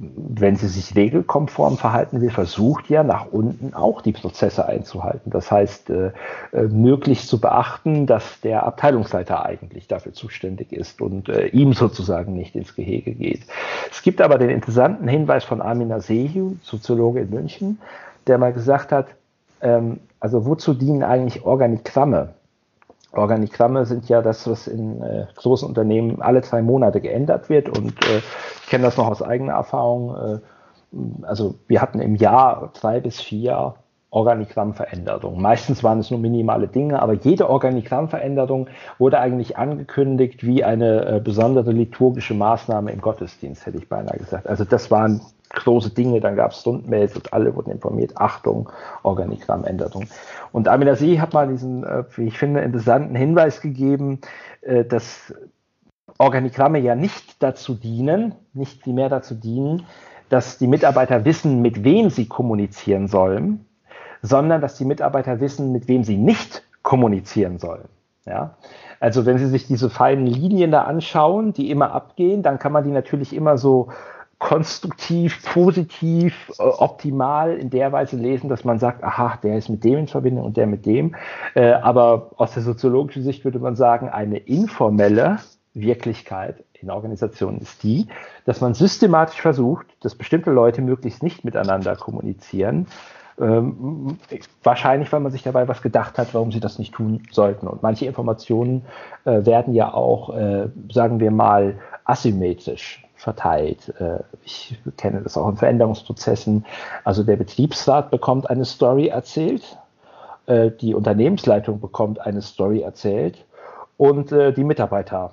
wenn 0.00 0.56
sie 0.56 0.68
sich 0.68 0.94
regelkonform 0.94 1.76
verhalten 1.76 2.20
will, 2.20 2.30
versucht 2.30 2.88
ja 2.88 3.02
nach 3.02 3.26
unten 3.32 3.74
auch 3.74 4.00
die 4.00 4.12
Prozesse 4.12 4.66
einzuhalten. 4.66 5.30
Das 5.30 5.50
heißt, 5.50 5.90
äh, 5.90 6.12
äh, 6.52 6.62
möglichst 6.62 7.28
zu 7.28 7.40
beachten, 7.40 8.06
dass 8.06 8.40
der 8.40 8.64
Abteilungsleiter 8.64 9.44
eigentlich 9.44 9.88
dafür 9.88 10.12
zuständig 10.12 10.72
ist 10.72 11.00
und 11.00 11.28
äh, 11.28 11.46
ihm 11.48 11.72
sozusagen 11.72 12.34
nicht 12.34 12.54
ins 12.54 12.74
Gehege 12.74 13.12
geht. 13.12 13.42
Es 13.90 14.02
gibt 14.02 14.20
aber 14.20 14.38
den 14.38 14.50
interessanten 14.50 15.08
Hinweis 15.08 15.44
von 15.44 15.60
Amina 15.60 16.00
Sehu, 16.00 16.56
Soziologe 16.62 17.20
in 17.20 17.30
München, 17.30 17.80
der 18.26 18.38
mal 18.38 18.52
gesagt 18.52 18.92
hat, 18.92 19.08
ähm, 19.60 19.98
also 20.20 20.46
wozu 20.46 20.74
dienen 20.74 21.02
eigentlich 21.02 21.44
Organigramme? 21.44 22.34
Organigramme 23.12 23.86
sind 23.86 24.08
ja 24.08 24.20
das, 24.22 24.48
was 24.48 24.66
in 24.66 25.02
äh, 25.02 25.26
großen 25.36 25.66
Unternehmen 25.66 26.20
alle 26.20 26.42
zwei 26.42 26.62
Monate 26.62 27.00
geändert 27.00 27.48
wird. 27.48 27.68
Und 27.68 28.04
äh, 28.06 28.18
ich 28.62 28.68
kenne 28.68 28.84
das 28.84 28.96
noch 28.96 29.08
aus 29.08 29.22
eigener 29.22 29.54
Erfahrung. 29.54 30.14
Äh, 30.14 30.38
also 31.22 31.54
wir 31.66 31.80
hatten 31.80 32.00
im 32.00 32.16
Jahr 32.16 32.70
zwei 32.74 33.00
bis 33.00 33.20
vier 33.20 33.74
Organigrammveränderungen. 34.10 35.40
Meistens 35.40 35.84
waren 35.84 35.98
es 35.98 36.10
nur 36.10 36.18
minimale 36.18 36.66
Dinge, 36.66 37.02
aber 37.02 37.12
jede 37.12 37.50
Organigrammveränderung 37.50 38.68
wurde 38.98 39.20
eigentlich 39.20 39.58
angekündigt 39.58 40.44
wie 40.46 40.64
eine 40.64 41.04
äh, 41.04 41.20
besondere 41.20 41.72
liturgische 41.72 42.32
Maßnahme 42.32 42.90
im 42.90 43.02
Gottesdienst, 43.02 43.66
hätte 43.66 43.76
ich 43.76 43.88
beinahe 43.88 44.16
gesagt. 44.16 44.46
Also 44.46 44.64
das 44.64 44.90
waren 44.90 45.20
große 45.50 45.90
Dinge, 45.90 46.20
dann 46.20 46.36
gab 46.36 46.52
es 46.52 46.60
Stundmails 46.60 47.14
und 47.16 47.32
alle 47.32 47.54
wurden 47.54 47.70
informiert, 47.70 48.16
Achtung, 48.16 48.70
Organigrammänderung. 49.02 50.06
Und 50.52 50.68
Amina 50.68 50.94
Sie 50.94 51.20
hat 51.20 51.32
mal 51.32 51.48
diesen, 51.48 51.84
äh, 51.84 52.04
wie 52.16 52.28
ich 52.28 52.38
finde, 52.38 52.60
interessanten 52.60 53.14
Hinweis 53.14 53.60
gegeben, 53.60 54.20
äh, 54.62 54.84
dass 54.84 55.34
Organigramme 56.18 56.78
ja 56.78 56.94
nicht 56.94 57.42
dazu 57.42 57.74
dienen, 57.74 58.34
nicht 58.52 58.86
mehr 58.86 59.08
dazu 59.08 59.34
dienen, 59.34 59.86
dass 60.28 60.58
die 60.58 60.66
Mitarbeiter 60.66 61.24
wissen, 61.24 61.62
mit 61.62 61.84
wem 61.84 62.10
sie 62.10 62.26
kommunizieren 62.26 63.08
sollen, 63.08 63.64
sondern 64.20 64.60
dass 64.60 64.76
die 64.76 64.84
Mitarbeiter 64.84 65.40
wissen, 65.40 65.72
mit 65.72 65.88
wem 65.88 66.04
sie 66.04 66.16
nicht 66.16 66.64
kommunizieren 66.82 67.58
sollen. 67.58 67.88
Ja? 68.26 68.56
Also 69.00 69.26
wenn 69.26 69.38
Sie 69.38 69.46
sich 69.46 69.66
diese 69.66 69.90
feinen 69.90 70.26
Linien 70.26 70.70
da 70.70 70.82
anschauen, 70.82 71.52
die 71.52 71.70
immer 71.70 71.92
abgehen, 71.92 72.42
dann 72.42 72.58
kann 72.58 72.72
man 72.72 72.84
die 72.84 72.90
natürlich 72.90 73.34
immer 73.34 73.56
so 73.56 73.88
konstruktiv, 74.38 75.42
positiv, 75.44 76.52
äh, 76.58 76.62
optimal 76.62 77.56
in 77.56 77.70
der 77.70 77.92
Weise 77.92 78.16
lesen, 78.16 78.48
dass 78.48 78.64
man 78.64 78.78
sagt, 78.78 79.02
aha, 79.02 79.38
der 79.42 79.58
ist 79.58 79.68
mit 79.68 79.84
dem 79.84 79.98
in 79.98 80.06
Verbindung 80.06 80.44
und 80.44 80.56
der 80.56 80.66
mit 80.66 80.86
dem. 80.86 81.16
Äh, 81.54 81.72
aber 81.72 82.30
aus 82.36 82.54
der 82.54 82.62
soziologischen 82.62 83.22
Sicht 83.22 83.44
würde 83.44 83.58
man 83.58 83.76
sagen, 83.76 84.08
eine 84.08 84.38
informelle 84.38 85.38
Wirklichkeit 85.74 86.64
in 86.80 86.90
Organisationen 86.90 87.58
ist 87.58 87.82
die, 87.82 88.06
dass 88.44 88.60
man 88.60 88.74
systematisch 88.74 89.40
versucht, 89.40 89.86
dass 90.00 90.14
bestimmte 90.14 90.50
Leute 90.50 90.82
möglichst 90.82 91.22
nicht 91.22 91.44
miteinander 91.44 91.96
kommunizieren. 91.96 92.86
Ähm, 93.40 94.18
wahrscheinlich, 94.62 95.12
weil 95.12 95.20
man 95.20 95.32
sich 95.32 95.42
dabei 95.42 95.68
was 95.68 95.82
gedacht 95.82 96.18
hat, 96.18 96.34
warum 96.34 96.50
sie 96.52 96.60
das 96.60 96.78
nicht 96.78 96.94
tun 96.94 97.22
sollten. 97.30 97.66
Und 97.66 97.82
manche 97.82 98.06
Informationen 98.06 98.84
äh, 99.24 99.44
werden 99.44 99.74
ja 99.74 99.92
auch, 99.92 100.36
äh, 100.36 100.68
sagen 100.92 101.20
wir 101.20 101.30
mal, 101.30 101.78
asymmetrisch 102.04 103.04
verteilt. 103.18 103.92
Äh, 103.98 104.20
ich 104.44 104.78
kenne 104.96 105.20
das 105.20 105.36
auch 105.36 105.48
in 105.48 105.56
Veränderungsprozessen. 105.56 106.64
Also 107.04 107.24
der 107.24 107.36
Betriebsrat 107.36 108.10
bekommt 108.10 108.48
eine 108.48 108.64
Story 108.64 109.08
erzählt, 109.08 109.76
äh, 110.46 110.70
die 110.70 110.94
Unternehmensleitung 110.94 111.80
bekommt 111.80 112.20
eine 112.20 112.40
Story 112.40 112.80
erzählt 112.80 113.44
und 113.96 114.32
äh, 114.32 114.52
die 114.52 114.64
Mitarbeiter 114.64 115.32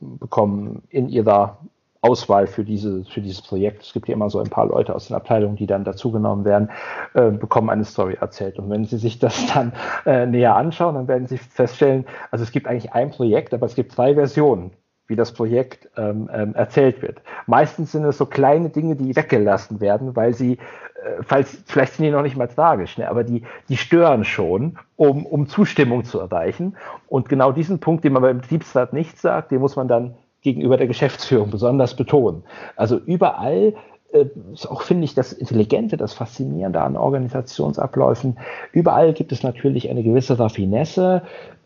bekommen 0.00 0.82
in 0.88 1.10
ihrer 1.10 1.58
Auswahl 2.00 2.46
für, 2.46 2.64
diese, 2.64 3.04
für 3.04 3.20
dieses 3.20 3.42
Projekt. 3.42 3.82
Es 3.82 3.92
gibt 3.92 4.08
ja 4.08 4.14
immer 4.14 4.30
so 4.30 4.38
ein 4.38 4.48
paar 4.48 4.64
Leute 4.64 4.94
aus 4.94 5.08
den 5.08 5.14
Abteilungen, 5.14 5.56
die 5.56 5.66
dann 5.66 5.84
dazugenommen 5.84 6.46
werden, 6.46 6.70
bekommen 7.12 7.68
eine 7.68 7.84
Story 7.84 8.16
erzählt. 8.18 8.58
Und 8.58 8.70
wenn 8.70 8.86
Sie 8.86 8.96
sich 8.96 9.18
das 9.18 9.52
dann 9.52 9.74
äh, 10.06 10.24
näher 10.24 10.56
anschauen, 10.56 10.94
dann 10.94 11.06
werden 11.06 11.26
Sie 11.26 11.36
feststellen, 11.36 12.06
also 12.30 12.44
es 12.44 12.50
gibt 12.50 12.66
eigentlich 12.66 12.94
ein 12.94 13.10
Projekt, 13.10 13.52
aber 13.52 13.66
es 13.66 13.74
gibt 13.74 13.92
zwei 13.92 14.14
Versionen 14.14 14.70
wie 15.12 15.16
das 15.16 15.32
Projekt 15.32 15.90
ähm, 15.98 16.30
ähm, 16.32 16.54
erzählt 16.54 17.02
wird. 17.02 17.20
Meistens 17.46 17.92
sind 17.92 18.04
es 18.04 18.16
so 18.16 18.24
kleine 18.24 18.70
Dinge, 18.70 18.96
die 18.96 19.14
weggelassen 19.14 19.80
werden, 19.82 20.16
weil 20.16 20.32
sie, 20.32 20.52
äh, 20.54 21.22
falls, 21.22 21.62
vielleicht 21.66 21.94
sind 21.94 22.06
die 22.06 22.10
noch 22.10 22.22
nicht 22.22 22.36
mal 22.36 22.48
tragisch, 22.48 22.96
ne, 22.96 23.10
aber 23.10 23.24
die, 23.24 23.42
die 23.68 23.76
stören 23.76 24.24
schon, 24.24 24.78
um, 24.96 25.26
um 25.26 25.46
Zustimmung 25.46 26.04
zu 26.04 26.18
erreichen. 26.18 26.76
Und 27.08 27.28
genau 27.28 27.52
diesen 27.52 27.78
Punkt, 27.78 28.04
den 28.04 28.14
man 28.14 28.22
beim 28.22 28.40
Betriebsrat 28.40 28.94
nicht 28.94 29.18
sagt, 29.18 29.50
den 29.50 29.60
muss 29.60 29.76
man 29.76 29.86
dann 29.86 30.14
gegenüber 30.40 30.78
der 30.78 30.86
Geschäftsführung 30.86 31.50
besonders 31.50 31.94
betonen. 31.94 32.42
Also 32.74 32.96
überall 32.96 33.74
äh, 34.12 34.24
ist 34.54 34.66
auch, 34.66 34.80
finde 34.80 35.04
ich, 35.04 35.14
das 35.14 35.34
Intelligente, 35.34 35.98
das 35.98 36.14
Faszinierende 36.14 36.80
an 36.80 36.96
Organisationsabläufen. 36.96 38.38
Überall 38.72 39.12
gibt 39.12 39.30
es 39.30 39.42
natürlich 39.42 39.90
eine 39.90 40.02
gewisse 40.02 40.38
Raffinesse, 40.38 41.20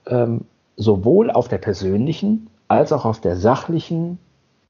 ähm, 0.09 0.41
sowohl 0.77 1.31
auf 1.31 1.47
der 1.47 1.59
persönlichen 1.59 2.49
als 2.69 2.93
auch 2.93 3.05
auf 3.05 3.21
der 3.21 3.37
sachlichen, 3.37 4.19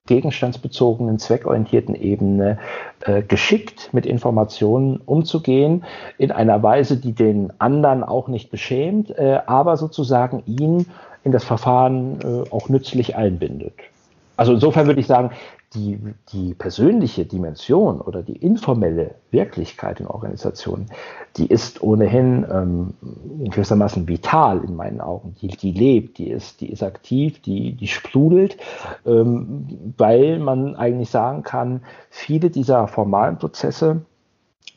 gegenstandsbezogenen, 0.07 1.19
zweckorientierten 1.19 1.95
Ebene 1.95 2.59
äh, 3.01 3.23
geschickt 3.23 3.91
mit 3.93 4.07
Informationen 4.07 5.01
umzugehen, 5.05 5.85
in 6.17 6.31
einer 6.31 6.63
Weise, 6.63 6.97
die 6.97 7.13
den 7.13 7.53
anderen 7.59 8.05
auch 8.05 8.29
nicht 8.29 8.51
beschämt, 8.51 9.11
äh, 9.11 9.41
aber 9.47 9.77
sozusagen 9.77 10.43
ihn 10.47 10.87
in 11.25 11.33
das 11.33 11.45
Verfahren 11.45 12.21
äh, 12.21 12.51
auch 12.51 12.69
nützlich 12.69 13.17
einbindet. 13.17 13.75
Also 14.37 14.53
insofern 14.53 14.87
würde 14.87 15.01
ich 15.01 15.07
sagen, 15.07 15.31
die, 15.75 15.99
die 16.33 16.55
persönliche 16.55 17.25
Dimension 17.25 18.01
oder 18.01 18.23
die 18.23 18.37
informelle 18.37 19.17
Wirklichkeit 19.31 20.01
in 20.01 20.07
Organisationen, 20.07 20.87
die 21.37 21.47
ist 21.47 21.83
ohnehin 21.83 22.47
ähm, 22.51 22.95
gewissermaßen 23.51 24.09
vital 24.09 24.63
in 24.65 24.77
meinen 24.77 25.01
Augen. 25.01 25.35
Die, 25.41 25.49
die 25.49 25.73
lebt, 25.73 26.19
die 26.19 26.31
ist, 26.31 26.61
die 26.61 26.71
ist 26.71 26.83
aktiv, 26.83 27.41
die, 27.43 27.73
die 27.73 27.89
sprudelt, 27.89 28.57
ähm, 29.05 29.93
weil 29.97 30.39
man 30.39 30.77
eigentlich 30.77 31.11
sagen 31.11 31.43
kann, 31.43 31.83
viele 32.11 32.51
dieser 32.51 32.89
formalen 32.89 33.39
Prozesse, 33.39 34.03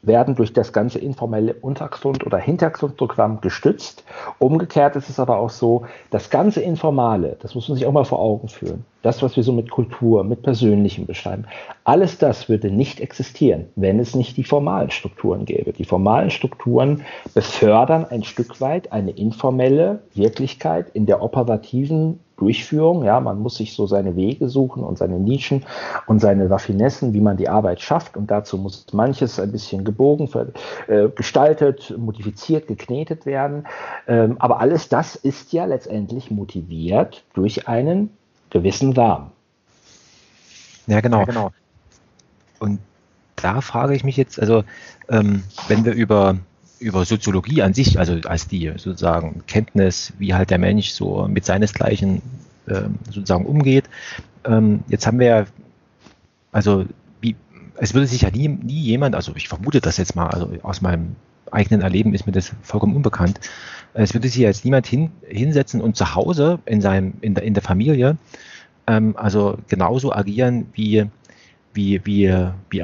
werden 0.02 0.36
durch 0.36 0.54
das 0.54 0.72
ganze 0.74 1.00
informelle 1.00 1.54
Untergrund- 1.54 2.26
oder 2.26 2.38
Hintergrundprogramm 2.38 3.42
gestützt. 3.42 4.04
Umgekehrt 4.38 4.96
ist 4.96 5.10
es 5.10 5.20
aber 5.20 5.38
auch 5.38 5.50
so, 5.50 5.86
das 6.10 6.30
ganze 6.30 6.62
Informale, 6.62 7.38
das 7.42 7.56
muss 7.56 7.68
man 7.68 7.78
sich 7.78 7.86
auch 7.86 7.92
mal 7.92 8.06
vor 8.06 8.20
Augen 8.20 8.48
führen, 8.48 8.86
das, 9.02 9.22
was 9.24 9.36
wir 9.36 9.44
so 9.44 9.54
mit 9.54 9.70
Kultur, 9.70 10.24
mit 10.24 10.42
Persönlichem 10.42 11.06
beschreiben, 11.06 11.46
alles 11.84 12.18
das 12.18 12.50
würde 12.50 12.70
nicht 12.72 13.00
existieren, 13.00 13.68
wenn 13.76 14.00
es 14.00 14.16
nicht 14.16 14.38
die 14.38 14.44
formalen 14.44 14.92
Strukturen 14.92 15.46
gäbe. 15.46 15.74
Die 15.74 15.86
formalen 15.86 16.30
Strukturen 16.30 17.04
befördern 17.34 18.06
ein 18.06 18.24
Stück 18.24 18.62
weit 18.62 18.92
eine 18.92 19.12
informelle 19.12 20.00
Wirklichkeit 20.14 20.90
in 20.94 21.06
der 21.06 21.22
operativen 21.22 22.20
Durchführung. 22.40 23.04
Ja, 23.04 23.20
man 23.20 23.40
muss 23.40 23.56
sich 23.56 23.74
so 23.74 23.86
seine 23.86 24.16
Wege 24.16 24.50
suchen 24.50 24.84
und 24.84 24.98
seine 24.98 25.20
Nischen 25.20 25.66
und 26.08 26.20
seine 26.20 26.50
Raffinessen, 26.50 27.14
wie 27.14 27.22
man 27.22 27.38
die 27.38 27.50
Arbeit 27.50 27.82
schafft. 27.82 28.18
Und 28.18 28.32
dazu 28.32 28.58
muss 28.58 28.86
manches 28.94 29.40
ein 29.40 29.52
bisschen 29.52 29.84
gebogen, 29.84 30.30
äh, 30.88 31.10
gestaltet, 31.10 31.94
modifiziert, 31.98 32.68
geknetet 32.68 33.26
werden. 33.26 33.68
Ähm, 34.08 34.38
aber 34.40 34.60
alles 34.60 34.90
das 34.90 35.16
ist 35.16 35.54
ja 35.54 35.66
letztendlich 35.66 36.32
motiviert 36.32 37.24
durch 37.34 37.68
einen 37.68 38.12
gewissen 38.50 38.94
Rahmen. 38.94 39.32
Ja, 40.88 41.02
genau. 41.02 41.20
Ja, 41.20 41.26
genau. 41.26 41.52
Und 42.60 42.80
da 43.36 43.62
frage 43.62 43.96
ich 43.96 44.04
mich 44.04 44.18
jetzt, 44.18 44.40
also 44.40 44.64
ähm, 45.08 45.44
wenn 45.68 45.86
wir 45.86 45.94
über 45.94 46.38
über 46.80 47.06
Soziologie 47.06 47.62
an 47.62 47.74
sich, 47.74 48.00
also 48.00 48.14
als 48.26 48.48
die 48.48 48.72
sozusagen 48.78 49.44
Kenntnis, 49.48 50.14
wie 50.18 50.34
halt 50.34 50.50
der 50.50 50.58
Mensch 50.58 50.92
so 50.92 51.28
mit 51.28 51.46
seinesgleichen 51.46 52.22
ähm, 52.68 52.96
sozusagen 53.06 53.46
umgeht. 53.46 53.86
Ähm, 54.46 54.84
jetzt 54.88 55.06
haben 55.06 55.20
wir 55.20 55.28
ja, 55.28 55.46
also 56.52 56.86
wie, 57.22 57.36
es 57.76 57.94
würde 57.94 58.08
sich 58.08 58.22
ja 58.22 58.32
nie, 58.32 58.48
nie 58.48 58.82
jemand, 58.82 59.16
also 59.16 59.34
ich 59.36 59.50
vermute 59.50 59.82
das 59.82 59.98
jetzt 59.98 60.16
mal, 60.16 60.28
also 60.28 60.50
aus 60.64 60.82
meinem 60.82 61.16
eigenen 61.52 61.82
Erleben 61.82 62.14
ist 62.14 62.26
mir 62.26 62.32
das 62.32 62.54
vollkommen 62.62 62.96
unbekannt. 62.96 63.40
Es 63.94 64.14
würde 64.14 64.28
sich 64.28 64.38
jetzt 64.38 64.66
niemand 64.66 64.88
hin, 64.88 65.12
hinsetzen 65.28 65.82
und 65.82 65.98
zu 65.98 66.16
Hause 66.16 66.60
in 66.66 66.82
seinem, 66.82 67.14
in 67.22 67.34
der, 67.34 67.44
in 67.44 67.54
der 67.54 67.64
Familie, 67.64 68.18
ähm, 68.88 69.16
also 69.18 69.58
genauso 69.68 70.14
agieren 70.14 70.68
wie, 70.74 71.06
wie, 71.74 72.06
wie, 72.06 72.34
wie 72.70 72.84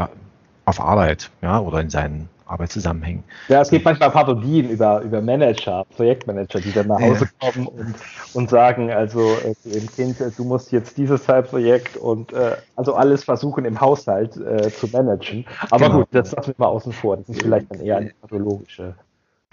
auf 0.66 0.80
Arbeit, 0.80 1.30
ja, 1.42 1.60
oder 1.60 1.80
in 1.80 1.90
seinen 1.90 2.30
Arbeitszusammenhängen. 2.48 3.24
Ja, 3.48 3.62
es 3.62 3.70
gibt 3.70 3.86
manchmal 3.86 4.12
Parodien 4.12 4.70
über, 4.70 5.02
über 5.02 5.22
Manager, 5.22 5.86
Projektmanager, 5.96 6.60
die 6.60 6.72
dann 6.72 6.88
nach 6.88 7.02
Hause 7.02 7.28
ja. 7.42 7.52
kommen 7.52 7.68
und, 7.68 7.96
und 8.34 8.50
sagen, 8.50 8.92
also 8.92 9.36
äh, 9.38 9.56
dem 9.66 9.88
Kind, 9.92 10.22
äh, 10.22 10.30
du 10.36 10.44
musst 10.44 10.72
jetzt 10.72 10.98
dieses 10.98 11.24
Teilprojekt 11.24 11.98
und 11.98 12.34
äh, 12.34 12.56
also 12.76 12.94
alles 12.94 13.24
versuchen 13.24 13.66
im 13.66 13.82
Haushalt 13.82 14.38
äh, 14.38 14.70
zu 14.70 14.88
managen. 14.88 15.46
Aber 15.72 15.88
genau. 15.88 16.00
gut, 16.00 16.08
das 16.12 16.32
lassen 16.34 16.50
wir 16.50 16.66
mal 16.66 16.68
außen 16.68 16.94
vor. 16.94 17.18
Das 17.18 17.30
ist 17.30 17.42
vielleicht 17.42 17.72
dann 17.72 17.82
eher 17.82 17.98
eine 17.98 18.12
pathologische. 18.22 18.94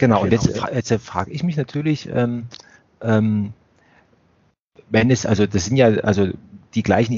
Genau, 0.02 0.22
und 0.22 0.32
jetzt, 0.32 0.50
jetzt 0.74 0.92
frage 0.94 1.30
ich 1.30 1.44
mich 1.44 1.56
natürlich, 1.56 2.08
ähm, 2.12 2.46
ähm, 3.02 3.52
wenn 4.90 5.12
es, 5.12 5.24
also 5.24 5.46
das 5.46 5.66
sind 5.66 5.76
ja 5.76 5.86
also 5.86 6.26
die 6.74 6.82
gleichen 6.82 7.12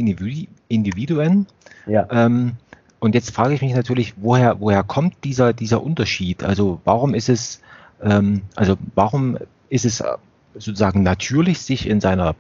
Individuen, 0.69 1.47
ja. 1.87 2.07
ähm, 2.11 2.57
und 3.01 3.15
jetzt 3.15 3.31
frage 3.31 3.55
ich 3.55 3.63
mich 3.63 3.73
natürlich, 3.73 4.13
woher, 4.19 4.61
woher 4.61 4.83
kommt 4.83 5.25
dieser, 5.25 5.55
dieser 5.55 5.83
Unterschied? 5.83 6.45
Also 6.45 6.83
warum 6.85 7.15
ist 7.15 7.31
es, 7.31 7.63
ähm, 8.03 8.43
also 8.55 8.77
warum 8.95 9.39
ist 9.71 9.87
es 9.87 10.05
sozusagen 10.53 11.03
natürlich, 11.03 11.61
sich 11.61 11.89
in 11.89 12.03
seiner 12.03 12.35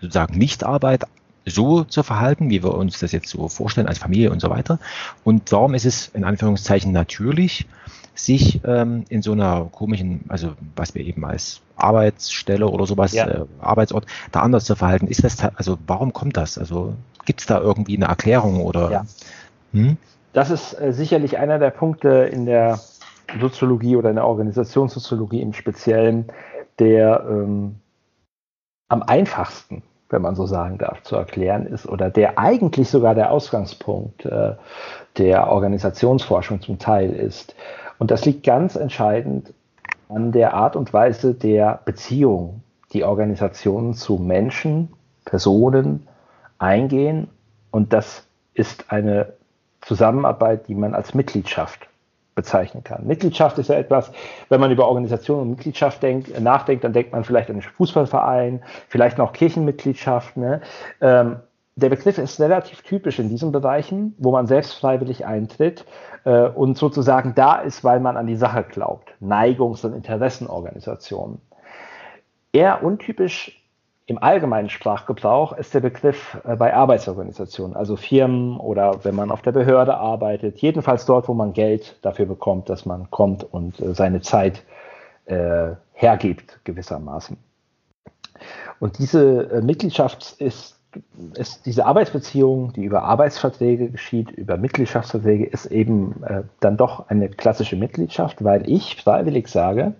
sozusagen 0.00 0.38
Nichtarbeit 0.38 1.04
so 1.44 1.84
zu 1.84 2.02
verhalten, 2.02 2.48
wie 2.48 2.62
wir 2.62 2.74
uns 2.74 3.00
das 3.00 3.12
jetzt 3.12 3.28
so 3.28 3.50
vorstellen 3.50 3.86
als 3.86 3.98
Familie 3.98 4.30
und 4.30 4.40
so 4.40 4.48
weiter? 4.48 4.78
Und 5.24 5.52
warum 5.52 5.74
ist 5.74 5.84
es 5.84 6.08
in 6.14 6.24
Anführungszeichen 6.24 6.90
natürlich, 6.90 7.66
sich 8.24 8.60
ähm, 8.64 9.04
in 9.08 9.22
so 9.22 9.32
einer 9.32 9.68
komischen, 9.72 10.24
also 10.28 10.52
was 10.76 10.94
wir 10.94 11.04
eben 11.04 11.24
als 11.24 11.60
Arbeitsstelle 11.76 12.68
oder 12.68 12.86
sowas, 12.86 13.12
ja. 13.12 13.26
äh, 13.26 13.44
Arbeitsort, 13.60 14.06
da 14.32 14.40
anders 14.40 14.64
zu 14.64 14.76
verhalten? 14.76 15.06
Ist 15.06 15.24
das, 15.24 15.38
also 15.56 15.78
warum 15.86 16.12
kommt 16.12 16.36
das? 16.36 16.58
Also 16.58 16.94
gibt 17.24 17.40
es 17.40 17.46
da 17.46 17.60
irgendwie 17.60 17.96
eine 17.96 18.06
Erklärung 18.06 18.62
oder? 18.62 18.90
Ja. 18.90 19.04
Hm? 19.72 19.96
Das 20.32 20.50
ist 20.50 20.74
äh, 20.80 20.92
sicherlich 20.92 21.38
einer 21.38 21.58
der 21.58 21.70
Punkte 21.70 22.28
in 22.32 22.46
der 22.46 22.80
Soziologie 23.40 23.96
oder 23.96 24.10
in 24.10 24.16
der 24.16 24.26
Organisationssoziologie 24.26 25.40
im 25.40 25.52
Speziellen, 25.52 26.26
der 26.78 27.24
ähm, 27.28 27.76
am 28.88 29.02
einfachsten, 29.02 29.82
wenn 30.08 30.22
man 30.22 30.34
so 30.34 30.46
sagen 30.46 30.78
darf, 30.78 31.02
zu 31.02 31.16
erklären 31.16 31.66
ist 31.66 31.86
oder 31.86 32.10
der 32.10 32.38
eigentlich 32.38 32.88
sogar 32.88 33.14
der 33.14 33.30
Ausgangspunkt 33.30 34.24
äh, 34.24 34.54
der 35.18 35.48
Organisationsforschung 35.48 36.60
zum 36.60 36.78
Teil 36.78 37.10
ist. 37.12 37.54
Und 38.00 38.10
das 38.10 38.24
liegt 38.24 38.44
ganz 38.44 38.76
entscheidend 38.76 39.52
an 40.08 40.32
der 40.32 40.54
Art 40.54 40.74
und 40.74 40.92
Weise 40.94 41.34
der 41.34 41.80
Beziehung, 41.84 42.62
die 42.94 43.04
Organisationen 43.04 43.92
zu 43.92 44.16
Menschen, 44.16 44.88
Personen 45.26 46.08
eingehen. 46.58 47.28
Und 47.70 47.92
das 47.92 48.26
ist 48.54 48.90
eine 48.90 49.34
Zusammenarbeit, 49.82 50.66
die 50.66 50.74
man 50.74 50.94
als 50.94 51.12
Mitgliedschaft 51.12 51.88
bezeichnen 52.34 52.82
kann. 52.82 53.06
Mitgliedschaft 53.06 53.58
ist 53.58 53.68
ja 53.68 53.74
etwas, 53.74 54.10
wenn 54.48 54.60
man 54.60 54.70
über 54.70 54.88
Organisation 54.88 55.40
und 55.42 55.50
Mitgliedschaft 55.50 56.02
denkt, 56.02 56.40
nachdenkt, 56.40 56.84
dann 56.84 56.94
denkt 56.94 57.12
man 57.12 57.22
vielleicht 57.22 57.50
an 57.50 57.56
den 57.56 57.62
Fußballverein, 57.62 58.62
vielleicht 58.88 59.18
noch 59.18 59.34
Kirchenmitgliedschaft. 59.34 60.38
Ne? 60.38 60.62
Der 61.76 61.88
Begriff 61.88 62.18
ist 62.18 62.40
relativ 62.40 62.82
typisch 62.82 63.18
in 63.18 63.28
diesen 63.28 63.52
Bereichen, 63.52 64.14
wo 64.18 64.32
man 64.32 64.46
selbst 64.46 64.74
freiwillig 64.74 65.24
eintritt 65.24 65.84
äh, 66.24 66.48
und 66.48 66.76
sozusagen 66.76 67.34
da 67.34 67.56
ist, 67.56 67.84
weil 67.84 68.00
man 68.00 68.16
an 68.16 68.26
die 68.26 68.36
Sache 68.36 68.64
glaubt. 68.64 69.14
Neigungs- 69.20 69.86
und 69.86 69.94
Interessenorganisationen. 69.94 71.40
Eher 72.52 72.82
untypisch 72.82 73.60
im 74.06 74.18
allgemeinen 74.18 74.68
Sprachgebrauch 74.68 75.52
ist 75.52 75.72
der 75.72 75.78
Begriff 75.80 76.36
äh, 76.44 76.56
bei 76.56 76.74
Arbeitsorganisationen, 76.74 77.76
also 77.76 77.94
Firmen 77.94 78.58
oder 78.58 79.04
wenn 79.04 79.14
man 79.14 79.30
auf 79.30 79.40
der 79.40 79.52
Behörde 79.52 79.96
arbeitet, 79.96 80.58
jedenfalls 80.58 81.06
dort, 81.06 81.28
wo 81.28 81.34
man 81.34 81.52
Geld 81.52 81.96
dafür 82.02 82.26
bekommt, 82.26 82.68
dass 82.68 82.84
man 82.84 83.08
kommt 83.10 83.44
und 83.44 83.78
äh, 83.78 83.94
seine 83.94 84.20
Zeit 84.20 84.64
äh, 85.26 85.74
hergibt, 85.92 86.58
gewissermaßen. 86.64 87.36
Und 88.80 88.98
diese 88.98 89.48
äh, 89.50 89.62
Mitgliedschaft 89.62 90.40
ist, 90.40 90.79
ist, 91.34 91.66
diese 91.66 91.86
Arbeitsbeziehung, 91.86 92.72
die 92.72 92.84
über 92.84 93.02
Arbeitsverträge 93.02 93.90
geschieht, 93.90 94.30
über 94.30 94.56
Mitgliedschaftsverträge, 94.56 95.46
ist 95.46 95.66
eben 95.66 96.22
äh, 96.24 96.42
dann 96.60 96.76
doch 96.76 97.08
eine 97.08 97.28
klassische 97.28 97.76
Mitgliedschaft, 97.76 98.42
weil 98.42 98.68
ich 98.68 98.96
freiwillig 99.02 99.48
sage, 99.48 99.94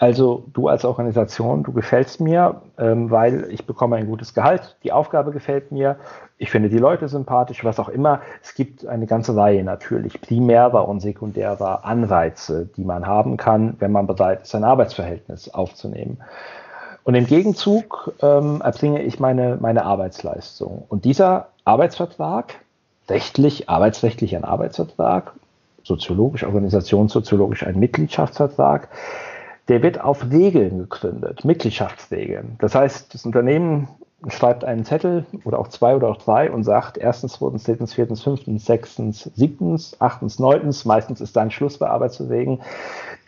also 0.00 0.44
du 0.54 0.68
als 0.68 0.86
Organisation, 0.86 1.62
du 1.62 1.72
gefällst 1.72 2.22
mir, 2.22 2.62
ähm, 2.78 3.10
weil 3.10 3.48
ich 3.50 3.66
bekomme 3.66 3.96
ein 3.96 4.06
gutes 4.06 4.32
Gehalt, 4.32 4.78
die 4.82 4.92
Aufgabe 4.92 5.30
gefällt 5.30 5.72
mir, 5.72 5.96
ich 6.38 6.50
finde 6.50 6.70
die 6.70 6.78
Leute 6.78 7.06
sympathisch, 7.06 7.64
was 7.64 7.78
auch 7.78 7.90
immer. 7.90 8.22
Es 8.42 8.54
gibt 8.54 8.86
eine 8.86 9.06
ganze 9.06 9.36
Reihe 9.36 9.62
natürlich 9.62 10.22
primärer 10.22 10.88
und 10.88 11.00
sekundärer 11.00 11.84
Anreize, 11.84 12.70
die 12.78 12.84
man 12.84 13.06
haben 13.06 13.36
kann, 13.36 13.76
wenn 13.78 13.92
man 13.92 14.06
bereit 14.06 14.40
ist, 14.40 14.54
ein 14.54 14.64
Arbeitsverhältnis 14.64 15.50
aufzunehmen. 15.50 16.16
Und 17.04 17.14
im 17.14 17.26
Gegenzug 17.26 18.12
ähm, 18.22 18.60
erbringe 18.62 19.02
ich 19.02 19.18
meine, 19.20 19.58
meine 19.60 19.84
Arbeitsleistung. 19.84 20.84
Und 20.88 21.04
dieser 21.04 21.48
Arbeitsvertrag, 21.64 22.56
rechtlich, 23.08 23.68
arbeitsrechtlich 23.68 24.36
ein 24.36 24.44
Arbeitsvertrag, 24.44 25.32
soziologisch, 25.82 26.44
organisationssoziologisch 26.44 27.66
ein 27.66 27.78
Mitgliedschaftsvertrag, 27.78 28.88
der 29.68 29.82
wird 29.82 30.00
auf 30.00 30.30
Regeln 30.30 30.78
gegründet, 30.78 31.44
Mitgliedschaftsregeln. 31.44 32.56
Das 32.58 32.74
heißt, 32.74 33.14
das 33.14 33.24
Unternehmen 33.24 33.88
schreibt 34.28 34.64
einen 34.64 34.84
Zettel 34.84 35.24
oder 35.44 35.58
auch 35.58 35.68
zwei 35.68 35.96
oder 35.96 36.08
auch 36.08 36.18
drei 36.18 36.50
und 36.50 36.64
sagt 36.64 36.98
erstens, 36.98 37.34
zweitens, 37.34 37.64
drittens, 37.64 37.94
viertens, 37.94 38.22
fünftens, 38.22 38.66
sechstens, 38.66 39.30
siebtens, 39.34 39.96
achtens, 40.00 40.38
neuntens, 40.38 40.84
meistens 40.84 41.20
ist 41.20 41.36
dann 41.36 41.50
Schluss 41.50 41.78
bei 41.78 41.88
Arbeitsverträgen. 41.88 42.60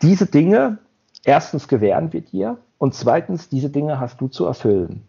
Diese 0.01 0.27
Dinge, 0.27 0.77
erstens 1.23 1.67
gewähren 1.67 2.13
wir 2.13 2.21
dir 2.21 2.57
und 2.83 2.93
zweitens, 2.93 3.47
diese 3.47 3.69
Dinge 3.69 4.01
hast 4.01 4.19
du 4.19 4.27
zu 4.27 4.45
erfüllen. 4.45 5.07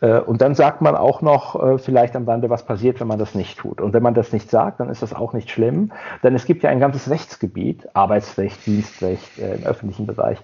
Äh, 0.00 0.20
und 0.20 0.40
dann 0.40 0.54
sagt 0.54 0.82
man 0.82 0.94
auch 0.94 1.20
noch 1.20 1.60
äh, 1.60 1.78
vielleicht 1.78 2.14
am 2.14 2.28
Rande, 2.28 2.48
was 2.48 2.64
passiert, 2.64 3.00
wenn 3.00 3.08
man 3.08 3.18
das 3.18 3.34
nicht 3.34 3.58
tut. 3.58 3.80
Und 3.80 3.92
wenn 3.92 4.04
man 4.04 4.14
das 4.14 4.32
nicht 4.32 4.48
sagt, 4.48 4.78
dann 4.78 4.88
ist 4.88 5.02
das 5.02 5.12
auch 5.12 5.32
nicht 5.32 5.50
schlimm, 5.50 5.90
denn 6.22 6.36
es 6.36 6.44
gibt 6.44 6.62
ja 6.62 6.70
ein 6.70 6.78
ganzes 6.78 7.10
Rechtsgebiet, 7.10 7.88
Arbeitsrecht, 7.94 8.64
Dienstrecht 8.66 9.36
äh, 9.40 9.56
im 9.56 9.64
öffentlichen 9.64 10.06
Bereich, 10.06 10.38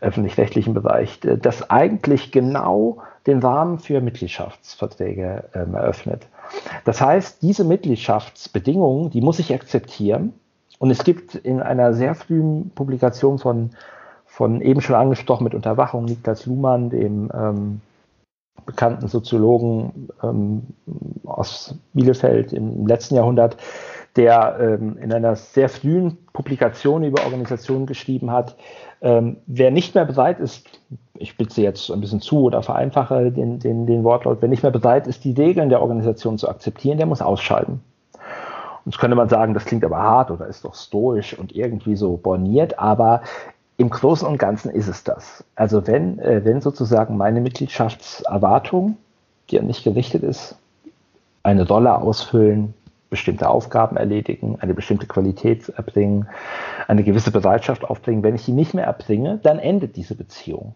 öffentlich-rechtlichen 0.00 0.74
Bereich, 0.74 1.20
das 1.20 1.70
eigentlich 1.70 2.32
genau 2.32 2.98
den 3.28 3.38
Rahmen 3.38 3.78
für 3.78 4.00
Mitgliedschaftsverträge 4.00 5.44
ähm, 5.54 5.76
eröffnet. 5.76 6.26
Das 6.84 7.00
heißt, 7.00 7.42
diese 7.42 7.62
Mitgliedschaftsbedingungen, 7.62 9.10
die 9.10 9.20
muss 9.20 9.38
ich 9.38 9.54
akzeptieren. 9.54 10.32
Und 10.80 10.90
es 10.90 11.04
gibt 11.04 11.36
in 11.36 11.62
einer 11.62 11.94
sehr 11.94 12.16
frühen 12.16 12.72
Publikation 12.74 13.38
von, 13.38 13.70
von 14.42 14.60
eben 14.60 14.80
schon 14.80 14.96
angesprochen 14.96 15.44
mit 15.44 15.54
Unterwachung 15.54 16.04
Niklas 16.04 16.46
Luhmann, 16.46 16.90
dem 16.90 17.30
ähm, 17.32 17.80
bekannten 18.66 19.06
Soziologen 19.06 20.08
ähm, 20.20 20.62
aus 21.24 21.76
Bielefeld 21.92 22.52
im 22.52 22.84
letzten 22.88 23.14
Jahrhundert, 23.14 23.56
der 24.16 24.56
ähm, 24.58 24.98
in 25.00 25.12
einer 25.12 25.36
sehr 25.36 25.68
frühen 25.68 26.18
Publikation 26.32 27.04
über 27.04 27.22
Organisationen 27.22 27.86
geschrieben 27.86 28.32
hat, 28.32 28.56
ähm, 29.00 29.36
wer 29.46 29.70
nicht 29.70 29.94
mehr 29.94 30.06
bereit 30.06 30.40
ist, 30.40 30.66
ich 31.14 31.30
spitze 31.30 31.62
jetzt 31.62 31.88
ein 31.92 32.00
bisschen 32.00 32.20
zu 32.20 32.40
oder 32.40 32.64
vereinfache 32.64 33.30
den, 33.30 33.60
den, 33.60 33.86
den 33.86 34.02
Wortlaut, 34.02 34.38
wer 34.40 34.48
nicht 34.48 34.64
mehr 34.64 34.72
bereit 34.72 35.06
ist, 35.06 35.22
die 35.22 35.34
Regeln 35.34 35.68
der 35.68 35.82
Organisation 35.82 36.36
zu 36.36 36.48
akzeptieren, 36.48 36.98
der 36.98 37.06
muss 37.06 37.22
ausschalten. 37.22 37.80
Jetzt 38.84 38.98
könnte 38.98 39.14
man 39.14 39.28
sagen, 39.28 39.54
das 39.54 39.64
klingt 39.64 39.84
aber 39.84 39.98
hart 39.98 40.32
oder 40.32 40.48
ist 40.48 40.64
doch 40.64 40.74
stoisch 40.74 41.38
und 41.38 41.54
irgendwie 41.54 41.94
so 41.94 42.16
borniert, 42.16 42.80
aber 42.80 43.22
im 43.82 43.90
Großen 43.90 44.26
und 44.26 44.38
Ganzen 44.38 44.70
ist 44.70 44.88
es 44.88 45.04
das. 45.04 45.44
Also 45.54 45.86
wenn, 45.86 46.18
äh, 46.18 46.44
wenn 46.44 46.60
sozusagen 46.60 47.16
meine 47.16 47.40
Mitgliedschaftserwartung, 47.40 48.96
die 49.50 49.58
an 49.58 49.66
mich 49.66 49.84
gerichtet 49.84 50.22
ist, 50.22 50.56
eine 51.42 51.66
Rolle 51.66 51.96
ausfüllen, 51.96 52.74
bestimmte 53.10 53.50
Aufgaben 53.50 53.96
erledigen, 53.96 54.56
eine 54.60 54.72
bestimmte 54.72 55.06
Qualität 55.06 55.68
erbringen, 55.68 56.28
eine 56.88 57.04
gewisse 57.04 57.30
Bereitschaft 57.30 57.84
aufbringen, 57.84 58.22
wenn 58.22 58.34
ich 58.34 58.46
die 58.46 58.52
nicht 58.52 58.72
mehr 58.72 58.86
erbringe, 58.86 59.38
dann 59.42 59.58
endet 59.58 59.96
diese 59.96 60.14
Beziehung. 60.14 60.74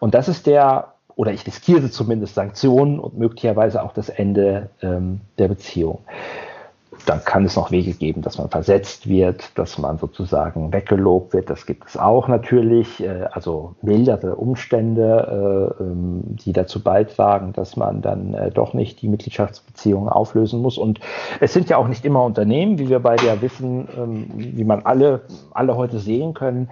Und 0.00 0.14
das 0.14 0.26
ist 0.26 0.46
der, 0.46 0.94
oder 1.14 1.32
ich 1.32 1.46
riskiere 1.46 1.90
zumindest 1.90 2.34
Sanktionen 2.34 2.98
und 2.98 3.16
möglicherweise 3.16 3.82
auch 3.82 3.92
das 3.92 4.08
Ende 4.08 4.70
ähm, 4.82 5.20
der 5.38 5.48
Beziehung 5.48 6.00
dann 7.06 7.24
kann 7.24 7.44
es 7.44 7.56
noch 7.56 7.70
Wege 7.70 7.92
geben, 7.92 8.22
dass 8.22 8.36
man 8.36 8.50
versetzt 8.50 9.08
wird, 9.08 9.56
dass 9.56 9.78
man 9.78 9.96
sozusagen 9.98 10.72
weggelobt 10.72 11.32
wird. 11.32 11.48
Das 11.48 11.64
gibt 11.64 11.88
es 11.88 11.96
auch 11.96 12.28
natürlich. 12.28 13.02
Äh, 13.02 13.28
also 13.30 13.74
mildere 13.80 14.36
Umstände, 14.36 15.76
äh, 15.78 15.82
ähm, 15.82 16.22
die 16.26 16.52
dazu 16.52 16.82
beitragen, 16.82 17.52
dass 17.52 17.76
man 17.76 18.02
dann 18.02 18.34
äh, 18.34 18.50
doch 18.50 18.74
nicht 18.74 19.00
die 19.02 19.08
Mitgliedschaftsbeziehungen 19.08 20.08
auflösen 20.08 20.60
muss. 20.60 20.78
Und 20.78 21.00
es 21.40 21.52
sind 21.52 21.68
ja 21.68 21.76
auch 21.76 21.88
nicht 21.88 22.04
immer 22.04 22.24
Unternehmen, 22.24 22.78
wie 22.78 22.88
wir 22.88 22.98
beide 22.98 23.26
ja 23.26 23.40
wissen, 23.40 23.88
ähm, 23.96 24.26
wie 24.36 24.64
man 24.64 24.82
alle, 24.82 25.22
alle 25.52 25.76
heute 25.76 25.98
sehen 25.98 26.34
können 26.34 26.68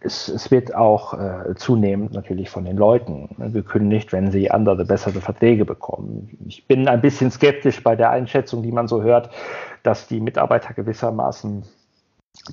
es, 0.00 0.28
es 0.28 0.50
wird 0.50 0.74
auch 0.74 1.14
äh, 1.14 1.54
zunehmend 1.56 2.12
natürlich 2.12 2.50
von 2.50 2.64
den 2.64 2.76
Leuten 2.76 3.28
gekündigt, 3.52 4.12
wenn 4.12 4.30
sie 4.30 4.50
andere, 4.50 4.84
bessere 4.84 5.20
Verträge 5.20 5.64
bekommen. 5.64 6.38
Ich 6.46 6.66
bin 6.66 6.88
ein 6.88 7.00
bisschen 7.00 7.30
skeptisch 7.30 7.82
bei 7.82 7.96
der 7.96 8.10
Einschätzung, 8.10 8.62
die 8.62 8.72
man 8.72 8.88
so 8.88 9.02
hört, 9.02 9.30
dass 9.82 10.06
die 10.06 10.20
Mitarbeiter 10.20 10.74
gewissermaßen 10.74 11.64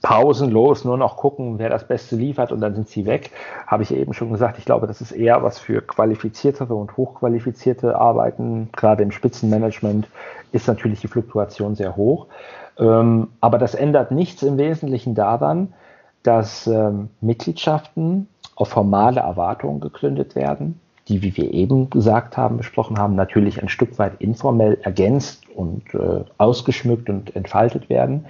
pausenlos 0.02 0.84
nur 0.84 0.98
noch 0.98 1.18
gucken, 1.18 1.60
wer 1.60 1.70
das 1.70 1.88
Beste 1.88 2.16
liefert 2.16 2.52
und 2.52 2.60
dann 2.62 2.76
sind 2.76 2.90
sie 2.90 3.06
weg. 3.06 3.32
Habe 3.68 3.84
ich 3.84 3.94
eben 3.94 4.14
schon 4.14 4.32
gesagt, 4.32 4.58
ich 4.58 4.66
glaube, 4.66 4.88
das 4.88 5.02
ist 5.02 5.12
eher 5.12 5.44
was 5.44 5.60
für 5.60 5.82
qualifiziertere 5.82 6.74
und 6.74 6.98
hochqualifizierte 6.98 7.96
Arbeiten. 7.96 8.70
Gerade 8.76 9.04
im 9.04 9.12
Spitzenmanagement 9.12 10.08
ist 10.52 10.68
natürlich 10.68 11.02
die 11.02 11.08
Fluktuation 11.08 11.76
sehr 11.76 11.96
hoch. 11.96 12.28
Ähm, 12.78 13.30
aber 13.42 13.58
das 13.58 13.76
ändert 13.76 14.12
nichts 14.12 14.44
im 14.44 14.58
Wesentlichen 14.58 15.16
daran, 15.16 15.74
dass 16.26 16.68
ähm, 16.68 17.10
Mitgliedschaften 17.22 18.28
auf 18.56 18.70
formale 18.70 19.22
Erwartungen 19.22 19.80
gegründet 19.80 20.36
werden, 20.36 20.80
die, 21.08 21.22
wie 21.22 21.38
wir 21.38 21.54
eben 21.54 21.90
gesagt 21.90 22.36
haben, 22.36 22.58
besprochen 22.58 22.98
haben, 22.98 23.16
natürlich 23.16 23.62
ein 23.62 23.70
Stück 23.70 24.00
weit 24.00 24.14
informell 24.20 24.80
ergänzt 24.82 25.44
und 25.56 25.94
äh, 25.94 26.24
ausgeschmückt 26.38 27.10
und 27.10 27.36
entfaltet 27.36 27.90
werden, 27.90 28.26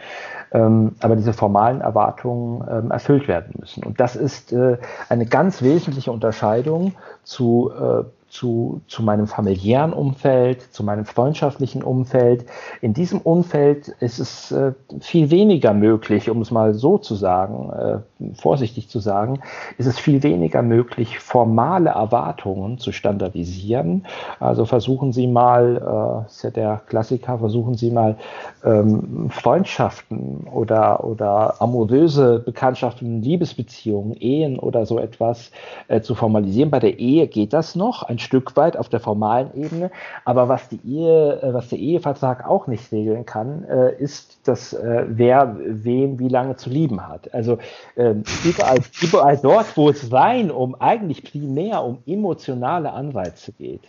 ähm, 0.51 0.95
aber 0.99 1.15
diese 1.15 1.33
formalen 1.33 1.81
Erwartungen 1.81 2.65
ähm, 2.69 2.91
erfüllt 2.91 3.27
werden 3.27 3.53
müssen. 3.59 3.83
Und 3.83 3.99
das 3.99 4.15
ist 4.15 4.51
äh, 4.51 4.77
eine 5.07 5.25
ganz 5.25 5.61
wesentliche 5.61 6.11
Unterscheidung 6.11 6.93
zu 7.23 7.71
äh, 7.71 8.03
zu, 8.35 8.81
zu 8.87 9.01
meinem 9.01 9.27
familiären 9.27 9.93
Umfeld, 9.93 10.61
zu 10.73 10.83
meinem 10.83 11.05
freundschaftlichen 11.05 11.81
Umfeld. 11.81 12.45
In 12.81 12.93
diesem 12.93 13.21
Umfeld 13.21 13.87
ist 14.01 14.19
es 14.19 14.51
äh, 14.51 14.73
viel 14.99 15.31
weniger 15.31 15.73
möglich, 15.73 16.29
um 16.29 16.41
es 16.41 16.51
mal 16.51 16.73
so 16.73 16.97
zu 16.97 17.15
sagen, 17.15 17.71
äh, 17.71 18.35
vorsichtig 18.35 18.89
zu 18.89 18.99
sagen, 18.99 19.39
ist 19.77 19.85
es 19.85 19.99
viel 19.99 20.21
weniger 20.21 20.61
möglich, 20.63 21.19
formale 21.19 21.91
Erwartungen 21.91 22.77
zu 22.77 22.91
standardisieren. 22.91 24.05
Also 24.41 24.65
versuchen 24.65 25.13
Sie 25.13 25.27
mal, 25.27 26.25
äh, 26.25 26.25
ist 26.25 26.43
ja 26.43 26.49
der 26.49 26.81
Klassiker, 26.87 27.39
versuchen 27.39 27.75
Sie 27.75 27.89
mal 27.89 28.17
ähm, 28.65 29.29
Freundschaften 29.29 30.45
oder, 30.51 31.05
oder 31.05 31.61
amoröse 31.61 32.39
Bekanntschaften, 32.39 33.21
Liebesbeziehungen, 33.21 34.13
Ehen 34.13 34.59
oder 34.59 34.85
so 34.85 34.99
etwas 34.99 35.51
äh, 35.87 36.01
zu 36.01 36.15
formalisieren. 36.15 36.69
Bei 36.69 36.79
der 36.79 36.99
Ehe 36.99 37.27
geht 37.27 37.53
das 37.53 37.75
noch. 37.75 38.03
Ein 38.03 38.19
Stück 38.25 38.57
weit 38.57 38.75
auf 38.75 38.89
der 38.89 38.99
formalen 38.99 39.51
Ebene. 39.55 39.91
Aber 40.25 40.49
was 40.49 40.67
die 40.67 40.81
Ehe, 40.85 41.41
äh, 41.41 41.53
was 41.53 41.69
der 41.69 41.79
Ehevertrag 41.79 42.47
auch 42.47 42.67
nicht 42.67 42.91
regeln 42.91 43.25
kann, 43.25 43.63
äh, 43.63 43.95
ist, 43.95 44.47
dass 44.47 44.73
äh, 44.73 45.05
wer 45.07 45.55
wen 45.65 46.19
wie 46.19 46.27
lange 46.27 46.57
zu 46.57 46.69
lieben 46.69 47.07
hat. 47.07 47.33
Also 47.33 47.59
ähm, 47.95 48.23
überall, 48.43 48.79
überall 49.01 49.37
dort, 49.37 49.77
wo 49.77 49.89
es 49.89 50.11
rein 50.11 50.51
um 50.51 50.75
eigentlich 50.75 51.23
primär 51.23 51.83
um 51.83 51.99
emotionale 52.05 52.91
Anreize 52.91 53.53
geht, 53.53 53.83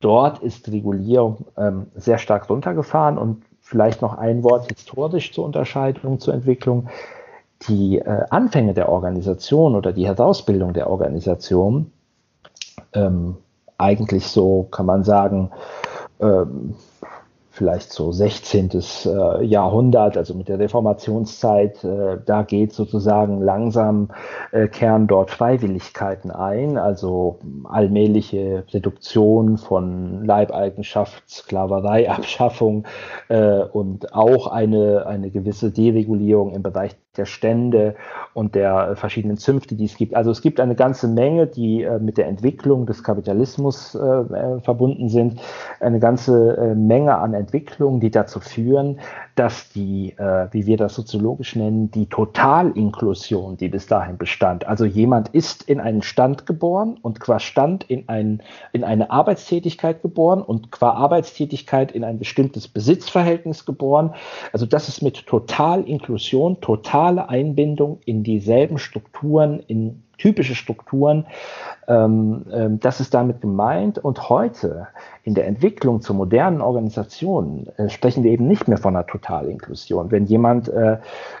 dort 0.00 0.40
ist 0.40 0.70
Regulierung 0.70 1.46
ähm, 1.56 1.86
sehr 1.94 2.18
stark 2.18 2.50
runtergefahren 2.50 3.18
und 3.18 3.42
vielleicht 3.60 4.02
noch 4.02 4.16
ein 4.16 4.42
Wort 4.44 4.68
historisch 4.68 5.32
zur 5.32 5.44
Unterscheidung, 5.44 6.20
zur 6.20 6.34
Entwicklung. 6.34 6.88
Die 7.68 7.98
äh, 7.98 8.24
Anfänge 8.30 8.72
der 8.72 8.88
Organisation 8.88 9.74
oder 9.74 9.92
die 9.92 10.06
Herausbildung 10.06 10.72
der 10.72 10.88
Organisation 10.88 11.92
ähm, 12.92 13.36
eigentlich 13.78 14.26
so, 14.26 14.68
kann 14.70 14.86
man 14.86 15.04
sagen, 15.04 15.50
ähm, 16.20 16.74
vielleicht 17.58 17.92
so 17.92 18.12
16. 18.12 18.70
Äh, 19.04 19.44
Jahrhundert, 19.44 20.16
also 20.16 20.32
mit 20.34 20.48
der 20.48 20.60
Reformationszeit, 20.60 21.82
äh, 21.82 22.18
da 22.24 22.42
geht 22.42 22.72
sozusagen 22.72 23.42
langsam, 23.42 24.10
äh, 24.52 24.68
kehren 24.68 25.08
dort 25.08 25.32
Freiwilligkeiten 25.32 26.30
ein, 26.30 26.78
also 26.78 27.40
allmähliche 27.64 28.64
Reduktion 28.72 29.58
von 29.58 30.24
Leibeigenschaft, 30.24 31.28
Sklaverei, 31.28 32.08
Abschaffung 32.10 32.86
und 33.72 34.14
auch 34.14 34.46
eine, 34.46 35.06
eine 35.06 35.30
gewisse 35.30 35.70
Deregulierung 35.70 36.52
im 36.52 36.62
Bereich 36.62 36.96
der 37.18 37.26
Stände 37.26 37.96
und 38.34 38.54
der 38.54 38.96
verschiedenen 38.96 39.36
Zünfte, 39.36 39.74
die 39.74 39.84
es 39.84 39.96
gibt. 39.96 40.14
Also 40.14 40.30
es 40.30 40.40
gibt 40.40 40.60
eine 40.60 40.74
ganze 40.74 41.08
Menge, 41.08 41.46
die 41.46 41.82
äh, 41.82 41.98
mit 41.98 42.16
der 42.16 42.26
Entwicklung 42.26 42.86
des 42.86 43.02
Kapitalismus 43.02 43.94
äh, 43.94 43.98
äh 43.98 44.60
verbunden 44.60 45.08
sind, 45.08 45.40
eine 45.80 45.98
ganze 45.98 46.56
äh, 46.56 46.74
Menge 46.74 47.16
an 47.16 47.34
Entwicklungen, 47.34 48.00
die 48.00 48.10
dazu 48.10 48.40
führen, 48.40 49.00
dass 49.38 49.68
die, 49.68 50.14
äh, 50.18 50.48
wie 50.50 50.66
wir 50.66 50.76
das 50.76 50.94
soziologisch 50.94 51.54
nennen, 51.54 51.92
die 51.92 52.06
Totalinklusion, 52.06 53.56
die 53.56 53.68
bis 53.68 53.86
dahin 53.86 54.18
bestand, 54.18 54.66
also 54.66 54.84
jemand 54.84 55.28
ist 55.28 55.62
in 55.62 55.78
einen 55.78 56.02
Stand 56.02 56.44
geboren 56.44 56.98
und 57.00 57.20
qua 57.20 57.38
Stand 57.38 57.84
in, 57.84 58.08
ein, 58.08 58.42
in 58.72 58.82
eine 58.82 59.10
Arbeitstätigkeit 59.12 60.02
geboren 60.02 60.42
und 60.42 60.72
qua 60.72 60.90
Arbeitstätigkeit 60.90 61.92
in 61.92 62.02
ein 62.02 62.18
bestimmtes 62.18 62.66
Besitzverhältnis 62.66 63.64
geboren. 63.64 64.14
Also 64.52 64.66
das 64.66 64.88
ist 64.88 65.02
mit 65.02 65.26
Totalinklusion, 65.26 66.60
totale 66.60 67.28
Einbindung 67.28 68.00
in 68.06 68.24
dieselben 68.24 68.78
Strukturen, 68.78 69.60
in 69.60 70.02
typische 70.18 70.54
Strukturen. 70.54 71.26
Ähm, 71.88 72.44
ähm, 72.52 72.80
das 72.80 73.00
ist 73.00 73.14
damit 73.14 73.40
gemeint. 73.40 73.98
Und 73.98 74.28
heute 74.28 74.88
in 75.24 75.34
der 75.34 75.46
Entwicklung 75.46 76.00
zur 76.00 76.16
modernen 76.16 76.60
Organisation 76.60 77.66
äh, 77.76 77.88
sprechen 77.88 78.24
wir 78.24 78.30
eben 78.30 78.46
nicht 78.46 78.68
mehr 78.68 78.78
von 78.78 78.94
einer 78.94 79.06
Totalinklusion. 79.06 80.10
Wenn 80.10 80.24
jemand 80.24 80.68
äh, 80.68 80.98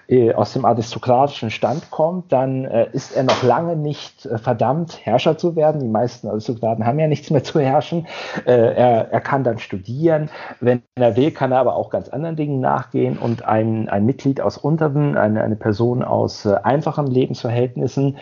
äh, 0.08 0.34
aus 0.34 0.52
dem 0.52 0.64
aristokratischen 0.64 1.50
Stand 1.50 1.90
kommt, 1.90 2.32
dann 2.32 2.64
äh, 2.64 2.88
ist 2.92 3.16
er 3.16 3.24
noch 3.24 3.42
lange 3.42 3.76
nicht 3.76 4.26
äh, 4.26 4.38
verdammt, 4.38 5.04
Herrscher 5.04 5.36
zu 5.36 5.56
werden. 5.56 5.80
Die 5.80 5.88
meisten 5.88 6.28
Aristokraten 6.28 6.86
haben 6.86 6.98
ja 6.98 7.08
nichts 7.08 7.30
mehr 7.30 7.44
zu 7.44 7.60
herrschen. 7.60 8.06
Er, 8.44 9.10
er 9.10 9.20
kann 9.20 9.44
dann 9.44 9.58
studieren. 9.58 10.30
Wenn 10.60 10.82
er 10.94 11.16
will, 11.16 11.30
kann 11.30 11.52
er 11.52 11.58
aber 11.58 11.76
auch 11.76 11.90
ganz 11.90 12.08
anderen 12.08 12.36
Dingen 12.36 12.60
nachgehen. 12.60 13.18
Und 13.18 13.44
ein, 13.44 13.88
ein 13.88 14.06
Mitglied 14.06 14.40
aus 14.40 14.56
unteren, 14.56 15.16
eine, 15.16 15.42
eine 15.42 15.56
Person 15.56 16.02
aus 16.02 16.46
einfachen 16.46 17.06
Lebensverhältnissen 17.06 18.18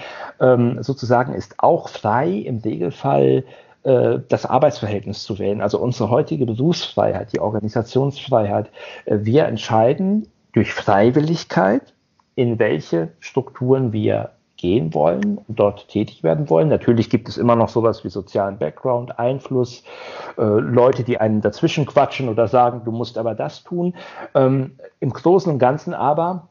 ähm, 0.46 0.82
sozusagen 0.82 1.34
ist 1.34 1.54
auch 1.58 1.88
frei 1.88 2.30
im 2.30 2.58
Regelfall 2.58 3.44
äh, 3.82 4.18
das 4.28 4.46
Arbeitsverhältnis 4.46 5.22
zu 5.22 5.38
wählen, 5.38 5.60
also 5.60 5.78
unsere 5.78 6.10
heutige 6.10 6.46
Berufsfreiheit, 6.46 7.32
die 7.32 7.40
Organisationsfreiheit. 7.40 8.70
Äh, 9.04 9.18
wir 9.22 9.46
entscheiden 9.46 10.28
durch 10.52 10.72
Freiwilligkeit, 10.72 11.94
in 12.34 12.58
welche 12.58 13.10
Strukturen 13.20 13.92
wir 13.92 14.30
gehen 14.56 14.94
wollen 14.94 15.38
und 15.46 15.58
dort 15.58 15.88
tätig 15.88 16.22
werden 16.22 16.48
wollen. 16.48 16.68
Natürlich 16.68 17.10
gibt 17.10 17.28
es 17.28 17.36
immer 17.36 17.56
noch 17.56 17.68
sowas 17.68 18.04
wie 18.04 18.08
sozialen 18.08 18.58
Background, 18.58 19.18
Einfluss, 19.18 19.84
äh, 20.38 20.42
Leute, 20.42 21.04
die 21.04 21.18
einen 21.18 21.42
dazwischen 21.42 21.86
quatschen 21.86 22.28
oder 22.28 22.48
sagen, 22.48 22.82
du 22.84 22.90
musst 22.90 23.18
aber 23.18 23.34
das 23.34 23.64
tun. 23.64 23.94
Ähm, 24.34 24.78
Im 24.98 25.12
Großen 25.12 25.52
und 25.52 25.58
Ganzen 25.58 25.92
aber 25.94 26.48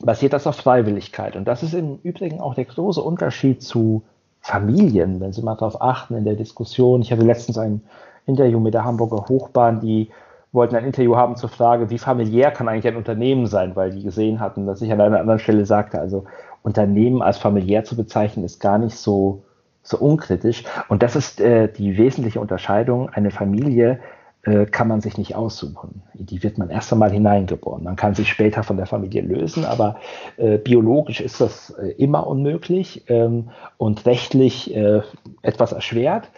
basiert 0.00 0.32
das 0.32 0.46
auf 0.46 0.56
Freiwilligkeit. 0.56 1.36
Und 1.36 1.46
das 1.46 1.62
ist 1.62 1.74
im 1.74 1.98
Übrigen 2.02 2.40
auch 2.40 2.54
der 2.54 2.64
große 2.64 3.02
Unterschied 3.02 3.62
zu 3.62 4.02
Familien, 4.40 5.20
wenn 5.20 5.32
Sie 5.32 5.42
mal 5.42 5.54
darauf 5.54 5.80
achten 5.80 6.16
in 6.16 6.24
der 6.24 6.34
Diskussion. 6.34 7.00
Ich 7.00 7.10
hatte 7.10 7.22
letztens 7.22 7.56
ein 7.56 7.82
Interview 8.26 8.60
mit 8.60 8.74
der 8.74 8.84
Hamburger 8.84 9.26
Hochbahn, 9.28 9.80
die 9.80 10.10
wollten 10.52 10.76
ein 10.76 10.84
Interview 10.84 11.16
haben 11.16 11.36
zur 11.36 11.48
Frage, 11.48 11.90
wie 11.90 11.98
familiär 11.98 12.50
kann 12.50 12.68
eigentlich 12.68 12.86
ein 12.86 12.96
Unternehmen 12.96 13.46
sein, 13.46 13.74
weil 13.74 13.90
die 13.90 14.02
gesehen 14.02 14.40
hatten, 14.40 14.66
dass 14.66 14.82
ich 14.82 14.92
an 14.92 15.00
einer 15.00 15.18
anderen 15.18 15.40
Stelle 15.40 15.66
sagte, 15.66 15.98
also 15.98 16.24
Unternehmen 16.62 17.22
als 17.22 17.38
familiär 17.38 17.84
zu 17.84 17.96
bezeichnen, 17.96 18.44
ist 18.44 18.60
gar 18.60 18.78
nicht 18.78 18.96
so, 18.96 19.42
so 19.82 19.98
unkritisch. 19.98 20.64
Und 20.88 21.02
das 21.02 21.16
ist 21.16 21.40
äh, 21.40 21.68
die 21.68 21.98
wesentliche 21.98 22.40
Unterscheidung. 22.40 23.10
Eine 23.10 23.30
Familie 23.30 23.98
äh, 24.44 24.66
kann 24.66 24.88
man 24.88 25.00
sich 25.00 25.18
nicht 25.18 25.34
aussuchen. 25.34 26.02
Die 26.14 26.42
wird 26.42 26.58
man 26.58 26.70
erst 26.70 26.92
einmal 26.92 27.10
hineingeboren. 27.10 27.82
Man 27.82 27.96
kann 27.96 28.14
sich 28.14 28.28
später 28.28 28.62
von 28.62 28.76
der 28.76 28.86
Familie 28.86 29.22
lösen, 29.22 29.64
aber 29.64 29.96
äh, 30.36 30.58
biologisch 30.58 31.20
ist 31.20 31.40
das 31.40 31.70
äh, 31.70 31.90
immer 31.92 32.26
unmöglich 32.26 33.04
ähm, 33.08 33.50
und 33.78 34.04
rechtlich 34.06 34.74
äh, 34.74 35.02
etwas 35.42 35.72
erschwert. 35.72 36.30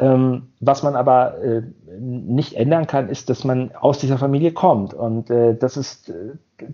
Ähm, 0.00 0.50
was 0.60 0.84
man 0.84 0.94
aber 0.94 1.42
äh, 1.42 1.62
nicht 1.98 2.54
ändern 2.54 2.86
kann, 2.86 3.08
ist, 3.08 3.30
dass 3.30 3.42
man 3.42 3.72
aus 3.74 3.98
dieser 3.98 4.16
Familie 4.16 4.52
kommt. 4.52 4.94
Und 4.94 5.28
äh, 5.28 5.56
das 5.56 5.76
ist 5.76 6.10
äh, 6.10 6.14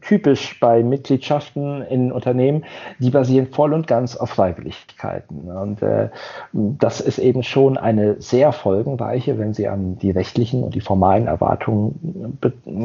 typisch 0.03 0.61
bei 0.61 0.83
Mitgliedschaften 0.83 1.81
in 1.83 2.13
Unternehmen, 2.13 2.65
die 2.99 3.09
basieren 3.09 3.47
voll 3.47 3.73
und 3.73 3.87
ganz 3.87 4.15
auf 4.15 4.29
Freiwilligkeiten. 4.29 5.51
Und 5.51 5.81
äh, 5.81 6.11
das 6.53 7.01
ist 7.01 7.19
eben 7.19 7.43
schon 7.43 7.79
eine 7.79 8.21
sehr 8.21 8.53
folgenreiche, 8.53 9.39
wenn 9.39 9.55
Sie 9.55 9.69
an 9.69 9.97
die 9.97 10.11
rechtlichen 10.11 10.63
und 10.63 10.75
die 10.75 10.83
formalen 10.83 11.27
Erwartungen 11.27 12.39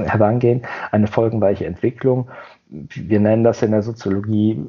herangehen, 0.06 0.62
eine 0.92 1.08
folgenreiche 1.08 1.66
Entwicklung. 1.66 2.30
Wir 2.70 3.20
nennen 3.20 3.44
das 3.44 3.62
in 3.62 3.72
der 3.72 3.84
Soziologie 3.84 4.66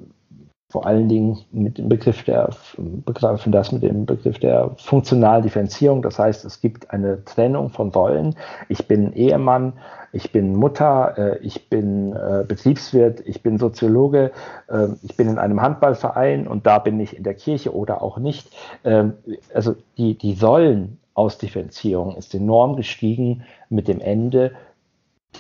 vor 0.70 0.86
allen 0.86 1.08
Dingen 1.08 1.38
mit 1.50 1.78
dem 1.78 1.88
Begriff 1.88 2.22
der, 2.22 2.50
begreifen 2.78 3.50
das 3.50 3.72
mit 3.72 3.82
dem 3.82 4.06
Begriff 4.06 4.38
der 4.38 4.70
funktionalen 4.76 5.42
Differenzierung. 5.42 6.00
Das 6.00 6.18
heißt, 6.18 6.44
es 6.44 6.60
gibt 6.60 6.90
eine 6.92 7.24
Trennung 7.24 7.70
von 7.70 7.88
Rollen. 7.88 8.36
Ich 8.68 8.86
bin 8.86 9.12
Ehemann, 9.12 9.72
ich 10.12 10.30
bin 10.30 10.54
Mutter, 10.54 11.18
äh, 11.18 11.38
ich 11.38 11.68
bin 11.68 12.14
äh, 12.14 12.44
Betriebswirt, 12.46 13.20
ich 13.26 13.42
bin 13.42 13.58
Soziologe, 13.58 14.30
äh, 14.68 14.86
ich 15.02 15.16
bin 15.16 15.28
in 15.28 15.38
einem 15.38 15.60
Handballverein 15.60 16.46
und 16.46 16.66
da 16.66 16.78
bin 16.78 17.00
ich 17.00 17.16
in 17.16 17.24
der 17.24 17.34
Kirche 17.34 17.74
oder 17.74 18.00
auch 18.00 18.18
nicht. 18.18 18.48
Ähm, 18.84 19.14
also 19.52 19.74
die, 19.98 20.16
die 20.16 20.38
Rollenausdifferenzierung 20.40 22.14
ist 22.16 22.32
enorm 22.32 22.76
gestiegen 22.76 23.42
mit 23.70 23.88
dem 23.88 24.00
Ende 24.00 24.52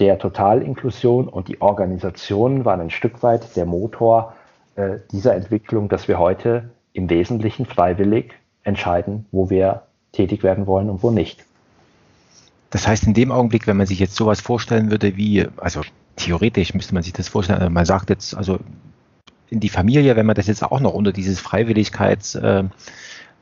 der 0.00 0.18
Totalinklusion 0.18 1.28
und 1.28 1.46
die 1.46 1.60
Organisationen 1.60 2.64
waren 2.64 2.80
ein 2.80 2.90
Stück 2.90 3.22
weit 3.22 3.56
der 3.56 3.66
Motor 3.66 4.34
äh, 4.80 5.00
dieser 5.12 5.34
Entwicklung, 5.34 5.88
dass 5.88 6.08
wir 6.08 6.18
heute 6.18 6.70
im 6.92 7.10
Wesentlichen 7.10 7.66
freiwillig 7.66 8.32
entscheiden, 8.64 9.26
wo 9.30 9.50
wir 9.50 9.82
tätig 10.12 10.42
werden 10.42 10.66
wollen 10.66 10.90
und 10.90 11.02
wo 11.02 11.10
nicht. 11.10 11.44
Das 12.70 12.86
heißt, 12.86 13.06
in 13.06 13.14
dem 13.14 13.32
Augenblick, 13.32 13.66
wenn 13.66 13.76
man 13.76 13.86
sich 13.86 13.98
jetzt 13.98 14.14
sowas 14.14 14.40
vorstellen 14.40 14.90
würde, 14.90 15.16
wie, 15.16 15.46
also 15.56 15.82
theoretisch 16.16 16.74
müsste 16.74 16.94
man 16.94 17.02
sich 17.02 17.12
das 17.12 17.28
vorstellen, 17.28 17.58
also 17.58 17.70
man 17.70 17.84
sagt 17.84 18.10
jetzt, 18.10 18.36
also 18.36 18.58
in 19.48 19.60
die 19.60 19.68
Familie, 19.68 20.16
wenn 20.16 20.26
man 20.26 20.36
das 20.36 20.46
jetzt 20.46 20.62
auch 20.62 20.80
noch 20.80 20.94
unter 20.94 21.12
dieses 21.12 21.40
Freiwilligkeits, 21.40 22.36
äh, 22.36 22.64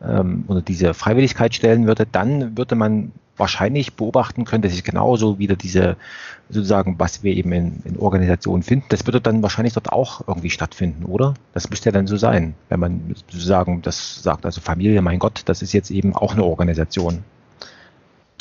ähm, 0.02 0.44
unter 0.46 0.62
diese 0.62 0.94
Freiwilligkeit 0.94 1.54
stellen 1.54 1.86
würde, 1.86 2.06
dann 2.06 2.56
würde 2.56 2.74
man 2.74 3.12
wahrscheinlich 3.38 3.94
beobachten 3.94 4.44
können, 4.44 4.62
dass 4.62 4.72
sich 4.72 4.84
genauso 4.84 5.38
wieder 5.38 5.56
diese, 5.56 5.96
sozusagen, 6.50 6.98
was 6.98 7.22
wir 7.22 7.34
eben 7.34 7.52
in, 7.52 7.82
in 7.84 7.98
Organisationen 7.98 8.62
finden, 8.62 8.86
das 8.88 9.06
würde 9.06 9.20
dann 9.20 9.42
wahrscheinlich 9.42 9.74
dort 9.74 9.92
auch 9.92 10.26
irgendwie 10.26 10.50
stattfinden, 10.50 11.04
oder? 11.04 11.34
Das 11.54 11.70
müsste 11.70 11.88
ja 11.88 11.92
dann 11.92 12.06
so 12.06 12.16
sein, 12.16 12.54
wenn 12.68 12.80
man 12.80 13.14
sozusagen 13.30 13.82
das 13.82 14.22
sagt, 14.22 14.44
also 14.44 14.60
Familie, 14.60 15.02
mein 15.02 15.18
Gott, 15.18 15.42
das 15.46 15.62
ist 15.62 15.72
jetzt 15.72 15.90
eben 15.90 16.14
auch 16.14 16.32
eine 16.32 16.44
Organisation. 16.44 17.24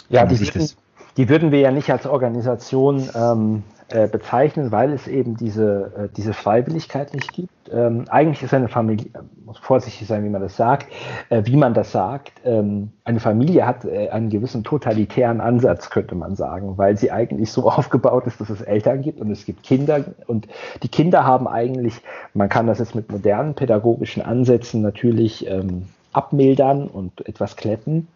Ja, 0.10 0.26
die 0.26 0.40
würden, 0.40 0.70
die 1.18 1.30
würden 1.30 1.52
wir 1.52 1.60
ja 1.60 1.72
nicht 1.72 1.90
als 1.90 2.06
Organisation 2.06 3.10
ähm, 3.14 3.64
äh, 3.90 4.08
bezeichnen, 4.08 4.72
weil 4.72 4.92
es 4.92 5.08
eben 5.08 5.38
diese, 5.38 5.92
äh, 5.98 6.10
diese 6.16 6.34
Freiwilligkeit 6.34 7.14
nicht 7.14 7.32
gibt. 7.32 7.50
Ähm, 7.72 8.04
eigentlich 8.10 8.44
ist 8.44 8.54
eine 8.54 8.68
Familie, 8.68 9.08
muss 9.46 9.58
vorsichtig 9.60 10.08
sein, 10.08 10.26
wie 10.26 10.30
man 10.30 10.42
das 10.42 10.58
sagt, 10.58 10.88
äh, 11.30 11.44
wie 11.46 11.56
man 11.56 11.74
das 11.74 11.94
sagt. 11.94 12.34
Ähm, 12.44 12.92
eine 13.06 13.22
Familie 13.22 13.66
hat 13.66 13.86
äh, 13.86 14.10
einen 14.10 14.30
gewissen 14.30 14.66
totalitären 14.66 15.40
Ansatz, 15.40 15.90
könnte 15.90 16.16
man 16.16 16.36
sagen, 16.36 16.78
weil 16.78 16.98
sie 16.98 17.12
eigentlich 17.12 17.50
so 17.52 17.70
aufgebaut 17.72 18.28
ist, 18.28 18.42
dass 18.42 18.50
es 18.50 18.62
Eltern 18.62 19.02
gibt 19.02 19.22
und 19.22 19.32
es 19.32 19.46
gibt 19.46 19.64
Kinder 19.64 20.04
und 20.26 20.48
die 20.84 20.90
Kinder 20.90 21.24
haben 21.24 21.48
eigentlich, 21.48 22.02
man 22.34 22.50
kann 22.50 22.68
das 22.68 22.80
jetzt 22.80 22.94
mit 22.94 23.10
modernen 23.10 23.54
pädagogischen 23.54 24.22
Ansätzen 24.22 24.82
natürlich 24.82 25.48
ähm, 25.48 25.88
abmildern 26.12 26.88
und 26.88 27.26
etwas 27.26 27.56
kletten 27.56 28.08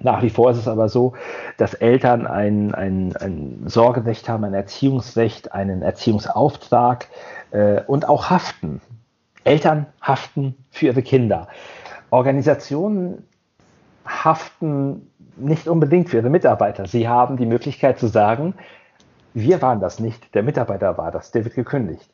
nach 0.00 0.22
wie 0.22 0.30
vor 0.30 0.50
ist 0.50 0.58
es 0.58 0.68
aber 0.68 0.88
so, 0.88 1.14
dass 1.56 1.74
Eltern 1.74 2.26
ein, 2.26 2.74
ein, 2.74 3.16
ein 3.16 3.62
Sorgerecht 3.66 4.28
haben, 4.28 4.44
ein 4.44 4.54
Erziehungsrecht, 4.54 5.52
einen 5.52 5.82
Erziehungsauftrag 5.82 7.08
äh, 7.52 7.82
und 7.86 8.08
auch 8.08 8.30
haften. 8.30 8.80
Eltern 9.44 9.86
haften 10.00 10.56
für 10.70 10.86
ihre 10.86 11.02
Kinder. 11.02 11.48
Organisationen 12.10 13.24
haften 14.06 15.10
nicht 15.36 15.68
unbedingt 15.68 16.10
für 16.10 16.18
ihre 16.18 16.30
Mitarbeiter. 16.30 16.86
Sie 16.86 17.08
haben 17.08 17.36
die 17.36 17.46
Möglichkeit 17.46 17.98
zu 17.98 18.06
sagen, 18.06 18.54
wir 19.34 19.60
waren 19.62 19.80
das 19.80 19.98
nicht, 19.98 20.34
der 20.34 20.44
Mitarbeiter 20.44 20.96
war 20.96 21.10
das, 21.10 21.32
der 21.32 21.44
wird 21.44 21.54
gekündigt. 21.54 22.08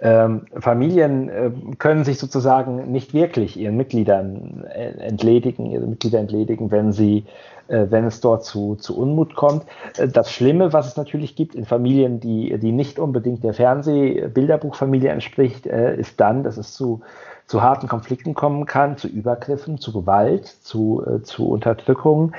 Ähm, 0.00 0.46
Familien 0.58 1.28
äh, 1.28 1.50
können 1.78 2.04
sich 2.04 2.18
sozusagen 2.18 2.90
nicht 2.90 3.12
wirklich 3.12 3.58
ihren 3.58 3.76
Mitgliedern 3.76 4.64
äh, 4.72 4.92
entledigen, 4.98 5.66
ihre 5.66 5.86
Mitglieder 5.86 6.18
entledigen, 6.18 6.70
wenn 6.70 6.92
sie 6.92 7.24
äh, 7.70 7.86
wenn 7.90 8.04
es 8.04 8.20
dort 8.20 8.44
zu, 8.44 8.74
zu 8.74 8.98
Unmut 8.98 9.36
kommt. 9.36 9.64
Äh, 9.96 10.08
das 10.08 10.32
Schlimme, 10.32 10.72
was 10.72 10.88
es 10.88 10.96
natürlich 10.96 11.36
gibt 11.36 11.54
in 11.54 11.64
Familien, 11.64 12.18
die, 12.18 12.58
die 12.58 12.72
nicht 12.72 12.98
unbedingt 12.98 13.44
der 13.44 13.54
Fernseh-Bilderbuchfamilie 13.54 15.10
entspricht, 15.10 15.66
äh, 15.66 15.96
ist 15.96 16.20
dann, 16.20 16.42
dass 16.42 16.56
es 16.56 16.72
zu 16.72 17.02
zu 17.50 17.62
harten 17.62 17.88
Konflikten 17.88 18.32
kommen 18.32 18.64
kann, 18.64 18.96
zu 18.96 19.08
Übergriffen, 19.08 19.78
zu 19.78 19.92
Gewalt, 19.92 20.46
zu, 20.46 21.04
äh, 21.04 21.22
zu 21.24 21.48
Unterdrückung. 21.48 22.30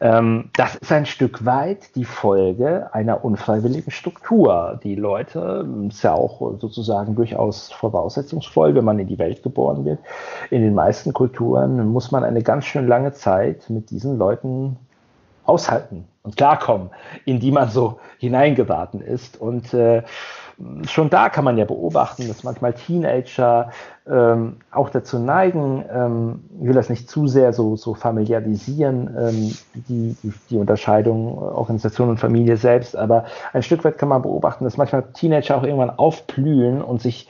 Ähm, 0.00 0.50
das 0.52 0.76
ist 0.76 0.92
ein 0.92 1.06
Stück 1.06 1.44
weit 1.44 1.96
die 1.96 2.04
Folge 2.04 2.88
einer 2.94 3.24
unfreiwilligen 3.24 3.90
Struktur. 3.90 4.78
Die 4.84 4.94
Leute, 4.94 5.64
ähm, 5.64 5.88
ist 5.88 6.04
ja 6.04 6.14
auch 6.14 6.56
sozusagen 6.60 7.16
durchaus 7.16 7.72
voraussetzungsvoll, 7.72 8.76
wenn 8.76 8.84
man 8.84 9.00
in 9.00 9.08
die 9.08 9.18
Welt 9.18 9.42
geboren 9.42 9.84
wird. 9.84 9.98
In 10.50 10.62
den 10.62 10.74
meisten 10.74 11.12
Kulturen 11.12 11.88
muss 11.88 12.12
man 12.12 12.22
eine 12.22 12.44
ganz 12.44 12.64
schön 12.64 12.86
lange 12.86 13.10
Zeit 13.12 13.68
mit 13.70 13.90
diesen 13.90 14.18
Leuten 14.18 14.76
aushalten 15.46 16.04
und 16.22 16.36
klarkommen, 16.36 16.90
in 17.24 17.40
die 17.40 17.50
man 17.50 17.70
so 17.70 17.98
hineingeraten 18.18 19.00
ist. 19.00 19.40
Und 19.40 19.74
äh, 19.74 20.04
schon 20.86 21.10
da 21.10 21.28
kann 21.28 21.44
man 21.44 21.58
ja 21.58 21.64
beobachten, 21.64 22.28
dass 22.28 22.44
manchmal 22.44 22.72
Teenager 22.74 23.70
ähm, 24.08 24.56
auch 24.70 24.90
dazu 24.90 25.18
neigen, 25.18 25.84
ähm, 25.92 26.44
ich 26.60 26.66
will 26.66 26.74
das 26.74 26.90
nicht 26.90 27.08
zu 27.08 27.26
sehr 27.26 27.52
so, 27.52 27.76
so 27.76 27.94
familiarisieren, 27.94 29.16
ähm, 29.18 29.56
die, 29.88 30.16
die, 30.50 30.56
Unterscheidung 30.56 31.38
Organisation 31.38 32.10
und 32.10 32.18
Familie 32.18 32.56
selbst, 32.56 32.96
aber 32.96 33.24
ein 33.52 33.62
Stück 33.62 33.84
weit 33.84 33.98
kann 33.98 34.08
man 34.08 34.22
beobachten, 34.22 34.64
dass 34.64 34.76
manchmal 34.76 35.04
Teenager 35.12 35.56
auch 35.56 35.62
irgendwann 35.62 35.90
aufblühen 35.90 36.82
und 36.82 37.00
sich 37.00 37.28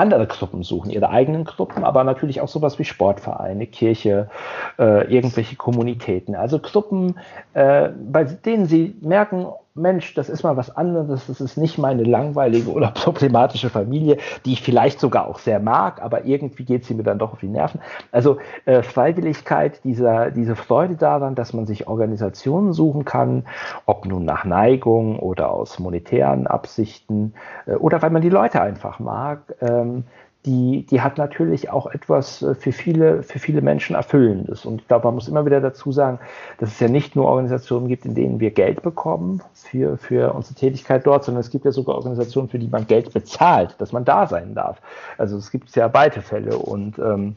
andere 0.00 0.26
Gruppen 0.26 0.62
suchen, 0.62 0.90
ihre 0.90 1.10
eigenen 1.10 1.44
Gruppen, 1.44 1.84
aber 1.84 2.04
natürlich 2.04 2.40
auch 2.40 2.48
sowas 2.48 2.78
wie 2.78 2.84
Sportvereine, 2.84 3.66
Kirche, 3.66 4.30
äh, 4.78 5.12
irgendwelche 5.12 5.56
Kommunitäten. 5.56 6.34
Also 6.34 6.58
Gruppen, 6.58 7.18
äh, 7.52 7.90
bei 8.10 8.24
denen 8.24 8.66
sie 8.66 8.96
merken, 9.02 9.46
Mensch, 9.74 10.14
das 10.14 10.28
ist 10.28 10.42
mal 10.42 10.56
was 10.56 10.76
anderes, 10.76 11.26
das 11.28 11.40
ist 11.40 11.56
nicht 11.56 11.78
meine 11.78 12.02
langweilige 12.02 12.70
oder 12.70 12.88
problematische 12.94 13.70
Familie, 13.70 14.18
die 14.44 14.52
ich 14.52 14.62
vielleicht 14.62 14.98
sogar 14.98 15.28
auch 15.28 15.38
sehr 15.38 15.60
mag, 15.60 16.02
aber 16.02 16.24
irgendwie 16.24 16.64
geht 16.64 16.84
sie 16.84 16.94
mir 16.94 17.04
dann 17.04 17.18
doch 17.18 17.32
auf 17.32 17.40
die 17.40 17.48
Nerven. 17.48 17.80
Also 18.10 18.38
äh, 18.64 18.82
Freiwilligkeit, 18.82 19.82
dieser, 19.84 20.30
diese 20.30 20.56
Freude 20.56 20.96
daran, 20.96 21.34
dass 21.34 21.52
man 21.52 21.66
sich 21.66 21.86
Organisationen 21.86 22.72
suchen 22.72 23.04
kann, 23.04 23.44
ob 23.86 24.06
nun 24.06 24.24
nach 24.24 24.44
Neigung 24.44 25.18
oder 25.18 25.50
aus 25.50 25.78
monetären 25.78 26.46
Absichten 26.46 27.34
äh, 27.66 27.74
oder 27.74 28.02
weil 28.02 28.10
man 28.10 28.22
die 28.22 28.28
Leute 28.28 28.60
einfach 28.60 28.98
mag. 28.98 29.54
Ähm, 29.60 30.04
die, 30.46 30.86
die 30.86 31.02
hat 31.02 31.18
natürlich 31.18 31.70
auch 31.70 31.86
etwas 31.86 32.40
äh, 32.40 32.54
für 32.54 32.72
viele, 32.72 33.22
für 33.22 33.38
viele 33.38 33.60
Menschen 33.60 33.94
Erfüllendes. 33.94 34.64
Und 34.64 34.80
ich 34.80 34.88
glaube, 34.88 35.06
man 35.06 35.14
muss 35.14 35.28
immer 35.28 35.44
wieder 35.44 35.60
dazu 35.60 35.92
sagen, 35.92 36.18
dass 36.58 36.70
es 36.70 36.80
ja 36.80 36.88
nicht 36.88 37.14
nur 37.14 37.26
Organisationen 37.26 37.88
gibt, 37.88 38.06
in 38.06 38.14
denen 38.14 38.40
wir 38.40 38.50
Geld 38.50 38.82
bekommen 38.82 39.42
für, 39.52 39.98
für 39.98 40.32
unsere 40.32 40.54
Tätigkeit 40.54 41.06
dort, 41.06 41.24
sondern 41.24 41.40
es 41.40 41.50
gibt 41.50 41.66
ja 41.66 41.72
sogar 41.72 41.96
Organisationen, 41.96 42.48
für 42.48 42.58
die 42.58 42.68
man 42.68 42.86
Geld 42.86 43.12
bezahlt, 43.12 43.74
dass 43.78 43.92
man 43.92 44.06
da 44.06 44.26
sein 44.26 44.54
darf. 44.54 44.80
Also 45.18 45.36
es 45.36 45.50
gibt 45.50 45.74
ja 45.76 45.88
beide 45.88 46.22
Fälle. 46.22 46.56
Und 46.56 46.98
ähm, 46.98 47.34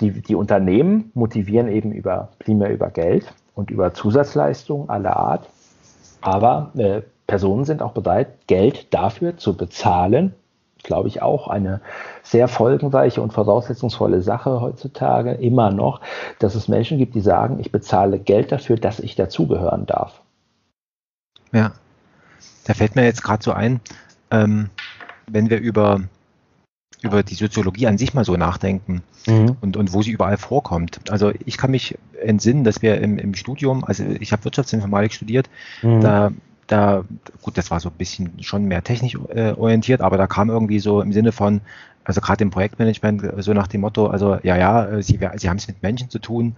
die, 0.00 0.10
die 0.22 0.34
Unternehmen 0.34 1.10
motivieren 1.12 1.68
eben 1.68 1.92
über, 1.92 2.28
primär 2.38 2.72
über 2.72 2.88
Geld 2.88 3.30
und 3.54 3.70
über 3.70 3.92
Zusatzleistungen 3.92 4.88
aller 4.88 5.16
Art. 5.16 5.48
Aber 6.22 6.72
äh, 6.78 7.02
Personen 7.26 7.66
sind 7.66 7.82
auch 7.82 7.92
bereit, 7.92 8.46
Geld 8.46 8.94
dafür 8.94 9.36
zu 9.36 9.54
bezahlen, 9.54 10.34
glaube 10.88 11.08
ich, 11.08 11.20
auch 11.22 11.48
eine 11.48 11.80
sehr 12.22 12.48
folgenreiche 12.48 13.20
und 13.20 13.32
voraussetzungsvolle 13.32 14.22
Sache 14.22 14.60
heutzutage, 14.62 15.32
immer 15.32 15.70
noch, 15.70 16.00
dass 16.38 16.54
es 16.54 16.66
Menschen 16.66 16.96
gibt, 16.96 17.14
die 17.14 17.20
sagen, 17.20 17.60
ich 17.60 17.70
bezahle 17.70 18.18
Geld 18.18 18.50
dafür, 18.50 18.76
dass 18.76 18.98
ich 18.98 19.14
dazugehören 19.14 19.84
darf. 19.84 20.22
Ja, 21.52 21.72
da 22.64 22.74
fällt 22.74 22.96
mir 22.96 23.04
jetzt 23.04 23.22
gerade 23.22 23.42
so 23.42 23.52
ein, 23.52 23.80
ähm, 24.30 24.70
wenn 25.26 25.50
wir 25.50 25.60
über, 25.60 26.00
über 27.02 27.22
die 27.22 27.34
Soziologie 27.34 27.86
an 27.86 27.98
sich 27.98 28.14
mal 28.14 28.24
so 28.24 28.36
nachdenken 28.36 29.02
mhm. 29.26 29.56
und, 29.60 29.76
und 29.76 29.92
wo 29.92 30.00
sie 30.00 30.10
überall 30.10 30.38
vorkommt. 30.38 31.00
Also 31.10 31.32
ich 31.44 31.58
kann 31.58 31.70
mich 31.70 31.98
entsinnen, 32.18 32.64
dass 32.64 32.80
wir 32.80 32.98
im, 33.00 33.18
im 33.18 33.34
Studium, 33.34 33.84
also 33.84 34.04
ich 34.04 34.32
habe 34.32 34.44
Wirtschaftsinformatik 34.44 35.12
studiert, 35.12 35.50
mhm. 35.82 36.00
da 36.00 36.32
da, 36.68 37.04
gut, 37.42 37.58
das 37.58 37.70
war 37.70 37.80
so 37.80 37.88
ein 37.88 37.96
bisschen 37.96 38.42
schon 38.42 38.64
mehr 38.66 38.84
technisch 38.84 39.16
äh, 39.30 39.52
orientiert, 39.52 40.00
aber 40.00 40.16
da 40.16 40.26
kam 40.26 40.50
irgendwie 40.50 40.78
so 40.78 41.00
im 41.00 41.12
Sinne 41.12 41.32
von, 41.32 41.60
also 42.04 42.20
gerade 42.20 42.44
im 42.44 42.50
Projektmanagement, 42.50 43.24
äh, 43.24 43.42
so 43.42 43.52
nach 43.52 43.66
dem 43.66 43.80
Motto, 43.80 44.06
also 44.06 44.38
ja, 44.42 44.56
ja, 44.56 44.86
äh, 44.86 45.02
sie, 45.02 45.18
sie 45.36 45.48
haben 45.48 45.56
es 45.56 45.66
mit 45.66 45.82
Menschen 45.82 46.10
zu 46.10 46.18
tun, 46.18 46.56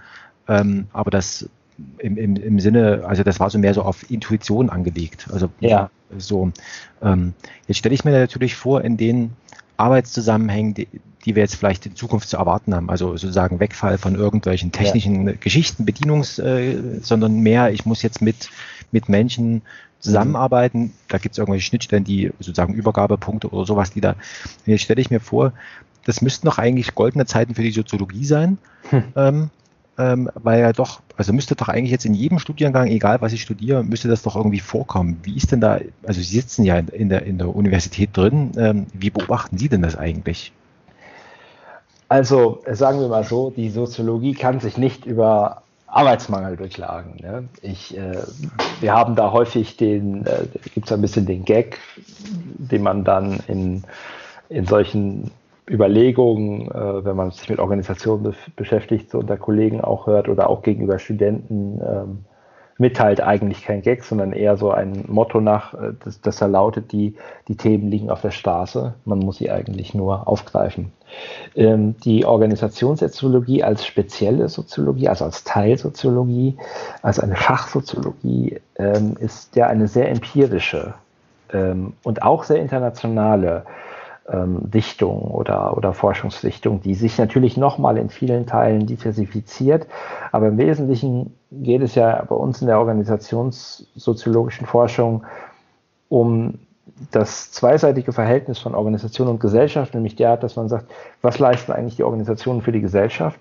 ähm, 0.49 0.89
aber 0.93 1.11
das 1.11 1.49
im, 1.99 2.17
im, 2.17 2.37
im 2.37 2.61
Sinne, 2.61 3.05
also 3.07 3.23
das 3.23 3.41
war 3.41 3.49
so 3.51 3.59
mehr 3.59 3.73
so 3.73 3.83
auf 3.83 4.11
Intuition 4.11 4.69
angelegt. 4.69 5.29
Also 5.33 5.49
ja. 5.61 5.91
so, 6.19 6.53
ähm, 7.03 7.33
jetzt 7.67 7.79
stelle 7.79 7.95
ich 7.95 8.05
mir 8.05 8.11
natürlich 8.11 8.55
vor, 8.55 8.83
in 8.83 8.97
den 8.97 9.33
Arbeitszusammenhängen, 9.77 10.75
die, 10.75 10.89
die 11.25 11.35
wir 11.35 11.43
jetzt 11.43 11.55
vielleicht 11.55 11.87
in 11.87 11.97
Zukunft 11.97 12.29
zu 12.29 12.37
erwarten 12.37 12.75
haben, 12.75 12.91
also 12.91 13.17
sozusagen 13.17 13.61
Wegfall 13.61 13.99
von 13.99 14.15
irgendwelchen 14.15 14.73
technischen 14.73 15.27
ja. 15.27 15.35
Geschichten, 15.39 15.85
Bedienungs, 15.85 16.39
äh, 16.39 17.01
sondern 17.03 17.41
mehr, 17.41 17.73
ich 17.73 17.87
muss 17.87 18.03
jetzt 18.03 18.23
mit, 18.23 18.51
mit 18.93 19.09
Menschen 19.09 19.63
zusammenarbeiten. 20.01 20.93
Da 21.09 21.19
gibt 21.19 21.35
es 21.35 21.39
irgendwelche 21.39 21.67
Schnittstellen, 21.67 22.05
die 22.05 22.33
sozusagen 22.41 22.75
Übergabepunkte 22.75 23.49
oder 23.49 23.67
sowas, 23.67 23.93
die 23.93 24.01
da. 24.01 24.17
Jetzt 24.67 24.83
stelle 24.83 25.01
ich 25.01 25.11
mir 25.11 25.21
vor, 25.21 25.53
das 26.05 26.23
müssten 26.23 26.47
doch 26.47 26.59
eigentlich 26.59 26.95
goldene 26.95 27.27
Zeiten 27.27 27.55
für 27.55 27.63
die 27.63 27.71
Soziologie 27.71 28.25
sein. 28.25 28.59
Hm. 28.91 29.05
Ähm, 29.15 29.51
ähm, 29.99 30.31
weil 30.35 30.61
ja 30.61 30.73
doch, 30.73 31.01
also 31.17 31.33
müsste 31.33 31.55
doch 31.55 31.69
eigentlich 31.69 31.91
jetzt 31.91 32.07
in 32.07 32.15
jedem 32.15 32.39
Studiengang, 32.39 32.89
egal 32.89 33.21
was 33.21 33.35
ich 33.35 33.43
studiere, 33.43 33.85
müsste 33.85 34.09
das 34.09 34.23
doch 34.23 34.35
irgendwie 34.35 34.61
vorkommen. 34.61 35.19
Wie 35.23 35.37
ist 35.37 35.53
denn 35.53 35.61
da, 35.61 35.79
also 36.05 36.21
Sie 36.21 36.41
sitzen 36.41 36.65
ja 36.65 36.79
in 36.79 37.11
der, 37.11 37.25
in 37.25 37.37
der 37.37 37.55
Universität 37.55 38.17
drin, 38.17 38.53
ähm, 38.57 38.87
wie 38.95 39.11
beobachten 39.11 39.59
Sie 39.59 39.69
denn 39.69 39.83
das 39.83 39.97
eigentlich? 39.97 40.53
Also 42.09 42.63
sagen 42.71 42.99
wir 43.01 43.09
mal 43.09 43.25
so, 43.25 43.51
die 43.51 43.69
Soziologie 43.71 44.33
kann 44.33 44.59
sich 44.59 44.79
nicht 44.79 45.05
über 45.05 45.63
Arbeitsmangel 45.91 46.57
beklagen. 46.57 47.17
Ne? 47.21 47.49
Ich, 47.63 47.97
äh, 47.97 48.23
wir 48.81 48.95
haben 48.95 49.17
da 49.17 49.33
häufig 49.33 49.77
den, 49.77 50.25
äh, 50.27 50.47
gibt 50.75 50.87
es 50.87 50.93
ein 50.93 51.01
bisschen 51.01 51.27
den 51.27 51.45
Gag, 51.45 51.79
den 52.59 52.83
man 52.83 53.05
dann 53.05 53.41
in, 53.49 53.83
in 54.49 54.67
solchen 54.67 55.31
Überlegungen, 55.69 56.71
äh, 56.71 57.05
wenn 57.05 57.17
man 57.17 57.31
sich 57.31 57.49
mit 57.49 57.59
Organisationen 57.59 58.23
be 58.23 58.35
beschäftigt, 58.57 59.11
so 59.11 59.19
unter 59.19 59.37
Kollegen 59.37 59.81
auch 59.81 60.07
hört 60.07 60.29
oder 60.29 60.49
auch 60.49 60.63
gegenüber 60.63 60.99
Studenten 60.99 61.81
ähm, 61.81 62.25
mitteilt, 62.79 63.21
eigentlich 63.21 63.63
kein 63.63 63.83
Gag, 63.83 64.03
sondern 64.05 64.33
eher 64.33 64.57
so 64.57 64.71
ein 64.71 65.05
Motto 65.07 65.41
nach, 65.41 65.75
äh, 65.75 65.93
das, 66.05 66.21
das 66.21 66.41
er 66.41 66.49
lautet, 66.49 66.93
die, 66.93 67.15
die 67.47 67.57
Themen 67.57 67.89
liegen 67.89 68.11
auf 68.11 68.23
der 68.23 68.31
Straße, 68.31 68.95
man 69.05 69.19
muss 69.19 69.39
sie 69.39 69.51
eigentlich 69.51 69.95
nur 69.95 70.27
aufgreifen. 70.27 70.93
Ähm, 71.55 71.97
die 72.05 72.25
Organisationssoziologie 72.25 73.63
als 73.63 73.85
spezielle 73.85 74.49
Soziologie, 74.49 75.09
also 75.09 75.25
als 75.25 75.45
Teilsoziologie, 75.45 76.57
als 77.03 77.19
eine 77.19 77.37
Fachsoziologie, 77.37 78.61
ähm, 78.77 79.17
ist 79.19 79.57
ja 79.57 79.67
eine 79.67 79.89
sehr 79.89 80.09
empirische 80.11 80.95
ähm, 81.53 81.95
und 82.03 82.23
auch 82.23 82.45
sehr 82.45 82.61
internationale 82.61 83.65
Dichtung 84.33 85.23
oder, 85.23 85.77
oder 85.77 85.93
Forschungsdichtung, 85.93 86.81
die 86.83 86.95
sich 86.95 87.19
natürlich 87.19 87.57
nochmal 87.57 87.99
in 87.99 88.11
vielen 88.11 88.47
Teilen 88.47 88.87
diversifiziert. 88.87 89.89
Aber 90.31 90.47
im 90.47 90.57
Wesentlichen 90.57 91.35
geht 91.51 91.83
es 91.83 91.97
ja 91.97 92.25
bei 92.29 92.37
uns 92.37 92.61
in 92.61 92.69
der 92.69 92.79
organisationssoziologischen 92.79 94.69
Forschung 94.69 95.25
um 96.09 96.61
das 97.11 97.51
zweiseitige 97.53 98.13
Verhältnis 98.13 98.59
von 98.59 98.75
Organisation 98.75 99.29
und 99.29 99.41
Gesellschaft, 99.41 99.95
nämlich 99.95 100.17
der 100.17 100.37
dass 100.37 100.57
man 100.57 100.69
sagt, 100.69 100.91
was 101.23 101.39
leisten 101.39 101.73
eigentlich 101.73 101.97
die 101.97 102.05
Organisationen 102.05 102.63
für 102.63 102.73
die 102.73 102.81
Gesellschaft 102.81 103.41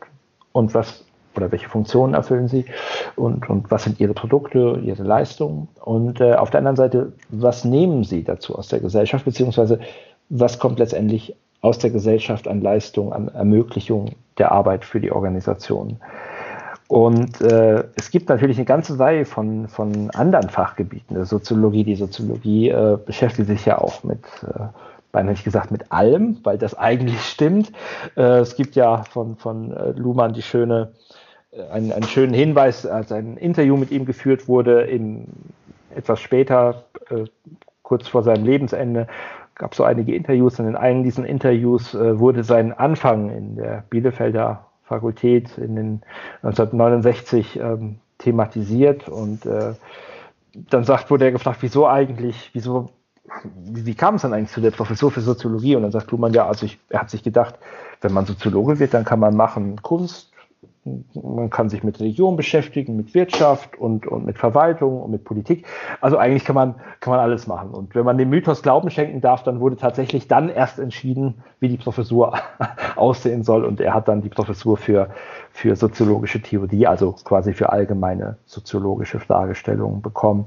und 0.51 0.73
was 0.73 1.03
oder 1.35 1.51
welche 1.51 1.69
Funktionen 1.69 2.15
erfüllen 2.15 2.47
sie 2.47 2.65
und, 3.15 3.49
und 3.49 3.69
was 3.71 3.83
sind 3.83 3.99
ihre 3.99 4.13
Produkte, 4.13 4.79
ihre 4.83 5.03
Leistungen 5.03 5.67
und 5.83 6.19
äh, 6.21 6.33
auf 6.33 6.49
der 6.49 6.59
anderen 6.59 6.75
Seite, 6.75 7.13
was 7.29 7.65
nehmen 7.65 8.03
sie 8.03 8.23
dazu 8.23 8.55
aus 8.55 8.67
der 8.67 8.79
Gesellschaft, 8.79 9.25
beziehungsweise 9.25 9.79
was 10.29 10.59
kommt 10.59 10.79
letztendlich 10.79 11.35
aus 11.61 11.77
der 11.77 11.89
Gesellschaft 11.89 12.47
an 12.47 12.61
Leistung, 12.61 13.13
an 13.13 13.27
Ermöglichung 13.27 14.15
der 14.37 14.51
Arbeit 14.51 14.85
für 14.85 14.99
die 14.99 15.11
Organisation. 15.11 15.97
Und 16.89 17.39
äh, 17.41 17.83
es 17.97 18.09
gibt 18.09 18.29
natürlich 18.29 18.57
eine 18.57 18.65
ganze 18.65 18.97
Reihe 18.97 19.23
von, 19.23 19.67
von 19.67 20.09
anderen 20.09 20.49
Fachgebieten 20.49 21.13
der 21.13 21.25
Soziologie. 21.25 21.83
Die 21.83 21.95
Soziologie 21.95 22.69
äh, 22.69 22.97
beschäftigt 23.05 23.47
sich 23.47 23.63
ja 23.63 23.77
auch 23.77 24.03
mit, 24.03 24.23
äh, 24.41 24.63
beinahe 25.11 25.33
nicht 25.33 25.43
gesagt 25.43 25.69
mit 25.69 25.91
allem, 25.91 26.39
weil 26.41 26.57
das 26.57 26.73
eigentlich 26.73 27.21
stimmt. 27.21 27.71
Äh, 28.17 28.39
es 28.39 28.55
gibt 28.55 28.75
ja 28.75 29.03
von, 29.03 29.37
von 29.37 29.71
äh, 29.71 29.91
Luhmann 29.91 30.33
die 30.33 30.41
schöne, 30.41 30.93
äh, 31.51 31.61
einen, 31.69 31.91
einen 31.91 32.07
schönen 32.07 32.33
Hinweis, 32.33 32.87
als 32.87 33.11
ein 33.11 33.37
Interview 33.37 33.77
mit 33.77 33.91
ihm 33.91 34.05
geführt 34.05 34.47
wurde, 34.47 34.81
im, 34.81 35.25
etwas 35.95 36.19
später, 36.19 36.85
äh, 37.11 37.25
kurz 37.83 38.07
vor 38.07 38.23
seinem 38.23 38.45
Lebensende, 38.45 39.05
gab 39.53 39.75
so 39.75 39.83
einige 39.83 40.15
Interviews 40.15 40.59
und 40.59 40.67
in 40.67 40.75
einem 40.75 41.03
diesen 41.03 41.23
Interviews 41.23 41.93
äh, 41.93 42.17
wurde 42.17 42.43
sein 42.43 42.73
Anfang 42.73 43.29
in 43.29 43.57
der 43.57 43.83
Bielefelder 43.91 44.65
Fakultät 44.89 45.57
in 45.57 45.75
den 45.75 46.01
1969 46.41 47.59
ähm, 47.59 47.99
thematisiert 48.17 49.07
und 49.07 49.45
äh, 49.45 49.73
dann 50.53 50.83
sagt, 50.83 51.11
wurde 51.11 51.25
er 51.25 51.31
gefragt, 51.31 51.59
wieso 51.61 51.87
eigentlich, 51.87 52.49
wieso, 52.53 52.89
wie, 53.55 53.85
wie 53.85 53.93
kam 53.93 54.15
es 54.15 54.23
dann 54.23 54.33
eigentlich 54.33 54.51
zu 54.51 54.61
der 54.61 54.71
Professur 54.71 55.11
für 55.11 55.21
Soziologie? 55.21 55.75
Und 55.75 55.83
dann 55.83 55.91
sagt 55.91 56.09
Luhmann, 56.11 56.33
ja, 56.33 56.47
also 56.47 56.65
ich, 56.65 56.79
er 56.89 57.01
hat 57.01 57.11
sich 57.11 57.21
gedacht, 57.21 57.55
wenn 58.01 58.13
man 58.13 58.25
Soziologe 58.25 58.79
wird, 58.79 58.95
dann 58.95 59.05
kann 59.05 59.19
man 59.19 59.35
machen 59.35 59.81
Kunst, 59.83 60.28
man 61.13 61.49
kann 61.49 61.69
sich 61.69 61.83
mit 61.83 61.99
Religion 61.99 62.35
beschäftigen, 62.35 62.95
mit 62.95 63.13
Wirtschaft 63.13 63.77
und, 63.77 64.07
und 64.07 64.25
mit 64.25 64.37
Verwaltung 64.37 65.01
und 65.01 65.11
mit 65.11 65.23
Politik. 65.23 65.65
Also 66.01 66.17
eigentlich 66.17 66.45
kann 66.45 66.55
man, 66.55 66.75
kann 66.99 67.11
man 67.11 67.19
alles 67.19 67.47
machen. 67.47 67.71
Und 67.71 67.95
wenn 67.95 68.05
man 68.05 68.17
dem 68.17 68.29
Mythos 68.29 68.61
Glauben 68.61 68.89
schenken 68.89 69.21
darf, 69.21 69.43
dann 69.43 69.59
wurde 69.59 69.77
tatsächlich 69.77 70.27
dann 70.27 70.49
erst 70.49 70.79
entschieden, 70.79 71.43
wie 71.59 71.69
die 71.69 71.77
Professur 71.77 72.33
aussehen 72.95 73.43
soll. 73.43 73.65
Und 73.65 73.81
er 73.81 73.93
hat 73.93 74.07
dann 74.07 74.21
die 74.21 74.29
Professur 74.29 74.77
für, 74.77 75.09
für 75.51 75.75
soziologische 75.75 76.41
Theorie, 76.41 76.87
also 76.87 77.13
quasi 77.23 77.53
für 77.53 77.71
allgemeine 77.71 78.37
soziologische 78.45 79.19
Fragestellungen 79.19 80.01
bekommen. 80.01 80.45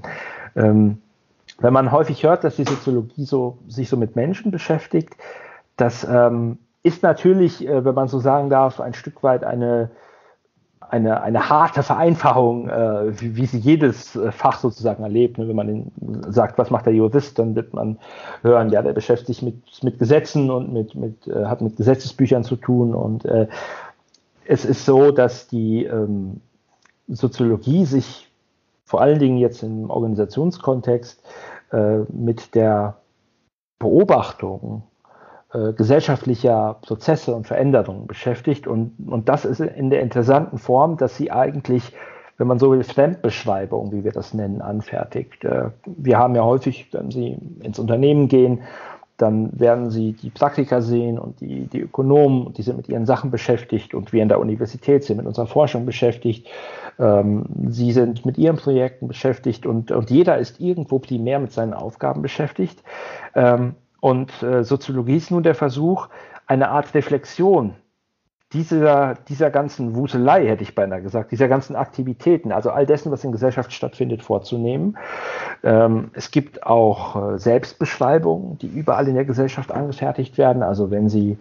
Ähm, 0.57 0.99
wenn 1.59 1.73
man 1.73 1.93
häufig 1.93 2.23
hört, 2.25 2.45
dass 2.45 2.57
die 2.57 2.65
Soziologie 2.65 3.25
so, 3.25 3.59
sich 3.69 3.89
so 3.89 3.97
mit 3.97 4.17
Menschen 4.17 4.51
beschäftigt, 4.51 5.15
das 5.77 6.05
ähm, 6.05 6.59
ist 6.83 7.03
natürlich, 7.03 7.67
äh, 7.67 7.85
wenn 7.85 7.95
man 7.95 8.09
so 8.09 8.19
sagen 8.19 8.51
darf, 8.51 8.81
ein 8.81 8.95
Stück 8.95 9.23
weit 9.23 9.45
eine, 9.45 9.91
eine, 10.93 11.23
eine 11.23 11.49
harte 11.49 11.83
Vereinfachung, 11.83 12.69
äh, 12.69 13.19
wie, 13.19 13.37
wie 13.37 13.47
sie 13.47 13.59
jedes 13.59 14.15
äh, 14.15 14.31
Fach 14.31 14.59
sozusagen 14.59 15.03
erlebt. 15.03 15.39
Ne? 15.39 15.49
Wenn 15.49 15.57
man 15.57 15.93
sagt, 16.31 16.59
was 16.59 16.71
macht 16.71 16.85
der 16.85 16.93
Jurist, 16.93 17.39
dann 17.39 17.55
wird 17.55 17.73
man 17.73 17.99
hören, 18.43 18.69
ja, 18.69 18.83
der 18.83 18.93
beschäftigt 18.93 19.27
sich 19.27 19.43
mit, 19.43 19.83
mit 19.83 19.99
Gesetzen 19.99 20.51
und 20.51 20.71
mit, 20.71 20.95
mit, 20.95 21.27
äh, 21.27 21.47
hat 21.47 21.63
mit 21.63 21.77
Gesetzesbüchern 21.77 22.45
zu 22.45 22.57
tun. 22.57 22.95
Und 22.95 23.25
äh, 23.25 23.49
es 24.45 24.67
ist 24.67 24.85
so, 24.85 25.13
dass 25.13 25.49
die 25.49 25.85
ähm, 25.87 26.43
Soziologie 27.09 27.87
sich 27.87 28.31
vor 28.85 29.01
allen 29.01 29.19
Dingen 29.19 29.39
jetzt 29.39 29.63
im 29.63 29.89
Organisationskontext 29.89 31.23
äh, 31.73 32.01
mit 32.13 32.55
der 32.55 32.99
Beobachtung 33.79 34.83
äh, 35.55 35.73
gesellschaftlicher 35.75 36.79
Prozesse 36.81 37.35
und 37.35 37.47
Veränderungen 37.47 38.07
beschäftigt. 38.07 38.67
Und, 38.67 38.95
und 39.07 39.29
das 39.29 39.45
ist 39.45 39.61
in 39.61 39.91
der 39.91 40.01
interessanten 40.01 40.59
Form, 40.59 40.97
dass 40.97 41.17
sie 41.17 41.31
eigentlich, 41.31 41.93
wenn 42.39 42.47
man 42.47 42.59
so 42.59 42.71
will, 42.71 42.83
Fremdbeschreibung, 42.85 43.93
wie 43.93 44.03
wir 44.03 44.13
das 44.13 44.33
nennen, 44.33 44.63
anfertigt. 44.63 45.45
Äh, 45.45 45.71
wir 45.85 46.19
haben 46.19 46.35
ja 46.35 46.45
häufig, 46.45 46.89
wenn 46.93 47.11
Sie 47.11 47.37
ins 47.61 47.79
Unternehmen 47.79 48.29
gehen, 48.29 48.63
dann 49.19 49.51
werden 49.61 49.91
Sie 49.91 50.15
die 50.15 50.31
Praktiker 50.31 50.81
sehen 50.81 51.19
und 51.19 51.41
die, 51.41 51.67
die 51.67 51.81
Ökonomen, 51.81 52.55
die 52.55 52.63
sind 52.63 52.79
mit 52.79 52.89
ihren 52.89 53.05
Sachen 53.07 53.31
beschäftigt 53.31 53.95
und 53.95 54.13
wir 54.13 54.23
in 54.23 54.29
der 54.29 54.41
Universität 54.41 55.05
sind 55.05 55.19
mit 55.19 55.27
unserer 55.27 55.47
Forschung 55.47 55.85
beschäftigt. 55.87 56.49
Ähm, 56.99 57.45
Sie 57.69 57.93
sind 57.93 58.25
mit 58.25 58.39
Ihren 58.39 58.57
Projekten 58.57 59.07
beschäftigt 59.07 59.67
und, 59.67 59.93
und 59.93 60.11
jeder 60.11 60.39
ist 60.39 60.61
irgendwo 60.61 60.99
primär 60.99 61.39
mit 61.39 61.53
seinen 61.53 61.75
Aufgaben 61.75 62.23
beschäftigt. 62.23 62.83
Ähm, 63.35 63.75
und 64.03 64.43
äh, 64.43 64.65
Soziologie 64.65 65.17
ist 65.17 65.31
nun 65.31 65.45
der 65.45 65.55
Versuch, 65.55 66.09
eine 66.49 66.71
Art 66.71 66.93
Reflexion 66.93 67.77
dieser, 68.53 69.15
dieser 69.29 69.51
ganzen 69.51 69.95
Wuselei, 69.95 70.45
hätte 70.45 70.65
ich 70.65 70.75
beinahe 70.75 71.01
gesagt, 71.01 71.31
dieser 71.31 71.47
ganzen 71.47 71.77
Aktivitäten, 71.77 72.51
also 72.51 72.71
all 72.71 72.85
dessen, 72.85 73.13
was 73.13 73.23
in 73.23 73.31
Gesellschaft 73.31 73.73
stattfindet, 73.73 74.25
vorzunehmen. 74.25 74.99
Ähm, 75.63 76.11
es 76.15 76.33
gibt 76.33 76.67
auch 76.67 77.35
äh, 77.35 77.39
Selbstbeschreibungen, 77.39 78.59
die 78.59 78.67
überall 78.67 79.07
in 79.07 79.15
der 79.15 79.25
Gesellschaft 79.25 79.71
angefertigt 79.71 80.37
werden. 80.37 80.65
Also 80.65 80.91
wenn 80.91 81.09
Sie, 81.09 81.39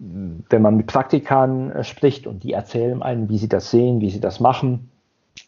wenn 0.00 0.62
man 0.62 0.76
mit 0.76 0.88
Praktikern 0.88 1.70
äh, 1.70 1.84
spricht 1.84 2.26
und 2.26 2.42
die 2.42 2.52
erzählen 2.52 3.00
einem, 3.00 3.28
wie 3.28 3.38
sie 3.38 3.48
das 3.48 3.70
sehen, 3.70 4.00
wie 4.00 4.10
sie 4.10 4.20
das 4.20 4.40
machen, 4.40 4.90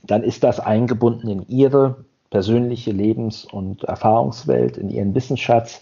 dann 0.05 0.23
ist 0.23 0.45
das 0.45 0.61
eingebunden 0.61 1.27
in 1.27 1.49
ihre 1.49 2.05
persönliche 2.31 2.93
Lebens- 2.93 3.45
und 3.45 3.85
Erfahrungswelt, 3.85 4.77
in 4.77 4.91
ihren 4.91 5.15
Wissensschatz. 5.15 5.81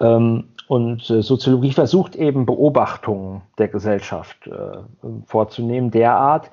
Ähm, 0.00 0.44
und 0.68 1.10
äh, 1.10 1.20
Soziologie 1.20 1.72
versucht 1.72 2.14
eben 2.14 2.46
Beobachtungen 2.46 3.42
der 3.58 3.68
Gesellschaft 3.68 4.46
äh, 4.46 4.78
vorzunehmen, 5.26 5.90
derart, 5.90 6.50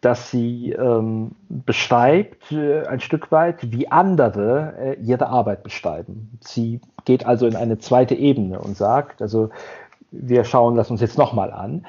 dass 0.00 0.30
sie 0.30 0.72
ähm, 0.72 1.32
beschreibt 1.48 2.50
äh, 2.50 2.84
ein 2.86 3.00
Stück 3.00 3.30
weit, 3.30 3.70
wie 3.70 3.88
andere 3.88 4.74
äh, 4.76 4.94
ihre 5.00 5.28
Arbeit 5.28 5.62
beschreiben. 5.62 6.38
Sie 6.40 6.80
geht 7.04 7.26
also 7.26 7.46
in 7.46 7.54
eine 7.54 7.78
zweite 7.78 8.14
Ebene 8.14 8.58
und 8.58 8.76
sagt, 8.76 9.22
also 9.22 9.50
wir 10.10 10.42
schauen 10.44 10.74
das 10.74 10.90
uns 10.90 11.00
jetzt 11.00 11.18
nochmal 11.18 11.52
an 11.52 11.86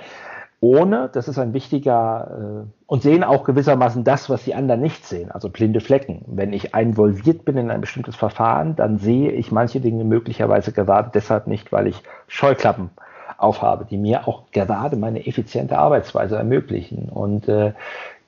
ohne, 0.61 1.09
das 1.11 1.27
ist 1.27 1.39
ein 1.39 1.53
wichtiger, 1.53 2.65
äh, 2.65 2.71
und 2.85 3.01
sehen 3.01 3.23
auch 3.23 3.43
gewissermaßen 3.43 4.03
das, 4.03 4.29
was 4.29 4.43
die 4.43 4.53
anderen 4.53 4.79
nicht 4.79 5.05
sehen, 5.05 5.31
also 5.31 5.49
blinde 5.49 5.81
Flecken. 5.81 6.23
Wenn 6.27 6.53
ich 6.53 6.75
involviert 6.75 7.45
bin 7.45 7.57
in 7.57 7.71
ein 7.71 7.81
bestimmtes 7.81 8.15
Verfahren, 8.15 8.75
dann 8.75 8.99
sehe 8.99 9.31
ich 9.31 9.51
manche 9.51 9.81
Dinge 9.81 10.03
möglicherweise 10.03 10.71
gerade 10.71 11.09
deshalb 11.13 11.47
nicht, 11.47 11.71
weil 11.71 11.87
ich 11.87 12.03
Scheuklappen 12.27 12.91
aufhabe, 13.41 13.85
die 13.85 13.97
mir 13.97 14.27
auch 14.27 14.43
gerade 14.51 14.95
meine 14.95 15.25
effiziente 15.25 15.77
Arbeitsweise 15.77 16.37
ermöglichen. 16.37 17.09
Und 17.09 17.47
äh, 17.47 17.73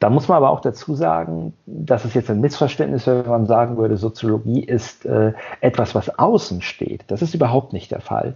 da 0.03 0.09
muss 0.09 0.27
man 0.27 0.35
aber 0.35 0.49
auch 0.49 0.59
dazu 0.59 0.95
sagen, 0.95 1.53
dass 1.65 2.03
es 2.03 2.13
jetzt 2.13 2.29
ein 2.29 2.41
Missverständnis, 2.41 3.07
wenn 3.07 3.25
man 3.25 3.45
sagen 3.45 3.77
würde, 3.77 3.95
Soziologie 3.95 4.61
ist 4.61 5.05
äh, 5.05 5.31
etwas, 5.61 5.95
was 5.95 6.19
außen 6.19 6.61
steht. 6.61 7.05
Das 7.07 7.21
ist 7.21 7.33
überhaupt 7.33 7.71
nicht 7.71 7.89
der 7.91 8.01
Fall. 8.01 8.35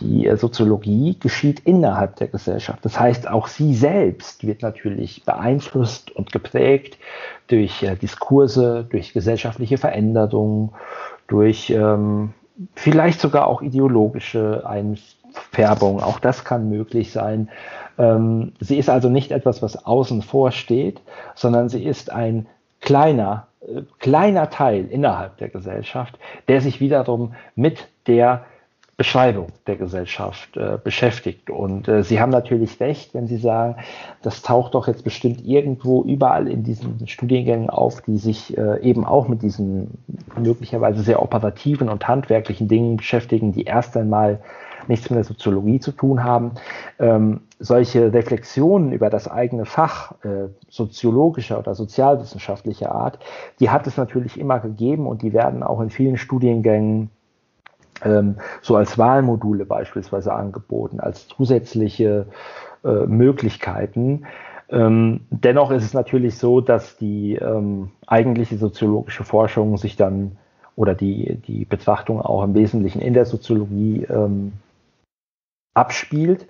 Die 0.00 0.28
äh, 0.28 0.36
Soziologie 0.36 1.18
geschieht 1.18 1.58
innerhalb 1.60 2.14
der 2.16 2.28
Gesellschaft. 2.28 2.84
Das 2.84 3.00
heißt, 3.00 3.28
auch 3.28 3.48
sie 3.48 3.74
selbst 3.74 4.46
wird 4.46 4.62
natürlich 4.62 5.24
beeinflusst 5.24 6.12
und 6.12 6.30
geprägt 6.30 6.98
durch 7.48 7.82
äh, 7.82 7.96
Diskurse, 7.96 8.86
durch 8.88 9.12
gesellschaftliche 9.12 9.78
Veränderungen, 9.78 10.70
durch 11.26 11.70
ähm, 11.70 12.32
vielleicht 12.76 13.20
sogar 13.20 13.48
auch 13.48 13.60
ideologische 13.60 14.64
Einfärbungen. 15.52 16.02
Auch 16.02 16.18
das 16.18 16.44
kann 16.44 16.68
möglich 16.68 17.12
sein. 17.12 17.48
Ähm, 17.98 18.52
sie 18.60 18.78
ist 18.78 18.88
also 18.88 19.08
nicht 19.08 19.32
etwas, 19.32 19.62
was 19.62 19.84
außen 19.84 20.22
vor 20.22 20.50
steht, 20.50 21.00
sondern 21.34 21.68
sie 21.68 21.84
ist 21.84 22.10
ein 22.10 22.46
kleiner, 22.80 23.46
äh, 23.60 23.82
kleiner 23.98 24.50
Teil 24.50 24.86
innerhalb 24.86 25.36
der 25.38 25.48
Gesellschaft, 25.48 26.18
der 26.48 26.60
sich 26.60 26.80
wiederum 26.80 27.34
mit 27.54 27.88
der 28.06 28.44
Beschreibung 28.98 29.48
der 29.66 29.76
Gesellschaft 29.76 30.56
äh, 30.56 30.78
beschäftigt. 30.82 31.50
Und 31.50 31.88
äh, 31.88 32.04
Sie 32.04 32.20
haben 32.20 32.30
natürlich 32.30 32.78
recht, 32.78 33.14
wenn 33.14 33.26
Sie 33.26 33.38
sagen, 33.38 33.76
das 34.22 34.42
taucht 34.42 34.74
doch 34.74 34.86
jetzt 34.86 35.02
bestimmt 35.02 35.44
irgendwo 35.44 36.02
überall 36.02 36.46
in 36.46 36.62
diesen 36.62 37.06
Studiengängen 37.08 37.70
auf, 37.70 38.02
die 38.02 38.18
sich 38.18 38.56
äh, 38.56 38.80
eben 38.80 39.04
auch 39.04 39.28
mit 39.28 39.42
diesen 39.42 39.98
möglicherweise 40.38 41.02
sehr 41.02 41.22
operativen 41.22 41.88
und 41.88 42.06
handwerklichen 42.06 42.68
Dingen 42.68 42.98
beschäftigen, 42.98 43.52
die 43.52 43.64
erst 43.64 43.96
einmal 43.96 44.40
nichts 44.88 45.10
mit 45.10 45.16
der 45.16 45.24
Soziologie 45.24 45.80
zu 45.80 45.92
tun 45.92 46.24
haben. 46.24 46.52
Ähm, 46.98 47.40
solche 47.58 48.12
Reflexionen 48.12 48.92
über 48.92 49.10
das 49.10 49.28
eigene 49.28 49.64
Fach 49.64 50.12
äh, 50.24 50.48
soziologischer 50.68 51.58
oder 51.58 51.74
sozialwissenschaftlicher 51.74 52.92
Art, 52.92 53.18
die 53.60 53.70
hat 53.70 53.86
es 53.86 53.96
natürlich 53.96 54.38
immer 54.38 54.58
gegeben 54.60 55.06
und 55.06 55.22
die 55.22 55.32
werden 55.32 55.62
auch 55.62 55.80
in 55.80 55.90
vielen 55.90 56.16
Studiengängen 56.16 57.10
ähm, 58.04 58.36
so 58.60 58.76
als 58.76 58.98
Wahlmodule 58.98 59.64
beispielsweise 59.64 60.32
angeboten, 60.32 61.00
als 61.00 61.28
zusätzliche 61.28 62.26
äh, 62.84 63.06
Möglichkeiten. 63.06 64.26
Ähm, 64.68 65.20
dennoch 65.30 65.70
ist 65.70 65.84
es 65.84 65.94
natürlich 65.94 66.38
so, 66.38 66.60
dass 66.60 66.96
die 66.96 67.34
ähm, 67.36 67.90
eigentliche 68.06 68.56
soziologische 68.56 69.24
Forschung 69.24 69.76
sich 69.76 69.96
dann 69.96 70.38
oder 70.74 70.94
die, 70.94 71.36
die 71.46 71.64
Betrachtung 71.64 72.20
auch 72.20 72.42
im 72.42 72.54
Wesentlichen 72.54 73.02
in 73.02 73.14
der 73.14 73.26
Soziologie 73.26 74.06
ähm, 74.08 74.52
abspielt. 75.74 76.46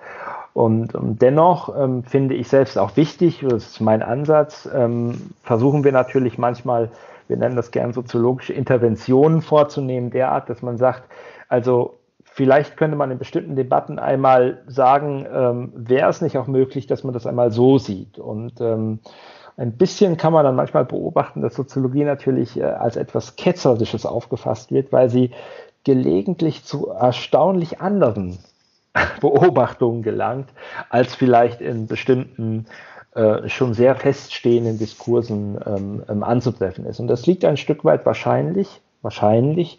Und 0.55 0.95
ähm, 0.95 1.19
dennoch 1.19 1.75
ähm, 1.77 2.05
finde 2.05 2.35
ich 2.35 2.49
selbst 2.49 2.79
auch 2.79 2.97
wichtig, 2.97 3.41
das 3.49 3.69
ist 3.69 3.81
mein 3.81 4.03
Ansatz, 4.03 4.69
ähm, 4.73 5.31
versuchen 5.43 5.83
wir 5.85 5.93
natürlich 5.93 6.37
manchmal, 6.37 6.91
wir 7.29 7.39
nennen 7.39 7.57
das 7.57 7.71
gern 7.71 7.93
soziologische 7.93 8.53
Interventionen 8.53 9.41
vorzunehmen, 9.41 10.11
derart, 10.11 10.51
dass 10.51 10.61
man 10.61 10.77
sagt, 10.77 11.05
also 11.49 11.99
vielleicht 12.25 12.77
könnte 12.77 12.97
man 12.97 13.11
in 13.11 13.19
bestimmten 13.19 13.57
Debatten 13.57 13.99
einmal 13.99 14.63
sagen, 14.67 15.27
ähm, 15.33 15.73
wäre 15.75 16.11
es 16.11 16.21
nicht 16.21 16.37
auch 16.37 16.47
möglich, 16.47 16.87
dass 16.87 17.03
man 17.03 17.15
das 17.15 17.27
einmal 17.27 17.51
so 17.51 17.79
sieht. 17.79 18.19
Und 18.19 18.61
ähm, 18.61 18.99
ein 19.57 19.73
bisschen 19.73 20.19
kann 20.19 20.35
man 20.35 20.45
dann 20.45 20.57
manchmal 20.57 20.85
beobachten, 20.85 21.41
dass 21.41 21.55
Soziologie 21.55 22.05
natürlich 22.05 22.59
äh, 22.59 22.65
als 22.65 22.97
etwas 22.97 23.37
Ketzerisches 23.37 24.05
aufgefasst 24.05 24.71
wird, 24.71 24.93
weil 24.93 25.09
sie 25.09 25.31
gelegentlich 25.85 26.65
zu 26.65 26.89
erstaunlich 26.89 27.81
anderen 27.81 28.39
Beobachtungen 29.21 30.03
gelangt, 30.03 30.51
als 30.91 31.15
vielleicht 31.15 31.61
in 31.61 31.87
bestimmten 31.87 32.67
äh, 33.15 33.49
schon 33.49 33.75
sehr 33.75 33.95
feststehenden 33.95 34.79
Diskursen 34.79 35.59
ähm, 35.67 36.03
ähm, 36.09 36.23
anzutreffen 36.23 36.87
ist. 36.87 36.99
Und 36.99 37.09
das 37.09 37.27
liegt 37.27 37.45
ein 37.45 37.57
Stück 37.57 37.85
weit 37.85 38.07
wahrscheinlich, 38.07 38.81
wahrscheinlich 39.03 39.79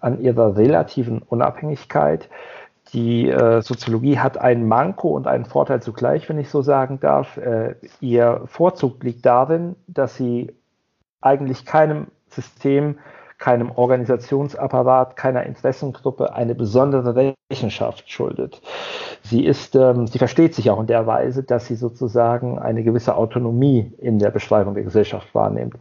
an 0.00 0.20
ihrer 0.22 0.56
relativen 0.56 1.20
Unabhängigkeit. 1.20 2.28
Die 2.92 3.28
äh, 3.28 3.60
Soziologie 3.62 4.18
hat 4.18 4.38
einen 4.38 4.66
Manko 4.66 5.08
und 5.10 5.26
einen 5.26 5.44
Vorteil 5.44 5.82
zugleich, 5.82 6.28
wenn 6.28 6.38
ich 6.38 6.48
so 6.48 6.62
sagen 6.62 6.98
darf. 7.00 7.36
Äh, 7.36 7.74
ihr 8.00 8.42
Vorzug 8.46 9.02
liegt 9.04 9.26
darin, 9.26 9.76
dass 9.86 10.16
sie 10.16 10.54
eigentlich 11.20 11.66
keinem 11.66 12.06
System, 12.28 12.98
keinem 13.40 13.72
Organisationsapparat, 13.74 15.16
keiner 15.16 15.44
Interessengruppe 15.44 16.34
eine 16.34 16.54
besondere 16.54 17.34
Rechenschaft 17.50 18.08
schuldet. 18.08 18.60
Sie 19.22 19.44
ist, 19.44 19.74
ähm, 19.74 20.06
sie 20.06 20.18
versteht 20.18 20.54
sich 20.54 20.70
auch 20.70 20.78
in 20.78 20.86
der 20.86 21.06
Weise, 21.06 21.42
dass 21.42 21.66
sie 21.66 21.74
sozusagen 21.74 22.58
eine 22.58 22.84
gewisse 22.84 23.16
Autonomie 23.16 23.92
in 23.98 24.18
der 24.18 24.30
Beschreibung 24.30 24.74
der 24.74 24.84
Gesellschaft 24.84 25.34
wahrnimmt. 25.34 25.76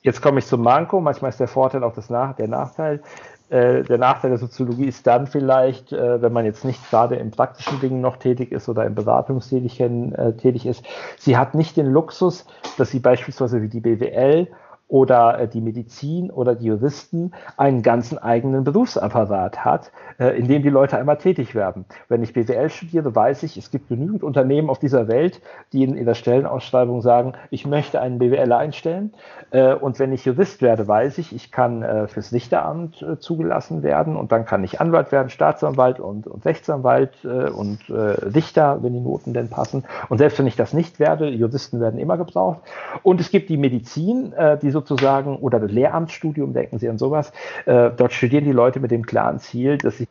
Jetzt 0.00 0.22
komme 0.22 0.40
ich 0.40 0.46
zum 0.46 0.62
Manko. 0.62 1.00
Manchmal 1.00 1.28
ist 1.28 1.38
der 1.38 1.46
Vorteil 1.46 1.84
auch 1.84 1.94
das 1.94 2.10
Nach 2.10 2.34
der 2.34 2.48
Nachteil. 2.48 3.02
Äh, 3.50 3.82
der 3.82 3.98
Nachteil 3.98 4.30
der 4.30 4.38
Soziologie 4.38 4.86
ist 4.86 5.06
dann 5.06 5.26
vielleicht, 5.26 5.92
äh, 5.92 6.22
wenn 6.22 6.32
man 6.32 6.46
jetzt 6.46 6.64
nicht 6.64 6.88
gerade 6.88 7.16
im 7.16 7.30
praktischen 7.30 7.80
Dingen 7.80 8.00
noch 8.00 8.16
tätig 8.16 8.50
ist 8.50 8.70
oder 8.70 8.86
im 8.86 8.94
Beratungstätigkeiten 8.94 10.14
äh, 10.14 10.32
tätig 10.32 10.64
ist, 10.64 10.82
sie 11.18 11.36
hat 11.36 11.54
nicht 11.54 11.76
den 11.76 11.86
Luxus, 11.86 12.46
dass 12.78 12.90
sie 12.90 12.98
beispielsweise 12.98 13.60
wie 13.60 13.68
die 13.68 13.80
BWL 13.80 14.48
oder 14.92 15.38
äh, 15.38 15.48
die 15.48 15.62
Medizin 15.62 16.30
oder 16.30 16.54
die 16.54 16.66
Juristen 16.66 17.32
einen 17.56 17.80
ganzen 17.80 18.18
eigenen 18.18 18.62
Berufsapparat 18.62 19.64
hat, 19.64 19.90
äh, 20.18 20.38
in 20.38 20.48
dem 20.48 20.62
die 20.62 20.68
Leute 20.68 20.98
einmal 20.98 21.16
tätig 21.16 21.54
werden. 21.54 21.86
Wenn 22.10 22.22
ich 22.22 22.34
BWL 22.34 22.68
studiere, 22.68 23.16
weiß 23.16 23.42
ich, 23.44 23.56
es 23.56 23.70
gibt 23.70 23.88
genügend 23.88 24.22
Unternehmen 24.22 24.68
auf 24.68 24.78
dieser 24.78 25.08
Welt, 25.08 25.40
die 25.72 25.82
in 25.84 25.96
ihrer 25.96 26.14
Stellenausschreibung 26.14 27.00
sagen, 27.00 27.32
ich 27.48 27.66
möchte 27.66 28.02
einen 28.02 28.18
BWLer 28.18 28.58
einstellen. 28.58 29.14
Äh, 29.50 29.72
und 29.72 29.98
wenn 29.98 30.12
ich 30.12 30.26
Jurist 30.26 30.60
werde, 30.60 30.86
weiß 30.86 31.16
ich, 31.16 31.34
ich 31.34 31.50
kann 31.50 32.08
fürs 32.08 32.32
Richteramt 32.32 33.04
zugelassen 33.20 33.82
werden 33.82 34.16
und 34.16 34.30
dann 34.30 34.44
kann 34.44 34.62
ich 34.62 34.80
Anwalt 34.80 35.10
werden, 35.10 35.30
Staatsanwalt 35.30 36.00
und, 36.00 36.26
und 36.26 36.44
Rechtsanwalt 36.44 37.24
und 37.24 37.78
Richter, 37.88 38.82
wenn 38.82 38.92
die 38.92 39.00
Noten 39.00 39.32
denn 39.32 39.48
passen. 39.48 39.84
Und 40.08 40.18
selbst 40.18 40.38
wenn 40.38 40.46
ich 40.46 40.56
das 40.56 40.72
nicht 40.72 40.98
werde, 40.98 41.28
Juristen 41.28 41.80
werden 41.80 41.98
immer 41.98 42.18
gebraucht. 42.18 42.60
Und 43.02 43.20
es 43.20 43.30
gibt 43.30 43.48
die 43.48 43.56
Medizin, 43.56 44.34
die 44.62 44.70
so 44.70 44.81
sozusagen, 44.82 45.36
oder 45.36 45.60
das 45.60 45.70
Lehramtsstudium, 45.70 46.52
denken 46.52 46.78
Sie 46.78 46.88
an 46.88 46.98
sowas. 46.98 47.32
Äh, 47.66 47.90
dort 47.96 48.12
studieren 48.12 48.44
die 48.44 48.52
Leute 48.52 48.80
mit 48.80 48.90
dem 48.90 49.06
klaren 49.06 49.38
Ziel, 49.38 49.78
dass 49.78 50.00
ich 50.00 50.08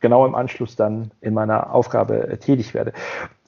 genau 0.00 0.26
im 0.26 0.34
Anschluss 0.34 0.76
dann 0.76 1.10
in 1.20 1.34
meiner 1.34 1.72
Aufgabe 1.72 2.28
äh, 2.28 2.36
tätig 2.36 2.74
werde. 2.74 2.92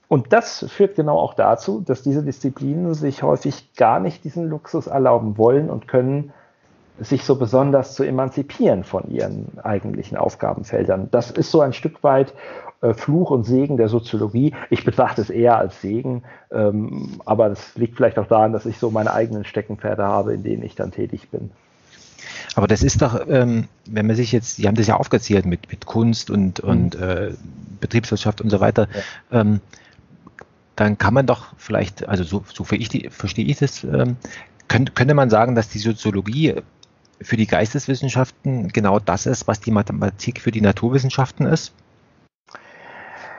Und 0.08 0.32
das 0.32 0.66
führt 0.68 0.96
genau 0.96 1.18
auch 1.18 1.34
dazu, 1.34 1.80
dass 1.80 2.02
diese 2.02 2.22
Disziplinen 2.22 2.92
sich 2.94 3.22
häufig 3.22 3.74
gar 3.76 3.98
nicht 3.98 4.24
diesen 4.24 4.48
Luxus 4.48 4.86
erlauben 4.86 5.38
wollen 5.38 5.70
und 5.70 5.88
können, 5.88 6.32
sich 6.98 7.24
so 7.24 7.36
besonders 7.36 7.94
zu 7.94 8.04
emanzipieren 8.04 8.84
von 8.84 9.10
ihren 9.10 9.58
eigentlichen 9.62 10.18
Aufgabenfeldern. 10.18 11.08
Das 11.10 11.30
ist 11.30 11.50
so 11.50 11.62
ein 11.62 11.72
Stück 11.72 12.04
weit 12.04 12.34
Fluch 12.94 13.30
und 13.30 13.44
Segen 13.44 13.76
der 13.76 13.88
Soziologie. 13.88 14.54
Ich 14.70 14.84
betrachte 14.84 15.22
es 15.22 15.30
eher 15.30 15.56
als 15.56 15.80
Segen, 15.80 16.24
ähm, 16.50 17.20
aber 17.24 17.48
das 17.48 17.76
liegt 17.76 17.96
vielleicht 17.96 18.18
auch 18.18 18.26
daran, 18.26 18.52
dass 18.52 18.66
ich 18.66 18.78
so 18.78 18.90
meine 18.90 19.12
eigenen 19.12 19.44
Steckenpferde 19.44 20.02
habe, 20.02 20.34
in 20.34 20.42
denen 20.42 20.62
ich 20.62 20.74
dann 20.74 20.90
tätig 20.90 21.28
bin. 21.30 21.50
Aber 22.54 22.66
das 22.66 22.82
ist 22.82 23.00
doch, 23.00 23.26
ähm, 23.28 23.68
wenn 23.86 24.06
man 24.06 24.16
sich 24.16 24.32
jetzt, 24.32 24.56
Sie 24.56 24.66
haben 24.66 24.74
das 24.74 24.86
ja 24.86 24.96
aufgezählt 24.96 25.46
mit, 25.46 25.70
mit 25.70 25.86
Kunst 25.86 26.30
und, 26.30 26.62
mhm. 26.62 26.68
und 26.68 26.94
äh, 26.96 27.32
Betriebswirtschaft 27.80 28.40
und 28.40 28.50
so 28.50 28.60
weiter, 28.60 28.88
ja. 29.30 29.40
ähm, 29.40 29.60
dann 30.76 30.98
kann 30.98 31.14
man 31.14 31.26
doch 31.26 31.48
vielleicht, 31.56 32.08
also 32.08 32.24
so, 32.24 32.44
so 32.52 32.64
ich 32.72 32.88
die, 32.88 33.08
verstehe 33.10 33.44
ich 33.44 33.58
das, 33.58 33.84
ähm, 33.84 34.16
könnte, 34.68 34.92
könnte 34.92 35.14
man 35.14 35.30
sagen, 35.30 35.54
dass 35.54 35.68
die 35.68 35.78
Soziologie 35.78 36.56
für 37.20 37.36
die 37.36 37.46
Geisteswissenschaften 37.46 38.68
genau 38.68 38.98
das 38.98 39.26
ist, 39.26 39.46
was 39.46 39.60
die 39.60 39.70
Mathematik 39.70 40.40
für 40.40 40.50
die 40.50 40.60
Naturwissenschaften 40.60 41.46
ist? 41.46 41.72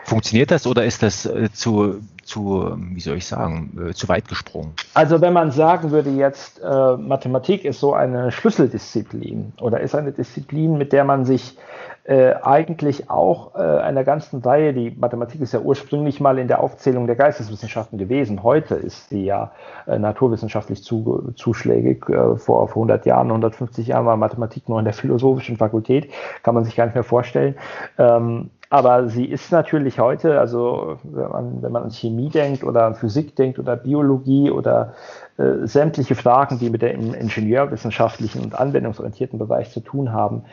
Funktioniert 0.05 0.51
das 0.51 0.67
oder 0.67 0.83
ist 0.83 1.01
das 1.01 1.25
äh, 1.25 1.49
zu, 1.53 2.01
zu, 2.23 2.75
wie 2.77 2.99
soll 2.99 3.17
ich 3.17 3.25
sagen, 3.25 3.89
äh, 3.89 3.93
zu 3.93 4.09
weit 4.09 4.27
gesprungen? 4.27 4.73
Also 4.93 5.21
wenn 5.21 5.33
man 5.33 5.51
sagen 5.51 5.91
würde 5.91 6.09
jetzt, 6.09 6.61
äh, 6.61 6.97
Mathematik 6.97 7.63
ist 7.63 7.79
so 7.79 7.93
eine 7.93 8.31
Schlüsseldisziplin 8.31 9.53
oder 9.61 9.79
ist 9.79 9.95
eine 9.95 10.11
Disziplin, 10.11 10.77
mit 10.77 10.93
der 10.93 11.03
man 11.03 11.25
sich 11.25 11.57
eigentlich 12.05 13.09
auch 13.09 13.55
einer 13.55 14.03
ganzen 14.03 14.41
Reihe, 14.41 14.73
die 14.73 14.91
Mathematik 14.91 15.39
ist 15.39 15.53
ja 15.53 15.61
ursprünglich 15.61 16.19
mal 16.19 16.37
in 16.37 16.49
der 16.49 16.59
Aufzählung 16.59 17.07
der 17.07 17.15
Geisteswissenschaften 17.15 17.97
gewesen. 17.97 18.43
Heute 18.43 18.75
ist 18.75 19.07
sie 19.07 19.23
ja 19.23 19.53
naturwissenschaftlich 19.87 20.83
zu, 20.83 21.31
zuschlägig. 21.37 22.05
Vor, 22.07 22.35
vor 22.37 22.67
100 22.67 23.05
Jahren, 23.05 23.27
150 23.27 23.87
Jahren 23.87 24.05
war 24.05 24.17
Mathematik 24.17 24.67
nur 24.67 24.79
in 24.79 24.83
der 24.83 24.93
philosophischen 24.93 25.55
Fakultät. 25.55 26.11
Kann 26.43 26.55
man 26.55 26.65
sich 26.65 26.75
gar 26.75 26.87
nicht 26.87 26.95
mehr 26.95 27.05
vorstellen. 27.05 27.55
Ähm, 27.97 28.49
aber 28.73 29.07
sie 29.07 29.25
ist 29.25 29.51
natürlich 29.51 29.99
heute, 29.99 30.39
also 30.39 30.97
wenn 31.03 31.29
man, 31.29 31.61
wenn 31.61 31.71
man 31.71 31.83
an 31.83 31.91
Chemie 31.91 32.29
denkt 32.29 32.63
oder 32.63 32.85
an 32.85 32.95
Physik 32.95 33.35
denkt 33.35 33.59
oder 33.59 33.75
Biologie 33.75 34.49
oder 34.49 34.95
äh, 35.37 35.67
sämtliche 35.67 36.15
Fragen, 36.15 36.57
die 36.57 36.71
mit 36.71 36.81
dem 36.81 37.13
ingenieurwissenschaftlichen 37.13 38.41
und 38.41 38.55
anwendungsorientierten 38.55 39.37
Bereich 39.37 39.69
zu 39.69 39.79
tun 39.79 40.11
haben, 40.11 40.45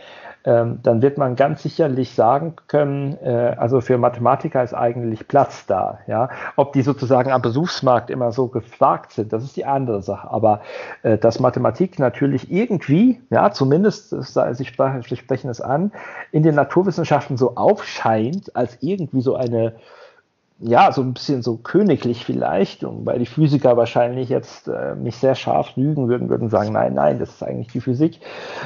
ähm, 0.44 0.80
dann 0.82 1.02
wird 1.02 1.18
man 1.18 1.36
ganz 1.36 1.62
sicherlich 1.62 2.14
sagen 2.14 2.54
können, 2.66 3.18
äh, 3.22 3.56
also 3.58 3.80
für 3.80 3.98
Mathematiker 3.98 4.62
ist 4.62 4.74
eigentlich 4.74 5.28
Platz 5.28 5.66
da. 5.66 5.98
Ja? 6.06 6.30
Ob 6.56 6.72
die 6.72 6.82
sozusagen 6.82 7.30
am 7.30 7.42
Berufsmarkt 7.42 8.10
immer 8.10 8.32
so 8.32 8.48
gefragt 8.48 9.12
sind, 9.12 9.32
das 9.32 9.44
ist 9.44 9.56
die 9.56 9.66
andere 9.66 10.02
Sache. 10.02 10.30
Aber 10.30 10.62
äh, 11.02 11.18
dass 11.18 11.40
Mathematik 11.40 11.98
natürlich 11.98 12.50
irgendwie, 12.50 13.20
ja, 13.30 13.50
zumindest, 13.52 14.10
Sie 14.10 14.64
sprechen 14.64 15.50
es 15.50 15.60
an, 15.60 15.92
in 16.32 16.42
den 16.42 16.54
Naturwissenschaften 16.54 17.36
so 17.36 17.56
aufscheint 17.56 18.56
als 18.56 18.78
irgendwie 18.80 19.20
so 19.20 19.36
eine 19.36 19.74
ja, 20.60 20.92
so 20.92 21.00
ein 21.00 21.14
bisschen 21.14 21.42
so 21.42 21.56
königlich 21.56 22.24
vielleicht, 22.24 22.84
und 22.84 23.06
weil 23.06 23.18
die 23.18 23.26
Physiker 23.26 23.76
wahrscheinlich 23.78 24.28
jetzt 24.28 24.68
äh, 24.68 24.94
nicht 24.94 25.18
sehr 25.18 25.34
scharf 25.34 25.74
lügen 25.76 26.08
würden, 26.08 26.28
würden 26.28 26.50
sagen, 26.50 26.72
nein, 26.72 26.94
nein, 26.94 27.18
das 27.18 27.30
ist 27.30 27.42
eigentlich 27.42 27.68
die 27.68 27.80
Physik. 27.80 28.20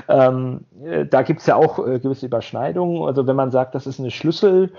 Ähm, 0.09 0.61
äh, 0.85 1.07
da 1.07 1.23
gibt 1.23 1.41
es 1.41 1.47
ja 1.47 1.55
auch 1.55 1.79
äh, 1.87 2.01
gewisse 2.01 2.27
Überschneidungen. 2.27 3.05
Also 3.05 3.27
wenn 3.29 3.37
man 3.37 3.53
sagt, 3.53 3.77
das 3.77 3.87
ist 3.87 4.01
eine 4.01 4.11
Schlüssel, 4.11 4.73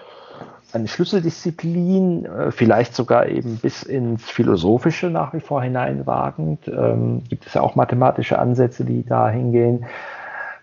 eine 0.73 0.89
Schlüsseldisziplin, 0.89 2.25
äh, 2.25 2.51
vielleicht 2.51 2.93
sogar 2.93 3.27
eben 3.27 3.57
bis 3.57 3.83
ins 3.83 4.29
Philosophische 4.29 5.09
nach 5.09 5.33
wie 5.33 5.39
vor 5.39 5.63
hineinwagend, 5.63 6.67
ähm, 6.67 7.23
gibt 7.29 7.47
es 7.47 7.53
ja 7.53 7.61
auch 7.61 7.75
mathematische 7.75 8.37
Ansätze, 8.37 8.83
die 8.83 9.05
da 9.05 9.29
hingehen 9.29 9.85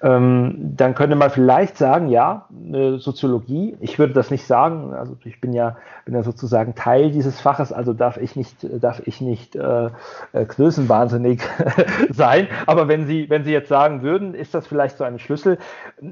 dann 0.04 0.96
könnte 0.96 1.14
man 1.14 1.30
vielleicht 1.30 1.78
sagen, 1.78 2.08
ja, 2.08 2.48
Soziologie, 2.96 3.76
ich 3.78 4.00
würde 4.00 4.12
das 4.12 4.32
nicht 4.32 4.44
sagen, 4.44 4.92
also 4.94 5.16
ich 5.24 5.40
bin 5.40 5.52
ja, 5.52 5.76
bin 6.04 6.16
ja 6.16 6.24
sozusagen 6.24 6.74
Teil 6.74 7.12
dieses 7.12 7.40
Faches, 7.40 7.72
also 7.72 7.92
darf 7.92 8.16
ich 8.16 8.34
nicht, 8.34 8.66
darf 8.82 9.00
ich 9.06 9.20
nicht 9.20 9.54
äh, 9.54 9.90
äh 10.32 10.44
größenwahnsinnig 10.44 11.40
sein, 12.10 12.48
aber 12.66 12.88
wenn 12.88 13.06
Sie, 13.06 13.30
wenn 13.30 13.44
Sie 13.44 13.52
jetzt 13.52 13.68
sagen 13.68 14.02
würden, 14.02 14.34
ist 14.34 14.54
das 14.54 14.66
vielleicht 14.66 14.98
so 14.98 15.04
ein 15.04 15.20
Schlüssel? 15.20 15.58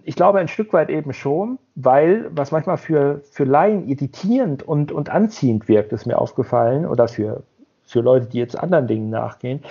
Ich 0.05 0.15
glaube 0.15 0.39
ein 0.39 0.47
Stück 0.47 0.73
weit 0.73 0.89
eben 0.89 1.13
schon, 1.13 1.59
weil, 1.75 2.31
was 2.31 2.53
manchmal 2.53 2.77
für, 2.77 3.23
für 3.33 3.43
Laien 3.43 3.89
irritierend 3.89 4.63
und, 4.63 4.93
und 4.93 5.11
anziehend 5.11 5.67
wirkt, 5.67 5.93
ist 5.93 6.07
mir 6.07 6.19
aufgefallen, 6.19 6.87
oder 6.87 7.09
für, 7.09 7.43
für 7.83 8.03
Leute, 8.03 8.27
die 8.27 8.39
jetzt 8.39 8.57
anderen 8.57 8.87
Dingen 8.87 9.11
nachgehen, 9.11 9.65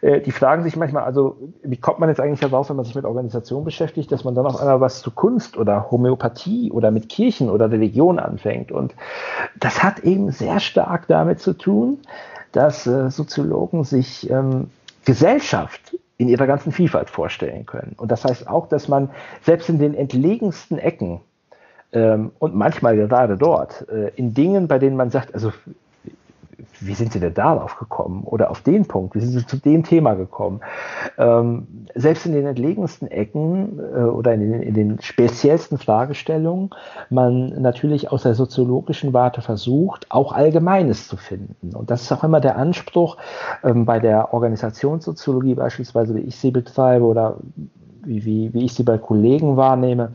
äh, 0.00 0.20
die 0.20 0.32
fragen 0.32 0.62
sich 0.62 0.76
manchmal, 0.76 1.04
also 1.04 1.36
wie 1.62 1.76
kommt 1.76 1.98
man 1.98 2.08
jetzt 2.08 2.20
eigentlich 2.20 2.40
darauf, 2.40 2.68
wenn 2.68 2.76
man 2.76 2.84
sich 2.84 2.94
mit 2.94 3.04
Organisation 3.04 3.64
beschäftigt, 3.64 4.10
dass 4.12 4.24
man 4.24 4.34
dann 4.34 4.46
auf 4.46 4.60
einmal 4.60 4.80
was 4.80 5.00
zu 5.00 5.10
Kunst 5.10 5.56
oder 5.56 5.90
Homöopathie 5.90 6.70
oder 6.70 6.90
mit 6.90 7.08
Kirchen 7.08 7.50
oder 7.50 7.70
Religion 7.70 8.18
anfängt. 8.18 8.72
Und 8.72 8.94
das 9.58 9.82
hat 9.82 10.00
eben 10.00 10.30
sehr 10.30 10.60
stark 10.60 11.06
damit 11.08 11.40
zu 11.40 11.52
tun, 11.52 11.98
dass 12.52 12.86
äh, 12.86 13.10
Soziologen 13.10 13.84
sich 13.84 14.30
ähm, 14.30 14.70
Gesellschaft 15.04 15.96
in 16.18 16.28
ihrer 16.28 16.46
ganzen 16.46 16.72
Vielfalt 16.72 17.10
vorstellen 17.10 17.66
können. 17.66 17.94
Und 17.98 18.10
das 18.10 18.24
heißt 18.24 18.48
auch, 18.48 18.68
dass 18.68 18.88
man 18.88 19.10
selbst 19.42 19.68
in 19.68 19.78
den 19.78 19.94
entlegensten 19.94 20.78
Ecken 20.78 21.20
ähm, 21.92 22.32
und 22.38 22.54
manchmal 22.54 22.96
gerade 22.96 23.36
dort, 23.36 23.88
äh, 23.88 24.10
in 24.16 24.34
Dingen, 24.34 24.68
bei 24.68 24.78
denen 24.78 24.96
man 24.96 25.10
sagt, 25.10 25.34
also 25.34 25.52
wie 26.80 26.94
sind 26.94 27.12
Sie 27.12 27.20
denn 27.20 27.34
darauf 27.34 27.78
gekommen? 27.78 28.22
Oder 28.24 28.50
auf 28.50 28.62
den 28.62 28.86
Punkt, 28.86 29.14
wie 29.14 29.20
sind 29.20 29.32
Sie 29.32 29.46
zu 29.46 29.56
dem 29.56 29.84
Thema 29.84 30.14
gekommen? 30.14 30.60
Ähm, 31.18 31.66
selbst 31.94 32.26
in 32.26 32.32
den 32.32 32.46
entlegensten 32.46 33.08
Ecken 33.08 33.78
äh, 33.78 34.02
oder 34.02 34.34
in 34.34 34.40
den, 34.40 34.62
in 34.62 34.74
den 34.74 35.00
speziellsten 35.00 35.78
Fragestellungen 35.78 36.70
man 37.10 37.60
natürlich 37.60 38.10
aus 38.10 38.22
der 38.22 38.34
soziologischen 38.34 39.12
Warte 39.12 39.42
versucht, 39.42 40.06
auch 40.10 40.32
Allgemeines 40.32 41.08
zu 41.08 41.16
finden. 41.16 41.74
Und 41.74 41.90
das 41.90 42.02
ist 42.02 42.12
auch 42.12 42.24
immer 42.24 42.40
der 42.40 42.56
Anspruch 42.56 43.16
ähm, 43.62 43.84
bei 43.84 43.98
der 43.98 44.32
Organisationssoziologie 44.32 45.54
beispielsweise, 45.54 46.14
wie 46.14 46.20
ich 46.20 46.36
sie 46.36 46.50
betreibe 46.50 47.04
oder 47.04 47.36
wie, 48.04 48.24
wie, 48.24 48.54
wie 48.54 48.64
ich 48.64 48.74
sie 48.74 48.84
bei 48.84 48.98
Kollegen 48.98 49.56
wahrnehme 49.56 50.12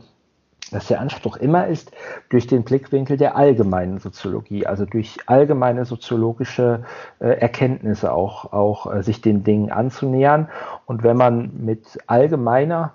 dass 0.72 0.88
der 0.88 1.00
Anspruch 1.00 1.36
immer 1.36 1.66
ist, 1.66 1.92
durch 2.28 2.46
den 2.46 2.64
Blickwinkel 2.64 3.16
der 3.16 3.36
allgemeinen 3.36 3.98
Soziologie, 3.98 4.66
also 4.66 4.84
durch 4.84 5.18
allgemeine 5.26 5.84
soziologische 5.84 6.84
äh, 7.20 7.38
Erkenntnisse 7.38 8.12
auch, 8.12 8.52
auch 8.52 8.92
äh, 8.92 9.02
sich 9.02 9.20
den 9.20 9.44
Dingen 9.44 9.70
anzunähern. 9.70 10.48
Und 10.86 11.02
wenn 11.02 11.16
man 11.16 11.64
mit 11.64 11.98
allgemeiner 12.06 12.94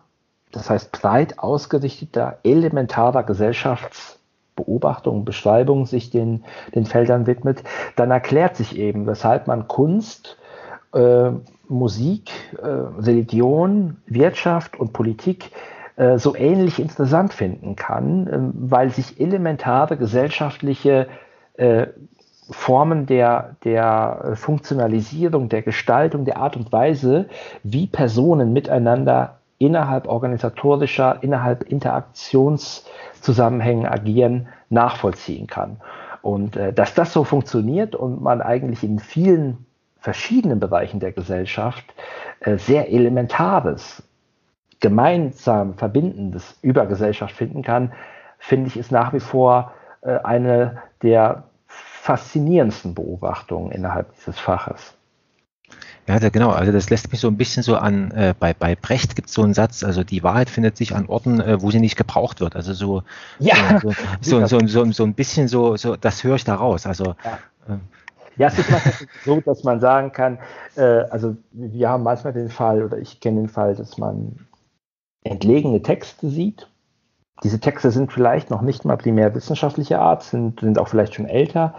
das 0.52 0.70
heißt 0.70 0.92
breit 0.92 1.40
ausgerichteter, 1.40 2.40
elementarer 2.44 3.24
Gesellschaftsbeobachtung, 3.24 5.26
Beschreibung 5.26 5.86
sich 5.86 6.10
den, 6.10 6.46
den 6.74 6.86
Feldern 6.86 7.28
widmet, 7.28 7.64
dann 7.96 8.12
erklärt 8.12 8.56
sich 8.56 8.78
eben, 8.78 9.08
weshalb 9.08 9.48
man 9.48 9.68
Kunst, 9.68 10.38
äh, 10.94 11.32
Musik, 11.68 12.32
äh, 12.62 12.66
Religion, 12.66 13.98
Wirtschaft 14.06 14.80
und 14.80 14.94
Politik 14.94 15.52
äh, 15.98 16.18
so 16.18 16.36
ähnlich 16.36 16.80
interessant 16.80 17.34
finden 17.34 17.76
kann, 17.76 18.30
ähm, 18.32 18.54
weil 18.56 18.92
sich 18.92 19.20
elementare 19.20 19.98
gesellschaftliche 19.98 21.08
äh, 21.58 21.88
Formen 22.50 23.08
der, 23.08 23.58
der 23.66 24.32
Funktionalisierung, 24.36 25.50
der 25.50 25.64
Gestaltung, 25.64 26.24
der 26.24 26.38
Art 26.38 26.56
und 26.56 26.72
Weise, 26.72 27.28
wie 27.64 27.88
Personen 27.88 28.54
miteinander 28.54 29.40
innerhalb 29.58 30.08
organisatorischer, 30.08 31.18
innerhalb 31.22 31.64
Interaktionszusammenhängen 31.64 33.86
agieren, 33.86 34.48
nachvollziehen 34.70 35.48
kann. 35.48 35.82
Und 36.22 36.56
äh, 36.56 36.72
dass 36.74 36.94
das 36.94 37.12
so 37.12 37.24
funktioniert 37.24 37.96
und 37.96 38.22
man 38.22 38.42
eigentlich 38.42 38.84
in 38.84 39.00
vielen 39.00 39.66
verschiedenen 40.00 40.60
Bereichen 40.60 41.00
der 41.00 41.12
Gesellschaft 41.12 41.86
äh, 42.42 42.58
sehr 42.58 42.92
Elementares, 42.92 44.04
gemeinsam 44.80 45.76
Verbindendes 45.76 46.58
über 46.62 46.86
Gesellschaft 46.86 47.36
finden 47.36 47.62
kann, 47.62 47.94
finde 48.40 48.68
ich, 48.68 48.78
ist 48.78 48.92
nach 48.92 49.14
wie 49.14 49.20
vor 49.20 49.74
äh, 50.02 50.18
eine 50.20 50.82
der 51.02 51.44
faszinierendsten 51.68 52.94
Beobachtungen 52.94 53.72
innerhalb 53.72 54.16
dieses 54.16 54.40
Faches. 54.40 54.94
Ja, 56.08 56.20
genau. 56.30 56.52
Also 56.52 56.72
das 56.72 56.90
lässt 56.90 57.12
mich 57.12 57.20
so 57.20 57.28
ein 57.28 57.36
bisschen 57.36 57.64
so 57.64 57.76
an, 57.76 58.12
äh, 58.12 58.34
bei, 58.40 58.54
bei 58.54 58.76
Brecht 58.76 59.18
gibt 59.18 59.28
es 59.28 59.34
so 59.34 59.44
einen 59.44 59.54
Satz, 59.54 59.84
also 59.84 60.06
die 60.06 60.24
Wahrheit 60.24 60.50
findet 60.50 60.78
sich 60.78 60.96
an 60.96 61.08
Orten, 61.08 61.42
äh, 61.42 61.62
wo 61.62 61.70
sie 61.70 61.82
nicht 61.82 61.98
gebraucht 61.98 62.40
wird. 62.40 62.56
Also 62.56 62.74
so, 62.74 63.04
ja. 63.40 63.56
so, 63.82 63.92
so, 64.22 64.46
so, 64.46 64.68
so, 64.68 64.92
so, 64.92 65.04
ein 65.04 65.14
bisschen 65.14 65.50
so, 65.50 65.76
so, 65.76 65.98
das 65.98 66.24
höre 66.24 66.36
ich 66.36 66.46
da 66.46 66.56
raus. 66.56 66.86
Also 66.86 67.16
ja. 67.26 67.40
Ähm, 67.68 67.82
ja, 68.38 68.48
es 68.48 68.60
ist 68.60 68.70
manchmal 68.70 68.94
so, 69.26 69.42
dass 69.42 69.64
man 69.64 69.80
sagen 69.80 70.12
kann, 70.12 70.38
äh, 70.76 70.82
also 71.10 71.36
wir 71.52 71.90
haben 71.90 72.04
manchmal 72.04 72.34
den 72.34 72.50
Fall, 72.50 72.84
oder 72.84 73.00
ich 73.00 73.20
kenne 73.20 73.42
den 73.42 73.50
Fall, 73.50 73.76
dass 73.76 73.98
man 73.98 74.47
entlegene 75.30 75.82
Texte 75.82 76.30
sieht. 76.30 76.70
Diese 77.44 77.60
Texte 77.60 77.92
sind 77.92 78.12
vielleicht 78.12 78.50
noch 78.50 78.62
nicht 78.62 78.86
mal 78.86 78.98
primär 78.98 79.36
wissenschaftlicher 79.36 80.02
Art, 80.02 80.24
sind, 80.24 80.60
sind 80.60 80.80
auch 80.80 80.88
vielleicht 80.88 81.16
schon 81.16 81.28
älter. 81.28 81.76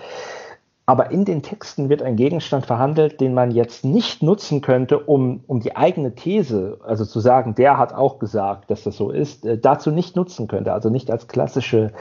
Aber 0.88 1.10
in 1.10 1.26
den 1.26 1.42
Texten 1.42 1.90
wird 1.90 2.00
ein 2.00 2.16
Gegenstand 2.16 2.64
verhandelt, 2.64 3.20
den 3.20 3.34
man 3.34 3.50
jetzt 3.50 3.84
nicht 3.84 4.22
nutzen 4.22 4.62
könnte, 4.62 4.98
um, 4.98 5.44
um 5.46 5.60
die 5.60 5.76
eigene 5.76 6.14
These, 6.14 6.78
also 6.82 7.04
zu 7.04 7.20
sagen, 7.20 7.54
der 7.54 7.76
hat 7.76 7.92
auch 7.92 8.18
gesagt, 8.18 8.70
dass 8.70 8.84
das 8.84 8.96
so 8.96 9.10
ist, 9.10 9.44
äh, 9.44 9.58
dazu 9.58 9.90
nicht 9.90 10.16
nutzen 10.16 10.48
könnte, 10.48 10.72
also 10.72 10.88
nicht 10.88 11.10
als 11.10 11.28
klassische 11.28 11.92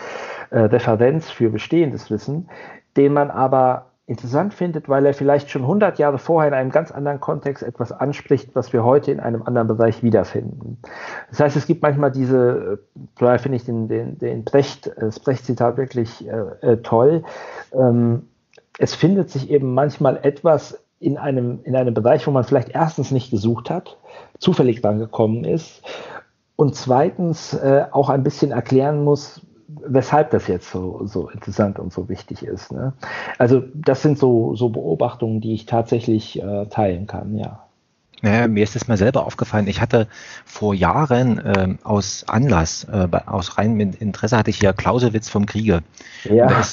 äh, 0.51 0.59
Referenz 0.59 1.29
für 1.29 1.49
bestehendes 1.49 2.09
Wissen, 2.09 2.49
den 2.95 3.11
man 3.11 3.29
aber 3.29 3.87
interessant 4.07 4.53
findet, 4.53 4.87
weil 4.87 5.05
er 5.05 5.13
vielleicht 5.13 5.49
schon 5.49 5.63
100 5.63 5.99
Jahre 5.99 6.17
vorher 6.17 6.47
in 6.47 6.53
einem 6.53 6.71
ganz 6.71 6.91
anderen 6.91 7.19
Kontext 7.19 7.61
etwas 7.61 7.91
anspricht, 7.91 8.51
was 8.53 8.71
wir 8.71 8.85
heute 8.85 9.11
in 9.11 9.19
einem 9.19 9.43
anderen 9.43 9.67
Bereich 9.67 10.01
wiederfinden. 10.01 10.77
Das 11.29 11.41
heißt, 11.41 11.57
es 11.57 11.67
gibt 11.67 11.81
manchmal 11.81 12.11
diese, 12.11 12.79
äh, 12.95 12.99
daher 13.19 13.37
finde 13.37 13.57
ich 13.57 13.65
den, 13.65 13.89
den, 13.89 14.17
den 14.17 14.45
Brecht, 14.45 14.89
das 14.97 15.19
Brecht-Zitat 15.19 15.75
wirklich 15.75 16.25
äh, 16.25 16.31
äh, 16.61 16.77
toll. 16.77 17.23
Ähm, 17.73 18.29
es 18.79 18.95
findet 18.95 19.29
sich 19.29 19.49
eben 19.49 19.73
manchmal 19.73 20.19
etwas 20.23 20.81
in 20.99 21.17
einem, 21.17 21.59
in 21.63 21.75
einem 21.75 21.93
Bereich, 21.93 22.25
wo 22.27 22.31
man 22.31 22.45
vielleicht 22.45 22.69
erstens 22.69 23.11
nicht 23.11 23.29
gesucht 23.29 23.69
hat, 23.69 23.97
zufällig 24.39 24.81
dran 24.81 24.99
gekommen 24.99 25.43
ist 25.43 25.83
und 26.55 26.75
zweitens 26.75 27.53
äh, 27.53 27.85
auch 27.91 28.09
ein 28.09 28.23
bisschen 28.23 28.51
erklären 28.51 29.03
muss, 29.03 29.41
weshalb 29.85 30.31
das 30.31 30.47
jetzt 30.47 30.71
so, 30.71 31.05
so 31.05 31.29
interessant 31.29 31.79
und 31.79 31.93
so 31.93 32.09
wichtig 32.09 32.43
ist. 32.43 32.71
Ne? 32.71 32.93
Also 33.37 33.63
das 33.73 34.01
sind 34.01 34.17
so, 34.17 34.55
so 34.55 34.69
Beobachtungen, 34.69 35.41
die 35.41 35.53
ich 35.53 35.65
tatsächlich 35.65 36.41
äh, 36.41 36.65
teilen 36.67 37.07
kann, 37.07 37.37
ja. 37.37 37.63
Naja, 38.21 38.47
mir 38.47 38.63
ist 38.63 38.75
das 38.75 38.87
mal 38.87 38.97
selber 38.97 39.25
aufgefallen. 39.27 39.67
Ich 39.67 39.79
hatte 39.79 40.07
vor 40.43 40.73
Jahren 40.73 41.37
äh, 41.37 41.75
aus 41.83 42.25
Anlass, 42.27 42.85
äh, 42.85 43.07
aus 43.27 43.59
reinem 43.59 43.79
Interesse 43.79 44.37
hatte 44.37 44.49
ich 44.49 44.57
hier 44.57 44.73
Clausewitz 44.73 45.29
vom 45.29 45.45
Kriege. 45.45 45.81
Ja. 46.23 46.63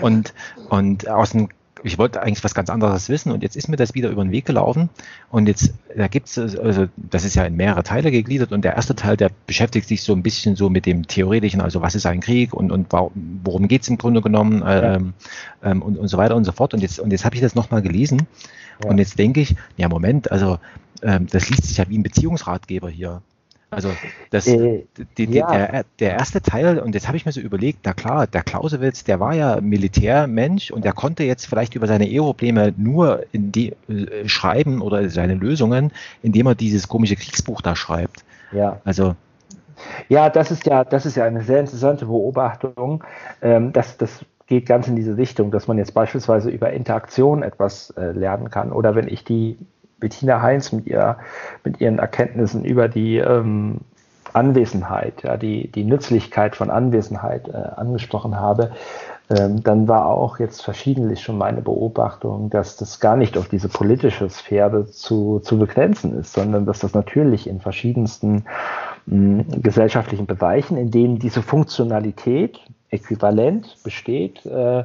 Und, 0.00 0.32
und 0.68 1.08
aus 1.08 1.34
einem 1.34 1.48
ich 1.82 1.98
wollte 1.98 2.22
eigentlich 2.22 2.44
was 2.44 2.54
ganz 2.54 2.70
anderes 2.70 3.08
wissen 3.08 3.32
und 3.32 3.42
jetzt 3.42 3.56
ist 3.56 3.68
mir 3.68 3.76
das 3.76 3.94
wieder 3.94 4.10
über 4.10 4.24
den 4.24 4.32
Weg 4.32 4.44
gelaufen 4.44 4.88
und 5.30 5.48
jetzt, 5.48 5.74
da 5.96 6.08
gibt's 6.08 6.38
also 6.38 6.86
das 6.96 7.24
ist 7.24 7.34
ja 7.34 7.44
in 7.44 7.56
mehrere 7.56 7.82
Teile 7.82 8.10
gegliedert 8.10 8.52
und 8.52 8.64
der 8.64 8.76
erste 8.76 8.94
Teil, 8.94 9.16
der 9.16 9.30
beschäftigt 9.46 9.88
sich 9.88 10.02
so 10.02 10.12
ein 10.12 10.22
bisschen 10.22 10.56
so 10.56 10.70
mit 10.70 10.86
dem 10.86 11.06
Theoretischen, 11.06 11.60
also 11.60 11.82
was 11.82 11.94
ist 11.94 12.06
ein 12.06 12.20
Krieg 12.20 12.52
und, 12.54 12.70
und 12.70 12.92
worum 12.92 13.68
geht's 13.68 13.88
im 13.88 13.98
Grunde 13.98 14.22
genommen 14.22 14.62
ähm, 14.66 15.14
ähm, 15.62 15.82
und, 15.82 15.98
und 15.98 16.08
so 16.08 16.18
weiter 16.18 16.36
und 16.36 16.44
so 16.44 16.52
fort 16.52 16.74
und 16.74 16.80
jetzt, 16.80 16.98
und 16.98 17.10
jetzt 17.10 17.24
habe 17.24 17.34
ich 17.34 17.40
das 17.40 17.54
nochmal 17.54 17.82
gelesen 17.82 18.26
ja. 18.82 18.90
und 18.90 18.98
jetzt 18.98 19.18
denke 19.18 19.40
ich, 19.40 19.56
ja 19.76 19.88
Moment, 19.88 20.30
also 20.30 20.58
ähm, 21.02 21.26
das 21.30 21.50
liest 21.50 21.64
sich 21.64 21.76
ja 21.76 21.88
wie 21.88 21.98
ein 21.98 22.02
Beziehungsratgeber 22.02 22.88
hier. 22.88 23.22
Also 23.72 23.90
das, 24.30 24.46
äh, 24.46 24.84
die, 25.16 25.26
die, 25.26 25.38
ja. 25.38 25.50
der, 25.50 25.84
der, 25.98 26.12
erste 26.12 26.42
Teil, 26.42 26.78
und 26.78 26.94
jetzt 26.94 27.08
habe 27.08 27.16
ich 27.16 27.24
mir 27.24 27.32
so 27.32 27.40
überlegt, 27.40 27.80
na 27.84 27.94
klar, 27.94 28.26
der 28.26 28.42
Clausewitz, 28.42 29.02
der 29.04 29.18
war 29.18 29.34
ja 29.34 29.62
Militärmensch 29.62 30.70
und 30.70 30.84
der 30.84 30.92
konnte 30.92 31.24
jetzt 31.24 31.46
vielleicht 31.46 31.74
über 31.74 31.86
seine 31.86 32.06
Eheprobleme 32.06 32.74
nur 32.76 33.24
in 33.32 33.50
die, 33.50 33.72
äh, 33.88 34.28
schreiben 34.28 34.82
oder 34.82 35.08
seine 35.08 35.34
Lösungen, 35.34 35.90
indem 36.22 36.46
er 36.48 36.54
dieses 36.54 36.86
komische 36.86 37.16
Kriegsbuch 37.16 37.62
da 37.62 37.74
schreibt. 37.74 38.24
Ja. 38.52 38.80
Also 38.84 39.16
ja, 40.10 40.28
das 40.28 40.50
ist 40.50 40.66
ja, 40.66 40.84
das 40.84 41.06
ist 41.06 41.16
ja 41.16 41.24
eine 41.24 41.42
sehr 41.42 41.60
interessante 41.60 42.04
Beobachtung. 42.04 43.02
Ähm, 43.40 43.72
das, 43.72 43.96
das 43.96 44.24
geht 44.46 44.66
ganz 44.66 44.86
in 44.86 44.96
diese 44.96 45.16
Richtung, 45.16 45.50
dass 45.50 45.66
man 45.66 45.78
jetzt 45.78 45.94
beispielsweise 45.94 46.50
über 46.50 46.72
Interaktion 46.72 47.42
etwas 47.42 47.90
äh, 47.96 48.12
lernen 48.12 48.50
kann. 48.50 48.70
Oder 48.70 48.94
wenn 48.94 49.08
ich 49.08 49.24
die 49.24 49.56
Bettina 50.02 50.42
Heinz 50.42 50.72
mit, 50.72 50.86
ihr, 50.86 51.16
mit 51.64 51.80
ihren 51.80 51.98
Erkenntnissen 51.98 52.64
über 52.64 52.88
die 52.88 53.16
ähm, 53.16 53.78
Anwesenheit, 54.34 55.22
ja, 55.22 55.36
die, 55.36 55.68
die 55.68 55.84
Nützlichkeit 55.84 56.56
von 56.56 56.70
Anwesenheit 56.70 57.48
äh, 57.48 57.52
angesprochen 57.52 58.38
habe, 58.38 58.72
ähm, 59.30 59.62
dann 59.62 59.88
war 59.88 60.06
auch 60.06 60.38
jetzt 60.38 60.62
verschiedentlich 60.62 61.20
schon 61.20 61.38
meine 61.38 61.62
Beobachtung, 61.62 62.50
dass 62.50 62.76
das 62.76 63.00
gar 63.00 63.16
nicht 63.16 63.38
auf 63.38 63.48
diese 63.48 63.68
politische 63.68 64.28
Sphäre 64.28 64.86
zu, 64.86 65.40
zu 65.40 65.58
begrenzen 65.58 66.18
ist, 66.18 66.32
sondern 66.32 66.66
dass 66.66 66.80
das 66.80 66.94
natürlich 66.94 67.46
in 67.46 67.60
verschiedensten 67.60 68.44
mh, 69.06 69.44
gesellschaftlichen 69.62 70.26
Bereichen, 70.26 70.76
in 70.76 70.90
denen 70.90 71.18
diese 71.18 71.42
Funktionalität 71.42 72.60
äquivalent 72.90 73.76
besteht, 73.84 74.44
äh, 74.44 74.84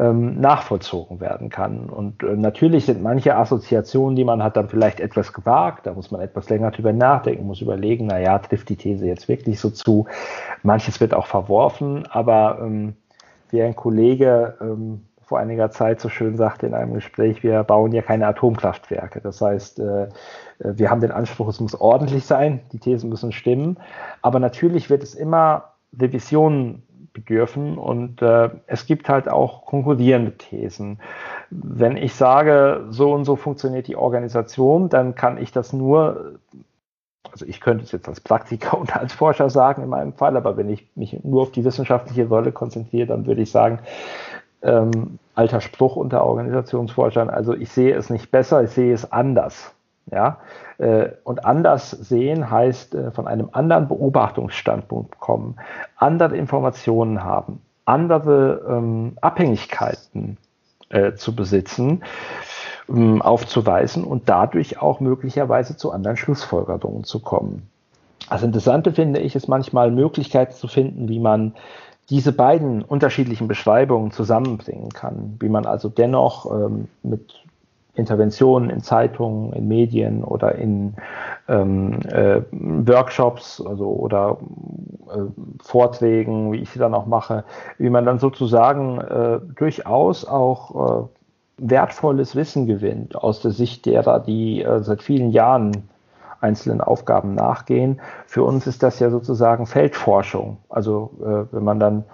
ähm, 0.00 0.40
nachvollzogen 0.40 1.20
werden 1.20 1.50
kann. 1.50 1.90
Und 1.90 2.22
äh, 2.22 2.34
natürlich 2.34 2.86
sind 2.86 3.02
manche 3.02 3.36
Assoziationen, 3.36 4.16
die 4.16 4.24
man 4.24 4.42
hat, 4.42 4.56
dann 4.56 4.68
vielleicht 4.68 4.98
etwas 4.98 5.34
gewagt. 5.34 5.86
Da 5.86 5.92
muss 5.92 6.10
man 6.10 6.22
etwas 6.22 6.48
länger 6.48 6.70
drüber 6.70 6.94
nachdenken, 6.94 7.46
muss 7.46 7.60
überlegen, 7.60 8.06
na 8.06 8.18
ja, 8.18 8.38
trifft 8.38 8.70
die 8.70 8.76
These 8.76 9.06
jetzt 9.06 9.28
wirklich 9.28 9.60
so 9.60 9.68
zu. 9.68 10.06
Manches 10.62 11.00
wird 11.00 11.12
auch 11.12 11.26
verworfen, 11.26 12.06
aber 12.10 12.58
ähm, 12.62 12.94
wie 13.50 13.62
ein 13.62 13.76
Kollege 13.76 14.54
ähm, 14.62 15.02
vor 15.22 15.38
einiger 15.38 15.70
Zeit 15.70 16.00
so 16.00 16.08
schön 16.08 16.36
sagte 16.36 16.66
in 16.66 16.74
einem 16.74 16.94
Gespräch, 16.94 17.42
wir 17.42 17.62
bauen 17.62 17.92
ja 17.92 18.02
keine 18.02 18.26
Atomkraftwerke. 18.26 19.20
Das 19.20 19.40
heißt, 19.40 19.80
äh, 19.80 20.08
wir 20.58 20.90
haben 20.90 21.02
den 21.02 21.12
Anspruch, 21.12 21.48
es 21.48 21.60
muss 21.60 21.78
ordentlich 21.78 22.24
sein, 22.24 22.60
die 22.72 22.78
Thesen 22.78 23.10
müssen 23.10 23.32
stimmen. 23.32 23.76
Aber 24.22 24.40
natürlich 24.40 24.88
wird 24.88 25.02
es 25.02 25.14
immer 25.14 25.74
Revisionen 25.98 26.82
bedürfen. 27.12 27.78
Und 27.78 28.22
äh, 28.22 28.50
es 28.66 28.86
gibt 28.86 29.08
halt 29.08 29.28
auch 29.28 29.66
konkurrierende 29.66 30.32
Thesen. 30.32 31.00
Wenn 31.50 31.96
ich 31.96 32.14
sage, 32.14 32.86
so 32.90 33.12
und 33.12 33.24
so 33.24 33.36
funktioniert 33.36 33.88
die 33.88 33.96
Organisation, 33.96 34.88
dann 34.88 35.14
kann 35.14 35.38
ich 35.38 35.52
das 35.52 35.72
nur, 35.72 36.38
also 37.30 37.44
ich 37.46 37.60
könnte 37.60 37.84
es 37.84 37.92
jetzt 37.92 38.08
als 38.08 38.20
Praktiker 38.20 38.78
und 38.78 38.96
als 38.96 39.12
Forscher 39.12 39.50
sagen 39.50 39.82
in 39.82 39.88
meinem 39.88 40.12
Fall, 40.12 40.36
aber 40.36 40.56
wenn 40.56 40.70
ich 40.70 40.88
mich 40.94 41.22
nur 41.24 41.42
auf 41.42 41.52
die 41.52 41.64
wissenschaftliche 41.64 42.28
Rolle 42.28 42.52
konzentriere, 42.52 43.06
dann 43.06 43.26
würde 43.26 43.42
ich 43.42 43.50
sagen, 43.50 43.80
ähm, 44.62 45.18
alter 45.34 45.60
Spruch 45.60 45.96
unter 45.96 46.24
Organisationsforschern, 46.24 47.30
also 47.30 47.54
ich 47.54 47.70
sehe 47.70 47.94
es 47.94 48.10
nicht 48.10 48.30
besser, 48.30 48.62
ich 48.62 48.70
sehe 48.70 48.92
es 48.92 49.10
anders. 49.10 49.72
Ja? 50.10 50.38
Äh, 50.78 51.10
und 51.24 51.44
anders 51.44 51.90
sehen 51.90 52.50
heißt 52.50 52.94
äh, 52.94 53.10
von 53.10 53.26
einem 53.26 53.50
anderen 53.52 53.88
Beobachtungsstandpunkt 53.88 55.18
kommen, 55.18 55.56
andere 55.96 56.36
Informationen 56.36 57.24
haben, 57.24 57.60
andere 57.84 58.64
ähm, 58.68 59.16
Abhängigkeiten 59.20 60.36
äh, 60.90 61.14
zu 61.14 61.34
besitzen, 61.34 62.02
ähm, 62.88 63.22
aufzuweisen 63.22 64.04
und 64.04 64.28
dadurch 64.28 64.80
auch 64.80 65.00
möglicherweise 65.00 65.76
zu 65.76 65.92
anderen 65.92 66.16
Schlussfolgerungen 66.16 67.04
zu 67.04 67.20
kommen. 67.20 67.68
Das 68.28 68.42
Interessante 68.42 68.92
finde 68.92 69.20
ich, 69.20 69.34
ist 69.34 69.48
manchmal 69.48 69.90
Möglichkeiten 69.90 70.54
zu 70.54 70.68
finden, 70.68 71.08
wie 71.08 71.18
man 71.18 71.54
diese 72.10 72.32
beiden 72.32 72.82
unterschiedlichen 72.82 73.48
Beschreibungen 73.48 74.10
zusammenbringen 74.10 74.90
kann, 74.90 75.36
wie 75.40 75.48
man 75.48 75.64
also 75.64 75.88
dennoch 75.88 76.50
ähm, 76.50 76.88
mit 77.02 77.44
Interventionen 77.94 78.70
in 78.70 78.80
Zeitungen, 78.82 79.52
in 79.52 79.68
Medien 79.68 80.24
oder 80.24 80.54
in 80.54 80.94
ähm, 81.48 82.00
äh, 82.08 82.40
Workshops 82.52 83.62
also, 83.64 83.88
oder 83.88 84.38
äh, 85.08 85.20
Vorträgen, 85.62 86.52
wie 86.52 86.58
ich 86.58 86.70
sie 86.70 86.78
dann 86.78 86.94
auch 86.94 87.06
mache, 87.06 87.44
wie 87.78 87.90
man 87.90 88.04
dann 88.04 88.18
sozusagen 88.18 89.00
äh, 89.00 89.40
durchaus 89.56 90.24
auch 90.24 91.02
äh, 91.02 91.08
wertvolles 91.58 92.36
Wissen 92.36 92.66
gewinnt 92.66 93.16
aus 93.16 93.42
der 93.42 93.50
Sicht 93.50 93.86
derer, 93.86 94.20
die 94.20 94.62
äh, 94.62 94.82
seit 94.82 95.02
vielen 95.02 95.30
Jahren 95.30 95.88
einzelnen 96.40 96.80
Aufgaben 96.80 97.34
nachgehen. 97.34 98.00
Für 98.26 98.44
uns 98.44 98.66
ist 98.66 98.82
das 98.82 98.98
ja 98.98 99.10
sozusagen 99.10 99.66
Feldforschung. 99.66 100.58
Also 100.68 101.10
äh, 101.20 101.54
wenn 101.54 101.64
man 101.64 101.78
dann 101.78 102.04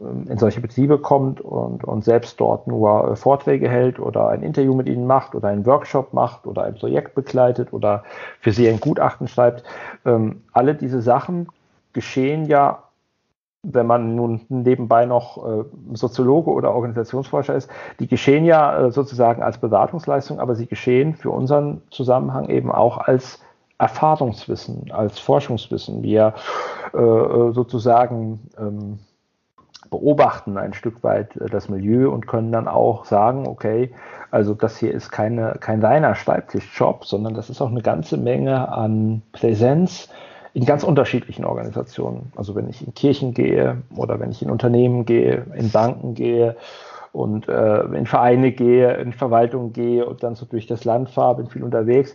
in 0.00 0.38
solche 0.38 0.60
Betriebe 0.60 0.98
kommt 0.98 1.40
und, 1.40 1.84
und 1.84 2.04
selbst 2.04 2.40
dort 2.40 2.66
nur 2.66 3.12
äh, 3.12 3.16
Vorträge 3.16 3.68
hält 3.68 4.00
oder 4.00 4.28
ein 4.28 4.42
Interview 4.42 4.74
mit 4.74 4.88
ihnen 4.88 5.06
macht 5.06 5.34
oder 5.34 5.48
einen 5.48 5.66
Workshop 5.66 6.14
macht 6.14 6.46
oder 6.46 6.64
ein 6.64 6.74
Projekt 6.74 7.14
begleitet 7.14 7.72
oder 7.72 8.04
für 8.40 8.52
sie 8.52 8.68
ein 8.68 8.80
Gutachten 8.80 9.28
schreibt. 9.28 9.62
Ähm, 10.06 10.42
alle 10.52 10.74
diese 10.74 11.02
Sachen 11.02 11.48
geschehen 11.92 12.46
ja, 12.46 12.84
wenn 13.62 13.86
man 13.86 14.16
nun 14.16 14.40
nebenbei 14.48 15.04
noch 15.04 15.46
äh, 15.46 15.64
Soziologe 15.92 16.50
oder 16.50 16.74
Organisationsforscher 16.74 17.54
ist, 17.54 17.68
die 17.98 18.06
geschehen 18.06 18.46
ja 18.46 18.86
äh, 18.86 18.90
sozusagen 18.90 19.42
als 19.42 19.58
Beratungsleistung, 19.58 20.40
aber 20.40 20.54
sie 20.54 20.66
geschehen 20.66 21.14
für 21.14 21.30
unseren 21.30 21.82
Zusammenhang 21.90 22.48
eben 22.48 22.72
auch 22.72 22.96
als 22.96 23.40
Erfahrungswissen, 23.76 24.90
als 24.92 25.18
Forschungswissen. 25.18 26.02
Wir 26.02 26.34
äh, 26.94 26.98
äh 26.98 27.52
sozusagen 27.52 28.50
ähm, 28.58 28.98
beobachten 29.90 30.56
ein 30.56 30.72
Stück 30.72 31.02
weit 31.02 31.36
äh, 31.36 31.46
das 31.46 31.68
Milieu 31.68 32.10
und 32.10 32.26
können 32.26 32.52
dann 32.52 32.68
auch 32.68 33.04
sagen, 33.04 33.46
okay, 33.46 33.92
also 34.30 34.54
das 34.54 34.78
hier 34.78 34.92
ist 34.92 35.10
keine, 35.10 35.56
kein 35.60 35.82
reiner 35.84 36.14
Schreibtischjob, 36.14 37.04
sondern 37.04 37.34
das 37.34 37.50
ist 37.50 37.60
auch 37.60 37.70
eine 37.70 37.82
ganze 37.82 38.16
Menge 38.16 38.72
an 38.72 39.22
Präsenz 39.32 40.08
in 40.52 40.64
ganz 40.64 40.82
unterschiedlichen 40.82 41.44
Organisationen. 41.44 42.32
Also 42.36 42.54
wenn 42.54 42.68
ich 42.68 42.84
in 42.84 42.94
Kirchen 42.94 43.34
gehe 43.34 43.82
oder 43.96 44.18
wenn 44.20 44.30
ich 44.30 44.42
in 44.42 44.50
Unternehmen 44.50 45.04
gehe, 45.04 45.46
in 45.54 45.70
Banken 45.70 46.14
gehe 46.14 46.56
und 47.12 47.48
äh, 47.48 47.82
in 47.82 48.06
Vereine 48.06 48.52
gehe, 48.52 48.94
in 48.94 49.12
Verwaltung 49.12 49.72
gehe 49.72 50.06
und 50.06 50.22
dann 50.22 50.34
so 50.34 50.46
durch 50.46 50.66
das 50.66 50.84
Land 50.84 51.10
fahre, 51.10 51.36
bin 51.36 51.46
viel 51.46 51.62
unterwegs, 51.62 52.14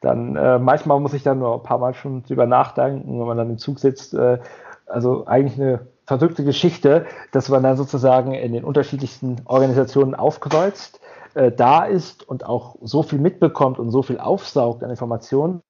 dann 0.00 0.36
äh, 0.36 0.58
manchmal 0.58 1.00
muss 1.00 1.14
ich 1.14 1.22
dann 1.22 1.38
nur 1.38 1.54
ein 1.54 1.62
paar 1.62 1.78
Mal 1.78 1.94
schon 1.94 2.22
drüber 2.24 2.46
nachdenken, 2.46 3.18
wenn 3.18 3.26
man 3.26 3.36
dann 3.36 3.50
im 3.50 3.58
Zug 3.58 3.78
sitzt. 3.78 4.14
Äh, 4.14 4.38
also 4.86 5.26
eigentlich 5.26 5.60
eine 5.60 5.80
verrückte 6.06 6.44
Geschichte, 6.44 7.06
dass 7.32 7.48
man 7.48 7.62
dann 7.62 7.76
sozusagen 7.76 8.32
in 8.32 8.52
den 8.52 8.64
unterschiedlichsten 8.64 9.36
Organisationen 9.44 10.14
aufkreuzt, 10.14 11.00
äh, 11.34 11.52
da 11.52 11.84
ist 11.84 12.26
und 12.28 12.46
auch 12.46 12.76
so 12.80 13.02
viel 13.02 13.18
mitbekommt 13.18 13.78
und 13.78 13.90
so 13.90 14.02
viel 14.02 14.18
aufsaugt 14.18 14.82
an 14.82 14.90
Informationen. 14.90 15.60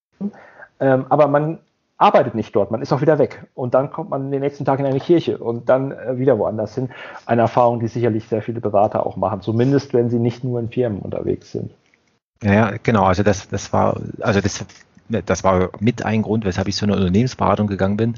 Ähm, 0.78 1.06
aber 1.08 1.26
man 1.28 1.58
arbeitet 1.98 2.34
nicht 2.34 2.54
dort, 2.54 2.70
man 2.70 2.82
ist 2.82 2.92
auch 2.92 3.00
wieder 3.00 3.18
weg. 3.18 3.46
Und 3.54 3.74
dann 3.74 3.90
kommt 3.90 4.10
man 4.10 4.30
den 4.30 4.40
nächsten 4.40 4.64
Tag 4.64 4.78
in 4.78 4.86
eine 4.86 5.00
Kirche 5.00 5.38
und 5.38 5.68
dann 5.68 5.92
äh, 5.92 6.18
wieder 6.18 6.38
woanders 6.38 6.74
hin. 6.74 6.90
Eine 7.24 7.42
Erfahrung, 7.42 7.80
die 7.80 7.88
sicherlich 7.88 8.28
sehr 8.28 8.42
viele 8.42 8.60
Berater 8.60 9.06
auch 9.06 9.16
machen, 9.16 9.40
zumindest 9.40 9.94
wenn 9.94 10.10
sie 10.10 10.18
nicht 10.18 10.44
nur 10.44 10.60
in 10.60 10.68
Firmen 10.68 11.00
unterwegs 11.00 11.52
sind. 11.52 11.72
Ja, 12.42 12.72
genau, 12.82 13.04
also 13.04 13.22
das, 13.22 13.48
das 13.48 13.72
war, 13.72 13.98
also 14.20 14.42
das, 14.42 14.66
das 15.08 15.44
war 15.44 15.70
mit 15.80 16.04
ein 16.04 16.22
Grund, 16.22 16.44
weshalb 16.44 16.68
ich 16.68 16.76
zu 16.76 16.84
einer 16.84 16.94
Unternehmensberatung 16.94 17.66
gegangen 17.66 17.96
bin. 17.96 18.14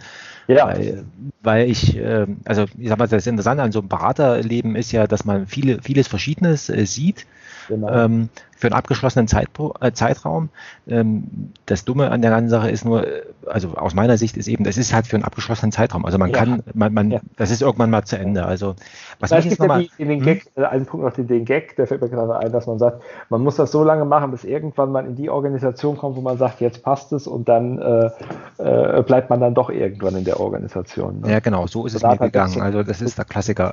Ja. 0.47 0.67
Weil, 0.67 1.05
weil 1.43 1.71
ich, 1.71 1.97
äh, 1.97 2.27
also 2.45 2.65
ich 2.79 2.89
sag 2.89 2.99
mal, 2.99 3.07
das 3.07 3.27
Interessante 3.27 3.63
an 3.63 3.73
so 3.73 3.81
einem 3.81 3.89
Beraterleben 3.89 4.77
ist 4.77 4.93
ja, 4.93 5.07
dass 5.07 5.25
man 5.25 5.47
viele, 5.47 5.83
vieles 5.83 6.09
Verschiedenes 6.09 6.71
äh, 6.71 6.87
sieht 6.87 7.27
genau. 7.69 7.89
ähm, 7.91 8.29
für 8.57 8.67
einen 8.67 8.75
abgeschlossenen 8.75 9.29
Zeitpro 9.29 9.75
äh, 9.81 9.93
Zeitraum. 9.93 10.49
Ähm, 10.89 11.53
das 11.67 11.85
Dumme 11.85 12.11
an 12.11 12.23
der 12.23 12.33
ganzen 12.33 12.51
Sache 12.51 12.71
ist 12.71 12.85
nur, 12.85 13.07
äh, 13.07 13.23
also 13.47 13.75
aus 13.77 13.95
meiner 13.95 14.19
Sicht 14.19 14.37
ist 14.37 14.49
eben, 14.49 14.65
das 14.65 14.77
ist 14.77 14.93
halt 14.93 15.07
für 15.07 15.15
einen 15.15 15.25
abgeschlossenen 15.25 15.71
Zeitraum. 15.71 16.05
Also 16.05 16.19
man 16.19 16.31
ja. 16.31 16.39
kann, 16.39 16.63
man, 16.75 16.93
man 16.93 17.11
ja. 17.11 17.21
das 17.37 17.53
ist 17.53 17.63
irgendwann 17.63 17.91
mal 17.91 18.05
zu 18.05 18.19
Ende. 18.19 18.45
Also 18.45 18.75
was 19.21 19.31
mich 19.31 19.45
jetzt 19.45 19.61
nochmal... 19.61 19.87
in 19.97 20.09
den 20.09 20.19
hm? 20.19 20.25
Gag, 20.25 20.51
hm? 20.57 20.65
einen 20.65 20.87
Punkt 20.87 21.07
noch 21.07 21.13
den, 21.13 21.29
den 21.29 21.45
Gag, 21.45 21.77
der 21.77 21.87
fällt 21.87 22.01
mir 22.01 22.09
gerade 22.09 22.37
ein, 22.37 22.51
dass 22.51 22.67
man 22.67 22.79
sagt, 22.79 23.03
man 23.29 23.43
muss 23.43 23.57
das 23.57 23.71
so 23.71 23.85
lange 23.85 24.05
machen, 24.05 24.33
bis 24.33 24.43
irgendwann 24.43 24.91
man 24.91 25.07
in 25.07 25.15
die 25.15 25.31
Organisation 25.31 25.97
kommt, 25.97 26.17
wo 26.17 26.21
man 26.21 26.37
sagt, 26.37 26.61
jetzt 26.61 26.83
passt 26.83 27.13
es 27.13 27.29
und 27.29 27.49
dann 27.49 27.79
äh, 27.79 28.11
äh, 28.59 29.03
bleibt 29.03 29.31
man 29.31 29.41
dann 29.41 29.55
doch 29.55 29.71
irgendwann 29.71 30.17
in 30.17 30.25
der 30.25 30.41
Organisation. 30.41 31.21
Ne? 31.21 31.31
Ja, 31.31 31.41
genau, 31.41 31.69
so 31.69 31.87
ist 31.87 31.95
es 31.95 32.03
mir 32.03 32.17
gegangen. 32.17 32.61
Also 32.61 32.83
das 32.83 33.01
ist 33.01 33.19
der 33.19 33.25
Klassiker. 33.25 33.73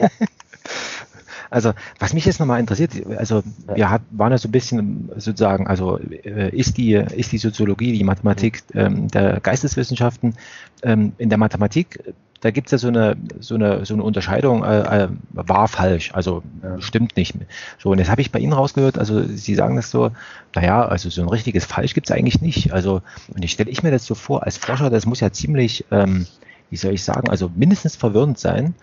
Ja. 0.00 0.08
Also, 1.50 1.72
was 1.98 2.14
mich 2.14 2.24
jetzt 2.24 2.40
nochmal 2.40 2.60
interessiert, 2.60 2.92
also 3.16 3.42
wir 3.74 3.90
hat, 3.90 4.02
waren 4.10 4.32
ja 4.32 4.38
so 4.38 4.48
ein 4.48 4.52
bisschen 4.52 5.10
sozusagen, 5.16 5.66
also 5.66 5.98
äh, 5.98 6.50
ist 6.56 6.76
die, 6.76 6.94
ist 6.94 7.32
die 7.32 7.38
Soziologie, 7.38 7.92
die 7.92 8.04
Mathematik 8.04 8.62
ähm, 8.74 9.08
der 9.08 9.40
Geisteswissenschaften 9.40 10.34
ähm, 10.82 11.12
in 11.18 11.28
der 11.28 11.38
Mathematik, 11.38 12.00
da 12.44 12.50
gibt 12.50 12.66
es 12.66 12.72
ja 12.72 12.78
so 12.78 12.88
eine, 12.88 13.16
so 13.40 13.54
eine, 13.54 13.86
so 13.86 13.94
eine 13.94 14.02
Unterscheidung, 14.02 14.64
äh, 14.64 15.04
äh, 15.04 15.08
war 15.32 15.66
falsch, 15.66 16.10
also 16.12 16.42
ja. 16.62 16.78
stimmt 16.78 17.16
nicht. 17.16 17.34
So, 17.78 17.88
und 17.90 17.98
jetzt 17.98 18.10
habe 18.10 18.20
ich 18.20 18.32
bei 18.32 18.38
Ihnen 18.38 18.52
rausgehört, 18.52 18.98
also 18.98 19.22
Sie 19.26 19.54
sagen 19.54 19.76
das 19.76 19.90
so, 19.90 20.10
naja, 20.54 20.84
also 20.84 21.08
so 21.08 21.22
ein 21.22 21.28
richtiges 21.30 21.64
Falsch 21.64 21.94
gibt 21.94 22.10
es 22.10 22.14
eigentlich 22.14 22.42
nicht. 22.42 22.74
Also, 22.74 23.00
und 23.34 23.42
ich 23.42 23.52
stelle 23.52 23.70
ich 23.70 23.82
mir 23.82 23.90
das 23.90 24.04
so 24.04 24.14
vor, 24.14 24.42
als 24.42 24.58
Forscher, 24.58 24.90
das 24.90 25.06
muss 25.06 25.20
ja 25.20 25.32
ziemlich, 25.32 25.86
ähm, 25.90 26.26
wie 26.68 26.76
soll 26.76 26.92
ich 26.92 27.02
sagen, 27.02 27.30
also 27.30 27.50
mindestens 27.54 27.96
verwirrend 27.96 28.38
sein, 28.38 28.74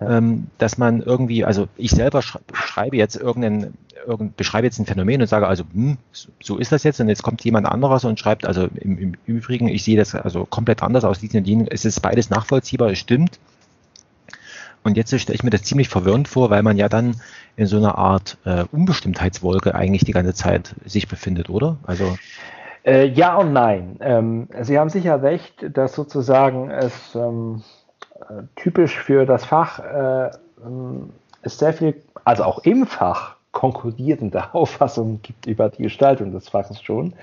ähm, 0.00 0.48
dass 0.58 0.78
man 0.78 1.02
irgendwie, 1.02 1.44
also 1.44 1.68
ich 1.76 1.90
selber 1.90 2.22
schreibe 2.22 2.96
jetzt 2.96 3.16
irgendeinen, 3.16 3.74
irgend, 4.06 4.36
beschreibe 4.36 4.66
jetzt 4.66 4.78
ein 4.78 4.86
Phänomen 4.86 5.22
und 5.22 5.26
sage 5.26 5.46
also, 5.46 5.64
hm, 5.72 5.96
so 6.40 6.58
ist 6.58 6.72
das 6.72 6.84
jetzt 6.84 7.00
und 7.00 7.08
jetzt 7.08 7.22
kommt 7.22 7.44
jemand 7.44 7.66
anderes 7.66 8.04
und 8.04 8.18
schreibt, 8.18 8.46
also 8.46 8.68
im, 8.74 8.98
im 8.98 9.14
Übrigen, 9.26 9.68
ich 9.68 9.84
sehe 9.84 9.96
das 9.96 10.14
also 10.14 10.44
komplett 10.44 10.82
anders 10.82 11.04
aus 11.04 11.18
diesen 11.18 11.38
und 11.38 11.46
jenen, 11.46 11.66
es 11.68 11.84
ist 11.84 12.00
beides 12.00 12.30
nachvollziehbar, 12.30 12.90
es 12.90 12.98
stimmt. 12.98 13.38
Und 14.82 14.96
jetzt 14.96 15.18
stelle 15.18 15.34
ich 15.34 15.42
mir 15.42 15.50
das 15.50 15.64
ziemlich 15.64 15.88
verwirrend 15.88 16.28
vor, 16.28 16.50
weil 16.50 16.62
man 16.62 16.76
ja 16.76 16.88
dann 16.88 17.20
in 17.56 17.66
so 17.66 17.76
einer 17.76 17.98
Art 17.98 18.38
äh, 18.44 18.64
Unbestimmtheitswolke 18.70 19.74
eigentlich 19.74 20.04
die 20.04 20.12
ganze 20.12 20.34
Zeit 20.34 20.76
sich 20.84 21.08
befindet, 21.08 21.50
oder? 21.50 21.76
Also 21.84 22.16
äh, 22.84 23.08
ja 23.08 23.34
und 23.36 23.52
nein. 23.52 23.96
Ähm, 24.00 24.48
Sie 24.60 24.78
haben 24.78 24.90
sicher 24.90 25.20
recht, 25.22 25.66
dass 25.72 25.94
sozusagen 25.94 26.70
es 26.70 27.16
ähm, 27.16 27.64
äh, 27.64 27.75
typisch 28.56 28.98
für 28.98 29.26
das 29.26 29.44
Fach 29.44 29.78
äh, 29.78 30.30
ist 31.42 31.58
sehr 31.58 31.72
viel, 31.72 32.02
also 32.24 32.44
auch 32.44 32.60
im 32.64 32.86
Fach 32.86 33.36
konkurrierende 33.52 34.42
Auffassungen 34.54 35.22
gibt 35.22 35.46
über 35.46 35.70
die 35.70 35.84
Gestaltung 35.84 36.30
des 36.32 36.50
Faches 36.50 36.82
schon. 36.82 37.14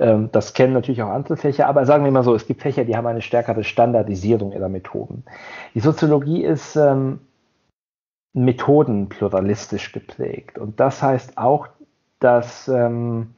Ähm, 0.00 0.30
das 0.32 0.52
kennen 0.52 0.72
natürlich 0.72 1.00
auch 1.02 1.10
andere 1.10 1.36
Fächer, 1.36 1.68
aber 1.68 1.86
sagen 1.86 2.04
wir 2.04 2.10
mal 2.10 2.24
so, 2.24 2.34
es 2.34 2.46
gibt 2.48 2.62
Fächer, 2.62 2.84
die 2.84 2.96
haben 2.96 3.06
eine 3.06 3.22
stärkere 3.22 3.62
Standardisierung 3.62 4.52
ihrer 4.52 4.68
Methoden. 4.68 5.22
Die 5.74 5.80
Soziologie 5.80 6.42
ist 6.42 6.74
ähm, 6.74 7.20
methodenpluralistisch 8.32 9.92
geprägt 9.92 10.58
und 10.58 10.80
das 10.80 11.02
heißt 11.02 11.38
auch, 11.38 11.68
dass 12.18 12.66
ähm, 12.66 13.34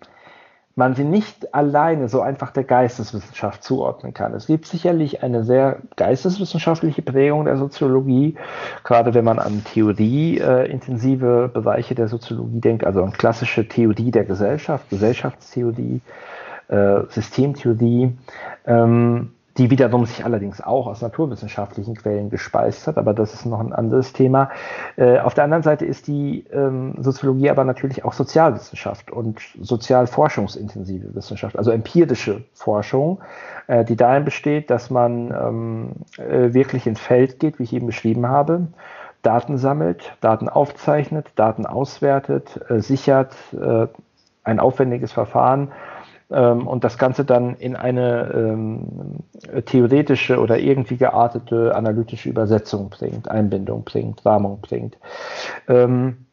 man 0.79 0.95
sie 0.95 1.03
nicht 1.03 1.53
alleine 1.53 2.09
so 2.09 2.21
einfach 2.23 2.53
der 2.53 2.63
Geisteswissenschaft 2.63 3.65
zuordnen 3.65 4.15
kann. 4.15 4.33
Es 4.33 4.47
gibt 4.47 4.65
sicherlich 4.65 5.25
eine 5.25 5.43
sehr 5.43 5.81
geisteswissenschaftliche 5.97 7.03
Prägung 7.03 7.47
der 7.47 7.57
Soziologie, 7.57 8.37
gerade 8.85 9.13
wenn 9.13 9.25
man 9.25 9.41
an 9.41 9.65
theorieintensive 9.65 11.47
äh, 11.47 11.53
Bereiche 11.53 11.97
der 11.97 12.07
Soziologie 12.07 12.61
denkt, 12.61 12.85
also 12.85 13.03
an 13.03 13.13
klassische 13.13 13.67
Theorie 13.67 14.13
der 14.13 14.25
Gesellschaft, 14.25 14.89
Gesellschaftstheorie, 14.89 16.01
äh, 16.69 17.01
Systemtheorie. 17.09 18.17
Ähm, 18.65 19.33
die 19.59 19.71
wiederum 19.71 20.07
sich 20.07 20.25
allerdings 20.25 20.61
auch 20.61 20.87
aus 20.87 21.03
naturwissenschaftlichen 21.03 21.97
Quellen 21.97 22.31
gespeist 22.31 22.87
hat, 22.87 22.97
aber 22.97 23.13
das 23.13 23.35
ist 23.35 23.45
noch 23.45 23.59
ein 23.59 23.73
anderes 23.73 24.13
Thema. 24.13 24.51
Äh, 24.97 25.19
auf 25.19 25.35
der 25.35 25.45
anderen 25.45 25.65
Seite 25.65 25.85
ist 25.85 26.07
die 26.07 26.45
ähm, 26.53 26.95
Soziologie 26.99 27.51
aber 27.51 27.65
natürlich 27.65 28.05
auch 28.05 28.13
Sozialwissenschaft 28.13 29.11
und 29.11 29.41
sozialforschungsintensive 29.61 31.15
Wissenschaft, 31.15 31.59
also 31.59 31.73
empirische 31.73 32.45
Forschung, 32.55 33.21
äh, 33.67 33.85
die 33.85 33.97
darin 33.97 34.25
besteht, 34.25 34.71
dass 34.71 34.91
man 34.91 35.33
ähm, 35.33 35.91
äh, 36.17 36.55
wirklich 36.55 36.87
ins 36.87 37.01
Feld 37.01 37.41
geht, 37.41 37.59
wie 37.59 37.65
ich 37.65 37.73
eben 37.73 37.87
beschrieben 37.87 38.29
habe, 38.29 38.69
Daten 39.23 39.59
sammelt, 39.59 40.17
Daten 40.21 40.49
aufzeichnet, 40.49 41.33
Daten 41.35 41.67
auswertet, 41.67 42.61
sichert, 42.69 43.35
ein 44.45 44.61
aufwendiges 44.61 45.11
Verfahren 45.11 45.73
und 46.29 46.85
das 46.85 46.99
Ganze 46.99 47.25
dann 47.25 47.57
in 47.57 47.75
eine 47.75 48.33
ähm, 48.35 49.21
theoretische 49.65 50.41
oder 50.41 50.59
irgendwie 50.59 50.97
geartete 50.97 51.75
analytische 51.75 52.29
Übersetzung 52.29 52.91
bringt, 52.91 53.31
Einbindung 53.31 53.85
bringt, 53.85 54.25
Rahmung 54.27 54.61
bringt. 54.61 54.99
Ähm, 55.69 56.27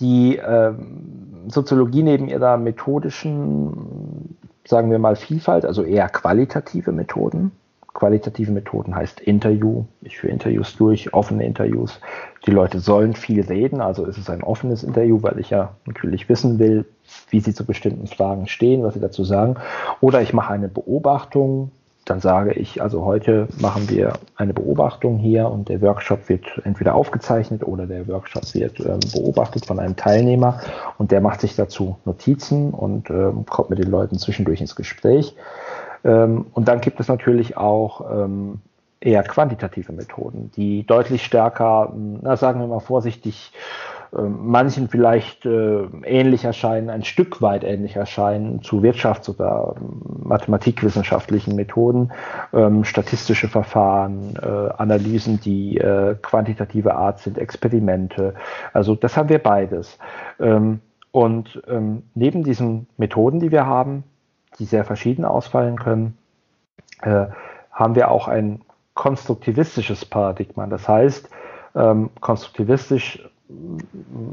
die 0.00 0.36
ähm, 0.36 1.48
Soziologie 1.48 2.02
neben 2.02 2.28
ihrer 2.28 2.56
methodischen, 2.56 4.36
sagen 4.66 4.90
wir 4.90 4.98
mal, 4.98 5.16
Vielfalt, 5.16 5.66
also 5.66 5.82
eher 5.82 6.08
qualitative 6.08 6.92
Methoden, 6.92 7.52
qualitative 8.00 8.50
Methoden 8.50 8.96
heißt 8.96 9.20
Interview. 9.20 9.84
Ich 10.00 10.18
führe 10.18 10.32
Interviews 10.32 10.74
durch, 10.76 11.12
offene 11.12 11.44
Interviews. 11.44 12.00
Die 12.46 12.50
Leute 12.50 12.80
sollen 12.80 13.14
viel 13.14 13.42
reden, 13.42 13.82
also 13.82 14.06
ist 14.06 14.16
es 14.16 14.30
ein 14.30 14.42
offenes 14.42 14.82
Interview, 14.82 15.22
weil 15.22 15.38
ich 15.38 15.50
ja 15.50 15.74
natürlich 15.84 16.28
wissen 16.30 16.58
will, 16.58 16.86
wie 17.28 17.40
sie 17.40 17.52
zu 17.52 17.66
bestimmten 17.66 18.06
Fragen 18.06 18.48
stehen, 18.48 18.82
was 18.82 18.94
sie 18.94 19.00
dazu 19.00 19.22
sagen. 19.22 19.56
Oder 20.00 20.22
ich 20.22 20.32
mache 20.32 20.52
eine 20.52 20.68
Beobachtung, 20.68 21.72
dann 22.06 22.20
sage 22.20 22.54
ich, 22.54 22.80
also 22.80 23.04
heute 23.04 23.48
machen 23.60 23.90
wir 23.90 24.14
eine 24.34 24.54
Beobachtung 24.54 25.18
hier 25.18 25.50
und 25.50 25.68
der 25.68 25.82
Workshop 25.82 26.30
wird 26.30 26.46
entweder 26.64 26.94
aufgezeichnet 26.94 27.62
oder 27.62 27.86
der 27.86 28.08
Workshop 28.08 28.54
wird 28.54 28.80
ähm, 28.80 29.00
beobachtet 29.12 29.66
von 29.66 29.78
einem 29.78 29.96
Teilnehmer 29.96 30.60
und 30.96 31.12
der 31.12 31.20
macht 31.20 31.42
sich 31.42 31.54
dazu 31.54 31.98
Notizen 32.06 32.70
und 32.70 33.10
ähm, 33.10 33.44
kommt 33.44 33.68
mit 33.68 33.78
den 33.78 33.90
Leuten 33.90 34.18
zwischendurch 34.18 34.62
ins 34.62 34.74
Gespräch. 34.74 35.36
Ähm, 36.04 36.46
und 36.52 36.68
dann 36.68 36.80
gibt 36.80 37.00
es 37.00 37.08
natürlich 37.08 37.56
auch 37.56 38.10
ähm, 38.10 38.60
eher 39.00 39.22
quantitative 39.22 39.92
Methoden, 39.92 40.50
die 40.56 40.86
deutlich 40.86 41.24
stärker, 41.24 41.92
na, 41.94 42.36
sagen 42.36 42.60
wir 42.60 42.66
mal 42.66 42.80
vorsichtig, 42.80 43.52
ähm, 44.16 44.38
manchen 44.42 44.88
vielleicht 44.88 45.46
äh, 45.46 45.84
ähnlich 46.04 46.44
erscheinen, 46.44 46.90
ein 46.90 47.04
Stück 47.04 47.40
weit 47.40 47.62
ähnlich 47.62 47.96
erscheinen 47.96 48.60
zu 48.62 48.82
Wirtschafts- 48.82 49.30
oder 49.30 49.74
ähm, 49.76 50.00
mathematikwissenschaftlichen 50.24 51.56
Methoden, 51.56 52.12
statistische 52.82 53.48
Verfahren, 53.48 54.34
äh, 54.40 54.46
Analysen, 54.46 55.40
die 55.40 55.78
äh, 55.78 56.16
quantitative 56.22 56.94
Art 56.94 57.18
sind, 57.18 57.38
Experimente. 57.38 58.34
Also 58.72 58.94
das 58.94 59.16
haben 59.16 59.28
wir 59.28 59.40
beides. 59.40 59.98
Und 61.12 61.62
neben 62.14 62.44
diesen 62.44 62.86
Methoden, 62.96 63.40
die 63.40 63.50
wir 63.50 63.66
haben, 63.66 64.04
die 64.60 64.66
sehr 64.66 64.84
verschieden 64.84 65.24
ausfallen 65.24 65.78
können, 65.78 66.16
äh, 67.02 67.26
haben 67.72 67.94
wir 67.94 68.10
auch 68.10 68.28
ein 68.28 68.60
konstruktivistisches 68.94 70.04
Paradigma. 70.04 70.66
Das 70.66 70.86
heißt, 70.86 71.28
ähm, 71.74 72.10
konstruktivistisch 72.20 73.28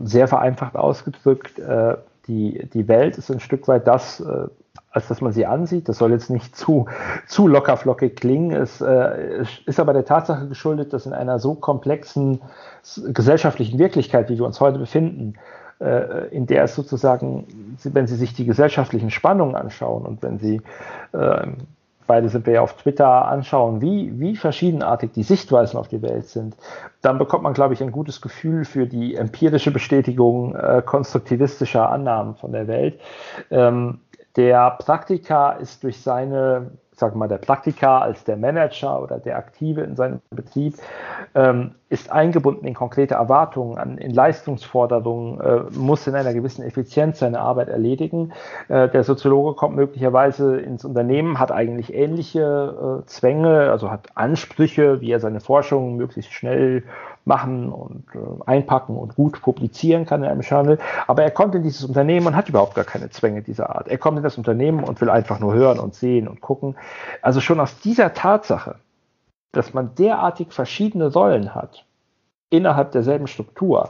sehr 0.03 0.27
vereinfacht 0.27 0.75
ausgedrückt, 0.75 1.57
äh, 1.59 1.95
die, 2.27 2.67
die 2.73 2.87
Welt 2.87 3.17
ist 3.17 3.31
ein 3.31 3.39
Stück 3.39 3.67
weit 3.67 3.87
das, 3.87 4.19
äh, 4.19 4.47
als 4.91 5.07
dass 5.07 5.21
man 5.21 5.31
sie 5.31 5.45
ansieht. 5.45 5.87
Das 5.87 5.97
soll 5.97 6.11
jetzt 6.11 6.29
nicht 6.29 6.55
zu, 6.55 6.87
zu 7.27 7.47
lockerflockig 7.47 8.15
klingen. 8.15 8.51
Es 8.51 8.81
äh, 8.81 9.45
ist 9.65 9.79
aber 9.79 9.93
der 9.93 10.05
Tatsache 10.05 10.47
geschuldet, 10.47 10.91
dass 10.91 11.05
in 11.05 11.13
einer 11.13 11.39
so 11.39 11.55
komplexen 11.55 12.41
gesellschaftlichen 13.13 13.79
Wirklichkeit, 13.79 14.29
wie 14.29 14.37
wir 14.37 14.45
uns 14.45 14.59
heute 14.59 14.79
befinden, 14.79 15.35
in 15.79 16.47
der 16.47 16.63
es 16.63 16.75
sozusagen, 16.75 17.77
wenn 17.83 18.07
Sie 18.07 18.15
sich 18.15 18.33
die 18.33 18.45
gesellschaftlichen 18.45 19.11
Spannungen 19.11 19.55
anschauen 19.55 20.05
und 20.05 20.23
wenn 20.23 20.39
Sie 20.39 20.61
äh, 21.13 21.47
beide 22.07 22.29
sind 22.29 22.45
wir 22.45 22.53
ja 22.53 22.61
auf 22.61 22.73
Twitter, 22.73 23.27
anschauen, 23.27 23.81
wie, 23.81 24.19
wie 24.19 24.35
verschiedenartig 24.35 25.11
die 25.11 25.23
Sichtweisen 25.23 25.77
auf 25.77 25.89
die 25.89 26.01
Welt 26.01 26.27
sind, 26.27 26.55
dann 27.01 27.17
bekommt 27.17 27.43
man, 27.43 27.53
glaube 27.53 27.73
ich, 27.73 27.83
ein 27.83 27.91
gutes 27.91 28.21
Gefühl 28.21 28.65
für 28.65 28.87
die 28.87 29.15
empirische 29.15 29.71
Bestätigung 29.71 30.55
äh, 30.55 30.81
konstruktivistischer 30.83 31.89
Annahmen 31.89 32.35
von 32.35 32.53
der 32.53 32.67
Welt. 32.67 32.99
Ähm, 33.51 33.99
der 34.35 34.71
Praktiker 34.71 35.57
ist 35.59 35.83
durch 35.83 36.01
seine 36.01 36.71
sag 36.99 37.15
mal, 37.15 37.27
der 37.27 37.37
Praktiker 37.37 38.01
als 38.01 38.23
der 38.23 38.37
Manager 38.37 39.01
oder 39.01 39.19
der 39.19 39.37
Aktive 39.37 39.81
in 39.81 39.95
seinem 39.95 40.19
Betrieb 40.31 40.75
ähm, 41.35 41.75
ist 41.89 42.11
eingebunden 42.11 42.65
in 42.65 42.73
konkrete 42.73 43.13
Erwartungen, 43.13 43.77
an, 43.77 43.99
in 43.99 44.11
Leistungsforderungen, 44.11 45.39
äh, 45.39 45.77
muss 45.77 46.07
in 46.07 46.15
einer 46.15 46.33
gewissen 46.33 46.63
Effizienz 46.63 47.19
seine 47.19 47.39
Arbeit 47.39 47.69
erledigen. 47.69 48.33
Äh, 48.67 48.89
der 48.89 49.03
Soziologe 49.03 49.53
kommt 49.53 49.75
möglicherweise 49.75 50.59
ins 50.59 50.83
Unternehmen, 50.85 51.39
hat 51.39 51.51
eigentlich 51.51 51.93
ähnliche 51.93 53.03
äh, 53.03 53.05
Zwänge, 53.05 53.69
also 53.69 53.91
hat 53.91 54.09
Ansprüche, 54.15 54.99
wie 54.99 55.11
er 55.11 55.19
seine 55.19 55.39
Forschung 55.39 55.97
möglichst 55.97 56.33
schnell 56.33 56.83
machen 57.27 57.71
und 57.71 58.05
äh, 58.15 58.43
einpacken 58.45 58.97
und 58.97 59.15
gut 59.15 59.41
publizieren 59.41 60.05
kann 60.05 60.23
in 60.23 60.29
einem 60.29 60.41
Journal. 60.41 60.79
Aber 61.05 61.23
er 61.23 61.31
kommt 61.31 61.53
in 61.53 61.63
dieses 61.63 61.83
Unternehmen 61.83 62.25
und 62.25 62.35
hat 62.35 62.49
überhaupt 62.49 62.73
gar 62.73 62.85
keine 62.85 63.09
Zwänge 63.09 63.43
dieser 63.43 63.75
Art. 63.75 63.87
Er 63.87 63.97
kommt 63.97 64.17
in 64.17 64.23
das 64.23 64.37
Unternehmen 64.37 64.83
und 64.83 64.99
will 65.01 65.09
einfach 65.09 65.39
nur 65.39 65.53
hören 65.53 65.79
und 65.79 65.93
sehen 65.93 66.27
und 66.27 66.41
gucken. 66.41 66.75
Also 67.21 67.41
schon 67.41 67.59
aus 67.59 67.79
dieser 67.79 68.13
Tatsache, 68.13 68.75
dass 69.51 69.73
man 69.73 69.93
derartig 69.95 70.51
verschiedene 70.51 71.11
Rollen 71.11 71.53
hat 71.53 71.85
innerhalb 72.49 72.91
derselben 72.91 73.27
Struktur, 73.27 73.89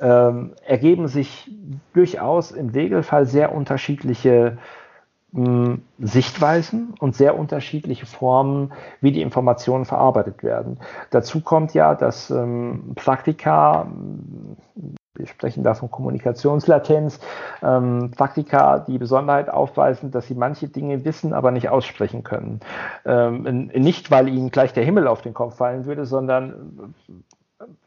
ähm, 0.00 0.54
ergeben 0.66 1.06
sich 1.06 1.50
durchaus 1.94 2.50
im 2.50 2.70
Regelfall 2.70 3.26
sehr 3.26 3.54
unterschiedliche 3.54 4.58
Sichtweisen 5.98 6.92
und 7.00 7.16
sehr 7.16 7.38
unterschiedliche 7.38 8.04
Formen, 8.04 8.72
wie 9.00 9.12
die 9.12 9.22
Informationen 9.22 9.86
verarbeitet 9.86 10.42
werden. 10.42 10.78
Dazu 11.08 11.40
kommt 11.40 11.72
ja, 11.72 11.94
dass 11.94 12.30
ähm, 12.30 12.92
Praktika, 12.96 13.86
wir 15.14 15.26
sprechen 15.26 15.62
da 15.62 15.72
von 15.72 15.90
Kommunikationslatenz, 15.90 17.18
ähm, 17.62 18.10
Praktika 18.14 18.80
die 18.80 18.98
Besonderheit 18.98 19.48
aufweisen, 19.48 20.10
dass 20.10 20.26
sie 20.26 20.34
manche 20.34 20.68
Dinge 20.68 21.06
wissen, 21.06 21.32
aber 21.32 21.50
nicht 21.50 21.70
aussprechen 21.70 22.24
können. 22.24 22.60
Ähm, 23.06 23.70
nicht, 23.74 24.10
weil 24.10 24.28
ihnen 24.28 24.50
gleich 24.50 24.74
der 24.74 24.84
Himmel 24.84 25.06
auf 25.08 25.22
den 25.22 25.32
Kopf 25.32 25.56
fallen 25.56 25.86
würde, 25.86 26.04
sondern 26.04 26.94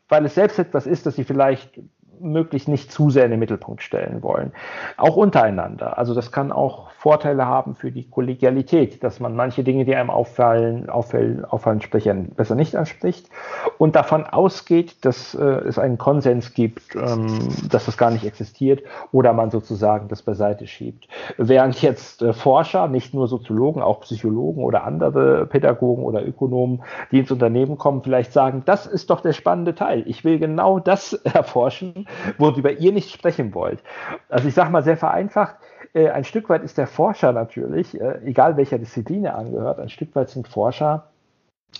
weil 0.09 0.25
es 0.25 0.33
selbst 0.33 0.57
etwas 0.57 0.87
ist, 0.87 1.05
das 1.05 1.15
sie 1.15 1.25
vielleicht 1.25 1.79
möglichst 2.19 2.67
nicht 2.67 2.91
zu 2.91 3.09
sehr 3.09 3.25
in 3.25 3.31
den 3.31 3.39
Mittelpunkt 3.39 3.83
stellen 3.83 4.23
wollen. 4.23 4.51
Auch 4.97 5.15
untereinander. 5.15 5.97
Also 5.97 6.15
das 6.15 6.31
kann 6.31 6.51
auch 6.51 6.89
Vorteile 7.05 7.45
haben 7.45 7.75
für 7.75 7.91
die 7.91 8.09
Kollegialität, 8.09 9.03
dass 9.03 9.19
man 9.19 9.35
manche 9.35 9.63
Dinge, 9.63 9.85
die 9.85 9.95
einem 9.95 10.09
auffallen, 10.09 10.89
auffallen, 10.89 11.45
auffallen 11.45 11.79
Sprechern 11.81 12.29
besser 12.29 12.55
nicht 12.55 12.75
anspricht 12.75 13.29
und 13.77 13.95
davon 13.95 14.25
ausgeht, 14.25 15.05
dass 15.05 15.35
äh, 15.35 15.43
es 15.43 15.77
einen 15.77 15.99
Konsens 15.99 16.55
gibt, 16.55 16.95
ähm, 16.95 17.27
dass 17.69 17.85
das 17.85 17.97
gar 17.97 18.09
nicht 18.09 18.25
existiert 18.25 18.81
oder 19.11 19.33
man 19.33 19.51
sozusagen 19.51 20.07
das 20.07 20.23
beiseite 20.23 20.65
schiebt. 20.65 21.07
Während 21.37 21.79
jetzt 21.83 22.23
äh, 22.23 22.33
Forscher, 22.33 22.87
nicht 22.87 23.13
nur 23.13 23.27
Soziologen, 23.27 23.83
auch 23.83 24.01
Psychologen 24.01 24.63
oder 24.63 24.83
andere 24.83 25.45
Pädagogen 25.45 26.03
oder 26.03 26.25
Ökonomen, 26.25 26.81
die 27.11 27.19
ins 27.19 27.29
Unternehmen 27.29 27.77
kommen, 27.77 28.01
vielleicht 28.01 28.33
sagen, 28.33 28.63
das 28.65 28.87
ist 28.87 29.11
doch 29.11 29.21
der 29.21 29.33
spannende 29.33 29.75
Teil. 29.75 30.01
Ich 30.07 30.23
will 30.23 30.39
genau 30.39 30.79
das 30.79 31.13
erforschen 31.23 32.07
worüber 32.39 32.71
ihr 32.71 32.91
nicht 32.91 33.11
sprechen 33.11 33.53
wollt. 33.53 33.83
Also 34.27 34.47
ich 34.47 34.55
sage 34.55 34.71
mal 34.71 34.81
sehr 34.81 34.97
vereinfacht, 34.97 35.57
äh, 35.95 36.09
ein 36.09 36.25
Stück 36.25 36.49
weit 36.49 36.63
ist 36.63 36.77
der 36.77 36.87
Forscher 36.87 37.31
natürlich, 37.31 37.99
äh, 37.99 38.19
egal 38.25 38.57
welcher 38.57 38.77
Disziplin 38.77 39.25
er 39.25 39.37
angehört, 39.37 39.79
ein 39.79 39.89
Stück 39.89 40.13
weit 40.15 40.29
sind 40.29 40.47
Forscher 40.47 41.05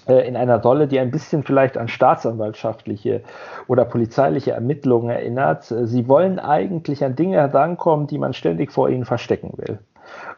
äh, 0.07 0.27
in 0.27 0.37
einer 0.37 0.61
Rolle, 0.61 0.87
die 0.87 0.99
ein 0.99 1.11
bisschen 1.11 1.43
vielleicht 1.43 1.77
an 1.77 1.89
staatsanwaltschaftliche 1.89 3.21
oder 3.67 3.85
polizeiliche 3.85 4.51
Ermittlungen 4.51 5.09
erinnert. 5.09 5.65
Sie 5.65 6.07
wollen 6.07 6.39
eigentlich 6.39 7.03
an 7.03 7.15
Dinge 7.15 7.37
herankommen, 7.37 8.07
die 8.07 8.17
man 8.17 8.33
ständig 8.33 8.71
vor 8.71 8.89
ihnen 8.89 9.05
verstecken 9.05 9.53
will. 9.57 9.79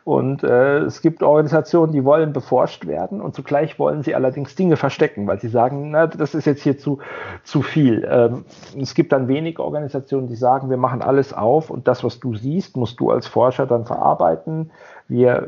Und 0.08 0.42
äh, 0.42 0.78
es 0.84 1.02
gibt 1.02 1.22
Organisationen, 1.22 1.92
die 1.92 2.06
wollen 2.06 2.32
beforscht 2.32 2.88
werden 2.88 3.20
und 3.20 3.36
zugleich 3.36 3.78
wollen 3.78 4.04
sie 4.04 4.16
allerdings 4.16 4.56
Dinge 4.56 4.78
verstecken, 4.78 5.28
weil 5.28 5.42
sie 5.42 5.50
sagen, 5.50 5.92
na, 5.92 6.08
das 6.08 6.34
ist 6.34 6.46
jetzt 6.46 6.64
hier 6.64 6.78
zu, 6.78 7.00
zu 7.44 7.62
viel. 7.62 8.08
Ähm, 8.10 8.46
es 8.82 8.94
gibt 8.94 9.12
dann 9.12 9.28
wenige 9.28 9.62
Organisationen, 9.62 10.30
die 10.30 10.38
sagen, 10.38 10.70
wir 10.70 10.78
machen 10.78 11.02
alles 11.02 11.34
auf 11.34 11.70
und 11.70 11.90
das, 11.90 12.06
was 12.06 12.22
du 12.22 12.36
siehst, 12.36 12.78
musst 12.78 13.02
du 13.02 13.12
als 13.12 13.28
Forscher 13.28 13.66
dann 13.66 13.84
verarbeiten. 13.84 14.72
Wir, 15.10 15.48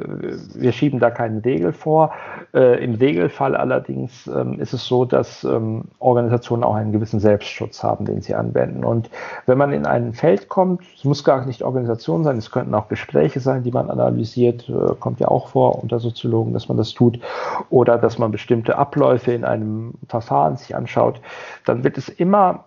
wir 0.56 0.72
schieben 0.72 1.00
da 1.00 1.12
keinen 1.12 1.40
Regel 1.40 1.74
vor. 1.74 2.14
Äh, 2.54 2.84
Im 2.84 2.96
Regelfall 2.96 3.56
allerdings 3.56 4.28
ähm, 4.28 4.60
ist 4.60 4.74
es 4.74 4.86
so, 4.86 5.06
dass 5.06 5.44
ähm, 5.44 5.86
Organisationen 6.00 6.64
auch 6.64 6.76
einen 6.76 6.92
gewissen 6.92 7.20
Selbstschutz 7.20 7.84
haben, 7.84 8.06
den 8.06 8.22
sie 8.22 8.36
anwenden. 8.36 8.86
Und 8.86 9.10
wenn 9.46 9.58
man 9.58 9.74
in 9.74 9.86
ein 9.86 10.14
Feld 10.14 10.48
kommt, 10.48 10.82
es 10.96 11.04
muss 11.04 11.24
gar 11.24 11.46
nicht 11.46 11.64
Organisation 11.64 12.24
sein, 12.24 12.38
es 12.38 12.52
könnten 12.52 12.74
auch 12.74 12.88
Gespräche 12.88 13.40
sein, 13.40 13.64
die 13.64 13.72
man 13.72 13.90
analysiert, 13.90 14.70
äh, 14.70 14.96
kommt 15.00 15.20
ja 15.20 15.28
auch 15.28 15.50
vor 15.50 15.82
unter 15.82 16.00
Soziologen, 16.00 16.54
dass 16.54 16.70
man 16.70 16.78
das 16.78 16.94
tut, 16.94 17.20
oder 17.70 17.98
dass 17.98 18.18
man 18.18 18.32
bestimmte 18.32 18.78
Abläufe 18.78 19.34
in 19.34 19.44
einem 19.44 19.94
Verfahren 20.08 20.56
sich 20.56 20.76
anschaut, 20.76 21.20
dann 21.66 21.84
wird 21.84 21.98
es 21.98 22.08
immer 22.08 22.66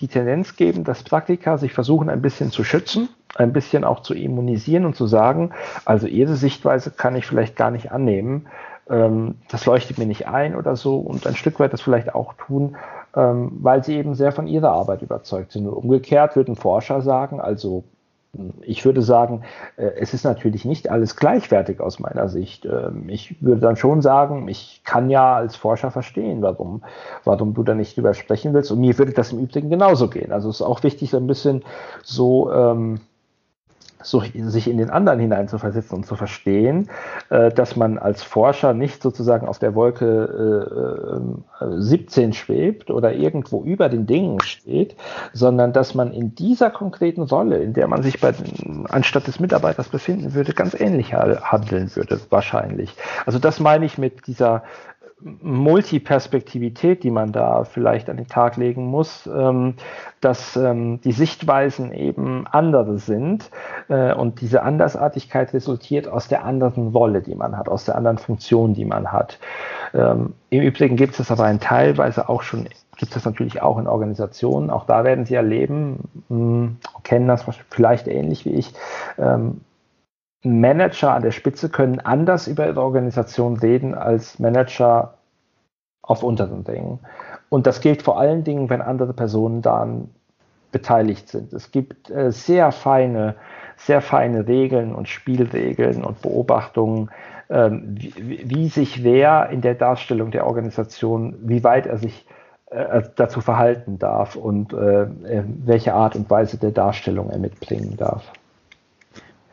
die 0.00 0.08
Tendenz 0.08 0.56
geben, 0.56 0.84
dass 0.84 1.02
Praktiker 1.02 1.58
sich 1.58 1.72
versuchen, 1.72 2.08
ein 2.08 2.22
bisschen 2.22 2.50
zu 2.50 2.64
schützen, 2.64 3.08
ein 3.34 3.52
bisschen 3.52 3.84
auch 3.84 4.00
zu 4.00 4.14
immunisieren 4.14 4.84
und 4.84 4.96
zu 4.96 5.06
sagen, 5.06 5.52
also 5.84 6.06
ihre 6.06 6.36
Sichtweise 6.36 6.90
kann 6.90 7.16
ich 7.16 7.26
vielleicht 7.26 7.56
gar 7.56 7.70
nicht 7.70 7.92
annehmen, 7.92 8.46
ähm, 8.90 9.36
das 9.48 9.66
leuchtet 9.66 9.98
mir 9.98 10.06
nicht 10.06 10.26
ein 10.26 10.56
oder 10.56 10.76
so 10.76 10.98
und 10.98 11.26
ein 11.26 11.36
Stück 11.36 11.60
weit 11.60 11.72
das 11.72 11.80
vielleicht 11.80 12.14
auch 12.14 12.34
tun, 12.34 12.76
ähm, 13.14 13.52
weil 13.60 13.84
sie 13.84 13.96
eben 13.96 14.14
sehr 14.14 14.32
von 14.32 14.46
ihrer 14.46 14.72
Arbeit 14.72 15.02
überzeugt 15.02 15.52
sind. 15.52 15.66
Umgekehrt 15.68 16.36
würden 16.36 16.56
Forscher 16.56 17.02
sagen, 17.02 17.40
also 17.40 17.84
ich 18.62 18.84
würde 18.84 19.02
sagen, 19.02 19.42
äh, 19.76 19.90
es 20.00 20.14
ist 20.14 20.24
natürlich 20.24 20.64
nicht 20.64 20.90
alles 20.90 21.16
gleichwertig 21.16 21.80
aus 21.80 21.98
meiner 21.98 22.28
Sicht. 22.28 22.64
Ähm, 22.64 23.08
ich 23.08 23.42
würde 23.42 23.60
dann 23.60 23.76
schon 23.76 24.00
sagen, 24.00 24.48
ich 24.48 24.82
kann 24.84 25.10
ja 25.10 25.36
als 25.36 25.56
Forscher 25.56 25.90
verstehen, 25.90 26.40
warum, 26.40 26.82
warum 27.24 27.52
du 27.52 27.62
da 27.62 27.74
nicht 27.74 27.96
drüber 27.96 28.14
sprechen 28.14 28.54
willst. 28.54 28.70
Und 28.70 28.80
mir 28.80 28.96
würde 28.98 29.12
das 29.12 29.32
im 29.32 29.38
Übrigen 29.38 29.68
genauso 29.68 30.08
gehen. 30.08 30.32
Also 30.32 30.48
es 30.48 30.56
ist 30.56 30.62
auch 30.62 30.82
wichtig, 30.82 31.10
so 31.10 31.18
ein 31.18 31.26
bisschen 31.26 31.62
so, 32.02 32.50
ähm, 32.52 33.00
so, 34.02 34.22
sich 34.34 34.68
in 34.68 34.78
den 34.78 34.90
anderen 34.90 35.18
hineinzuversetzen 35.18 35.98
und 35.98 36.06
zu 36.06 36.16
verstehen, 36.16 36.88
äh, 37.30 37.50
dass 37.50 37.76
man 37.76 37.98
als 37.98 38.22
Forscher 38.22 38.74
nicht 38.74 39.02
sozusagen 39.02 39.46
auf 39.46 39.58
der 39.58 39.74
Wolke 39.74 41.20
äh, 41.60 41.80
17 41.80 42.30
äh, 42.30 42.32
schwebt 42.32 42.90
oder 42.90 43.12
irgendwo 43.12 43.62
über 43.62 43.88
den 43.88 44.06
Dingen 44.06 44.40
steht, 44.40 44.96
sondern 45.32 45.72
dass 45.72 45.94
man 45.94 46.12
in 46.12 46.34
dieser 46.34 46.70
konkreten 46.70 47.22
Rolle, 47.22 47.58
in 47.58 47.72
der 47.72 47.88
man 47.88 48.02
sich 48.02 48.20
bei, 48.20 48.34
anstatt 48.88 49.26
des 49.26 49.40
Mitarbeiters 49.40 49.88
befinden 49.88 50.34
würde, 50.34 50.52
ganz 50.52 50.78
ähnlich 50.78 51.14
handeln 51.14 51.94
würde, 51.94 52.20
wahrscheinlich. 52.30 52.94
Also 53.26 53.38
das 53.38 53.60
meine 53.60 53.84
ich 53.84 53.98
mit 53.98 54.26
dieser 54.26 54.62
Multiperspektivität, 55.24 57.02
die 57.02 57.10
man 57.10 57.32
da 57.32 57.64
vielleicht 57.64 58.10
an 58.10 58.16
den 58.16 58.26
Tag 58.26 58.56
legen 58.56 58.86
muss, 58.86 59.28
ähm, 59.32 59.74
dass 60.20 60.56
ähm, 60.56 61.00
die 61.02 61.12
Sichtweisen 61.12 61.92
eben 61.92 62.46
andere 62.46 62.98
sind 62.98 63.50
äh, 63.88 64.12
und 64.14 64.40
diese 64.40 64.62
Andersartigkeit 64.62 65.52
resultiert 65.54 66.08
aus 66.08 66.28
der 66.28 66.44
anderen 66.44 66.88
Rolle, 66.88 67.22
die 67.22 67.34
man 67.34 67.56
hat, 67.56 67.68
aus 67.68 67.84
der 67.84 67.96
anderen 67.96 68.18
Funktion, 68.18 68.74
die 68.74 68.84
man 68.84 69.12
hat. 69.12 69.38
Ähm, 69.94 70.34
Im 70.50 70.62
Übrigen 70.62 70.96
gibt 70.96 71.18
es 71.18 71.30
aber 71.30 71.50
in 71.50 71.60
teilweise 71.60 72.28
auch 72.28 72.42
schon, 72.42 72.68
gibt 72.96 73.14
es 73.16 73.24
natürlich 73.24 73.62
auch 73.62 73.78
in 73.78 73.86
Organisationen, 73.86 74.70
auch 74.70 74.86
da 74.86 75.04
werden 75.04 75.24
Sie 75.24 75.34
erleben, 75.34 76.24
hm, 76.28 76.76
kennen 77.04 77.28
das 77.28 77.44
vielleicht 77.70 78.08
ähnlich 78.08 78.44
wie 78.44 78.54
ich, 78.54 78.72
Manager 80.42 81.14
an 81.14 81.22
der 81.22 81.30
Spitze 81.30 81.68
können 81.68 82.00
anders 82.00 82.48
über 82.48 82.66
ihre 82.66 82.82
Organisation 82.82 83.56
reden 83.56 83.94
als 83.94 84.38
Manager 84.38 85.14
auf 86.02 86.22
unteren 86.22 86.64
Dingen. 86.64 86.98
Und 87.48 87.66
das 87.66 87.80
gilt 87.80 88.02
vor 88.02 88.18
allen 88.18 88.44
Dingen, 88.44 88.68
wenn 88.68 88.82
andere 88.82 89.12
Personen 89.12 89.62
daran 89.62 90.08
beteiligt 90.72 91.28
sind. 91.28 91.52
Es 91.52 91.70
gibt 91.70 92.10
äh, 92.10 92.32
sehr 92.32 92.72
feine, 92.72 93.36
sehr 93.76 94.00
feine 94.00 94.48
Regeln 94.48 94.94
und 94.94 95.08
Spielregeln 95.08 96.02
und 96.02 96.22
Beobachtungen, 96.22 97.10
ähm, 97.50 97.94
wie, 97.94 98.42
wie, 98.46 98.68
sich 98.68 99.04
wer 99.04 99.50
in 99.50 99.60
der 99.60 99.74
Darstellung 99.74 100.30
der 100.30 100.46
Organisation, 100.46 101.36
wie 101.42 101.62
weit 101.62 101.86
er 101.86 101.98
sich 101.98 102.26
äh, 102.70 103.02
dazu 103.16 103.42
verhalten 103.42 103.98
darf 103.98 104.34
und 104.34 104.72
äh, 104.72 105.02
äh 105.02 105.44
welche 105.64 105.92
Art 105.92 106.16
und 106.16 106.30
Weise 106.30 106.56
der 106.56 106.70
Darstellung 106.70 107.30
er 107.30 107.38
mitbringen 107.38 107.96
darf. 107.98 108.32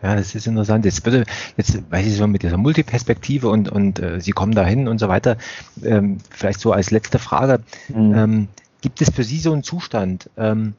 Ja, 0.02 0.16
das 0.16 0.34
ist 0.34 0.48
interessant. 0.48 0.86
Jetzt 0.86 1.04
bitte, 1.04 1.26
jetzt 1.58 1.92
weiß 1.92 2.06
ich 2.06 2.16
so 2.16 2.26
mit 2.28 2.44
dieser 2.44 2.58
Multiperspektive 2.58 3.50
und, 3.50 3.70
und 3.70 4.00
äh, 4.00 4.22
Sie 4.22 4.32
kommen 4.32 4.56
dahin 4.56 4.88
und 4.88 5.00
so 5.00 5.10
weiter. 5.10 5.38
Ähm, 5.84 6.20
vielleicht 6.30 6.62
so 6.62 6.72
als 6.72 6.92
letzte 6.92 7.20
Frage. 7.20 7.62
Mhm. 7.90 8.14
Ähm, 8.16 8.48
gibt 8.82 9.02
es 9.02 9.10
für 9.10 9.24
Sie 9.24 9.40
so 9.40 9.52
einen 9.52 9.64
Zustand, 9.64 10.30
ähm, 10.38 10.74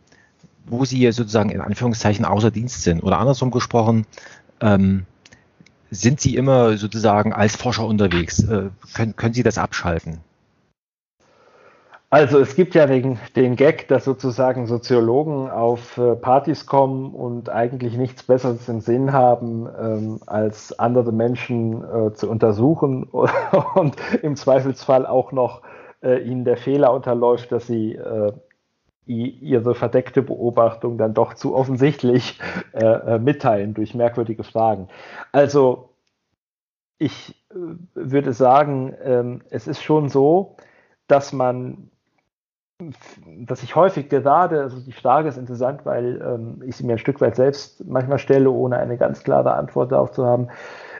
wo 0.67 0.85
Sie 0.85 1.11
sozusagen 1.13 1.51
in 1.51 1.61
Anführungszeichen 1.61 2.25
außer 2.25 2.51
Dienst 2.51 2.83
sind? 2.83 3.03
Oder 3.03 3.19
andersrum 3.19 3.51
gesprochen, 3.51 4.07
ähm, 4.61 5.05
sind 5.91 6.21
Sie 6.21 6.37
immer 6.37 6.79
sozusagen 6.79 7.33
als 7.33 7.57
Forscher 7.57 7.87
unterwegs? 7.87 8.43
Äh, 8.43 8.71
können, 8.95 9.17
können 9.17 9.35
Sie 9.35 9.43
das 9.43 9.59
abschalten? 9.59 10.21
Also 12.13 12.41
es 12.41 12.57
gibt 12.57 12.75
ja 12.75 12.87
den, 12.87 13.21
den 13.37 13.55
Gag, 13.55 13.87
dass 13.87 14.05
sozusagen 14.05 14.67
Soziologen 14.67 15.49
auf 15.49 15.97
äh, 15.97 16.17
Partys 16.17 16.67
kommen 16.67 17.15
und 17.15 17.49
eigentlich 17.49 17.97
nichts 17.97 18.25
Besseres 18.25 18.69
im 18.69 18.81
Sinn 18.81 19.13
haben, 19.13 19.69
ähm, 19.81 20.21
als 20.27 20.77
andere 20.77 21.13
Menschen 21.13 21.85
äh, 21.85 22.13
zu 22.13 22.29
untersuchen 22.29 23.05
und 23.75 23.95
im 24.23 24.35
Zweifelsfall 24.35 25.07
auch 25.07 25.31
noch 25.31 25.63
äh, 26.03 26.21
ihnen 26.25 26.45
der 26.45 26.57
Fehler 26.57 26.93
unterläuft, 26.93 27.53
dass 27.53 27.69
sie 27.69 27.95
äh, 27.95 28.33
ihre 29.07 29.77
verdeckte 29.77 30.23
Beobachtung 30.23 30.99
dann 30.99 31.15
doch 31.15 31.35
zu 31.35 31.55
offensichtlich 31.55 32.41
äh, 32.73 32.85
äh, 32.85 33.19
mitteilen 33.21 33.73
durch 33.73 33.95
merkwürdige 33.95 34.43
Fragen. 34.43 34.89
Also 35.31 35.91
ich 36.99 37.37
würde 37.95 38.33
sagen, 38.33 38.95
ähm, 39.03 39.43
es 39.51 39.69
ist 39.69 39.83
schon 39.83 40.09
so, 40.09 40.57
dass 41.07 41.33
man 41.33 41.90
dass 43.47 43.63
ich 43.63 43.77
häufig 43.77 44.09
gerade, 44.09 44.61
also 44.61 44.81
die 44.81 44.93
Frage 44.93 45.29
ist 45.29 45.37
interessant, 45.37 45.81
weil 45.85 46.21
ähm, 46.25 46.63
ich 46.67 46.77
sie 46.77 46.85
mir 46.85 46.93
ein 46.93 46.99
Stück 46.99 47.21
weit 47.21 47.37
selbst 47.37 47.85
manchmal 47.87 48.19
stelle, 48.19 48.51
ohne 48.51 48.79
eine 48.79 48.97
ganz 48.97 49.23
klare 49.23 49.55
Antwort 49.55 49.93
darauf 49.93 50.13
zu 50.13 50.25
haben. 50.25 50.49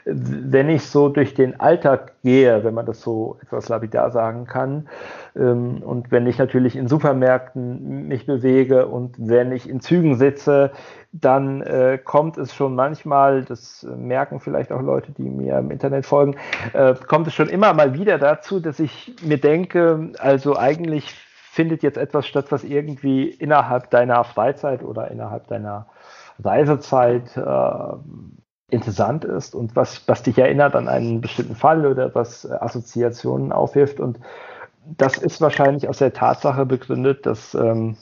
Wenn 0.07 0.71
ich 0.71 0.87
so 0.87 1.11
durch 1.11 1.35
den 1.35 1.61
Alltag 1.61 2.13
gehe, 2.23 2.65
wenn 2.65 2.73
man 2.73 2.87
das 2.87 3.03
so 3.03 3.37
etwas 3.43 3.69
lapidar 3.69 4.11
sagen 4.11 4.47
kann, 4.47 4.89
ähm, 5.37 5.83
und 5.83 6.11
wenn 6.11 6.27
ich 6.27 6.39
natürlich 6.39 6.75
in 6.75 6.89
Supermärkten 6.89 8.09
mich 8.09 8.27
bewege 8.27 8.87
und 8.87 9.17
wenn 9.19 9.53
ich 9.53 9.69
in 9.69 9.81
Zügen 9.81 10.17
sitze, 10.17 10.71
dann 11.13 11.61
äh, 11.63 11.99
kommt 12.03 12.39
es 12.39 12.55
schon 12.55 12.75
manchmal, 12.75 13.45
das 13.45 13.87
merken 13.97 14.41
vielleicht 14.41 14.73
auch 14.73 14.81
Leute, 14.81 15.13
die 15.13 15.29
mir 15.29 15.59
im 15.59 15.71
Internet 15.71 16.07
folgen, 16.07 16.37
äh, 16.73 16.95
kommt 16.95 17.27
es 17.27 17.35
schon 17.35 17.49
immer 17.49 17.75
mal 17.75 17.95
wieder 17.95 18.19
dazu, 18.19 18.61
dass 18.61 18.79
ich 18.79 19.15
mir 19.23 19.39
denke, 19.39 20.13
also 20.19 20.57
eigentlich 20.57 21.15
findet 21.51 21.83
jetzt 21.83 21.99
etwas 21.99 22.29
statt, 22.29 22.47
was 22.51 22.63
irgendwie 22.63 23.29
innerhalb 23.29 23.91
deiner 23.91 24.23
Freizeit 24.23 24.85
oder 24.85 25.11
innerhalb 25.11 25.49
deiner 25.49 25.87
Reisezeit 26.43 27.37
äh, 27.37 27.93
interessant 28.71 29.25
ist 29.25 29.57
und 29.57 29.75
was, 29.75 30.07
was 30.07 30.23
dich 30.23 30.39
erinnert 30.39 30.77
an 30.77 30.87
einen 30.87 31.21
bestimmten 31.21 31.57
Fall 31.57 31.87
oder 31.87 32.15
was 32.15 32.49
Assoziationen 32.49 33.51
aufwirft. 33.51 33.99
Und 33.99 34.21
das 34.97 35.19
ist 35.19 35.41
wahrscheinlich 35.41 35.89
aus 35.89 35.99
der 35.99 36.13
Tatsache 36.13 36.67
begründet, 36.67 37.27
dass 37.27 37.53
ähm, 37.55 37.97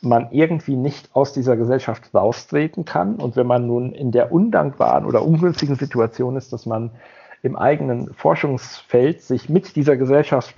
man 0.00 0.28
irgendwie 0.30 0.76
nicht 0.76 1.10
aus 1.12 1.32
dieser 1.32 1.56
Gesellschaft 1.56 2.14
raustreten 2.14 2.84
kann. 2.84 3.16
Und 3.16 3.34
wenn 3.34 3.48
man 3.48 3.66
nun 3.66 3.92
in 3.92 4.12
der 4.12 4.30
undankbaren 4.30 5.06
oder 5.06 5.24
ungünstigen 5.24 5.74
Situation 5.74 6.36
ist, 6.36 6.52
dass 6.52 6.66
man 6.66 6.92
im 7.42 7.56
eigenen 7.56 8.14
Forschungsfeld 8.14 9.22
sich 9.22 9.48
mit 9.48 9.74
dieser 9.74 9.96
Gesellschaft 9.96 10.54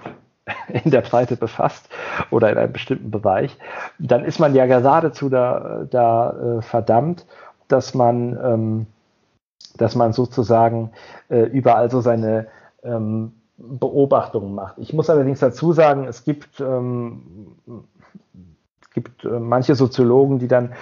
in 0.85 0.91
der 0.91 1.01
Breite 1.01 1.37
befasst 1.37 1.89
oder 2.31 2.51
in 2.51 2.59
einem 2.59 2.73
bestimmten 2.73 3.11
Bereich, 3.11 3.57
dann 3.99 4.25
ist 4.25 4.39
man 4.39 4.55
ja 4.55 4.67
geradezu 4.67 5.29
da, 5.29 5.87
da 5.91 6.59
äh, 6.59 6.63
verdammt, 6.63 7.27
dass 7.69 7.95
man, 7.95 8.39
ähm, 8.43 8.87
dass 9.77 9.95
man 9.95 10.13
sozusagen 10.13 10.91
äh, 11.29 11.43
überall 11.43 11.91
so 11.91 12.01
seine 12.01 12.49
ähm, 12.83 13.33
Beobachtungen 13.57 14.55
macht. 14.55 14.79
Ich 14.79 14.93
muss 14.93 15.09
allerdings 15.09 15.41
dazu 15.41 15.73
sagen, 15.73 16.07
es 16.07 16.25
gibt, 16.25 16.61
ähm, 16.61 17.55
es 18.83 18.91
gibt 18.91 19.25
äh, 19.25 19.41
manche 19.41 19.75
Soziologen, 19.75 20.39
die 20.39 20.49
dann 20.49 20.75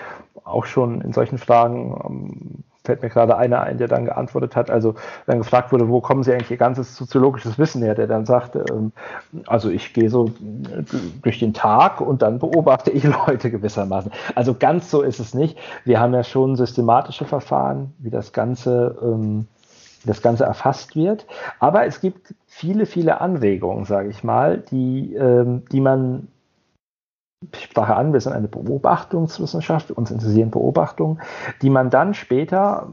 auch 0.44 0.64
schon 0.64 1.00
in 1.02 1.12
solchen 1.12 1.38
Fragen 1.38 2.00
ähm, 2.04 2.64
fällt 2.84 3.02
mir 3.02 3.10
gerade 3.10 3.36
einer 3.36 3.60
ein, 3.60 3.78
der 3.78 3.88
dann 3.88 4.04
geantwortet 4.04 4.56
hat, 4.56 4.70
also 4.70 4.94
dann 5.26 5.38
gefragt 5.38 5.72
wurde, 5.72 5.88
wo 5.88 6.00
kommen 6.00 6.22
Sie 6.22 6.32
eigentlich 6.32 6.50
Ihr 6.50 6.56
ganzes 6.56 6.96
soziologisches 6.96 7.58
Wissen 7.58 7.82
her, 7.82 7.94
der 7.94 8.06
dann 8.06 8.26
sagte, 8.26 8.64
ähm, 8.70 8.92
also 9.46 9.70
ich 9.70 9.94
gehe 9.94 10.10
so 10.10 10.30
durch 11.22 11.38
den 11.38 11.54
Tag 11.54 12.00
und 12.00 12.22
dann 12.22 12.38
beobachte 12.38 12.90
ich 12.90 13.04
Leute 13.26 13.50
gewissermaßen. 13.50 14.10
Also 14.34 14.54
ganz 14.54 14.90
so 14.90 15.02
ist 15.02 15.20
es 15.20 15.34
nicht. 15.34 15.58
Wir 15.84 16.00
haben 16.00 16.14
ja 16.14 16.24
schon 16.24 16.56
systematische 16.56 17.24
Verfahren, 17.24 17.92
wie 17.98 18.10
das 18.10 18.32
Ganze, 18.32 18.96
ähm, 19.02 19.46
das 20.04 20.20
Ganze 20.20 20.44
erfasst 20.44 20.96
wird. 20.96 21.26
Aber 21.60 21.86
es 21.86 22.00
gibt 22.00 22.34
viele, 22.46 22.86
viele 22.86 23.20
Anregungen, 23.20 23.84
sage 23.84 24.08
ich 24.08 24.24
mal, 24.24 24.58
die, 24.70 25.14
ähm, 25.14 25.62
die 25.70 25.80
man 25.80 26.28
ich 27.52 27.64
sprach 27.64 27.88
an, 27.88 28.12
wir 28.12 28.20
sind 28.20 28.32
eine 28.32 28.48
Beobachtungswissenschaft, 28.48 29.90
uns 29.90 30.10
interessieren 30.10 30.50
Beobachtungen, 30.50 31.20
die 31.60 31.70
man 31.70 31.90
dann 31.90 32.14
später, 32.14 32.88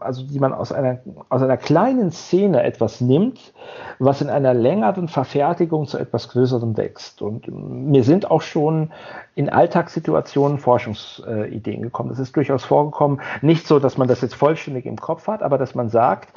also 0.00 0.22
die 0.22 0.38
man 0.38 0.52
aus 0.52 0.72
einer, 0.72 0.98
aus 1.28 1.42
einer 1.42 1.56
kleinen 1.56 2.12
Szene 2.12 2.62
etwas 2.62 3.00
nimmt, 3.00 3.52
was 3.98 4.20
in 4.20 4.30
einer 4.30 4.54
längeren 4.54 5.08
Verfertigung 5.08 5.86
zu 5.86 5.98
etwas 5.98 6.28
Größerem 6.28 6.76
wächst. 6.76 7.20
Und 7.22 7.48
mir 7.48 8.04
sind 8.04 8.30
auch 8.30 8.42
schon 8.42 8.92
in 9.34 9.48
Alltagssituationen 9.48 10.58
Forschungsideen 10.58 11.82
gekommen. 11.82 12.10
Das 12.10 12.18
ist 12.18 12.36
durchaus 12.36 12.64
vorgekommen. 12.64 13.20
Nicht 13.42 13.66
so, 13.66 13.78
dass 13.78 13.98
man 13.98 14.08
das 14.08 14.20
jetzt 14.20 14.34
vollständig 14.34 14.86
im 14.86 14.96
Kopf 14.96 15.26
hat, 15.26 15.42
aber 15.42 15.58
dass 15.58 15.74
man 15.74 15.88
sagt, 15.88 16.28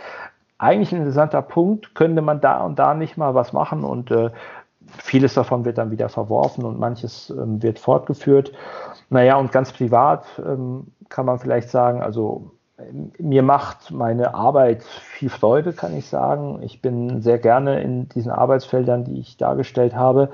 eigentlich 0.61 0.91
ein 0.91 0.99
interessanter 0.99 1.41
Punkt, 1.41 1.95
könnte 1.95 2.21
man 2.21 2.39
da 2.39 2.63
und 2.63 2.77
da 2.77 2.93
nicht 2.93 3.17
mal 3.17 3.33
was 3.33 3.51
machen 3.51 3.83
und 3.83 4.11
äh, 4.11 4.29
vieles 4.97 5.33
davon 5.33 5.65
wird 5.65 5.77
dann 5.77 5.91
wieder 5.91 6.09
verworfen 6.09 6.65
und 6.65 6.79
manches 6.79 7.29
ähm, 7.29 7.61
wird 7.61 7.79
fortgeführt. 7.79 8.51
Naja, 9.09 9.37
und 9.37 9.51
ganz 9.51 9.71
privat 9.71 10.25
ähm, 10.45 10.87
kann 11.09 11.25
man 11.25 11.39
vielleicht 11.39 11.69
sagen, 11.69 12.01
also 12.01 12.51
mir 13.19 13.43
macht 13.43 13.91
meine 13.91 14.33
Arbeit 14.33 14.83
viel 14.83 15.29
Freude, 15.29 15.73
kann 15.73 15.95
ich 15.95 16.07
sagen. 16.07 16.61
Ich 16.63 16.81
bin 16.81 17.21
sehr 17.21 17.37
gerne 17.37 17.81
in 17.81 18.09
diesen 18.09 18.31
Arbeitsfeldern, 18.31 19.03
die 19.03 19.19
ich 19.19 19.37
dargestellt 19.37 19.95
habe. 19.95 20.29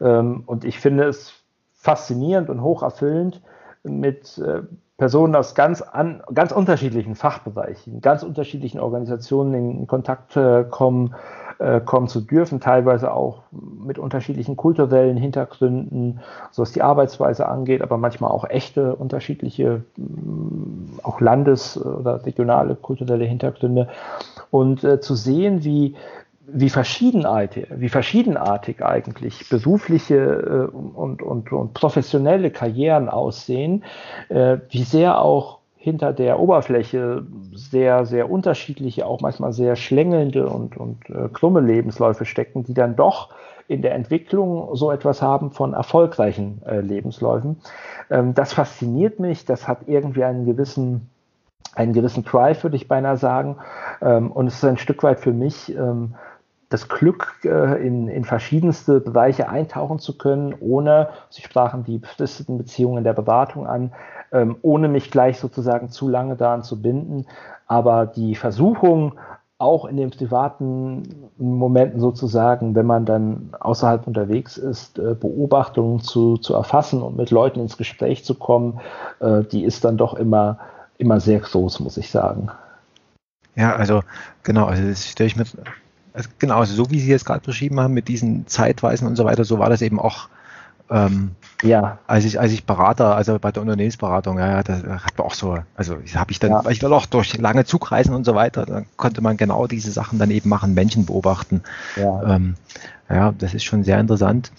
Ähm, 0.00 0.42
und 0.46 0.64
ich 0.64 0.80
finde 0.80 1.04
es 1.04 1.34
faszinierend 1.72 2.50
und 2.50 2.62
hocherfüllend, 2.62 3.42
mit 3.82 4.38
äh, 4.38 4.62
Personen 4.96 5.34
aus 5.34 5.54
ganz, 5.54 5.82
an, 5.82 6.22
ganz 6.32 6.52
unterschiedlichen 6.52 7.14
Fachbereichen, 7.14 8.00
ganz 8.00 8.22
unterschiedlichen 8.22 8.80
Organisationen 8.80 9.54
in 9.54 9.86
Kontakt 9.86 10.36
äh, 10.36 10.64
kommen 10.64 11.14
äh, 11.58 11.80
kommen 11.80 12.08
zu 12.08 12.20
dürfen, 12.20 12.60
teilweise 12.60 13.12
auch 13.12 13.42
mit 13.52 13.98
unterschiedlichen 13.98 14.56
kulturellen 14.56 15.16
Hintergründen, 15.16 16.20
so 16.50 16.62
was 16.62 16.72
die 16.72 16.82
Arbeitsweise 16.82 17.48
angeht, 17.48 17.82
aber 17.82 17.96
manchmal 17.96 18.30
auch 18.30 18.48
echte 18.48 18.94
unterschiedliche, 18.96 19.84
mm, 19.96 21.00
auch 21.02 21.20
landes- 21.20 21.80
oder 21.82 22.24
regionale 22.24 22.74
kulturelle 22.74 23.24
Hintergründe. 23.24 23.88
Und 24.50 24.84
äh, 24.84 25.00
zu 25.00 25.14
sehen, 25.14 25.64
wie, 25.64 25.94
wie 26.46 26.70
verschiedenartig, 26.70 27.66
wie 27.70 27.88
verschiedenartig 27.88 28.84
eigentlich 28.84 29.48
berufliche 29.48 30.16
äh, 30.16 30.76
und, 30.76 31.22
und, 31.22 31.52
und 31.52 31.74
professionelle 31.74 32.50
Karrieren 32.50 33.08
aussehen, 33.08 33.84
äh, 34.28 34.58
wie 34.70 34.84
sehr 34.84 35.20
auch 35.20 35.58
hinter 35.84 36.14
der 36.14 36.40
Oberfläche 36.40 37.26
sehr, 37.52 38.06
sehr 38.06 38.30
unterschiedliche, 38.30 39.04
auch 39.04 39.20
manchmal 39.20 39.52
sehr 39.52 39.76
schlängelnde 39.76 40.48
und, 40.48 40.78
und 40.78 41.10
äh, 41.10 41.28
krumme 41.30 41.60
Lebensläufe 41.60 42.24
stecken, 42.24 42.64
die 42.64 42.72
dann 42.72 42.96
doch 42.96 43.28
in 43.68 43.82
der 43.82 43.94
Entwicklung 43.94 44.74
so 44.74 44.90
etwas 44.90 45.20
haben 45.20 45.50
von 45.50 45.74
erfolgreichen 45.74 46.62
äh, 46.64 46.80
Lebensläufen. 46.80 47.60
Ähm, 48.08 48.32
das 48.32 48.54
fasziniert 48.54 49.20
mich, 49.20 49.44
das 49.44 49.68
hat 49.68 49.80
irgendwie 49.86 50.24
einen 50.24 50.46
gewissen, 50.46 51.10
einen 51.74 51.92
gewissen 51.92 52.24
Drive, 52.24 52.62
würde 52.62 52.76
ich 52.76 52.88
beinahe 52.88 53.18
sagen. 53.18 53.58
Ähm, 54.00 54.32
und 54.32 54.46
es 54.46 54.54
ist 54.54 54.64
ein 54.64 54.78
Stück 54.78 55.02
weit 55.02 55.20
für 55.20 55.34
mich 55.34 55.76
ähm, 55.76 56.14
das 56.70 56.88
Glück, 56.88 57.40
äh, 57.44 57.86
in, 57.86 58.08
in 58.08 58.24
verschiedenste 58.24 59.00
Bereiche 59.00 59.50
eintauchen 59.50 59.98
zu 59.98 60.16
können, 60.16 60.54
ohne, 60.60 61.10
Sie 61.28 61.42
sprachen 61.42 61.84
die 61.84 61.98
befristeten 61.98 62.56
Beziehungen 62.56 63.04
der 63.04 63.12
Beratung 63.12 63.66
an, 63.66 63.92
ähm, 64.34 64.56
ohne 64.60 64.88
mich 64.88 65.10
gleich 65.10 65.38
sozusagen 65.38 65.88
zu 65.88 66.08
lange 66.08 66.36
daran 66.36 66.62
zu 66.62 66.82
binden. 66.82 67.26
Aber 67.66 68.04
die 68.04 68.34
Versuchung, 68.34 69.14
auch 69.56 69.86
in 69.86 69.96
den 69.96 70.10
privaten 70.10 71.30
Momenten 71.38 72.00
sozusagen, 72.00 72.74
wenn 72.74 72.86
man 72.86 73.06
dann 73.06 73.50
außerhalb 73.58 74.06
unterwegs 74.06 74.58
ist, 74.58 74.98
äh, 74.98 75.14
Beobachtungen 75.14 76.00
zu, 76.00 76.36
zu 76.36 76.54
erfassen 76.54 77.00
und 77.00 77.16
mit 77.16 77.30
Leuten 77.30 77.60
ins 77.60 77.78
Gespräch 77.78 78.24
zu 78.24 78.34
kommen, 78.34 78.80
äh, 79.20 79.42
die 79.44 79.64
ist 79.64 79.84
dann 79.84 79.96
doch 79.96 80.14
immer, 80.14 80.58
immer 80.98 81.20
sehr 81.20 81.40
groß, 81.40 81.80
muss 81.80 81.96
ich 81.96 82.10
sagen. 82.10 82.50
Ja, 83.54 83.76
also 83.76 84.02
genau, 84.42 84.66
also 84.66 84.86
das 84.86 85.08
stelle 85.08 85.28
ich 85.28 85.36
mir 85.36 85.44
also 86.14 86.28
genau, 86.38 86.60
also 86.60 86.74
so 86.74 86.90
wie 86.90 87.00
Sie 87.00 87.12
es 87.12 87.24
gerade 87.24 87.40
beschrieben 87.44 87.80
haben, 87.80 87.92
mit 87.92 88.06
diesen 88.06 88.46
Zeitweisen 88.46 89.06
und 89.06 89.16
so 89.16 89.24
weiter, 89.24 89.44
so 89.44 89.58
war 89.58 89.68
das 89.68 89.82
eben 89.82 89.98
auch, 89.98 90.28
ähm, 90.90 91.32
ja. 91.62 91.98
als 92.06 92.24
ich, 92.24 92.38
als 92.38 92.52
ich 92.52 92.64
Berater, 92.64 93.16
also 93.16 93.38
bei 93.38 93.52
der 93.52 93.62
Unternehmensberatung, 93.62 94.38
ja, 94.38 94.62
da 94.62 94.74
hat 95.02 95.16
man 95.16 95.26
auch 95.26 95.34
so, 95.34 95.58
also 95.74 95.96
habe 96.14 96.30
ich 96.30 96.38
dann, 96.38 96.50
ja. 96.50 96.70
ich 96.70 96.82
will 96.82 96.92
auch 96.92 97.06
durch 97.06 97.36
lange 97.38 97.64
Zugreisen 97.64 98.14
und 98.14 98.24
so 98.24 98.34
weiter, 98.34 98.66
dann 98.66 98.86
konnte 98.96 99.22
man 99.22 99.36
genau 99.36 99.66
diese 99.66 99.90
Sachen 99.90 100.18
dann 100.18 100.30
eben 100.30 100.48
machen, 100.48 100.74
Menschen 100.74 101.06
beobachten. 101.06 101.62
Ja. 101.96 102.34
Ähm, 102.34 102.56
ja, 103.08 103.32
das 103.32 103.54
ist 103.54 103.64
schon 103.64 103.84
sehr 103.84 104.00
interessant. 104.00 104.50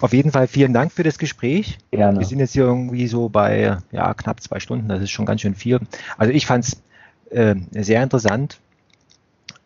Auf 0.00 0.12
jeden 0.12 0.30
Fall 0.30 0.46
vielen 0.46 0.72
Dank 0.72 0.92
für 0.92 1.02
das 1.02 1.18
Gespräch. 1.18 1.78
Gerne. 1.90 2.18
Wir 2.18 2.26
sind 2.26 2.38
jetzt 2.38 2.52
hier 2.52 2.64
irgendwie 2.64 3.06
so 3.06 3.28
bei 3.28 3.78
ja, 3.92 4.14
knapp 4.14 4.40
zwei 4.40 4.60
Stunden, 4.60 4.88
das 4.88 5.02
ist 5.02 5.10
schon 5.10 5.26
ganz 5.26 5.40
schön 5.40 5.54
viel. 5.54 5.80
Also 6.16 6.32
ich 6.32 6.46
fand 6.46 6.64
es 6.64 6.82
äh, 7.30 7.56
sehr 7.72 8.02
interessant 8.02 8.58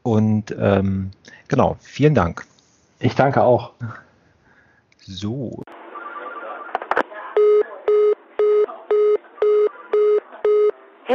und 0.02 0.54
ähm, 0.58 1.10
genau, 1.48 1.76
vielen 1.80 2.14
Dank. 2.14 2.44
Ich 3.00 3.14
danke 3.14 3.42
auch. 3.42 3.72
So. 5.00 5.62